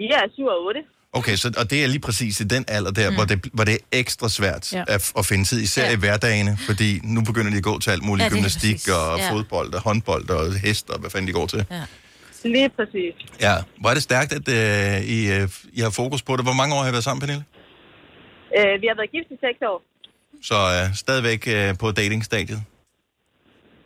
Vi 0.01 0.07
er 0.19 0.25
7 0.35 0.47
og 0.55 0.59
8. 0.65 0.85
Okay, 1.13 1.37
så, 1.37 1.55
og 1.59 1.71
det 1.71 1.85
er 1.85 1.87
lige 1.87 2.01
præcis 2.01 2.41
i 2.41 2.45
den 2.45 2.65
alder 2.69 2.91
der, 2.91 3.11
mm. 3.11 3.17
hvor, 3.17 3.25
det, 3.25 3.47
hvor 3.53 3.65
det 3.65 3.75
er 3.75 3.79
ekstra 3.93 4.29
svært 4.29 4.73
Ja. 4.73 4.85
at, 4.89 5.13
at 5.19 5.27
finde 5.27 5.45
tid, 5.45 5.61
især 5.63 5.87
Ja. 5.87 5.93
i 5.93 5.97
hverdagene, 5.97 6.59
fordi 6.67 7.01
nu 7.05 7.21
begynder 7.25 7.51
de 7.51 7.57
at 7.57 7.63
gå 7.63 7.79
til 7.79 7.91
alt 7.91 8.03
muligt 8.05 8.25
Ja, 8.25 8.31
gymnastik 8.31 8.89
og 8.89 9.19
Ja. 9.19 9.31
fodbold 9.33 9.75
og 9.75 9.81
håndbold 9.81 10.31
og 10.31 10.55
hest 10.55 10.91
og 10.91 10.99
hvad 11.01 11.11
fanden 11.11 11.29
de 11.29 11.33
går 11.33 11.47
til. 11.47 11.67
Ja. 11.71 11.83
Lige 12.45 12.69
præcis. 12.69 13.15
Ja, 13.41 13.55
hvor 13.81 13.91
er 13.91 13.95
det 13.95 14.03
stærkt, 14.03 14.33
at 14.33 14.47
uh, 14.49 15.09
I, 15.17 15.19
uh, 15.43 15.49
I 15.73 15.81
har 15.81 15.91
fokus 15.91 16.23
på 16.23 16.37
det. 16.37 16.45
Hvor 16.45 16.53
mange 16.53 16.75
år 16.75 16.83
har 16.83 16.89
I 16.89 16.93
været 16.93 17.05
sammen, 17.05 17.21
Pernille? 17.21 17.45
Øh, 18.59 18.73
vi 18.83 18.87
har 18.91 18.97
været 19.01 19.11
gift 19.17 19.29
i 19.31 19.37
6 19.41 19.59
år. 19.73 19.79
Så 20.43 20.55
uh, 20.89 20.95
stadigvæk 20.97 21.41
uh, 21.57 21.79
på 21.79 21.87
datingstadiet. 21.93 22.61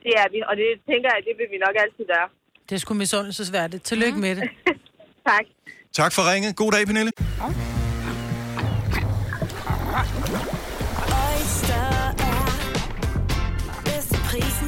Det 0.02 0.12
er 0.22 0.26
vi, 0.34 0.38
og 0.48 0.54
det 0.60 0.66
tænker 0.90 1.08
jeg, 1.14 1.20
det 1.28 1.34
vil 1.40 1.46
vi 1.54 1.58
nok 1.66 1.76
altid 1.84 2.04
være. 2.14 2.28
Det 2.68 2.74
er 2.74 2.78
sgu 2.78 2.94
misundelsesværdigt. 2.94 3.82
Tillykke 3.84 4.18
med 4.18 4.36
det. 4.36 4.48
tak. 5.26 5.44
Tak 5.92 6.12
for 6.12 6.32
ringet. 6.32 6.56
God 6.56 6.72
dag, 6.72 6.86
Pernille. 6.86 7.12
Er 7.16 7.52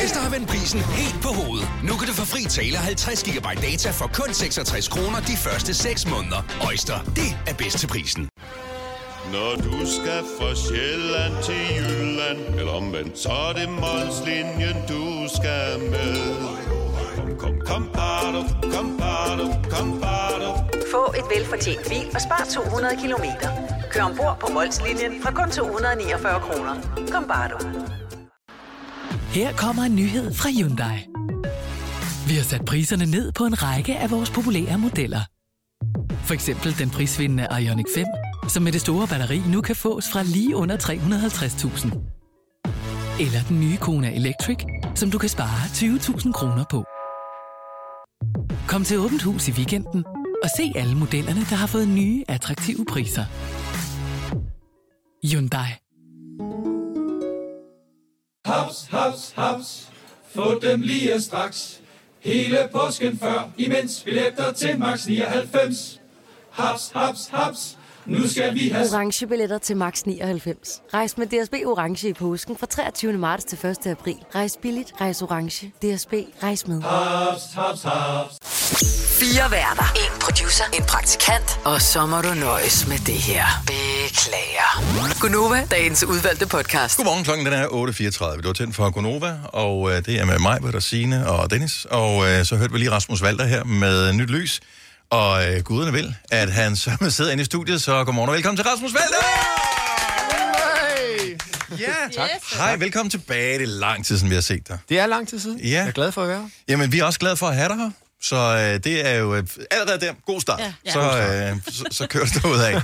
Øjster 0.00 0.20
har 0.20 0.30
vendt 0.30 0.48
prisen 0.48 0.80
helt 0.80 1.22
på 1.22 1.28
hovedet. 1.28 1.68
Nu 1.82 1.96
kan 1.96 2.08
du 2.08 2.14
få 2.14 2.24
fri 2.24 2.42
tale 2.44 2.76
50 2.76 3.22
GB 3.22 3.46
data 3.62 3.90
for 3.90 4.10
kun 4.14 4.34
66 4.34 4.88
kroner 4.88 5.20
de 5.20 5.36
første 5.36 5.74
6 5.74 6.06
måneder. 6.10 6.40
Øjster, 6.68 6.98
det 7.04 7.30
er 7.46 7.54
bedst 7.54 7.78
til 7.78 7.86
prisen. 7.86 8.33
Når 9.34 9.54
du 9.56 9.76
skal 9.96 10.22
fra 10.38 10.50
Sjælland 10.64 11.34
til 11.46 11.62
Jylland 11.76 12.40
Eller 12.58 12.72
omvendt, 12.72 13.18
så 13.18 13.32
er 13.48 13.52
det 13.58 13.68
Molslinjen, 13.68 14.76
du 14.88 15.04
skal 15.36 15.70
med 15.92 16.16
Kom, 17.16 17.30
kom, 17.38 17.54
kom, 17.68 17.84
bado, 17.96 18.40
kom, 18.74 18.88
bado, 19.00 19.46
kom, 19.72 20.00
bado. 20.00 20.50
Få 20.92 21.02
et 21.18 21.26
velfortjent 21.36 21.88
bil 21.88 22.06
og 22.14 22.20
spar 22.20 22.46
200 22.54 22.96
kilometer. 23.02 23.48
Kør 23.90 24.02
ombord 24.02 24.36
på 24.40 24.46
Molslinjen 24.52 25.22
fra 25.22 25.30
kun 25.30 25.50
249 25.50 26.40
kroner. 26.40 26.74
Kom 27.12 27.24
bare 27.28 27.48
du. 27.52 27.58
Her 29.38 29.52
kommer 29.52 29.82
en 29.82 29.96
nyhed 29.96 30.34
fra 30.34 30.48
Hyundai. 30.56 30.98
Vi 32.28 32.34
har 32.34 32.44
sat 32.44 32.64
priserne 32.64 33.06
ned 33.06 33.32
på 33.32 33.44
en 33.44 33.62
række 33.62 33.96
af 33.96 34.10
vores 34.10 34.30
populære 34.30 34.78
modeller. 34.78 35.22
For 36.24 36.34
eksempel 36.34 36.78
den 36.78 36.90
prisvindende 36.90 37.46
Ioniq 37.60 37.86
5, 37.94 38.06
som 38.48 38.62
med 38.62 38.72
det 38.72 38.80
store 38.80 39.06
batteri 39.08 39.42
nu 39.52 39.60
kan 39.60 39.76
fås 39.76 40.10
fra 40.12 40.22
lige 40.22 40.56
under 40.56 40.76
350.000. 40.76 42.14
Eller 43.20 43.40
den 43.48 43.60
nye 43.60 43.76
Kona 43.76 44.14
Electric, 44.14 44.58
som 44.94 45.10
du 45.10 45.18
kan 45.18 45.28
spare 45.28 45.64
20.000 45.66 46.32
kroner 46.32 46.64
på. 46.70 46.84
Kom 48.68 48.84
til 48.84 48.98
Åbent 48.98 49.22
Hus 49.22 49.48
i 49.48 49.52
weekenden 49.52 50.04
og 50.42 50.48
se 50.56 50.72
alle 50.76 50.94
modellerne, 50.94 51.40
der 51.40 51.56
har 51.56 51.66
fået 51.66 51.88
nye, 51.88 52.24
attraktive 52.28 52.84
priser. 52.84 53.24
Hyundai. 55.26 55.68
Haps, 58.44 58.86
haps, 58.90 59.32
haps. 59.36 59.88
Få 60.34 60.58
dem 60.62 60.80
lige 60.80 61.20
straks. 61.20 61.80
Hele 62.20 62.58
påsken 62.72 63.18
før, 63.18 63.50
imens 63.56 64.02
billetter 64.04 64.52
til 64.52 64.78
max 64.78 65.06
99. 65.06 66.00
Haps, 66.50 66.90
haps, 66.94 67.28
haps. 67.28 67.78
Nu 68.06 68.28
skal 68.28 68.54
vi 68.54 68.68
have... 68.68 68.86
Orange 68.92 69.26
billetter 69.26 69.58
til 69.58 69.76
max 69.76 70.02
99. 70.02 70.82
Rejs 70.94 71.18
med 71.18 71.26
DSB 71.26 71.54
Orange 71.66 72.08
i 72.08 72.12
påsken 72.12 72.56
fra 72.56 72.66
23. 72.66 73.12
marts 73.12 73.44
til 73.44 73.58
1. 73.66 73.86
april. 73.86 74.16
Rejs 74.34 74.58
billigt, 74.62 74.92
rejs 75.00 75.22
orange. 75.22 75.66
DSB, 75.66 76.12
rejs 76.42 76.66
med. 76.66 76.82
Haps, 76.82 77.42
haps, 77.54 77.82
haps. 77.82 78.38
Fire 79.20 79.50
værter. 79.50 79.84
En 79.96 80.20
producer. 80.20 80.64
En 80.78 80.82
praktikant. 80.88 81.60
Og 81.64 81.80
så 81.80 82.06
må 82.06 82.20
du 82.20 82.34
nøjes 82.34 82.88
med 82.88 82.98
det 82.98 83.14
her. 83.14 83.44
Beklager. 83.66 85.20
Gunova, 85.20 85.66
dagens 85.70 86.04
udvalgte 86.04 86.46
podcast. 86.46 86.96
Godmorgen, 86.96 87.24
klokken 87.24 87.46
den 87.46 87.54
er 87.54 87.66
8.34. 88.36 88.40
Du 88.40 88.48
er 88.48 88.52
tændt 88.52 88.74
for 88.76 88.90
Gonova, 88.90 89.38
og 89.44 89.90
øh, 89.90 89.96
det 90.06 90.20
er 90.20 90.24
med 90.24 90.38
mig, 90.38 90.58
Britta, 90.60 90.80
Signe 90.80 91.28
og 91.28 91.50
Dennis. 91.50 91.86
Og 91.90 92.30
øh, 92.30 92.44
så 92.44 92.56
hørte 92.56 92.72
vi 92.72 92.78
lige 92.78 92.90
Rasmus 92.90 93.22
Valter 93.22 93.44
her 93.44 93.64
med 93.64 94.12
nyt 94.12 94.30
lys. 94.30 94.60
Og 95.14 95.54
øh, 95.54 95.62
guderne 95.62 95.92
vil, 95.92 96.14
at 96.30 96.52
han 96.52 96.76
så 96.76 96.90
sidder 97.10 97.32
inde 97.32 97.40
i 97.40 97.44
studiet, 97.44 97.82
så 97.82 98.04
godmorgen 98.04 98.28
og 98.28 98.34
velkommen 98.34 98.56
til 98.56 98.64
Rasmus 98.64 98.94
Valter! 98.94 99.16
Ja, 101.80 101.94
tak. 102.12 102.30
Hej, 102.56 102.76
velkommen 102.76 103.10
tilbage. 103.10 103.58
Det 103.58 103.62
er 103.62 103.66
lang 103.66 104.06
tid 104.06 104.16
siden, 104.18 104.30
vi 104.30 104.34
har 104.34 104.42
set 104.42 104.68
dig. 104.68 104.78
Det 104.88 104.98
er 104.98 105.06
lang 105.06 105.28
tid 105.28 105.38
siden. 105.38 105.60
Ja. 105.60 105.68
Jeg 105.68 105.86
er 105.86 105.90
glad 105.90 106.12
for 106.12 106.22
at 106.22 106.28
være 106.28 106.40
her. 106.40 106.48
Jamen, 106.68 106.92
vi 106.92 106.98
er 106.98 107.04
også 107.04 107.18
glade 107.18 107.36
for 107.36 107.46
at 107.46 107.56
have 107.56 107.68
dig 107.68 107.76
her. 107.76 107.90
Så 108.22 108.36
øh, 108.36 108.84
det 108.84 109.06
er 109.06 109.14
jo 109.14 109.34
øh, 109.34 109.46
allerede 109.70 110.06
der. 110.06 110.12
God 110.26 110.40
start. 110.40 110.60
Ja. 110.60 110.72
Ja. 110.86 110.92
Så, 110.92 111.00
øh, 111.00 111.74
så, 111.74 111.84
så 111.90 112.06
kører 112.06 112.24
det 112.24 112.44
ud 112.44 112.58
af. 112.58 112.82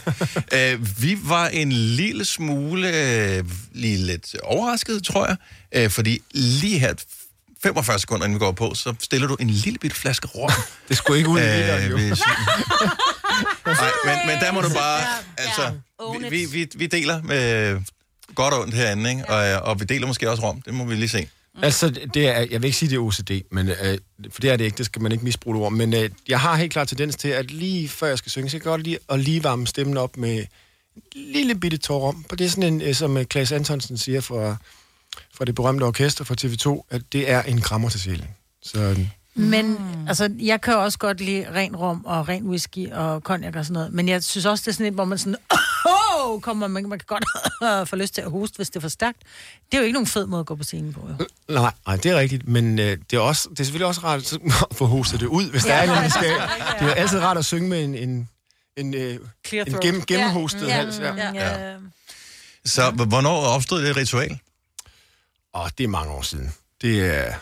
øh, 0.73 1.03
vi 1.03 1.19
var 1.23 1.49
en 1.49 1.73
lille 1.73 2.25
smule 2.25 2.89
øh, 2.89 3.45
lige 3.73 3.97
lidt 3.97 4.37
overrasket, 4.43 5.05
tror 5.05 5.27
jeg. 5.27 5.37
Øh, 5.73 5.91
fordi 5.91 6.23
lige 6.33 6.79
her 6.79 6.95
45 7.63 7.99
sekunder, 7.99 8.25
inden 8.27 8.35
vi 8.41 8.45
går 8.45 8.53
på, 8.53 8.75
så 8.75 8.95
stiller 9.01 9.29
du 9.29 9.35
en 9.41 9.51
lille 9.51 9.79
bitte 9.79 9.97
flaske 9.97 10.27
rom. 10.29 10.51
det 10.89 10.97
skulle 10.97 11.19
ikke 11.19 11.31
ud 11.31 11.39
i 11.39 11.43
hvis- 11.43 12.23
Nej, 13.67 13.91
men, 14.05 14.15
men 14.27 14.39
der 14.41 14.53
må 14.53 14.61
du 14.61 14.69
bare... 14.69 15.03
Altså, 15.39 15.73
vi, 16.21 16.29
vi, 16.29 16.45
vi, 16.53 16.69
vi 16.75 16.87
deler 16.87 17.23
med 17.23 17.81
godt 18.35 18.55
og 18.55 18.61
ondt 18.61 18.75
herinde, 18.75 19.11
ikke? 19.11 19.25
Og, 19.29 19.63
og 19.71 19.81
vi 19.81 19.85
deler 19.85 20.07
måske 20.07 20.31
også 20.31 20.43
rom. 20.43 20.63
Det 20.63 20.75
må 20.75 20.85
vi 20.85 20.95
lige 20.95 21.09
se. 21.09 21.29
Altså, 21.63 21.89
det 22.15 22.29
er, 22.29 22.39
jeg 22.51 22.63
vil 22.63 22.65
ikke 22.65 22.79
sige, 22.79 22.89
det 22.89 22.97
er 22.97 23.01
OCD, 23.01 23.31
men, 23.53 23.69
øh, 23.69 23.99
for 24.31 24.41
det 24.41 24.51
er 24.51 24.57
det 24.57 24.65
ikke, 24.65 24.77
det 24.79 24.87
skal 24.87 25.03
man 25.03 25.13
ikke 25.13 25.25
misbruge 25.25 25.57
det 25.57 25.65
ord. 25.65 25.73
Men 25.73 25.95
øh, 25.95 26.11
jeg 26.29 26.41
har 26.41 26.57
helt 26.57 26.73
klart 26.73 26.89
tendens 26.89 27.17
til, 27.17 27.29
at 27.29 27.51
lige 27.51 27.89
før 27.89 28.07
jeg 28.07 28.19
skal 28.19 28.31
synge, 28.33 28.49
så 28.51 28.59
kan 28.59 28.65
jeg 28.65 28.71
godt 28.71 28.83
lide 28.83 28.99
at 29.09 29.21
lige 29.21 29.45
varme 29.45 29.67
stemmen 29.67 29.97
op 29.97 30.17
med 30.17 30.39
en 30.39 31.33
lille 31.33 31.55
bitte 31.55 31.77
tår 31.77 32.09
om. 32.09 32.25
For 32.29 32.37
det 32.37 32.45
er 32.47 32.51
sådan 32.51 32.63
en, 32.75 32.83
øh, 32.83 32.95
som 32.95 33.17
øh, 33.17 33.25
Klaas 33.25 33.53
Antonsen 33.53 33.99
siger 33.99 34.21
fra, 34.21 34.57
fra 35.41 35.45
det 35.45 35.55
berømte 35.55 35.85
orkester 35.85 36.25
fra 36.25 36.35
TV2, 36.41 36.87
at 36.91 37.03
det 37.13 37.31
er 37.31 37.43
en 37.43 37.61
grammer 37.61 37.89
til 37.89 38.01
sjælen. 38.01 38.29
Så 38.63 38.81
øh, 38.81 38.99
Men 39.35 39.79
altså, 40.09 40.31
jeg 40.39 40.61
kan 40.61 40.77
også 40.77 40.99
godt 40.99 41.21
lide 41.21 41.47
ren 41.55 41.77
rom 41.77 42.05
og 42.05 42.29
ren 42.29 42.47
whisky 42.49 42.93
og 42.93 43.21
cognac 43.21 43.57
og 43.57 43.65
sådan 43.65 43.73
noget. 43.73 43.93
Men 43.93 44.09
jeg 44.09 44.25
synes 44.25 44.47
også, 44.47 44.63
det 44.63 44.69
er 44.69 44.73
sådan 44.73 44.87
et, 44.87 44.93
hvor 44.93 45.05
man 45.05 45.19
sådan... 45.19 45.37
Oh, 46.17 46.41
kommer, 46.41 46.67
man, 46.67 46.89
man 46.89 46.99
kan 46.99 47.07
godt 47.07 47.25
få 47.89 47.97
lyst 47.97 48.15
til 48.15 48.21
at 48.23 48.31
hoste, 48.31 48.57
hvis 48.57 48.71
det 48.71 48.77
er 48.77 48.81
for 48.81 48.89
stærkt. 48.89 49.19
Det 49.73 49.75
er 49.75 49.79
jo 49.79 49.85
ikke 49.85 49.93
nogen 49.93 50.07
fed 50.07 50.27
måde 50.27 50.41
at 50.41 50.47
gå 50.47 50.55
på 50.55 50.65
scenen 50.65 50.93
på, 50.93 51.01
jo. 51.09 51.27
Nej, 51.55 51.73
nej, 51.87 51.97
det 51.97 52.07
er 52.11 52.17
rigtigt, 52.17 52.49
men 52.49 52.79
øh, 52.79 52.99
det, 53.11 53.17
er 53.17 53.21
også, 53.21 53.49
det 53.51 53.61
er 53.61 53.65
selvfølgelig 53.65 53.87
også 53.87 54.01
rart 54.05 54.33
at 54.71 54.77
få 54.77 54.85
hostet 54.87 55.21
det 55.21 55.27
ud, 55.27 55.51
hvis 55.51 55.65
der 55.65 55.75
er 55.75 56.05
vi 56.05 56.11
skal. 56.11 56.31
Det 56.31 56.81
er 56.81 56.87
jo 56.87 56.91
altid 56.93 57.19
rart 57.19 57.39
at 57.39 57.45
synge 57.45 57.69
med 57.69 57.85
en, 57.85 57.95
en, 57.95 58.29
en, 58.77 58.95
øh, 58.95 59.19
en 59.53 59.75
gennem, 59.83 60.03
gennemhostet 60.03 60.67
Ja, 60.67 60.73
hals. 60.73 60.99
Ja. 60.99 61.15
ja, 61.15 61.71
ja. 61.71 61.77
Så 62.65 62.91
hvornår 62.91 63.37
opstod 63.37 63.83
det 63.83 63.97
ritual? 63.97 64.39
Åh, 65.55 65.69
det 65.79 65.85
er 65.85 65.89
mange 65.89 66.13
år 66.13 66.23
siden. 66.23 66.53
Det 66.83 67.01
er... 67.17 67.35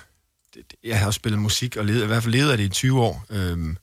Det, 0.54 0.62
det- 0.70 0.78
jeg 0.84 0.98
har 0.98 1.06
også 1.06 1.16
spillet 1.16 1.40
musik, 1.40 1.76
og 1.76 1.84
ledet, 1.84 2.02
i 2.02 2.06
hvert 2.06 2.22
fald 2.22 2.34
ledet 2.34 2.50
af 2.50 2.56
det 2.56 2.64
i 2.64 2.68
20 2.68 3.00
år. 3.02 3.24
Øhm, 3.30 3.76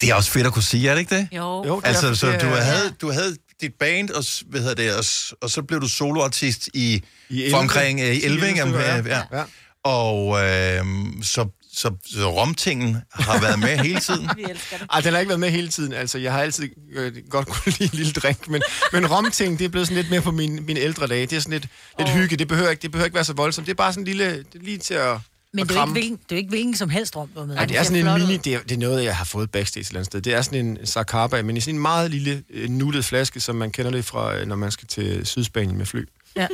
Det 0.00 0.10
er 0.10 0.14
også 0.14 0.30
fedt 0.30 0.46
at 0.46 0.52
kunne 0.52 0.62
sige, 0.62 0.88
er 0.88 0.92
det 0.94 1.00
ikke 1.00 1.16
det? 1.16 1.28
Jo. 1.32 1.64
Jo, 1.66 1.76
det 1.76 1.84
er- 1.84 1.88
altså, 1.88 2.14
så 2.14 2.26
det 2.32 2.40
du 2.40 2.46
er- 2.46 2.60
havde, 2.60 2.94
du 3.00 3.10
havde 3.12 3.36
dit 3.60 3.74
band, 3.74 4.10
og, 4.10 4.24
hvad 4.46 4.60
hedder 4.60 4.74
det, 4.74 4.94
og, 4.94 5.04
og 5.40 5.50
så 5.50 5.62
blev 5.62 5.80
du 5.80 5.88
soloartist 5.88 6.68
i, 6.74 7.04
I 7.28 7.50
for 7.50 7.58
omkring 7.58 8.00
øh, 8.00 8.06
Elving. 8.06 8.58
stykker, 8.58 8.80
Ja, 8.80 8.96
ja. 8.96 9.02
ja. 9.32 9.38
Ja. 9.38 9.44
Og 9.84 10.44
øh, 10.44 10.84
så, 11.22 11.48
så, 11.76 11.90
så 12.06 12.30
romtingen 12.30 12.96
har 13.10 13.40
været 13.40 13.58
med 13.58 13.78
hele 13.78 14.00
tiden? 14.00 14.30
Vi 14.36 14.44
elsker 14.50 14.78
det. 14.78 14.86
Ej, 14.92 15.00
den 15.00 15.12
har 15.12 15.20
ikke 15.20 15.28
været 15.28 15.40
med 15.40 15.50
hele 15.50 15.68
tiden. 15.68 15.92
Altså, 15.92 16.18
jeg 16.18 16.32
har 16.32 16.42
altid 16.42 16.68
øh, 16.92 17.12
godt 17.30 17.48
kunne 17.48 17.72
lide 17.78 17.84
en 17.84 17.98
lille 17.98 18.12
drink, 18.12 18.48
men, 18.48 18.62
men 18.92 19.06
romting, 19.06 19.58
det 19.58 19.64
er 19.64 19.68
blevet 19.68 19.88
sådan 19.88 19.96
lidt 19.96 20.10
mere 20.10 20.20
på 20.20 20.30
mine, 20.30 20.60
mine 20.60 20.80
ældre 20.80 21.06
dage. 21.06 21.26
Det 21.26 21.36
er 21.36 21.40
sådan 21.40 21.52
lidt, 21.52 21.68
lidt 21.98 22.10
hygge. 22.10 22.36
Det 22.36 22.48
behøver, 22.48 22.70
ikke, 22.70 22.82
det 22.82 22.90
behøver 22.90 23.04
ikke 23.04 23.14
være 23.14 23.24
så 23.24 23.32
voldsomt. 23.32 23.66
Det 23.66 23.72
er 23.72 23.76
bare 23.76 23.92
sådan 23.92 24.02
en 24.02 24.06
lille, 24.06 24.36
det 24.36 24.46
er 24.54 24.58
lige 24.64 24.78
til 24.78 24.94
at, 24.94 25.18
Men 25.52 25.66
det 25.66 25.76
er, 25.76 25.82
ikke, 25.82 25.92
hvilken, 25.92 26.18
det 26.28 26.32
er 26.32 26.36
ikke 26.36 26.50
hvilken 26.50 26.76
som 26.76 26.88
helst 26.88 27.16
rum, 27.16 27.28
du 27.34 27.40
har 27.40 27.46
med. 27.46 27.56
Ej, 27.56 27.64
det 27.64 27.78
er 27.78 27.82
sådan 27.82 28.06
en 28.06 28.20
mini, 28.20 28.36
det 28.36 28.54
er, 28.54 28.60
det 28.60 28.72
er 28.72 28.78
noget, 28.78 29.04
jeg 29.04 29.16
har 29.16 29.24
fået 29.24 29.50
backstage 29.50 29.80
et 29.80 29.86
eller 29.88 29.98
andet 29.98 30.06
sted. 30.06 30.20
Det 30.20 30.34
er 30.34 30.42
sådan 30.42 30.66
en 30.66 30.86
Zacapa, 30.86 31.42
men 31.42 31.56
i 31.56 31.60
sådan 31.60 31.74
en 31.74 31.82
meget 31.82 32.10
lille 32.10 32.42
øh, 32.50 32.70
nuttet 32.70 33.04
flaske, 33.04 33.40
som 33.40 33.56
man 33.56 33.70
kender 33.70 33.90
det 33.90 34.04
fra, 34.04 34.36
øh, 34.36 34.46
når 34.46 34.56
man 34.56 34.70
skal 34.70 34.88
til 34.88 35.26
Sydspanien 35.26 35.78
med 35.78 35.86
fly. 35.86 36.04
Ja. 36.36 36.46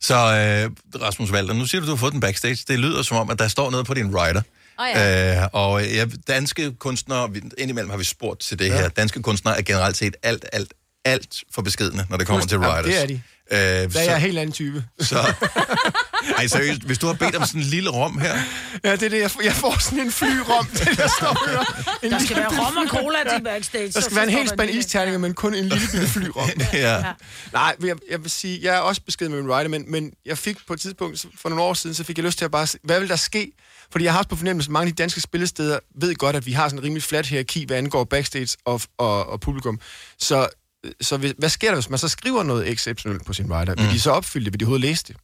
Så 0.00 0.14
øh, 0.14 1.00
Rasmus 1.02 1.32
Valder, 1.32 1.54
nu 1.54 1.66
siger 1.66 1.80
du, 1.80 1.86
du 1.86 1.92
har 1.92 1.96
fået 1.96 2.12
den 2.12 2.20
backstage. 2.20 2.64
Det 2.68 2.78
lyder 2.78 3.02
som 3.02 3.16
om, 3.16 3.30
at 3.30 3.38
der 3.38 3.48
står 3.48 3.70
noget 3.70 3.86
på 3.86 3.94
din 3.94 4.16
rider. 4.16 4.42
Åh 4.80 4.86
ja. 4.94 5.40
Øh, 5.42 5.48
og 5.52 5.84
ja, 5.84 6.06
danske 6.28 6.72
kunstnere, 6.78 7.30
indimellem 7.58 7.90
har 7.90 7.96
vi 7.96 8.04
spurgt 8.04 8.40
til 8.40 8.58
det 8.58 8.66
ja. 8.68 8.76
her, 8.76 8.88
danske 8.88 9.22
kunstnere 9.22 9.58
er 9.58 9.62
generelt 9.62 9.96
set 9.96 10.16
alt, 10.22 10.44
alt, 10.52 10.74
alt 11.04 11.36
for 11.54 11.62
beskedende, 11.62 12.06
når 12.10 12.16
det 12.16 12.26
kommer 12.26 12.46
til 12.46 12.58
Ja, 12.62 12.78
riders. 12.78 12.84
det 12.94 13.02
er 13.02 13.06
de. 13.06 13.20
Øh, 13.52 13.58
Der 13.58 13.64
er 13.84 13.88
så, 13.90 14.00
jeg 14.00 14.14
en 14.14 14.20
helt 14.20 14.38
anden 14.38 14.52
type. 14.52 14.84
så, 15.00 15.18
ej, 16.38 16.46
seriøst, 16.46 16.80
hvis 16.82 16.98
du 16.98 17.06
har 17.06 17.14
bedt 17.14 17.34
om 17.34 17.46
sådan 17.46 17.60
en 17.60 17.66
lille 17.66 17.90
rom 17.90 18.18
her, 18.18 18.38
Ja, 18.84 18.92
det 18.92 19.02
er 19.02 19.08
det. 19.08 19.20
Jeg 19.20 19.30
får, 19.30 19.42
jeg 19.42 19.52
får 19.52 19.78
sådan 19.80 20.00
en 20.00 20.12
flyrom, 20.12 20.66
det 20.66 20.86
der 20.98 21.08
står 21.18 21.50
her. 21.50 21.82
En 22.02 22.12
Der 22.12 22.18
skal 22.18 22.36
være 22.36 22.48
rom 22.48 22.76
og 22.76 22.88
cola 22.88 23.18
til 23.36 23.44
backstage. 23.44 23.84
Der 23.84 23.90
skal 23.90 24.02
så 24.02 24.14
være 24.14 24.24
en 24.24 24.30
hel 24.30 24.48
spand 24.48 24.70
isterninger, 24.70 25.18
men 25.18 25.34
kun 25.34 25.54
en 25.54 25.68
lille 25.68 25.86
bitte 25.92 26.06
flyrom. 26.08 26.50
ja. 26.72 27.02
Nej, 27.52 27.76
jeg, 27.84 27.96
jeg 28.10 28.22
vil 28.22 28.30
sige, 28.30 28.58
jeg 28.62 28.74
er 28.76 28.78
også 28.80 29.02
beskeden 29.02 29.32
med 29.32 29.42
min 29.42 29.52
rider, 29.52 29.68
men, 29.68 29.90
men 29.90 30.12
jeg 30.26 30.38
fik 30.38 30.56
på 30.66 30.72
et 30.72 30.80
tidspunkt, 30.80 31.26
for 31.38 31.48
nogle 31.48 31.64
år 31.64 31.74
siden, 31.74 31.94
så 31.94 32.04
fik 32.04 32.18
jeg 32.18 32.24
lyst 32.24 32.38
til 32.38 32.44
at 32.44 32.50
bare 32.50 32.66
hvad 32.82 33.00
vil 33.00 33.08
der 33.08 33.16
ske? 33.16 33.52
Fordi 33.92 34.04
jeg 34.04 34.12
har 34.12 34.18
også 34.18 34.28
på 34.28 34.36
fornemmelse, 34.36 34.68
at 34.68 34.72
mange 34.72 34.86
af 34.88 34.92
de 34.96 35.02
danske 35.02 35.20
spillesteder 35.20 35.78
ved 36.00 36.14
godt, 36.14 36.36
at 36.36 36.46
vi 36.46 36.52
har 36.52 36.68
sådan 36.68 36.78
en 36.78 36.84
rimelig 36.84 37.02
flat 37.02 37.26
hierarki, 37.26 37.64
hvad 37.64 37.76
angår 37.76 38.04
backstage 38.04 38.56
og, 38.64 38.80
og, 38.98 39.26
og 39.28 39.40
publikum. 39.40 39.80
Så, 40.18 40.48
så 41.00 41.16
hvis- 41.16 41.34
hvad 41.38 41.48
sker 41.48 41.68
der, 41.68 41.74
hvis 41.76 41.90
man 41.90 41.98
så 41.98 42.08
skriver 42.08 42.42
noget 42.42 42.68
exceptionelt 42.72 43.26
på 43.26 43.32
sin 43.32 43.52
rider? 43.52 43.74
Vil 43.74 43.84
Mm. 43.84 43.90
de 43.90 44.00
så 44.00 44.10
opfylde 44.10 44.44
det? 44.44 44.52
Vil 44.52 44.60
de 44.60 44.64
overhovedet 44.64 44.88
læse 44.88 45.04
det? 45.08 45.16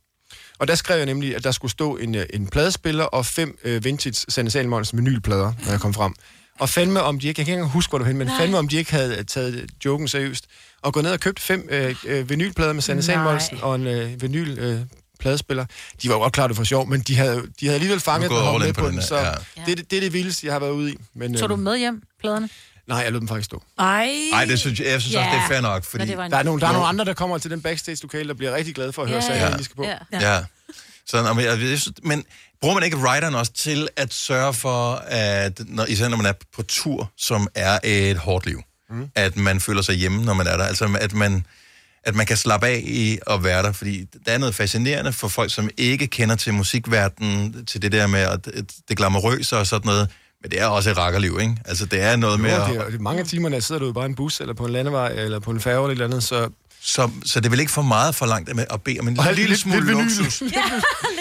Og 0.59 0.69
der 0.69 0.75
skrev 0.75 0.97
jeg 0.97 1.07
nemlig, 1.07 1.37
at 1.37 1.45
der 1.45 1.51
skulle 1.53 1.73
stå 1.73 1.97
en, 1.97 2.15
øh, 2.15 2.27
en 2.35 2.47
pladespiller 2.47 3.05
og 3.05 3.27
fem 3.27 3.59
øh, 3.65 3.85
vintage 3.85 4.15
Sanne 4.29 4.51
Salmons 4.51 4.97
vinylplader, 4.97 5.53
når 5.65 5.71
jeg 5.71 5.81
kom 5.81 5.95
frem. 5.95 6.15
Og 6.61 6.69
fandme 6.69 7.03
om 7.03 7.21
de 7.21 7.29
ikke, 7.29 7.41
jeg 7.41 7.47
kan 7.47 7.53
ikke 7.53 7.59
engang 7.59 7.73
huske, 7.73 7.91
hvor 7.91 7.99
du 7.99 8.05
hen, 8.05 8.17
men 8.17 8.27
Nej. 8.27 8.39
fandme 8.39 8.59
om 8.59 8.69
de 8.69 8.77
ikke 8.77 8.91
havde 8.91 9.25
taget 9.25 9.71
joken 9.85 10.09
seriøst, 10.09 10.47
og 10.83 10.93
gået 10.93 11.05
ned 11.05 11.13
og 11.13 11.21
købt 11.21 11.41
fem 11.41 11.69
øh, 11.71 11.95
øh, 12.07 12.31
vinylplader 12.31 12.73
med 12.73 12.83
Sanne. 12.83 13.03
Salmonsen 13.03 13.59
og 13.63 13.75
en 13.75 13.87
øh, 13.87 14.23
vinyl 14.23 14.59
øh, 14.59 14.81
pladespiller. 15.25 15.65
De 16.03 16.09
var 16.09 16.15
jo 16.15 16.21
godt 16.21 16.33
klar, 16.33 16.47
det 16.47 16.59
var 16.59 16.65
sjov, 16.65 16.87
men 16.89 17.01
de 17.01 17.17
havde, 17.17 17.43
de 17.61 17.67
havde 17.67 17.75
alligevel 17.75 18.01
fanget 18.01 18.31
den 18.31 18.39
og 18.39 18.61
med 18.61 18.73
på 18.73 18.81
på 18.81 18.87
den 18.87 18.93
den, 18.93 19.01
her, 19.01 19.07
så 19.07 19.17
ja. 19.19 19.31
det, 19.67 19.73
er 19.73 19.77
det, 19.77 19.91
det 19.91 19.97
er 19.97 20.01
det 20.01 20.13
vildeste, 20.13 20.47
jeg 20.47 20.55
har 20.55 20.61
været 20.61 20.71
ude 20.71 20.93
i. 20.93 20.97
Men, 21.15 21.37
Tog 21.37 21.49
du 21.49 21.55
øh, 21.55 21.61
med 21.61 21.79
hjem, 21.79 22.03
pladerne? 22.21 22.49
Nej, 22.87 22.99
jeg 22.99 23.13
lod 23.13 23.21
dem 23.21 23.29
faktisk 23.29 23.45
stå. 23.45 23.63
Ej. 23.79 24.11
Ej, 24.33 24.45
det 24.45 24.59
synes 24.59 24.81
jeg, 24.81 24.87
jeg 24.89 25.01
synes 25.03 25.17
også, 25.17 25.31
det 25.31 25.39
er 25.39 25.49
fair 25.49 25.61
nok, 25.61 25.85
fordi... 25.85 26.07
Der 26.07 26.37
er, 26.37 26.43
nogle, 26.43 26.61
der 26.61 26.67
er 26.69 26.73
nogle 26.73 26.87
andre, 26.87 27.05
der 27.05 27.15
kommer 27.15 27.39
til 27.39 27.51
den 27.51 27.61
backstage-lokale, 27.63 28.29
der 28.29 28.35
bliver 28.35 28.55
rigtig 28.55 28.75
glade 28.75 28.93
for 28.93 29.03
at 29.03 29.09
høre 29.09 29.21
Ja. 29.23 29.27
sagen, 29.27 29.53
Ja. 29.53 29.57
de 29.59 29.65
skal 29.65 29.77
på. 29.77 29.85
Ja. 29.85 29.97
ja. 30.13 30.45
Så, 31.07 31.33
men, 31.35 31.45
jeg, 31.45 31.61
jeg 31.61 31.79
synes, 31.81 31.89
men 32.03 32.25
bruger 32.61 32.75
man 32.75 32.85
ikke 32.85 32.97
rideren 32.97 33.35
også 33.35 33.53
til 33.53 33.89
at 33.97 34.15
sørge 34.15 34.55
for, 34.55 34.95
at 35.07 35.61
når, 35.67 35.85
især 35.85 36.09
når 36.09 36.17
man 36.17 36.27
er 36.27 36.33
på 36.57 36.63
tur, 36.63 37.11
som 37.17 37.49
er 37.55 37.79
et 37.85 38.17
hårdt 38.17 38.47
liv, 38.47 38.63
mm. 38.91 39.09
at 39.15 39.37
man 39.37 39.61
føler 39.61 39.83
sig 39.83 39.95
hjemme, 39.95 40.25
når 40.25 40.35
man 40.35 40.47
er 40.47 40.57
der? 40.57 40.65
Altså, 40.65 40.97
at 41.01 41.13
man, 41.13 41.47
at 42.07 42.15
man 42.15 42.27
kan 42.27 42.37
slappe 42.37 42.67
af 42.67 42.81
i 42.85 43.19
at 43.27 43.45
være 43.45 43.63
der, 43.63 43.73
fordi 43.73 44.05
der 44.27 44.33
er 44.33 44.39
noget 44.39 44.55
fascinerende 44.55 45.13
for 45.13 45.29
folk, 45.29 45.55
som 45.55 45.71
ikke 45.77 46.07
kender 46.07 46.37
til 46.37 46.55
musikverdenen, 46.55 47.67
til 47.67 47.83
det 47.83 47.93
der 47.93 48.07
med 48.07 48.21
at, 48.21 48.45
det 48.89 48.97
glamourøse 48.97 49.57
og 49.59 49.67
sådan 49.67 49.87
noget, 49.87 50.09
men 50.43 50.51
det 50.51 50.61
er 50.61 50.67
også 50.67 50.91
et 50.91 50.97
rakkerliv, 50.97 51.39
ikke? 51.41 51.57
Altså, 51.65 51.87
det 51.87 52.01
er 52.01 52.17
noget 52.17 52.39
Jo, 52.39 52.43
med 52.43 52.51
at... 52.51 52.69
det 52.71 52.77
er, 52.77 52.91
det 52.91 53.01
mange 53.01 53.21
af 53.21 53.27
timerne, 53.27 53.61
sidder 53.61 53.81
du 53.81 53.93
bare 53.93 54.05
i 54.05 54.09
en 54.09 54.15
bus, 54.15 54.41
eller 54.41 54.55
på 54.55 54.67
en 54.67 54.73
landevej, 54.73 55.09
eller 55.13 55.39
på 55.39 55.51
en 55.51 55.61
færge 55.61 55.77
eller 55.79 55.87
et 55.89 55.93
eller 55.93 56.05
andet, 56.07 56.23
så... 56.23 56.49
Så, 56.87 57.11
så 57.25 57.41
det 57.41 57.47
er 57.47 57.51
vel 57.51 57.61
ikke 57.61 57.73
for 57.73 57.83
meget 57.83 58.15
for 58.15 58.27
langt 58.27 58.57
med 58.57 58.65
at 58.71 58.83
bede 58.83 59.01
om 59.01 59.09
en 59.09 59.15
lille, 59.15 59.33
lille 59.35 59.49
lidt- 59.49 59.61
smule 59.61 59.77
lidt 59.87 59.89
vinyl. 59.89 60.01
luksus? 60.03 60.41
lidt 60.41 60.53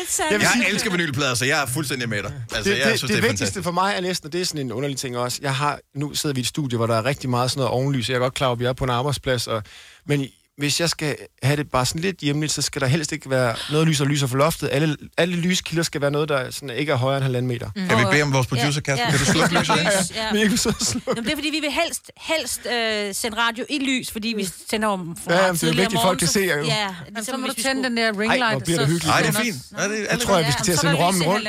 sandt. 0.09 0.31
Jeg 0.31 0.39
vil 0.39 0.47
elsker 0.73 0.91
vinylplader, 0.91 1.33
så 1.35 1.45
jeg 1.45 1.61
er 1.61 1.65
fuldstændig 1.65 2.09
med 2.09 2.23
dig. 2.23 2.31
Altså, 2.55 2.71
det, 2.71 2.79
jeg 2.79 2.89
det, 2.91 2.99
synes, 2.99 3.01
det, 3.01 3.09
det 3.09 3.17
er 3.17 3.21
vigtigste 3.21 3.37
fantastisk. 3.45 3.63
for 3.63 3.71
mig 3.71 3.93
er 3.97 4.01
næsten, 4.01 4.27
og 4.27 4.33
det 4.33 4.41
er 4.41 4.45
sådan 4.45 4.61
en 4.65 4.71
underlig 4.71 4.97
ting 4.97 5.17
også, 5.17 5.39
jeg 5.41 5.55
har, 5.55 5.79
nu 5.95 6.13
sidder 6.13 6.33
vi 6.33 6.39
i 6.39 6.41
et 6.41 6.47
studie, 6.47 6.77
hvor 6.77 6.87
der 6.87 6.95
er 6.95 7.05
rigtig 7.05 7.29
meget 7.29 7.51
sådan 7.51 7.59
noget 7.59 7.71
ovenlys, 7.71 8.09
jeg 8.09 8.15
er 8.15 8.19
godt 8.19 8.33
klar 8.33 8.47
over, 8.47 8.55
at 8.55 8.59
vi 8.59 8.65
er 8.65 8.73
på 8.73 8.83
en 8.83 8.89
arbejdsplads, 8.89 9.47
og, 9.47 9.63
men 10.07 10.25
hvis 10.57 10.79
jeg 10.79 10.89
skal 10.89 11.15
have 11.43 11.57
det 11.57 11.71
bare 11.71 11.85
sådan 11.85 12.01
lidt 12.01 12.17
hjemligt, 12.19 12.51
så 12.51 12.61
skal 12.61 12.81
der 12.81 12.87
helst 12.87 13.11
ikke 13.11 13.29
være 13.29 13.55
noget 13.71 13.87
lys 13.87 14.01
og 14.01 14.07
lyser 14.07 14.27
for 14.27 14.37
loftet. 14.37 14.69
Alle, 14.71 14.97
alle 15.17 15.35
lyskilder 15.35 15.83
skal 15.83 16.01
være 16.01 16.11
noget, 16.11 16.29
der 16.29 16.51
sådan 16.51 16.69
ikke 16.69 16.91
er 16.91 16.95
højere 16.95 17.17
end 17.17 17.23
halvanden 17.23 17.47
meter. 17.47 17.69
Mm. 17.75 17.87
Kan 17.87 17.97
vi 17.99 18.03
bede 18.11 18.21
om 18.23 18.33
vores 18.33 18.47
producer, 18.47 18.81
Kasper? 18.81 19.09
Kan 19.09 19.19
du 19.19 19.25
slukke 19.25 19.59
lyset? 19.59 20.15
Ja. 20.15 20.31
Men 20.33 20.41
ikke 20.41 20.57
så 20.57 20.73
slukke. 20.81 21.09
Jamen, 21.09 21.23
det 21.23 21.31
er 21.31 21.35
fordi, 21.37 21.49
vi 21.49 21.59
vil 21.59 21.71
helst, 21.71 22.11
helst 22.17 22.61
øh, 22.65 23.15
sende 23.15 23.37
radio 23.37 23.65
i 23.69 23.79
lys, 23.79 24.11
fordi 24.11 24.33
vi 24.37 24.47
sender 24.69 24.87
om 24.87 25.17
for 25.23 25.31
Ja, 25.33 25.45
jamen, 25.45 25.55
det 25.55 25.63
er 25.63 25.67
vigtigt, 25.73 25.95
om 25.95 26.01
folk 26.03 26.19
kan 26.19 26.27
se 26.27 26.39
jer 26.39 26.57
jo. 26.57 26.63
Ja, 26.63 26.75
Jamen, 26.81 26.95
ligesom, 27.15 27.33
så 27.35 27.37
må 27.37 27.47
du 27.47 27.53
vi 27.55 27.61
tænde 27.61 27.83
skulle- 27.83 28.03
den 28.03 28.15
der 28.15 28.21
ring 28.21 28.31
Ej, 28.43 28.51
hvor 28.51 28.59
bliver 28.59 28.77
det 28.79 28.87
så- 28.87 28.91
hyggeligt. 28.93 29.05
Nej, 29.05 29.21
det 29.21 29.29
er 29.29 29.41
fint. 29.43 29.71
Nej, 29.71 29.87
det, 29.87 30.07
Jeg 30.11 30.19
tror, 30.19 30.37
jeg, 30.37 30.47
vi 30.47 30.51
skal 30.51 30.65
til 30.65 30.71
at 30.71 30.79
så 30.79 30.87
er 30.87 30.91
sende 30.91 30.99
der 31.01 31.05
rommen 31.07 31.23
rundt. 31.23 31.47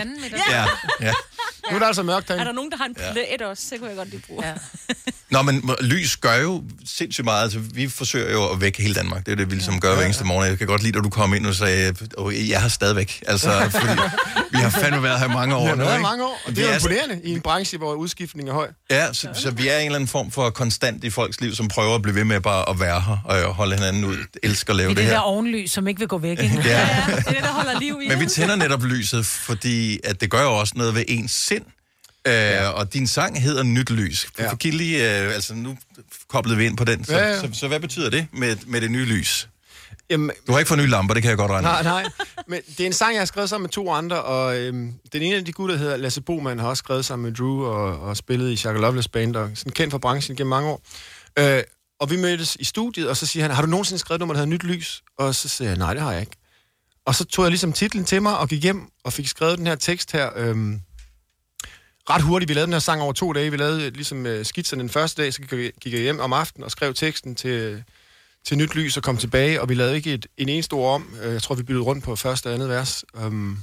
Ja, 0.50 0.64
ja. 1.00 1.12
Nu 1.70 1.74
er 1.76 1.78
der 1.78 1.86
altså 1.86 2.02
mørkt 2.02 2.30
Er 2.30 2.34
herinde. 2.34 2.46
der 2.48 2.52
nogen, 2.52 2.70
der 2.70 2.76
har 2.76 2.84
en 2.84 2.94
plæt 2.94 3.42
også? 3.42 3.64
Det 3.70 3.78
kunne 3.78 3.88
jeg 3.88 3.96
godt 3.96 4.10
lige 4.10 4.22
bruge. 4.26 4.46
Ja. 4.46 4.54
Nå, 5.30 5.42
men 5.42 5.70
lys 5.80 6.16
gør 6.16 6.34
jo 6.36 6.64
sindssygt 6.86 7.24
meget. 7.24 7.42
Altså, 7.42 7.58
vi 7.58 7.88
forsøger 7.88 8.32
jo 8.32 8.48
at 8.52 8.60
vække 8.60 8.82
hele 8.82 8.93
Danmark. 8.94 9.26
Det 9.26 9.32
er 9.32 9.36
det, 9.36 9.50
vi 9.50 9.54
ligesom 9.54 9.80
gør 9.80 9.94
hver 9.94 10.04
eneste 10.04 10.24
morgen. 10.24 10.48
Jeg 10.48 10.58
kan 10.58 10.66
godt 10.66 10.82
lide, 10.82 10.98
at 10.98 11.04
du 11.04 11.10
kom 11.10 11.34
ind 11.34 11.46
og 11.46 11.54
sagde, 11.54 11.86
at 11.86 12.02
jeg 12.48 12.60
har 12.60 12.68
stadigvæk. 12.68 13.22
Altså, 13.26 13.68
fordi 13.70 13.86
vi 14.52 14.58
har 14.58 14.70
fandme 14.70 15.02
været 15.02 15.18
her 15.18 15.26
i 15.26 15.32
mange 15.32 15.54
år 15.56 15.62
Vi 15.62 15.68
har 15.68 15.74
nu, 15.76 15.84
været 15.84 15.94
ikke? 15.94 16.02
mange 16.02 16.24
år, 16.24 16.40
og 16.46 16.50
Vi 16.50 16.54
det 16.54 16.62
er 16.62 16.66
jo 16.68 16.72
er- 16.72 16.76
imponerende 16.76 17.20
i 17.24 17.32
en 17.32 17.40
branche, 17.40 17.78
hvor 17.78 17.92
udskiftning 17.94 18.48
er 18.48 18.52
høj. 18.52 18.68
Ja, 18.90 19.12
så, 19.12 19.28
så 19.34 19.50
vi 19.50 19.68
er 19.68 19.78
en 19.78 19.84
eller 19.86 19.96
anden 19.96 20.08
form 20.08 20.30
for 20.30 20.50
konstant 20.50 21.04
i 21.04 21.10
folks 21.10 21.40
liv, 21.40 21.54
som 21.54 21.68
prøver 21.68 21.94
at 21.94 22.02
blive 22.02 22.14
ved 22.14 22.24
med 22.24 22.40
bare 22.40 22.68
at 22.68 22.80
være 22.80 23.00
her 23.00 23.18
og 23.24 23.54
holde 23.54 23.74
hinanden 23.74 24.04
ud. 24.04 24.16
Elsker 24.42 24.72
at 24.72 24.76
lave 24.76 24.88
Det 24.88 24.92
er 24.92 24.94
det 24.94 25.04
det 25.04 25.10
der 25.10 25.16
her. 25.18 25.20
ovenlys, 25.22 25.70
som 25.70 25.88
ikke 25.88 25.98
vil 25.98 26.08
gå 26.08 26.18
væk, 26.18 26.38
ikke? 26.42 26.54
Ja. 26.64 26.88
Det 27.06 27.14
er 27.26 27.32
det, 27.32 27.42
der 27.42 27.52
holder 27.52 27.78
liv 27.80 28.00
i. 28.02 28.08
Men 28.08 28.20
vi 28.20 28.26
tænder 28.26 28.56
netop 28.56 28.82
lyset, 28.84 29.26
fordi 29.26 29.98
at 30.04 30.20
det 30.20 30.30
gør 30.30 30.42
jo 30.42 30.56
også 30.56 30.72
noget 30.76 30.94
ved 30.94 31.04
ens 31.08 31.30
sind. 31.32 31.62
Øh, 32.28 32.74
og 32.74 32.92
din 32.94 33.06
sang 33.06 33.42
hedder 33.42 33.62
Nyt 33.62 33.90
Lys. 33.90 34.26
Ja. 34.38 34.50
For 34.50 34.56
giv 34.56 34.72
lige, 34.72 35.20
øh, 35.24 35.34
altså 35.34 35.54
nu 35.54 35.78
koblede 36.28 36.56
vi 36.58 36.64
ind 36.66 36.76
på 36.76 36.84
den. 36.84 37.04
Så, 37.04 37.12
Ja, 37.12 37.18
ja, 37.24 37.28
ja. 37.34 37.40
Så, 37.40 37.48
så, 37.52 37.68
hvad 37.68 37.80
betyder 37.80 38.10
det 38.10 38.26
med, 38.32 38.56
med 38.66 38.80
det 38.80 38.90
nye 38.90 39.04
lys? 39.04 39.48
Jamen, 40.10 40.30
Du 40.46 40.52
har 40.52 40.58
ikke 40.58 40.68
fået 40.68 40.80
nye 40.80 40.86
lamper, 40.86 41.14
det 41.14 41.22
kan 41.22 41.30
jeg 41.30 41.38
godt 41.38 41.50
regne. 41.50 41.66
Nej, 41.68 41.82
nej. 41.82 42.04
Men 42.48 42.60
det 42.68 42.80
er 42.80 42.86
en 42.86 42.92
sang, 42.92 43.12
jeg 43.14 43.20
har 43.20 43.26
skrevet 43.26 43.50
sammen 43.50 43.62
med 43.64 43.70
to 43.70 43.90
andre, 43.92 44.22
og 44.22 44.56
øhm, 44.58 44.92
den 45.12 45.22
ene 45.22 45.36
af 45.36 45.44
de 45.44 45.52
gutter 45.52 45.76
hedder 45.76 45.96
Lasse 45.96 46.20
Boman, 46.20 46.58
har 46.58 46.68
også 46.68 46.78
skrevet 46.80 47.04
sammen 47.04 47.22
med 47.30 47.32
Drew 47.32 47.64
og, 47.64 48.00
og 48.00 48.16
spillet 48.16 48.52
i 48.52 48.56
Shaka 48.56 48.78
Loveless 48.78 49.08
Band, 49.08 49.36
og 49.36 49.50
sådan 49.54 49.72
kendt 49.72 49.90
fra 49.90 49.98
branchen 49.98 50.36
gennem 50.36 50.48
mange 50.50 50.68
år. 50.68 50.82
Øh, 51.38 51.62
og 52.00 52.10
vi 52.10 52.16
mødtes 52.16 52.56
i 52.60 52.64
studiet, 52.64 53.08
og 53.08 53.16
så 53.16 53.26
siger 53.26 53.44
han, 53.44 53.54
har 53.54 53.62
du 53.62 53.68
nogensinde 53.68 53.98
skrevet 53.98 54.20
nummer, 54.20 54.34
der 54.34 54.38
hedder 54.40 54.52
Nyt 54.54 54.62
Lys? 54.62 55.02
Og 55.18 55.34
så 55.34 55.48
siger 55.48 55.68
jeg, 55.68 55.78
nej, 55.78 55.94
det 55.94 56.02
har 56.02 56.12
jeg 56.12 56.20
ikke. 56.20 56.36
Og 57.06 57.14
så 57.14 57.24
tog 57.24 57.44
jeg 57.44 57.50
ligesom 57.50 57.72
titlen 57.72 58.04
til 58.04 58.22
mig 58.22 58.38
og 58.38 58.48
gik 58.48 58.62
hjem 58.62 58.82
og 59.04 59.12
fik 59.12 59.28
skrevet 59.28 59.58
den 59.58 59.66
her 59.66 59.74
tekst 59.74 60.12
her. 60.12 60.30
Øhm, 60.36 60.80
ret 62.10 62.22
hurtigt. 62.22 62.48
Vi 62.48 62.54
lavede 62.54 62.66
den 62.66 62.72
her 62.72 62.80
sang 62.80 63.02
over 63.02 63.12
to 63.12 63.32
dage. 63.32 63.50
Vi 63.50 63.56
lavede 63.56 63.90
ligesom 63.90 64.26
øh, 64.26 64.44
skitsen 64.46 64.80
den 64.80 64.90
første 64.90 65.22
dag, 65.22 65.34
så 65.34 65.42
gik 65.80 65.92
jeg, 65.92 66.00
hjem 66.00 66.20
om 66.20 66.32
aftenen 66.32 66.64
og 66.64 66.70
skrev 66.70 66.94
teksten 66.94 67.34
til, 67.34 67.84
til 68.44 68.58
Nyt 68.58 68.74
Lys 68.74 68.96
og 68.96 69.02
kom 69.02 69.16
tilbage, 69.16 69.60
og 69.60 69.68
vi 69.68 69.74
lavede 69.74 69.96
ikke 69.96 70.14
et, 70.14 70.26
en 70.36 70.48
eneste 70.48 70.72
ord 70.72 70.94
om. 70.94 71.14
Øh, 71.22 71.32
Jeg 71.32 71.42
tror, 71.42 71.54
vi 71.54 71.62
byttede 71.62 71.84
rundt 71.84 72.04
på 72.04 72.16
første 72.16 72.46
og 72.46 72.54
andet 72.54 72.68
vers. 72.68 73.04
Um, 73.14 73.58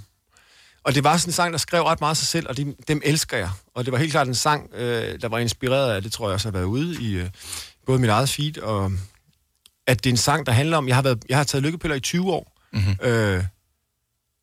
og 0.84 0.96
det 0.96 1.04
var 1.04 1.18
sådan 1.18 1.30
en 1.30 1.34
sang, 1.34 1.52
der 1.54 1.58
skrev 1.58 1.84
ret 1.84 2.02
meget 2.02 2.18
sig 2.18 2.28
selv, 2.28 2.48
og 2.50 2.58
de, 2.58 2.76
dem 2.88 3.02
elsker 3.06 3.38
jeg. 3.38 3.50
Og 3.74 3.86
det 3.86 3.92
var 3.92 3.98
helt 3.98 4.12
klart 4.12 4.28
en 4.28 4.36
sang, 4.36 4.70
øh, 4.74 5.22
der 5.22 5.28
var 5.28 5.40
inspireret 5.40 5.96
af, 5.96 6.02
det 6.02 6.12
tror 6.12 6.28
jeg 6.28 6.34
også 6.34 6.48
har 6.48 6.52
været 6.52 6.64
ude 6.64 7.02
i 7.02 7.14
øh, 7.14 7.30
både 7.86 8.00
mit 8.00 8.10
eget 8.10 8.30
feed, 8.30 8.58
og 8.58 8.92
at 9.88 10.04
det 10.04 10.10
er 10.10 10.14
en 10.14 10.18
sang, 10.18 10.46
der 10.46 10.52
handler 10.52 10.78
om, 10.78 10.88
jeg 10.88 10.96
har, 10.96 11.02
været, 11.02 11.26
jeg 11.30 11.38
har 11.38 11.44
taget 11.44 11.64
lykkepiller 11.64 11.96
i 11.96 12.00
20 12.00 12.32
år, 12.32 12.58
mm-hmm. 12.74 12.96
øh, 13.10 13.44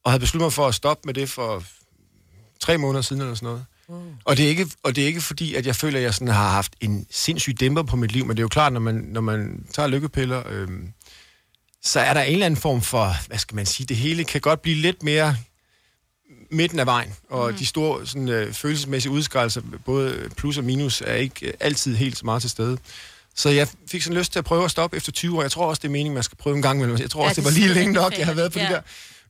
og 0.05 0.11
havde 0.11 0.21
besluttet 0.21 0.45
mig 0.45 0.53
for 0.53 0.69
at 0.69 0.75
stoppe 0.75 1.03
med 1.05 1.15
det 1.15 1.31
for 1.31 1.63
tre 2.61 2.79
måneder 2.79 3.03
siden 3.03 3.23
eller 3.23 3.35
sådan 3.35 3.47
noget. 3.47 3.65
Og 4.25 4.37
det, 4.37 4.45
er 4.45 4.49
ikke, 4.49 4.67
og 4.83 4.97
det 4.97 5.03
er 5.03 5.07
ikke 5.07 5.21
fordi, 5.21 5.55
at 5.55 5.67
jeg 5.67 5.77
føler, 5.77 5.99
at 5.99 6.05
jeg 6.05 6.15
sådan 6.15 6.29
har 6.29 6.49
haft 6.49 6.73
en 6.81 7.07
sindssyg 7.11 7.61
dæmper 7.61 7.83
på 7.83 7.97
mit 7.97 8.13
liv, 8.13 8.25
men 8.27 8.37
det 8.37 8.41
er 8.41 8.45
jo 8.45 8.49
klart, 8.49 8.73
når 8.73 8.81
man, 8.81 8.95
når 8.95 9.21
man 9.21 9.65
tager 9.75 9.87
lykkepiller, 9.87 10.43
øhm, 10.51 10.89
så 11.83 12.01
er 12.01 12.15
der 12.15 12.21
en 12.23 12.33
eller 12.33 12.47
anden 12.47 12.61
form 12.61 12.83
for, 12.83 13.13
hvad 13.27 13.39
skal 13.39 13.55
man 13.55 13.67
sige, 13.67 13.87
det 13.87 13.97
hele 13.97 14.25
kan 14.25 14.41
godt 14.41 14.63
blive 14.63 14.77
lidt 14.77 15.03
mere 15.03 15.37
midten 16.51 16.79
af 16.79 16.87
vejen, 16.87 17.13
og 17.31 17.51
mm. 17.51 17.57
de 17.57 17.67
store 17.67 18.07
sådan, 18.07 18.29
øh, 18.29 18.53
følelsesmæssige 18.53 19.13
udskejelser, 19.13 19.61
både 19.85 20.31
plus 20.37 20.59
og 20.59 20.65
minus, 20.65 21.01
er 21.07 21.15
ikke 21.15 21.47
øh, 21.47 21.53
altid 21.61 21.97
helt 21.97 22.19
så 22.19 22.25
meget 22.25 22.41
til 22.43 22.51
stede. 22.51 22.79
Så 23.35 23.49
jeg 23.49 23.69
fik 23.91 24.03
sådan 24.03 24.19
lyst 24.19 24.33
til 24.33 24.39
at 24.39 24.45
prøve 24.45 24.65
at 24.65 24.71
stoppe 24.71 24.97
efter 24.97 25.13
20 25.13 25.37
år. 25.39 25.43
Jeg 25.43 25.51
tror 25.51 25.67
også, 25.67 25.81
det 25.81 25.89
er 25.89 25.93
meningen, 25.93 26.15
man 26.15 26.23
skal 26.23 26.39
prøve 26.39 26.57
en 26.57 26.63
gang 26.63 26.79
imellem. 26.79 26.99
Jeg 27.01 27.11
tror 27.11 27.23
Ja, 27.23 27.29
også, 27.29 27.41
det 27.41 27.49
det 27.49 27.55
var 27.55 27.61
lige 27.61 27.75
længe 27.75 27.93
nok, 27.93 28.19
jeg 28.19 28.27
har 28.27 28.35
været 28.35 28.53
på 28.53 28.59
ja. 28.59 28.65
det 28.65 28.75
der. 28.75 28.81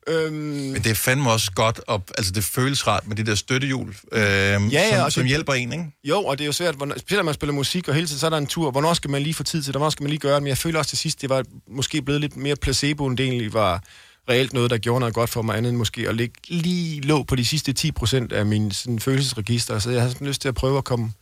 Øhm, 0.06 0.32
Men 0.34 0.74
det 0.74 0.86
er 0.86 0.94
fandme 0.94 1.30
også 1.30 1.52
godt, 1.52 1.80
og, 1.86 2.02
altså 2.18 2.32
det 2.32 2.44
føles 2.44 2.86
rart 2.86 3.06
med 3.06 3.16
de 3.16 3.26
der 3.26 3.34
støttehjul, 3.34 3.88
øh, 4.12 4.20
ja, 4.20 4.58
ja, 4.72 4.90
som, 4.96 5.04
og 5.04 5.12
som 5.12 5.20
det- 5.22 5.28
hjælper 5.28 5.52
en, 5.54 5.72
ikke? 5.72 5.84
Jo, 6.04 6.20
og 6.24 6.38
det 6.38 6.44
er 6.44 6.46
jo 6.46 6.52
svært, 6.52 6.74
hvornår, 6.74 6.94
specielt 6.98 7.18
når 7.18 7.22
man 7.24 7.34
spiller 7.34 7.52
musik, 7.54 7.88
og 7.88 7.94
hele 7.94 8.06
tiden 8.06 8.18
så 8.18 8.26
er 8.26 8.30
der 8.30 8.36
en 8.38 8.46
tur. 8.46 8.70
Hvornår 8.70 8.94
skal 8.94 9.10
man 9.10 9.22
lige 9.22 9.34
få 9.34 9.42
tid 9.42 9.62
til 9.62 9.72
det? 9.72 9.78
Hvornår 9.78 9.90
skal 9.90 10.02
man 10.02 10.10
lige 10.10 10.20
gøre 10.20 10.34
det? 10.34 10.42
Men 10.42 10.48
jeg 10.48 10.58
føler 10.58 10.78
også 10.78 10.88
til 10.88 10.98
sidst, 10.98 11.20
det 11.22 11.30
var 11.30 11.44
måske 11.70 12.02
blevet 12.02 12.20
lidt 12.20 12.36
mere 12.36 12.56
placebo, 12.56 13.06
end 13.06 13.16
det 13.18 13.24
egentlig 13.26 13.52
var 13.52 13.82
reelt 14.30 14.52
noget, 14.52 14.70
der 14.70 14.78
gjorde 14.78 15.00
noget 15.00 15.14
godt 15.14 15.30
for 15.30 15.42
mig, 15.42 15.56
andet 15.56 15.68
end 15.70 15.76
måske 15.78 16.08
at 16.08 16.14
ligge 16.16 16.34
lige 16.48 17.00
lå 17.00 17.22
på 17.22 17.36
de 17.36 17.44
sidste 17.44 17.72
10 17.72 17.92
procent 17.92 18.32
af 18.32 18.46
min 18.46 18.70
sådan, 18.70 18.98
følelsesregister. 19.00 19.78
Så 19.78 19.90
jeg 19.90 20.02
har 20.02 20.08
sådan 20.08 20.26
lyst 20.26 20.40
til 20.40 20.48
at 20.48 20.54
prøve 20.54 20.78
at 20.78 20.84
komme, 20.84 21.12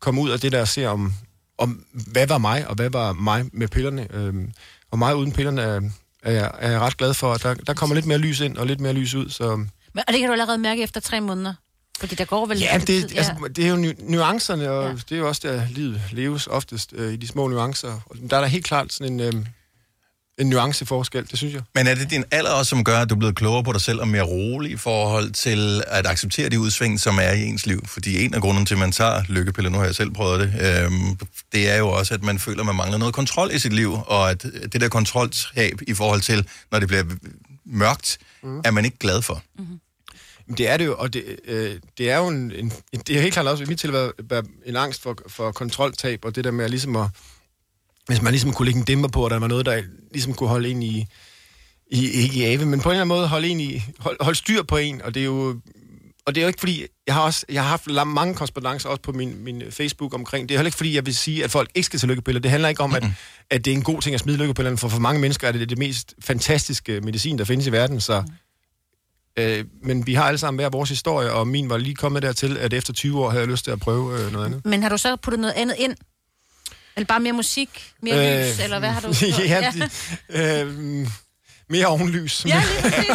komme 0.00 0.20
ud 0.20 0.30
af 0.30 0.40
det 0.40 0.52
der 0.52 0.60
og 0.60 0.68
se 0.68 0.86
om, 0.86 1.12
om, 1.58 1.84
hvad 1.92 2.26
var 2.26 2.38
mig, 2.38 2.66
og 2.68 2.74
hvad 2.74 2.90
var 2.90 3.12
mig 3.12 3.44
med 3.52 3.68
pillerne. 3.68 4.06
Øhm, 4.14 4.50
og 4.90 4.98
mig 4.98 5.16
uden 5.16 5.32
pillerne 5.32 5.62
er, 5.62 5.80
er, 6.22 6.32
jeg, 6.32 6.50
er 6.58 6.70
jeg 6.70 6.80
ret 6.80 6.96
glad 6.96 7.14
for. 7.14 7.34
Der, 7.34 7.54
der 7.54 7.74
kommer 7.74 7.94
lidt 7.94 8.06
mere 8.06 8.18
lys 8.18 8.40
ind 8.40 8.56
og 8.58 8.66
lidt 8.66 8.80
mere 8.80 8.92
lys 8.92 9.14
ud, 9.14 9.28
så... 9.30 9.56
Men, 9.56 10.04
og 10.06 10.12
det 10.12 10.18
kan 10.20 10.26
du 10.26 10.32
allerede 10.32 10.58
mærke 10.58 10.82
efter 10.82 11.00
tre 11.00 11.20
måneder. 11.20 11.54
Fordi 12.00 12.14
der 12.14 12.24
går 12.24 12.46
vel 12.46 12.58
Ja, 12.58 12.76
lidt 12.76 12.88
det, 12.88 13.08
tid, 13.08 13.16
altså, 13.18 13.34
det 13.56 13.64
er 13.64 13.68
jo 13.68 13.76
nu- 13.76 13.92
nuancerne, 13.98 14.70
og 14.70 14.88
ja. 14.88 14.94
det 14.94 15.12
er 15.12 15.16
jo 15.16 15.28
også 15.28 15.40
der, 15.44 15.62
livet 15.70 16.00
leves 16.12 16.46
oftest 16.46 16.92
øh, 16.96 17.12
i 17.12 17.16
de 17.16 17.26
små 17.28 17.48
nuancer. 17.48 18.00
Og 18.06 18.16
der 18.30 18.36
er 18.36 18.40
der 18.40 18.48
helt 18.48 18.64
klart 18.64 18.92
sådan 18.92 19.12
en, 19.12 19.20
øh, 19.20 19.46
en 20.40 20.46
nuanceforskel, 20.46 21.26
det 21.30 21.38
synes 21.38 21.54
jeg. 21.54 21.62
Men 21.74 21.86
er 21.86 21.94
det 21.94 22.10
din 22.10 22.24
alder 22.30 22.50
også, 22.50 22.70
som 22.70 22.84
gør, 22.84 22.98
at 22.98 23.10
du 23.10 23.14
er 23.14 23.18
blevet 23.18 23.36
klogere 23.36 23.64
på 23.64 23.72
dig 23.72 23.80
selv 23.80 24.00
og 24.00 24.08
mere 24.08 24.22
rolig 24.22 24.72
i 24.72 24.76
forhold 24.76 25.30
til 25.30 25.82
at 25.86 26.06
acceptere 26.06 26.48
de 26.48 26.60
udsving, 26.60 27.00
som 27.00 27.18
er 27.18 27.30
i 27.30 27.44
ens 27.44 27.66
liv? 27.66 27.86
Fordi 27.86 28.24
en 28.24 28.34
af 28.34 28.40
grunden 28.40 28.66
til, 28.66 28.74
at 28.74 28.78
man 28.78 28.92
tager 28.92 29.22
lykkepiller, 29.28 29.70
nu 29.70 29.78
har 29.78 29.84
jeg 29.84 29.94
selv 29.94 30.10
prøvet 30.10 30.40
det, 30.40 30.82
øhm, 30.84 31.16
det 31.52 31.70
er 31.70 31.76
jo 31.76 31.88
også, 31.88 32.14
at 32.14 32.22
man 32.22 32.38
føler, 32.38 32.60
at 32.60 32.66
man 32.66 32.76
mangler 32.76 32.98
noget 32.98 33.14
kontrol 33.14 33.50
i 33.52 33.58
sit 33.58 33.72
liv, 33.72 33.98
og 34.06 34.30
at 34.30 34.42
det 34.42 34.80
der 34.80 34.88
kontroltab 34.88 35.80
i 35.86 35.94
forhold 35.94 36.20
til, 36.20 36.46
når 36.72 36.78
det 36.78 36.88
bliver 36.88 37.04
mørkt, 37.66 38.18
mm. 38.42 38.60
er 38.64 38.70
man 38.70 38.84
ikke 38.84 38.98
glad 38.98 39.22
for. 39.22 39.42
Men 40.46 40.56
Det 40.56 40.68
er 40.68 40.76
det 40.76 40.86
jo, 40.86 40.96
og 40.98 41.12
det, 41.12 41.24
øh, 41.44 41.76
det 41.98 42.10
er 42.10 42.16
jo 42.16 42.28
en, 42.28 42.52
en, 42.52 42.72
det 43.06 43.16
er 43.16 43.20
helt 43.20 43.32
klart 43.32 43.46
også 43.46 43.64
i 43.64 43.66
mit 43.66 43.78
tilfælde 43.78 44.12
en 44.66 44.76
angst 44.76 45.02
for, 45.02 45.16
for 45.28 45.52
kontroltab, 45.52 46.24
og 46.24 46.36
det 46.36 46.44
der 46.44 46.50
med 46.50 46.64
at 46.64 46.70
ligesom 46.70 46.96
at, 46.96 47.06
hvis 48.10 48.22
man 48.22 48.32
ligesom 48.32 48.52
kunne 48.52 48.66
lægge 48.66 48.78
en 48.78 48.84
dæmper 48.84 49.08
på, 49.08 49.24
og 49.24 49.30
der 49.30 49.38
var 49.38 49.48
noget, 49.48 49.66
der 49.66 49.82
ligesom 50.12 50.34
kunne 50.34 50.48
holde 50.48 50.68
en 50.68 50.82
i, 50.82 51.06
i 51.90 52.06
ikke 52.06 52.34
i 52.36 52.44
ave, 52.44 52.66
men 52.66 52.80
på 52.80 52.88
en 52.88 52.92
eller 52.92 53.00
anden 53.00 53.16
måde 53.16 53.28
holde 53.28 53.48
en 53.48 53.60
i, 53.60 53.82
hold, 53.98 54.16
holde 54.20 54.38
styr 54.38 54.62
på 54.62 54.76
en, 54.76 55.02
og 55.02 55.14
det 55.14 55.20
er 55.20 55.24
jo, 55.24 55.60
og 56.26 56.34
det 56.34 56.40
er 56.40 56.42
jo 56.42 56.48
ikke 56.48 56.60
fordi, 56.60 56.86
jeg 57.06 57.14
har 57.14 57.22
også, 57.22 57.46
jeg 57.48 57.62
har 57.62 57.68
haft 57.68 57.86
la- 57.88 58.04
mange 58.04 58.34
korrespondencer 58.34 58.88
også 58.88 59.02
på 59.02 59.12
min, 59.12 59.44
min 59.44 59.62
Facebook 59.70 60.14
omkring, 60.14 60.48
det. 60.48 60.54
Er 60.54 60.58
heller 60.58 60.68
ikke 60.68 60.76
fordi, 60.76 60.94
jeg 60.94 61.06
vil 61.06 61.16
sige, 61.16 61.44
at 61.44 61.50
folk 61.50 61.70
ikke 61.74 61.86
skal 61.86 61.98
til 61.98 62.08
lykkepiller, 62.08 62.40
det 62.40 62.50
handler 62.50 62.68
ikke 62.68 62.82
om, 62.82 62.94
at, 62.94 63.04
at 63.50 63.64
det 63.64 63.70
er 63.70 63.74
en 63.76 63.82
god 63.82 64.00
ting 64.00 64.14
at 64.14 64.20
smide 64.20 64.36
lykkepillerne, 64.38 64.78
for 64.78 64.88
for 64.88 65.00
mange 65.00 65.20
mennesker 65.20 65.48
er 65.48 65.52
det 65.52 65.70
det 65.70 65.78
mest 65.78 66.14
fantastiske 66.20 67.00
medicin, 67.00 67.38
der 67.38 67.44
findes 67.44 67.66
i 67.66 67.72
verden, 67.72 68.00
så 68.00 68.22
Øh, 69.38 69.64
men 69.82 70.06
vi 70.06 70.14
har 70.14 70.24
alle 70.24 70.38
sammen 70.38 70.58
hver 70.58 70.68
vores 70.68 70.88
historie, 70.88 71.32
og 71.32 71.48
min 71.48 71.70
var 71.70 71.76
lige 71.76 71.94
kommet 71.94 72.22
dertil, 72.22 72.58
at 72.58 72.72
efter 72.72 72.92
20 72.92 73.20
år 73.24 73.30
havde 73.30 73.40
jeg 73.40 73.48
lyst 73.50 73.64
til 73.64 73.70
at 73.70 73.80
prøve 73.80 74.20
øh, 74.20 74.32
noget 74.32 74.46
andet. 74.46 74.64
Men 74.64 74.82
har 74.82 74.88
du 74.88 74.96
så 74.96 75.16
puttet 75.16 75.40
noget 75.40 75.54
andet 75.54 75.76
ind? 75.78 75.94
Eller 76.96 77.06
bare 77.06 77.20
mere 77.20 77.32
musik, 77.32 77.92
mere 78.02 78.40
øh, 78.40 78.48
lys, 78.48 78.58
eller 78.60 78.78
hvad 78.78 78.88
har 78.88 79.00
du 79.00 79.08
ja, 79.54 79.72
det, 79.74 79.90
øh, 80.30 81.06
mere 81.70 81.86
ovenlys. 81.86 82.44
Ja, 82.46 82.62
lige 82.82 82.82
præcis. 82.82 83.06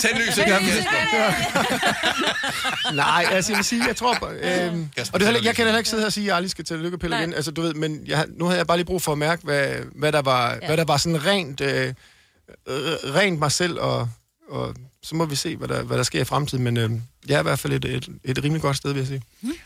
Tænd 0.02 0.18
lyset, 0.18 0.38
Ja, 0.38 0.58
Kasper. 0.58 1.62
Nej, 3.02 3.26
altså 3.30 3.52
jeg 3.52 3.56
vil 3.56 3.64
sige, 3.64 3.84
jeg 3.86 3.96
tror... 3.96 4.12
Øh, 4.12 4.78
og 5.12 5.20
det 5.20 5.44
jeg 5.44 5.54
kan 5.56 5.64
heller 5.64 5.78
ikke 5.78 5.90
sidde 5.90 6.02
her 6.02 6.06
og 6.06 6.12
sige, 6.12 6.24
at 6.24 6.28
jeg 6.28 6.36
aldrig 6.36 6.50
skal 6.50 6.64
til 6.64 6.78
lykkepille 6.78 7.16
Nej. 7.16 7.20
igen. 7.20 7.34
Altså, 7.34 7.50
du 7.50 7.62
ved, 7.62 7.74
men 7.74 8.02
jeg, 8.06 8.26
nu 8.28 8.44
havde 8.44 8.58
jeg 8.58 8.66
bare 8.66 8.76
lige 8.76 8.86
brug 8.86 9.02
for 9.02 9.12
at 9.12 9.18
mærke, 9.18 9.42
hvad, 9.44 9.68
hvad, 9.94 10.12
der, 10.12 10.22
var, 10.22 10.58
ja. 10.62 10.66
hvad 10.66 10.76
der 10.76 10.84
var 10.84 10.96
sådan 10.96 11.26
rent, 11.26 11.60
øh, 11.60 11.94
øh, 12.68 13.14
rent 13.14 13.38
mig 13.38 13.52
selv, 13.52 13.78
og, 13.78 14.08
og 14.48 14.74
så 15.04 15.16
må 15.16 15.24
vi 15.26 15.36
se, 15.36 15.56
hvad 15.56 15.68
der, 15.68 15.82
hvad 15.82 15.96
der 15.96 16.02
sker 16.02 16.20
i 16.20 16.24
fremtiden. 16.24 16.64
Men 16.64 16.76
øh, 16.76 16.90
jeg 17.28 17.34
er 17.34 17.40
i 17.40 17.42
hvert 17.42 17.58
fald 17.58 17.72
et, 17.72 17.84
et, 17.84 18.08
et 18.24 18.44
rimelig 18.44 18.62
godt 18.62 18.76
sted, 18.76 18.92
vil 18.92 18.98
jeg 19.00 19.06
sige. 19.06 19.22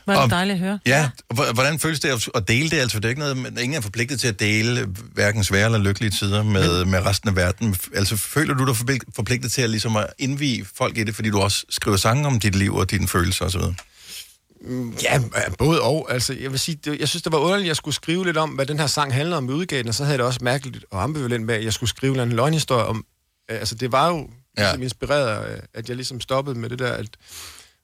Var 0.06 0.14
det 0.14 0.22
Og- 0.22 0.30
dejligt 0.30 0.54
at 0.54 0.60
høre. 0.60 0.78
Ja, 0.86 1.10
hvordan 1.54 1.78
føles 1.78 2.00
det 2.00 2.08
at- 2.08 2.28
at 2.34 2.48
dele 2.48 2.70
det? 2.70 2.76
Altså, 2.76 2.98
det 2.98 3.04
er 3.04 3.08
ikke 3.08 3.18
noget, 3.20 3.36
men 3.36 3.58
ingen 3.58 3.74
er 3.76 3.80
forpligtet 3.80 4.20
til 4.20 4.28
at 4.28 4.40
dele 4.40 4.86
hverken 5.12 5.44
svære 5.44 5.64
eller 5.64 5.78
lykkelige 5.78 6.10
tider 6.10 6.42
med, 6.42 6.84
med 6.84 7.06
resten 7.06 7.28
af 7.28 7.36
verden. 7.36 7.76
Altså, 7.94 8.16
føler 8.16 8.54
du 8.54 8.66
dig 8.66 8.76
forpligt- 8.76 9.04
forpligtet 9.16 9.52
til 9.52 9.62
at, 9.62 9.70
ligesom 9.70 9.96
at 9.96 10.06
indvige 10.18 10.66
folk 10.76 10.98
i 10.98 11.04
det, 11.04 11.14
fordi 11.14 11.30
du 11.30 11.38
også 11.40 11.64
skriver 11.70 11.96
sange 11.96 12.26
om 12.26 12.40
dit 12.40 12.54
liv 12.54 12.74
og 12.74 12.90
dine 12.90 13.08
følelser 13.08 13.44
osv.? 13.44 13.60
Mm, 14.60 14.94
Ja, 15.02 15.20
både 15.58 15.80
og. 15.82 16.06
Altså, 16.12 16.32
jeg 16.40 16.50
vil 16.50 16.58
sige, 16.58 16.78
det, 16.84 17.00
jeg 17.00 17.08
synes, 17.08 17.22
det 17.22 17.32
var 17.32 17.38
underligt, 17.38 17.64
at 17.64 17.68
jeg 17.68 17.76
skulle 17.76 17.94
skrive 17.94 18.24
lidt 18.24 18.36
om, 18.36 18.50
hvad 18.50 18.66
den 18.66 18.78
her 18.78 18.86
sang 18.86 19.14
handler 19.14 19.36
om 19.36 19.48
i 19.48 19.52
udgaven, 19.52 19.88
og 19.88 19.94
så 19.94 20.02
havde 20.04 20.12
jeg 20.12 20.18
det 20.18 20.26
også 20.26 20.40
mærkeligt 20.42 20.84
og 20.90 21.02
ambivalent 21.02 21.44
med, 21.46 21.54
at 21.54 21.64
jeg 21.64 21.72
skulle 21.72 21.90
skrive 21.90 22.10
en 22.10 22.14
eller 22.14 22.22
anden 22.22 22.36
løgnhistorie 22.36 22.84
om... 22.84 23.04
Altså, 23.48 23.74
det 23.74 23.92
var 23.92 24.08
jo 24.08 24.30
Ja. 24.58 24.62
Ligesom 24.62 24.82
inspireret 24.82 25.60
at 25.74 25.88
jeg 25.88 25.96
ligesom 25.96 26.20
stoppede 26.20 26.58
med 26.58 26.70
det 26.70 26.78
der... 26.78 26.92
At, 26.92 27.08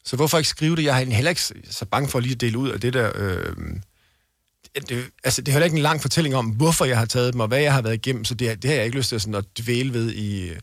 så 0.05 0.17
hvorfor 0.17 0.39
ikke 0.39 0.49
skrive 0.49 0.77
det? 0.77 0.85
Jeg 0.85 1.03
er 1.03 1.05
heller 1.11 1.31
ikke 1.31 1.43
så- 1.71 1.85
bange 1.85 2.09
for 2.09 2.19
at 2.19 2.23
lige 2.23 2.35
at 2.35 2.41
dele 2.41 2.59
ud 2.59 2.71
af 2.71 2.81
det 2.81 2.93
der... 2.93 3.13
Øh, 3.15 3.57
det, 4.89 5.11
altså, 5.25 5.43
det 5.43 5.49
er 5.49 5.53
heller 5.53 5.65
ikke 5.65 5.77
en 5.77 5.83
lang 5.83 6.03
fortælling 6.03 6.35
om, 6.37 6.47
hvorfor 6.47 6.85
jeg 6.85 6.99
har 6.99 7.05
taget 7.05 7.33
dem, 7.33 7.41
og 7.41 7.49
hvad 7.49 7.61
jeg 7.61 7.73
har 7.73 7.83
været 7.83 7.95
igennem, 7.95 8.25
så 8.25 8.35
det, 8.35 8.63
det 8.63 8.71
har 8.71 8.77
jeg 8.77 8.85
ikke 8.85 8.97
lyst 8.97 9.09
til 9.09 9.21
sådan 9.21 9.35
at 9.35 9.45
dvæle 9.59 9.95
ved 9.95 10.11
i... 10.13 10.49
Øh. 10.49 10.57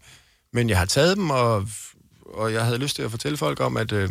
Men 0.54 0.70
jeg 0.70 0.78
har 0.78 0.86
taget 0.86 1.18
dem, 1.18 1.30
og, 1.30 1.68
og 2.26 2.54
jeg 2.54 2.66
havde 2.66 2.78
lyst 2.78 2.96
til 2.96 3.04
at 3.04 3.12
fortælle 3.12 3.38
folk 3.38 3.60
om, 3.60 3.78
at... 3.78 3.92
Øh, 3.92 4.10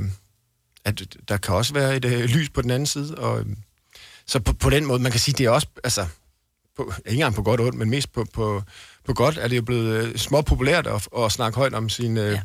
at 0.84 1.02
der 1.28 1.36
kan 1.36 1.54
også 1.54 1.74
være 1.74 1.96
et 1.96 2.04
øh, 2.04 2.24
lys 2.24 2.50
på 2.50 2.62
den 2.62 2.70
anden 2.70 2.86
side. 2.86 3.14
Og, 3.14 3.40
øh, 3.40 3.46
så 4.26 4.40
på, 4.40 4.52
på 4.52 4.70
den 4.70 4.84
måde, 4.86 5.02
man 5.02 5.12
kan 5.12 5.20
sige, 5.20 5.34
det 5.38 5.46
er 5.46 5.50
også, 5.50 5.66
altså, 5.84 6.06
på, 6.76 6.92
ikke 6.98 7.10
engang 7.14 7.34
på 7.34 7.42
godt 7.42 7.60
og 7.60 7.66
ondt, 7.66 7.78
men 7.78 7.90
mest 7.90 8.12
på, 8.12 8.24
på, 8.32 8.62
på 9.08 9.14
godt, 9.14 9.38
er 9.40 9.48
det 9.48 9.56
jo 9.56 9.62
blevet 9.62 10.04
øh, 10.04 10.16
små 10.16 10.42
populært 10.42 10.86
at, 10.86 11.08
at 11.18 11.32
snakke 11.32 11.56
højt 11.56 11.74
om 11.74 11.88
sin, 11.88 12.16
øh, 12.16 12.32
ja. 12.32 12.40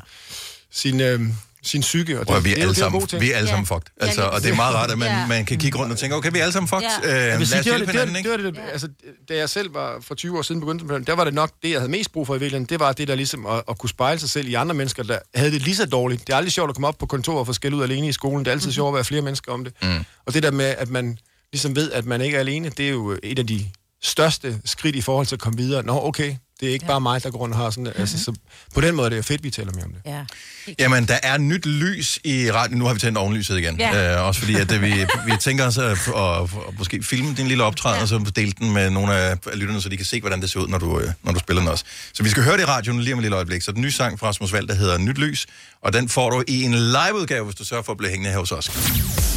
sin, 0.72 1.00
øh, 1.00 1.20
sin 1.62 1.80
psyke. 1.80 2.20
Og 2.20 2.26
Prøv, 2.26 2.36
at 2.36 2.44
vi 2.44 2.50
det 2.50 2.56
er 2.58 2.60
alle 2.62 2.68
det 2.68 2.76
sammen, 2.76 3.20
vi 3.20 3.32
er 3.32 3.36
alle 3.36 3.48
sammen 3.48 3.66
fucked. 3.66 3.82
Altså, 4.00 4.22
og 4.22 4.42
det 4.42 4.50
er 4.50 4.54
meget 4.56 4.74
rart, 4.74 4.90
at 4.90 4.98
man, 4.98 5.08
Ja. 5.08 5.26
man 5.26 5.44
kan 5.44 5.58
kigge 5.58 5.78
rundt 5.78 5.92
og 5.92 5.98
tænke, 5.98 6.16
okay, 6.16 6.30
vi 6.32 6.38
er 6.38 6.42
alle 6.42 6.52
sammen 6.52 6.68
fucked. 6.68 6.88
Ja. 7.04 7.10
Øh, 7.10 7.16
Jeg 7.16 7.38
lad 7.38 7.42
os 7.42 7.48
det 7.50 7.64
hjælpe 7.64 7.78
det, 7.78 7.86
det, 7.86 7.92
hinanden, 7.92 8.14
var, 8.14 8.18
ikke? 8.18 8.32
det, 8.36 8.44
var 8.44 8.50
det, 8.50 8.70
altså, 8.72 8.88
da 9.28 9.36
jeg 9.36 9.48
selv 9.50 9.74
var 9.74 9.96
for 10.00 10.14
20 10.14 10.38
år 10.38 10.42
siden 10.42 10.60
begyndte 10.60 10.84
med 10.84 10.98
det, 10.98 11.06
der 11.06 11.12
var 11.12 11.24
det 11.24 11.34
nok 11.34 11.50
det, 11.62 11.70
jeg 11.70 11.78
havde 11.80 11.90
mest 11.90 12.12
brug 12.12 12.26
for 12.26 12.34
i 12.34 12.38
virkeligheden. 12.38 12.66
Det 12.66 12.80
var 12.80 12.92
det 12.92 13.08
der 13.08 13.14
ligesom 13.14 13.46
at, 13.46 13.62
at 13.68 13.78
kunne 13.78 13.90
spejle 13.90 14.20
sig 14.20 14.30
selv 14.30 14.48
i 14.48 14.54
andre 14.54 14.74
mennesker, 14.74 15.02
der 15.02 15.18
havde 15.34 15.50
det 15.52 15.62
lige 15.62 15.76
så 15.76 15.86
dårligt. 15.86 16.26
Det 16.26 16.32
er 16.32 16.36
aldrig 16.36 16.52
sjovt 16.52 16.68
at 16.68 16.74
komme 16.74 16.88
op 16.88 16.98
på 16.98 17.06
kontor 17.06 17.38
og 17.38 17.46
få 17.46 17.52
skæld 17.52 17.74
ud 17.74 17.82
alene 17.82 18.08
i 18.08 18.12
skolen. 18.12 18.38
Det 18.44 18.46
er 18.50 18.52
altid 18.52 18.72
sjovt 18.72 18.88
at 18.88 18.94
være 18.94 19.04
flere 19.04 19.22
mennesker 19.22 19.52
om 19.52 19.64
det. 19.64 19.72
Mm. 19.82 20.04
Og 20.26 20.34
det 20.34 20.42
der 20.42 20.50
med, 20.50 20.64
at 20.78 20.88
man 20.88 21.18
ligesom 21.52 21.76
ved, 21.76 21.92
at 21.92 22.04
man 22.06 22.20
ikke 22.20 22.36
er 22.36 22.40
alene, 22.40 22.68
det 22.68 22.86
er 22.86 22.90
jo 22.90 23.18
et 23.22 23.38
af 23.38 23.46
de 23.46 23.66
største 24.02 24.60
skridt 24.64 24.96
i 24.96 25.00
forhold 25.00 25.26
til 25.26 25.36
at 25.36 25.40
komme 25.40 25.56
videre. 25.58 25.82
Nå, 25.82 26.00
okay, 26.06 26.34
det 26.60 26.68
er 26.68 26.72
ikke 26.72 26.84
ja. 26.84 26.90
bare 26.90 27.00
mig, 27.00 27.22
der 27.22 27.30
går 27.30 27.38
rundt 27.38 27.54
og 27.54 27.60
har 27.60 27.70
sådan 27.70 27.92
altså, 27.96 28.24
så 28.24 28.32
på 28.74 28.80
den 28.80 28.94
måde 28.94 29.06
er 29.06 29.10
det 29.10 29.16
jo 29.16 29.22
fedt, 29.22 29.44
vi 29.44 29.50
taler 29.50 29.72
mere 29.72 29.84
om 29.84 29.92
det. 29.92 30.02
Ja. 30.10 30.24
Jamen, 30.78 31.08
der 31.08 31.18
er 31.22 31.38
nyt 31.38 31.66
lys 31.66 32.18
i 32.24 32.50
radioen. 32.50 32.78
Nu 32.78 32.86
har 32.86 32.94
vi 32.94 33.00
tændt 33.00 33.18
ovenlyset 33.18 33.58
igen. 33.58 33.80
Ja. 33.80 34.16
Øh, 34.16 34.26
også 34.26 34.40
fordi, 34.40 34.54
at 34.54 34.70
det, 34.70 34.82
vi, 34.82 35.06
vi 35.26 35.32
tænker 35.40 35.66
os 35.66 35.78
at, 35.78 35.84
at, 36.16 36.42
at 36.42 36.78
måske 36.78 37.02
filme 37.02 37.34
din 37.34 37.48
lille 37.48 37.64
optræden, 37.64 37.96
ja. 37.96 38.02
og 38.02 38.08
så 38.08 38.32
dele 38.36 38.52
den 38.52 38.72
med 38.72 38.90
nogle 38.90 39.14
af 39.14 39.38
lytterne, 39.54 39.82
så 39.82 39.88
de 39.88 39.96
kan 39.96 40.06
se, 40.06 40.20
hvordan 40.20 40.40
det 40.40 40.50
ser 40.50 40.60
ud, 40.60 40.68
når 40.68 40.78
du, 40.78 41.00
øh, 41.00 41.08
når 41.22 41.32
du 41.32 41.38
spiller 41.38 41.60
den 41.60 41.70
også. 41.70 41.84
Så 42.12 42.22
vi 42.22 42.28
skal 42.28 42.42
høre 42.42 42.56
det 42.56 42.62
i 42.62 42.66
radioen 42.66 43.00
lige 43.00 43.12
om 43.12 43.18
et 43.18 43.22
lille 43.22 43.36
øjeblik. 43.36 43.62
Så 43.62 43.72
den 43.72 43.80
nye 43.80 43.92
sang 43.92 44.18
fra 44.18 44.26
Rasmus 44.26 44.52
Vald, 44.52 44.68
der 44.68 44.74
hedder 44.74 44.98
Nyt 44.98 45.18
Lys, 45.18 45.46
og 45.84 45.92
den 45.92 46.08
får 46.08 46.30
du 46.30 46.44
i 46.48 46.62
en 46.62 46.74
liveudgave, 46.74 47.44
hvis 47.44 47.54
du 47.54 47.64
sørger 47.64 47.82
for 47.82 47.92
at 47.92 47.98
blive 47.98 48.10
hængende 48.10 48.30
her 48.30 48.38
hos 48.38 48.52
os. 48.52 48.66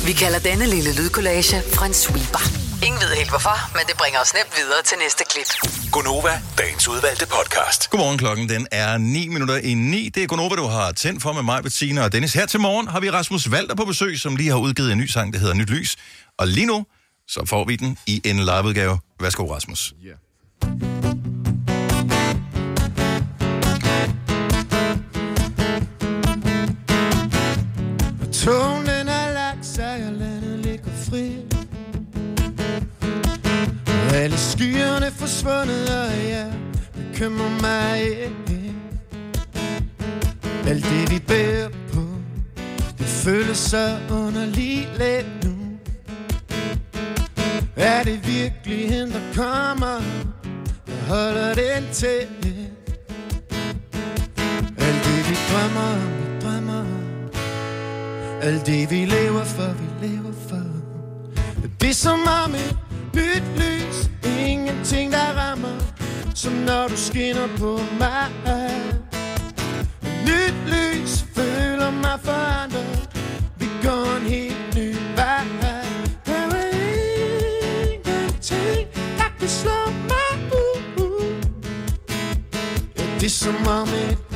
Vi 0.05 0.13
kalder 0.13 0.39
denne 0.39 0.65
lille 0.65 0.95
lydkollage 0.95 1.57
en 1.85 1.93
sweeper. 1.93 2.43
Ingen 2.85 3.01
ved 3.01 3.15
helt 3.15 3.29
hvorfor, 3.29 3.77
men 3.77 3.83
det 3.87 3.95
bringer 3.97 4.19
os 4.19 4.33
nemt 4.33 4.53
videre 4.57 4.81
til 4.85 4.97
næste 4.97 5.23
klip. 5.29 5.49
Gonova, 5.91 6.41
dagens 6.57 6.87
udvalgte 6.87 7.27
podcast. 7.27 7.89
Godmorgen, 7.89 8.17
klokken 8.17 8.49
den 8.49 8.67
er 8.71 8.97
9 8.97 9.27
minutter 9.27 9.57
i 9.57 9.73
9. 9.73 10.09
Det 10.15 10.23
er 10.23 10.27
Gunova, 10.27 10.55
du 10.55 10.65
har 10.65 10.91
tændt 10.91 11.21
for 11.21 11.33
med 11.33 11.43
mig, 11.43 11.63
Bettina 11.63 12.03
og 12.03 12.11
Dennis. 12.11 12.33
Her 12.33 12.45
til 12.45 12.59
morgen 12.59 12.87
har 12.87 12.99
vi 12.99 13.09
Rasmus 13.09 13.51
Valter 13.51 13.75
på 13.75 13.85
besøg, 13.85 14.19
som 14.19 14.35
lige 14.35 14.49
har 14.49 14.57
udgivet 14.57 14.91
en 14.91 14.97
ny 14.97 15.05
sang, 15.05 15.33
der 15.33 15.39
hedder 15.39 15.53
Nyt 15.53 15.69
Lys. 15.69 15.97
Og 16.39 16.47
lige 16.47 16.65
nu, 16.65 16.85
så 17.27 17.45
får 17.45 17.65
vi 17.65 17.75
den 17.75 17.97
i 18.07 18.21
en 18.25 18.39
liveudgave. 18.39 18.99
Værsgo, 19.21 19.53
Rasmus. 19.53 19.93
Yeah. 20.05 20.96
Og 28.47 28.79
den 28.79 29.07
er 29.07 29.33
lagt 29.33 29.65
sig, 29.65 30.03
og 30.07 30.13
landet 30.13 30.59
ligger 30.59 30.91
fri. 30.91 31.37
Alle 34.13 34.37
skyerne 34.37 35.11
forsvundet, 35.11 35.89
og 35.89 36.29
jeg 36.29 36.53
bekymrer 36.93 37.61
mig 37.61 38.01
ikke. 38.01 38.73
Alt 40.67 40.83
det 40.83 41.11
vi 41.11 41.19
bærer 41.27 41.69
på, 41.93 42.03
det 42.97 43.05
føles 43.05 43.57
så 43.57 43.97
underligt 44.11 44.89
nu. 45.43 45.55
Er 47.75 48.03
det 48.03 48.27
virkeligheden, 48.27 49.11
der 49.11 49.21
kommer, 49.35 50.01
der 50.87 51.07
holder 51.07 51.53
den 51.53 51.83
til. 51.93 52.27
Alt 54.77 55.05
det 55.05 55.29
vi 55.29 55.35
drømmer 55.51 56.11
om 56.11 56.16
alt 58.41 58.65
det 58.65 58.91
vi 58.91 59.05
lever 59.05 59.43
for, 59.43 59.73
vi 59.73 60.07
lever 60.07 60.33
for. 60.49 60.63
Det 61.81 61.89
er 61.89 61.93
som 61.93 62.19
om 62.43 62.55
et 62.55 62.77
nyt 63.15 63.43
lys. 63.57 64.11
Ingenting 64.39 65.11
der 65.11 65.33
rammer. 65.37 65.77
Som 66.35 66.53
når 66.53 66.87
du 66.87 66.97
skinner 66.97 67.47
på 67.57 67.79
mig. 67.99 68.27
Nyt 70.25 70.55
lys 70.67 71.25
føler 71.35 71.91
mig 71.91 72.19
forandret. 72.23 73.09
Vi 73.57 73.65
går 73.83 74.17
en 74.17 74.23
helt 74.23 74.75
ny 74.75 74.95
vej. 75.15 75.43
Der 76.25 76.33
er 76.33 76.71
ingenting 77.93 78.87
Der 79.17 79.29
kan 79.39 79.49
slå 79.49 79.91
mig 80.11 80.51
ud. 80.53 81.33
Ja, 82.97 83.03
det 83.19 83.25
er 83.25 83.29
som 83.29 83.67
om 83.67 83.87
et 83.87 84.26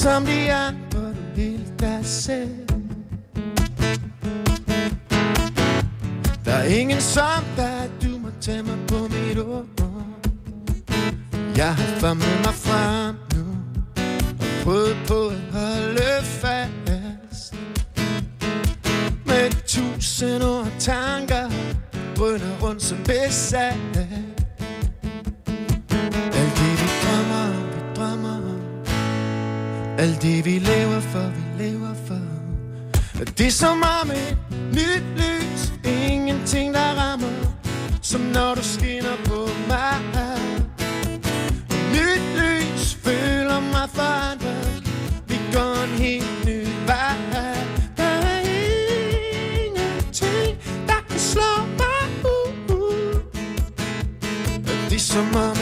som 0.00 0.26
de 0.26 0.52
andre, 0.52 0.74
du 0.92 1.14
vil 1.34 1.72
dig 1.80 2.00
selv. 2.02 2.68
Der 6.44 6.52
er 6.52 6.64
ingen 6.64 7.00
som 7.00 7.44
dig, 7.56 7.90
du 8.02 8.18
må 8.18 8.28
tage 8.40 8.62
mig 8.62 8.78
på 8.88 8.98
mit 8.98 9.38
ord. 9.38 9.64
Jeg 11.56 11.74
har 11.74 11.98
famlet 11.98 12.40
mig 12.44 12.54
frem 12.54 13.14
nu, 13.34 13.46
og 14.40 14.64
prøvet 14.64 14.96
på 15.08 15.28
at 15.28 15.60
holde 15.60 16.22
fast. 16.22 17.54
Med 19.26 19.66
tusind 19.66 20.42
ord 20.42 20.66
og 20.66 20.72
tanker, 20.78 21.50
rynder 22.20 22.58
rundt 22.62 22.82
som 22.82 22.98
besat. 23.04 24.29
Alt 30.00 30.22
det 30.22 30.44
vi 30.44 30.58
lever 30.58 31.00
for, 31.00 31.32
vi 31.36 31.64
lever 31.64 31.94
for. 32.06 32.20
Det 33.38 33.46
er 33.46 33.50
som 33.50 33.82
om 34.02 34.10
et 34.10 34.36
nyt 34.72 35.04
lys, 35.16 35.72
ingenting 35.84 36.74
der 36.74 36.94
rammer, 36.94 37.28
som 38.02 38.20
når 38.20 38.54
du 38.54 38.62
skinner 38.62 39.16
på 39.24 39.48
mig. 39.68 40.00
Nyt 41.92 42.24
lys 42.40 42.94
føler 43.04 43.60
mig 43.60 43.88
forandret, 43.94 44.82
vi 45.28 45.38
går 45.52 45.84
en 45.84 46.02
helt 46.02 46.44
ny 46.46 46.66
vej. 46.86 47.16
Der 47.96 48.02
er 48.32 48.40
ingenting, 49.66 50.58
der 50.86 51.00
kan 51.10 51.18
slå 51.18 51.52
mig 51.78 52.02
ud. 52.24 53.22
Det 54.90 54.96
er 54.96 54.98
som 54.98 55.34
om 55.34 55.59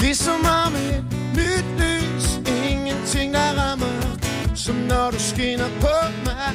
det 0.00 0.10
er 0.10 0.14
som 0.14 0.40
om 0.64 0.74
et 0.74 1.04
nyt 1.36 1.64
lys, 1.82 2.26
ingenting 2.70 3.34
der 3.34 3.50
rammer, 3.60 4.16
som 4.54 4.74
når 4.74 5.10
du 5.10 5.18
skinner 5.18 5.68
på 5.80 5.96
mig. 6.24 6.54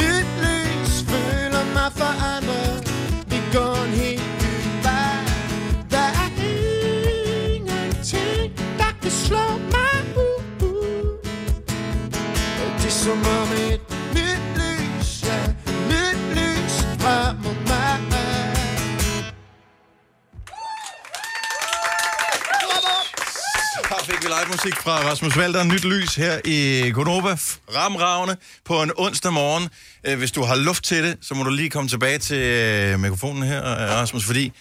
Nyt 0.00 0.28
lys 0.44 1.04
føler 1.10 1.64
mig 1.74 1.90
forandret, 1.92 2.92
vi 3.30 3.38
går 3.52 3.84
en 3.84 3.90
helt 3.90 4.28
ny 4.42 4.54
vej. 4.82 5.20
Der 5.90 6.08
er 6.22 6.30
ingenting, 7.54 8.52
der 8.78 8.92
kan 9.02 9.10
slå 9.10 9.46
mig 9.74 9.96
ud. 10.16 11.18
Ja, 12.58 12.64
Det 12.78 12.86
er 12.86 12.90
som 12.90 13.18
om 13.18 13.48
et 13.72 13.87
live 24.38 24.50
musik 24.50 24.76
fra 24.76 25.10
Rasmus 25.10 25.36
Valder. 25.36 25.64
Nyt 25.64 25.84
lys 25.84 26.14
her 26.14 26.40
i 26.44 26.90
Gonova. 26.94 27.36
Ramravne 27.74 28.36
på 28.64 28.82
en 28.82 28.90
onsdag 28.96 29.32
morgen. 29.32 29.68
Øh, 30.06 30.18
hvis 30.18 30.32
du 30.32 30.42
har 30.42 30.56
luft 30.56 30.84
til 30.84 31.04
det, 31.04 31.18
så 31.20 31.34
må 31.34 31.42
du 31.42 31.50
lige 31.50 31.70
komme 31.70 31.88
tilbage 31.88 32.18
til 32.18 32.36
øh, 32.36 33.00
mikrofonen 33.00 33.42
her, 33.42 33.58
øh, 33.58 33.90
Rasmus, 33.90 34.24
fordi 34.24 34.52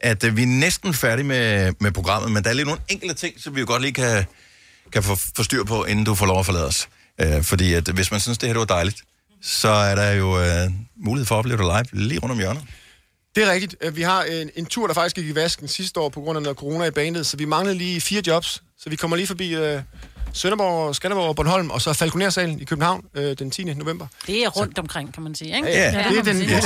at 0.00 0.36
vi 0.36 0.42
er 0.42 0.46
næsten 0.46 0.94
færdige 0.94 1.26
med, 1.26 1.72
med 1.80 1.92
programmet, 1.92 2.32
men 2.32 2.44
der 2.44 2.50
er 2.50 2.54
lige 2.54 2.64
nogle 2.64 2.80
enkelte 2.88 3.14
ting, 3.14 3.34
som 3.42 3.54
vi 3.54 3.60
jo 3.60 3.66
godt 3.66 3.82
lige 3.82 3.92
kan, 3.92 4.24
kan 4.92 5.02
få, 5.02 5.16
få 5.36 5.42
styr 5.42 5.64
på, 5.64 5.84
inden 5.84 6.04
du 6.04 6.14
får 6.14 6.26
lov 6.26 6.38
at 6.38 6.46
forlade 6.46 6.66
os. 6.66 6.88
Øh, 7.20 7.42
fordi 7.42 7.72
at 7.72 7.88
hvis 7.88 8.10
man 8.10 8.20
synes, 8.20 8.38
det 8.38 8.48
her 8.48 8.54
det 8.54 8.60
var 8.60 8.66
dejligt, 8.66 9.02
så 9.42 9.68
er 9.68 9.94
der 9.94 10.10
jo 10.12 10.40
øh, 10.40 10.70
mulighed 10.96 11.26
for 11.26 11.34
at 11.34 11.38
opleve 11.38 11.58
det 11.58 11.66
live 11.92 12.08
lige 12.08 12.20
rundt 12.20 12.32
om 12.32 12.38
hjørnet. 12.38 12.62
Det 13.36 13.44
er 13.44 13.52
rigtigt. 13.52 13.76
Øh, 13.80 13.96
Vi 13.96 14.02
har 14.02 14.22
en, 14.22 14.50
en 14.56 14.66
tur, 14.66 14.86
der 14.86 14.94
faktisk 14.94 15.16
gik 15.16 15.26
i 15.26 15.34
vasken 15.34 15.68
sidste 15.68 16.00
år 16.00 16.08
på 16.08 16.20
grund 16.20 16.36
af 16.36 16.42
noget 16.42 16.58
corona 16.58 16.84
i 16.84 16.90
bandet, 16.90 17.26
så 17.26 17.36
vi 17.36 17.44
manglede 17.44 17.78
lige 17.78 18.00
fire 18.00 18.22
jobs. 18.26 18.62
Så 18.78 18.90
vi 18.90 18.96
kommer 18.96 19.16
lige 19.16 19.26
forbi 19.26 19.54
øh, 19.54 19.80
Sønderborg, 20.32 20.96
Skanderborg 20.96 21.28
og 21.28 21.36
Bornholm, 21.36 21.70
og 21.70 21.82
så 21.82 21.92
Falconer-salen 21.92 22.60
i 22.60 22.64
København 22.64 23.04
øh, 23.14 23.38
den 23.38 23.50
10. 23.50 23.64
november. 23.64 24.06
Det 24.26 24.44
er 24.44 24.48
rundt 24.48 24.78
omkring, 24.78 25.14
kan 25.14 25.22
man 25.22 25.34
sige, 25.34 25.56
ikke? 25.56 25.68
Ja, 25.68 25.90
ja, 25.92 26.08
det 26.10 26.18
er 26.18 26.22
den- 26.22 26.42
Ja. 26.42 26.60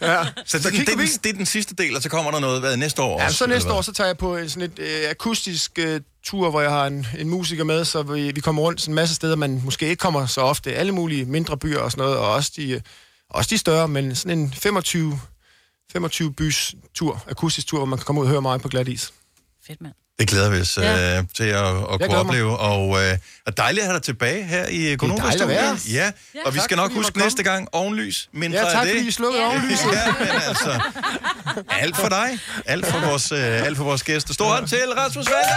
Ja. 0.00 0.24
Så, 0.46 0.62
Så 0.62 0.70
det, 0.70 0.72
det, 0.86 0.88
er 0.88 0.96
den, 0.96 1.06
det 1.24 1.26
er 1.26 1.32
den 1.32 1.46
sidste 1.46 1.74
del, 1.74 1.96
og 1.96 2.02
så 2.02 2.08
kommer 2.08 2.30
der 2.30 2.38
noget 2.38 2.60
hvad, 2.60 2.76
næste 2.76 3.02
år 3.02 3.20
Ja, 3.20 3.24
også. 3.26 3.36
så 3.36 3.46
næste 3.46 3.72
år, 3.72 3.82
så 3.82 3.92
tager 3.92 4.08
jeg 4.08 4.18
på 4.18 4.36
en, 4.36 4.48
sådan 4.48 4.62
et 4.62 4.78
øh, 4.78 5.10
akustisk 5.10 5.78
øh, 5.78 6.00
tur, 6.24 6.50
hvor 6.50 6.60
jeg 6.60 6.70
har 6.70 6.86
en, 6.86 7.06
en 7.18 7.28
musiker 7.28 7.64
med, 7.64 7.84
så 7.84 8.02
vi, 8.02 8.30
vi 8.32 8.40
kommer 8.40 8.62
rundt 8.62 8.80
sådan 8.80 8.92
en 8.92 8.94
masse 8.94 9.14
steder, 9.14 9.36
man 9.36 9.60
måske 9.64 9.86
ikke 9.88 10.00
kommer 10.00 10.26
så 10.26 10.40
ofte. 10.40 10.74
Alle 10.74 10.92
mulige 10.92 11.24
mindre 11.24 11.56
byer 11.58 11.78
og 11.78 11.90
sådan 11.90 12.02
noget, 12.02 12.18
og 12.18 12.30
også 12.32 12.52
de, 12.56 12.70
øh, 12.70 12.80
også 13.30 13.48
de 13.50 13.58
større, 13.58 13.88
men 13.88 14.14
sådan 14.16 14.38
en 14.38 14.54
25, 14.56 15.20
25 15.92 16.32
bys 16.34 16.74
tur, 16.94 17.22
akustisk 17.30 17.66
tur, 17.66 17.78
hvor 17.78 17.86
man 17.86 17.98
kan 17.98 18.04
komme 18.04 18.20
ud 18.20 18.26
og 18.26 18.30
høre 18.30 18.42
mig 18.42 18.60
på 18.60 18.68
glat 18.68 18.88
is. 18.88 19.12
Fedt, 19.66 19.80
mand. 19.80 19.92
Det 20.18 20.28
glæder 20.28 20.50
vi 20.50 20.60
os 20.60 20.76
Ja. 20.78 21.18
øh, 21.18 21.24
til 21.36 21.44
at, 21.44 21.64
at 21.66 21.86
kunne 21.88 22.06
mig. 22.08 22.16
opleve. 22.16 22.56
Og, 22.58 23.04
øh, 23.04 23.18
og 23.46 23.56
dejligt 23.56 23.82
at 23.82 23.86
have 23.88 23.94
dig 23.98 24.02
tilbage 24.02 24.44
her 24.44 24.66
i 24.66 24.96
Konoba 24.96 25.22
dejligt 25.22 25.42
at 25.42 25.48
være. 25.48 25.78
Ja, 25.88 26.12
Ja, 26.34 26.40
og 26.46 26.54
vi 26.54 26.58
tak, 26.58 26.64
skal 26.64 26.76
nok 26.76 26.92
huske 26.92 27.18
næste 27.18 27.42
gang 27.42 27.68
ovenlys. 27.72 28.28
Mindre 28.32 28.58
Ja, 28.58 28.64
tak, 28.64 28.74
af 28.74 28.86
det. 28.86 28.94
fordi 28.96 29.08
I 29.08 29.10
slukkede 29.10 29.44
ovenlyset. 29.44 29.92
Ja, 29.92 30.12
men 30.18 30.28
altså, 30.48 30.80
alt 31.70 31.96
for 31.96 32.08
dig. 32.08 32.38
Alt 32.66 32.86
for 32.86 32.98
vores, 33.10 33.32
øh, 33.32 33.38
alt 33.66 33.76
for 33.76 33.84
vores 33.84 34.02
gæster. 34.02 34.34
Stor 34.34 34.46
hånd 34.48 34.68
til 34.68 34.78
Rasmus 34.96 35.26
Valder! 35.26 35.54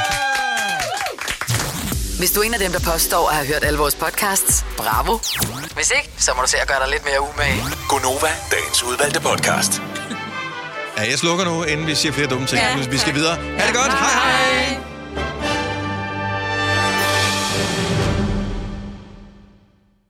Hvis 2.17 2.32
du 2.32 2.39
er 2.39 2.43
en 2.43 2.53
af 2.53 2.59
dem, 2.59 2.71
der 2.71 2.79
påstår 2.79 3.29
at 3.29 3.36
have 3.36 3.47
hørt 3.47 3.63
alle 3.63 3.79
vores 3.79 3.95
podcasts, 3.95 4.65
bravo. 4.77 5.19
Hvis 5.75 5.91
ikke, 5.97 6.09
så 6.17 6.32
må 6.36 6.41
du 6.41 6.47
se 6.47 6.57
at 6.57 6.67
gøre 6.67 6.79
dig 6.79 6.89
lidt 6.89 7.05
mere 7.05 7.21
umage. 7.21 7.63
Gonova, 7.89 8.29
dagens 8.51 8.84
udvalgte 8.84 9.19
podcast. 9.21 9.82
Ja, 11.02 11.10
jeg 11.10 11.20
slukker 11.20 11.45
nu, 11.45 11.64
inden 11.64 11.88
vi 11.88 11.95
siger 11.95 12.12
flere 12.12 12.28
dumme 12.28 12.47
ting. 12.47 12.62
Ja, 12.62 12.88
vi 12.89 12.97
skal 12.97 13.14
videre. 13.14 13.36
Ha' 13.36 13.68
det 13.68 13.76
godt. 13.76 13.91
Hej 13.91 14.10
hej. 14.10 14.91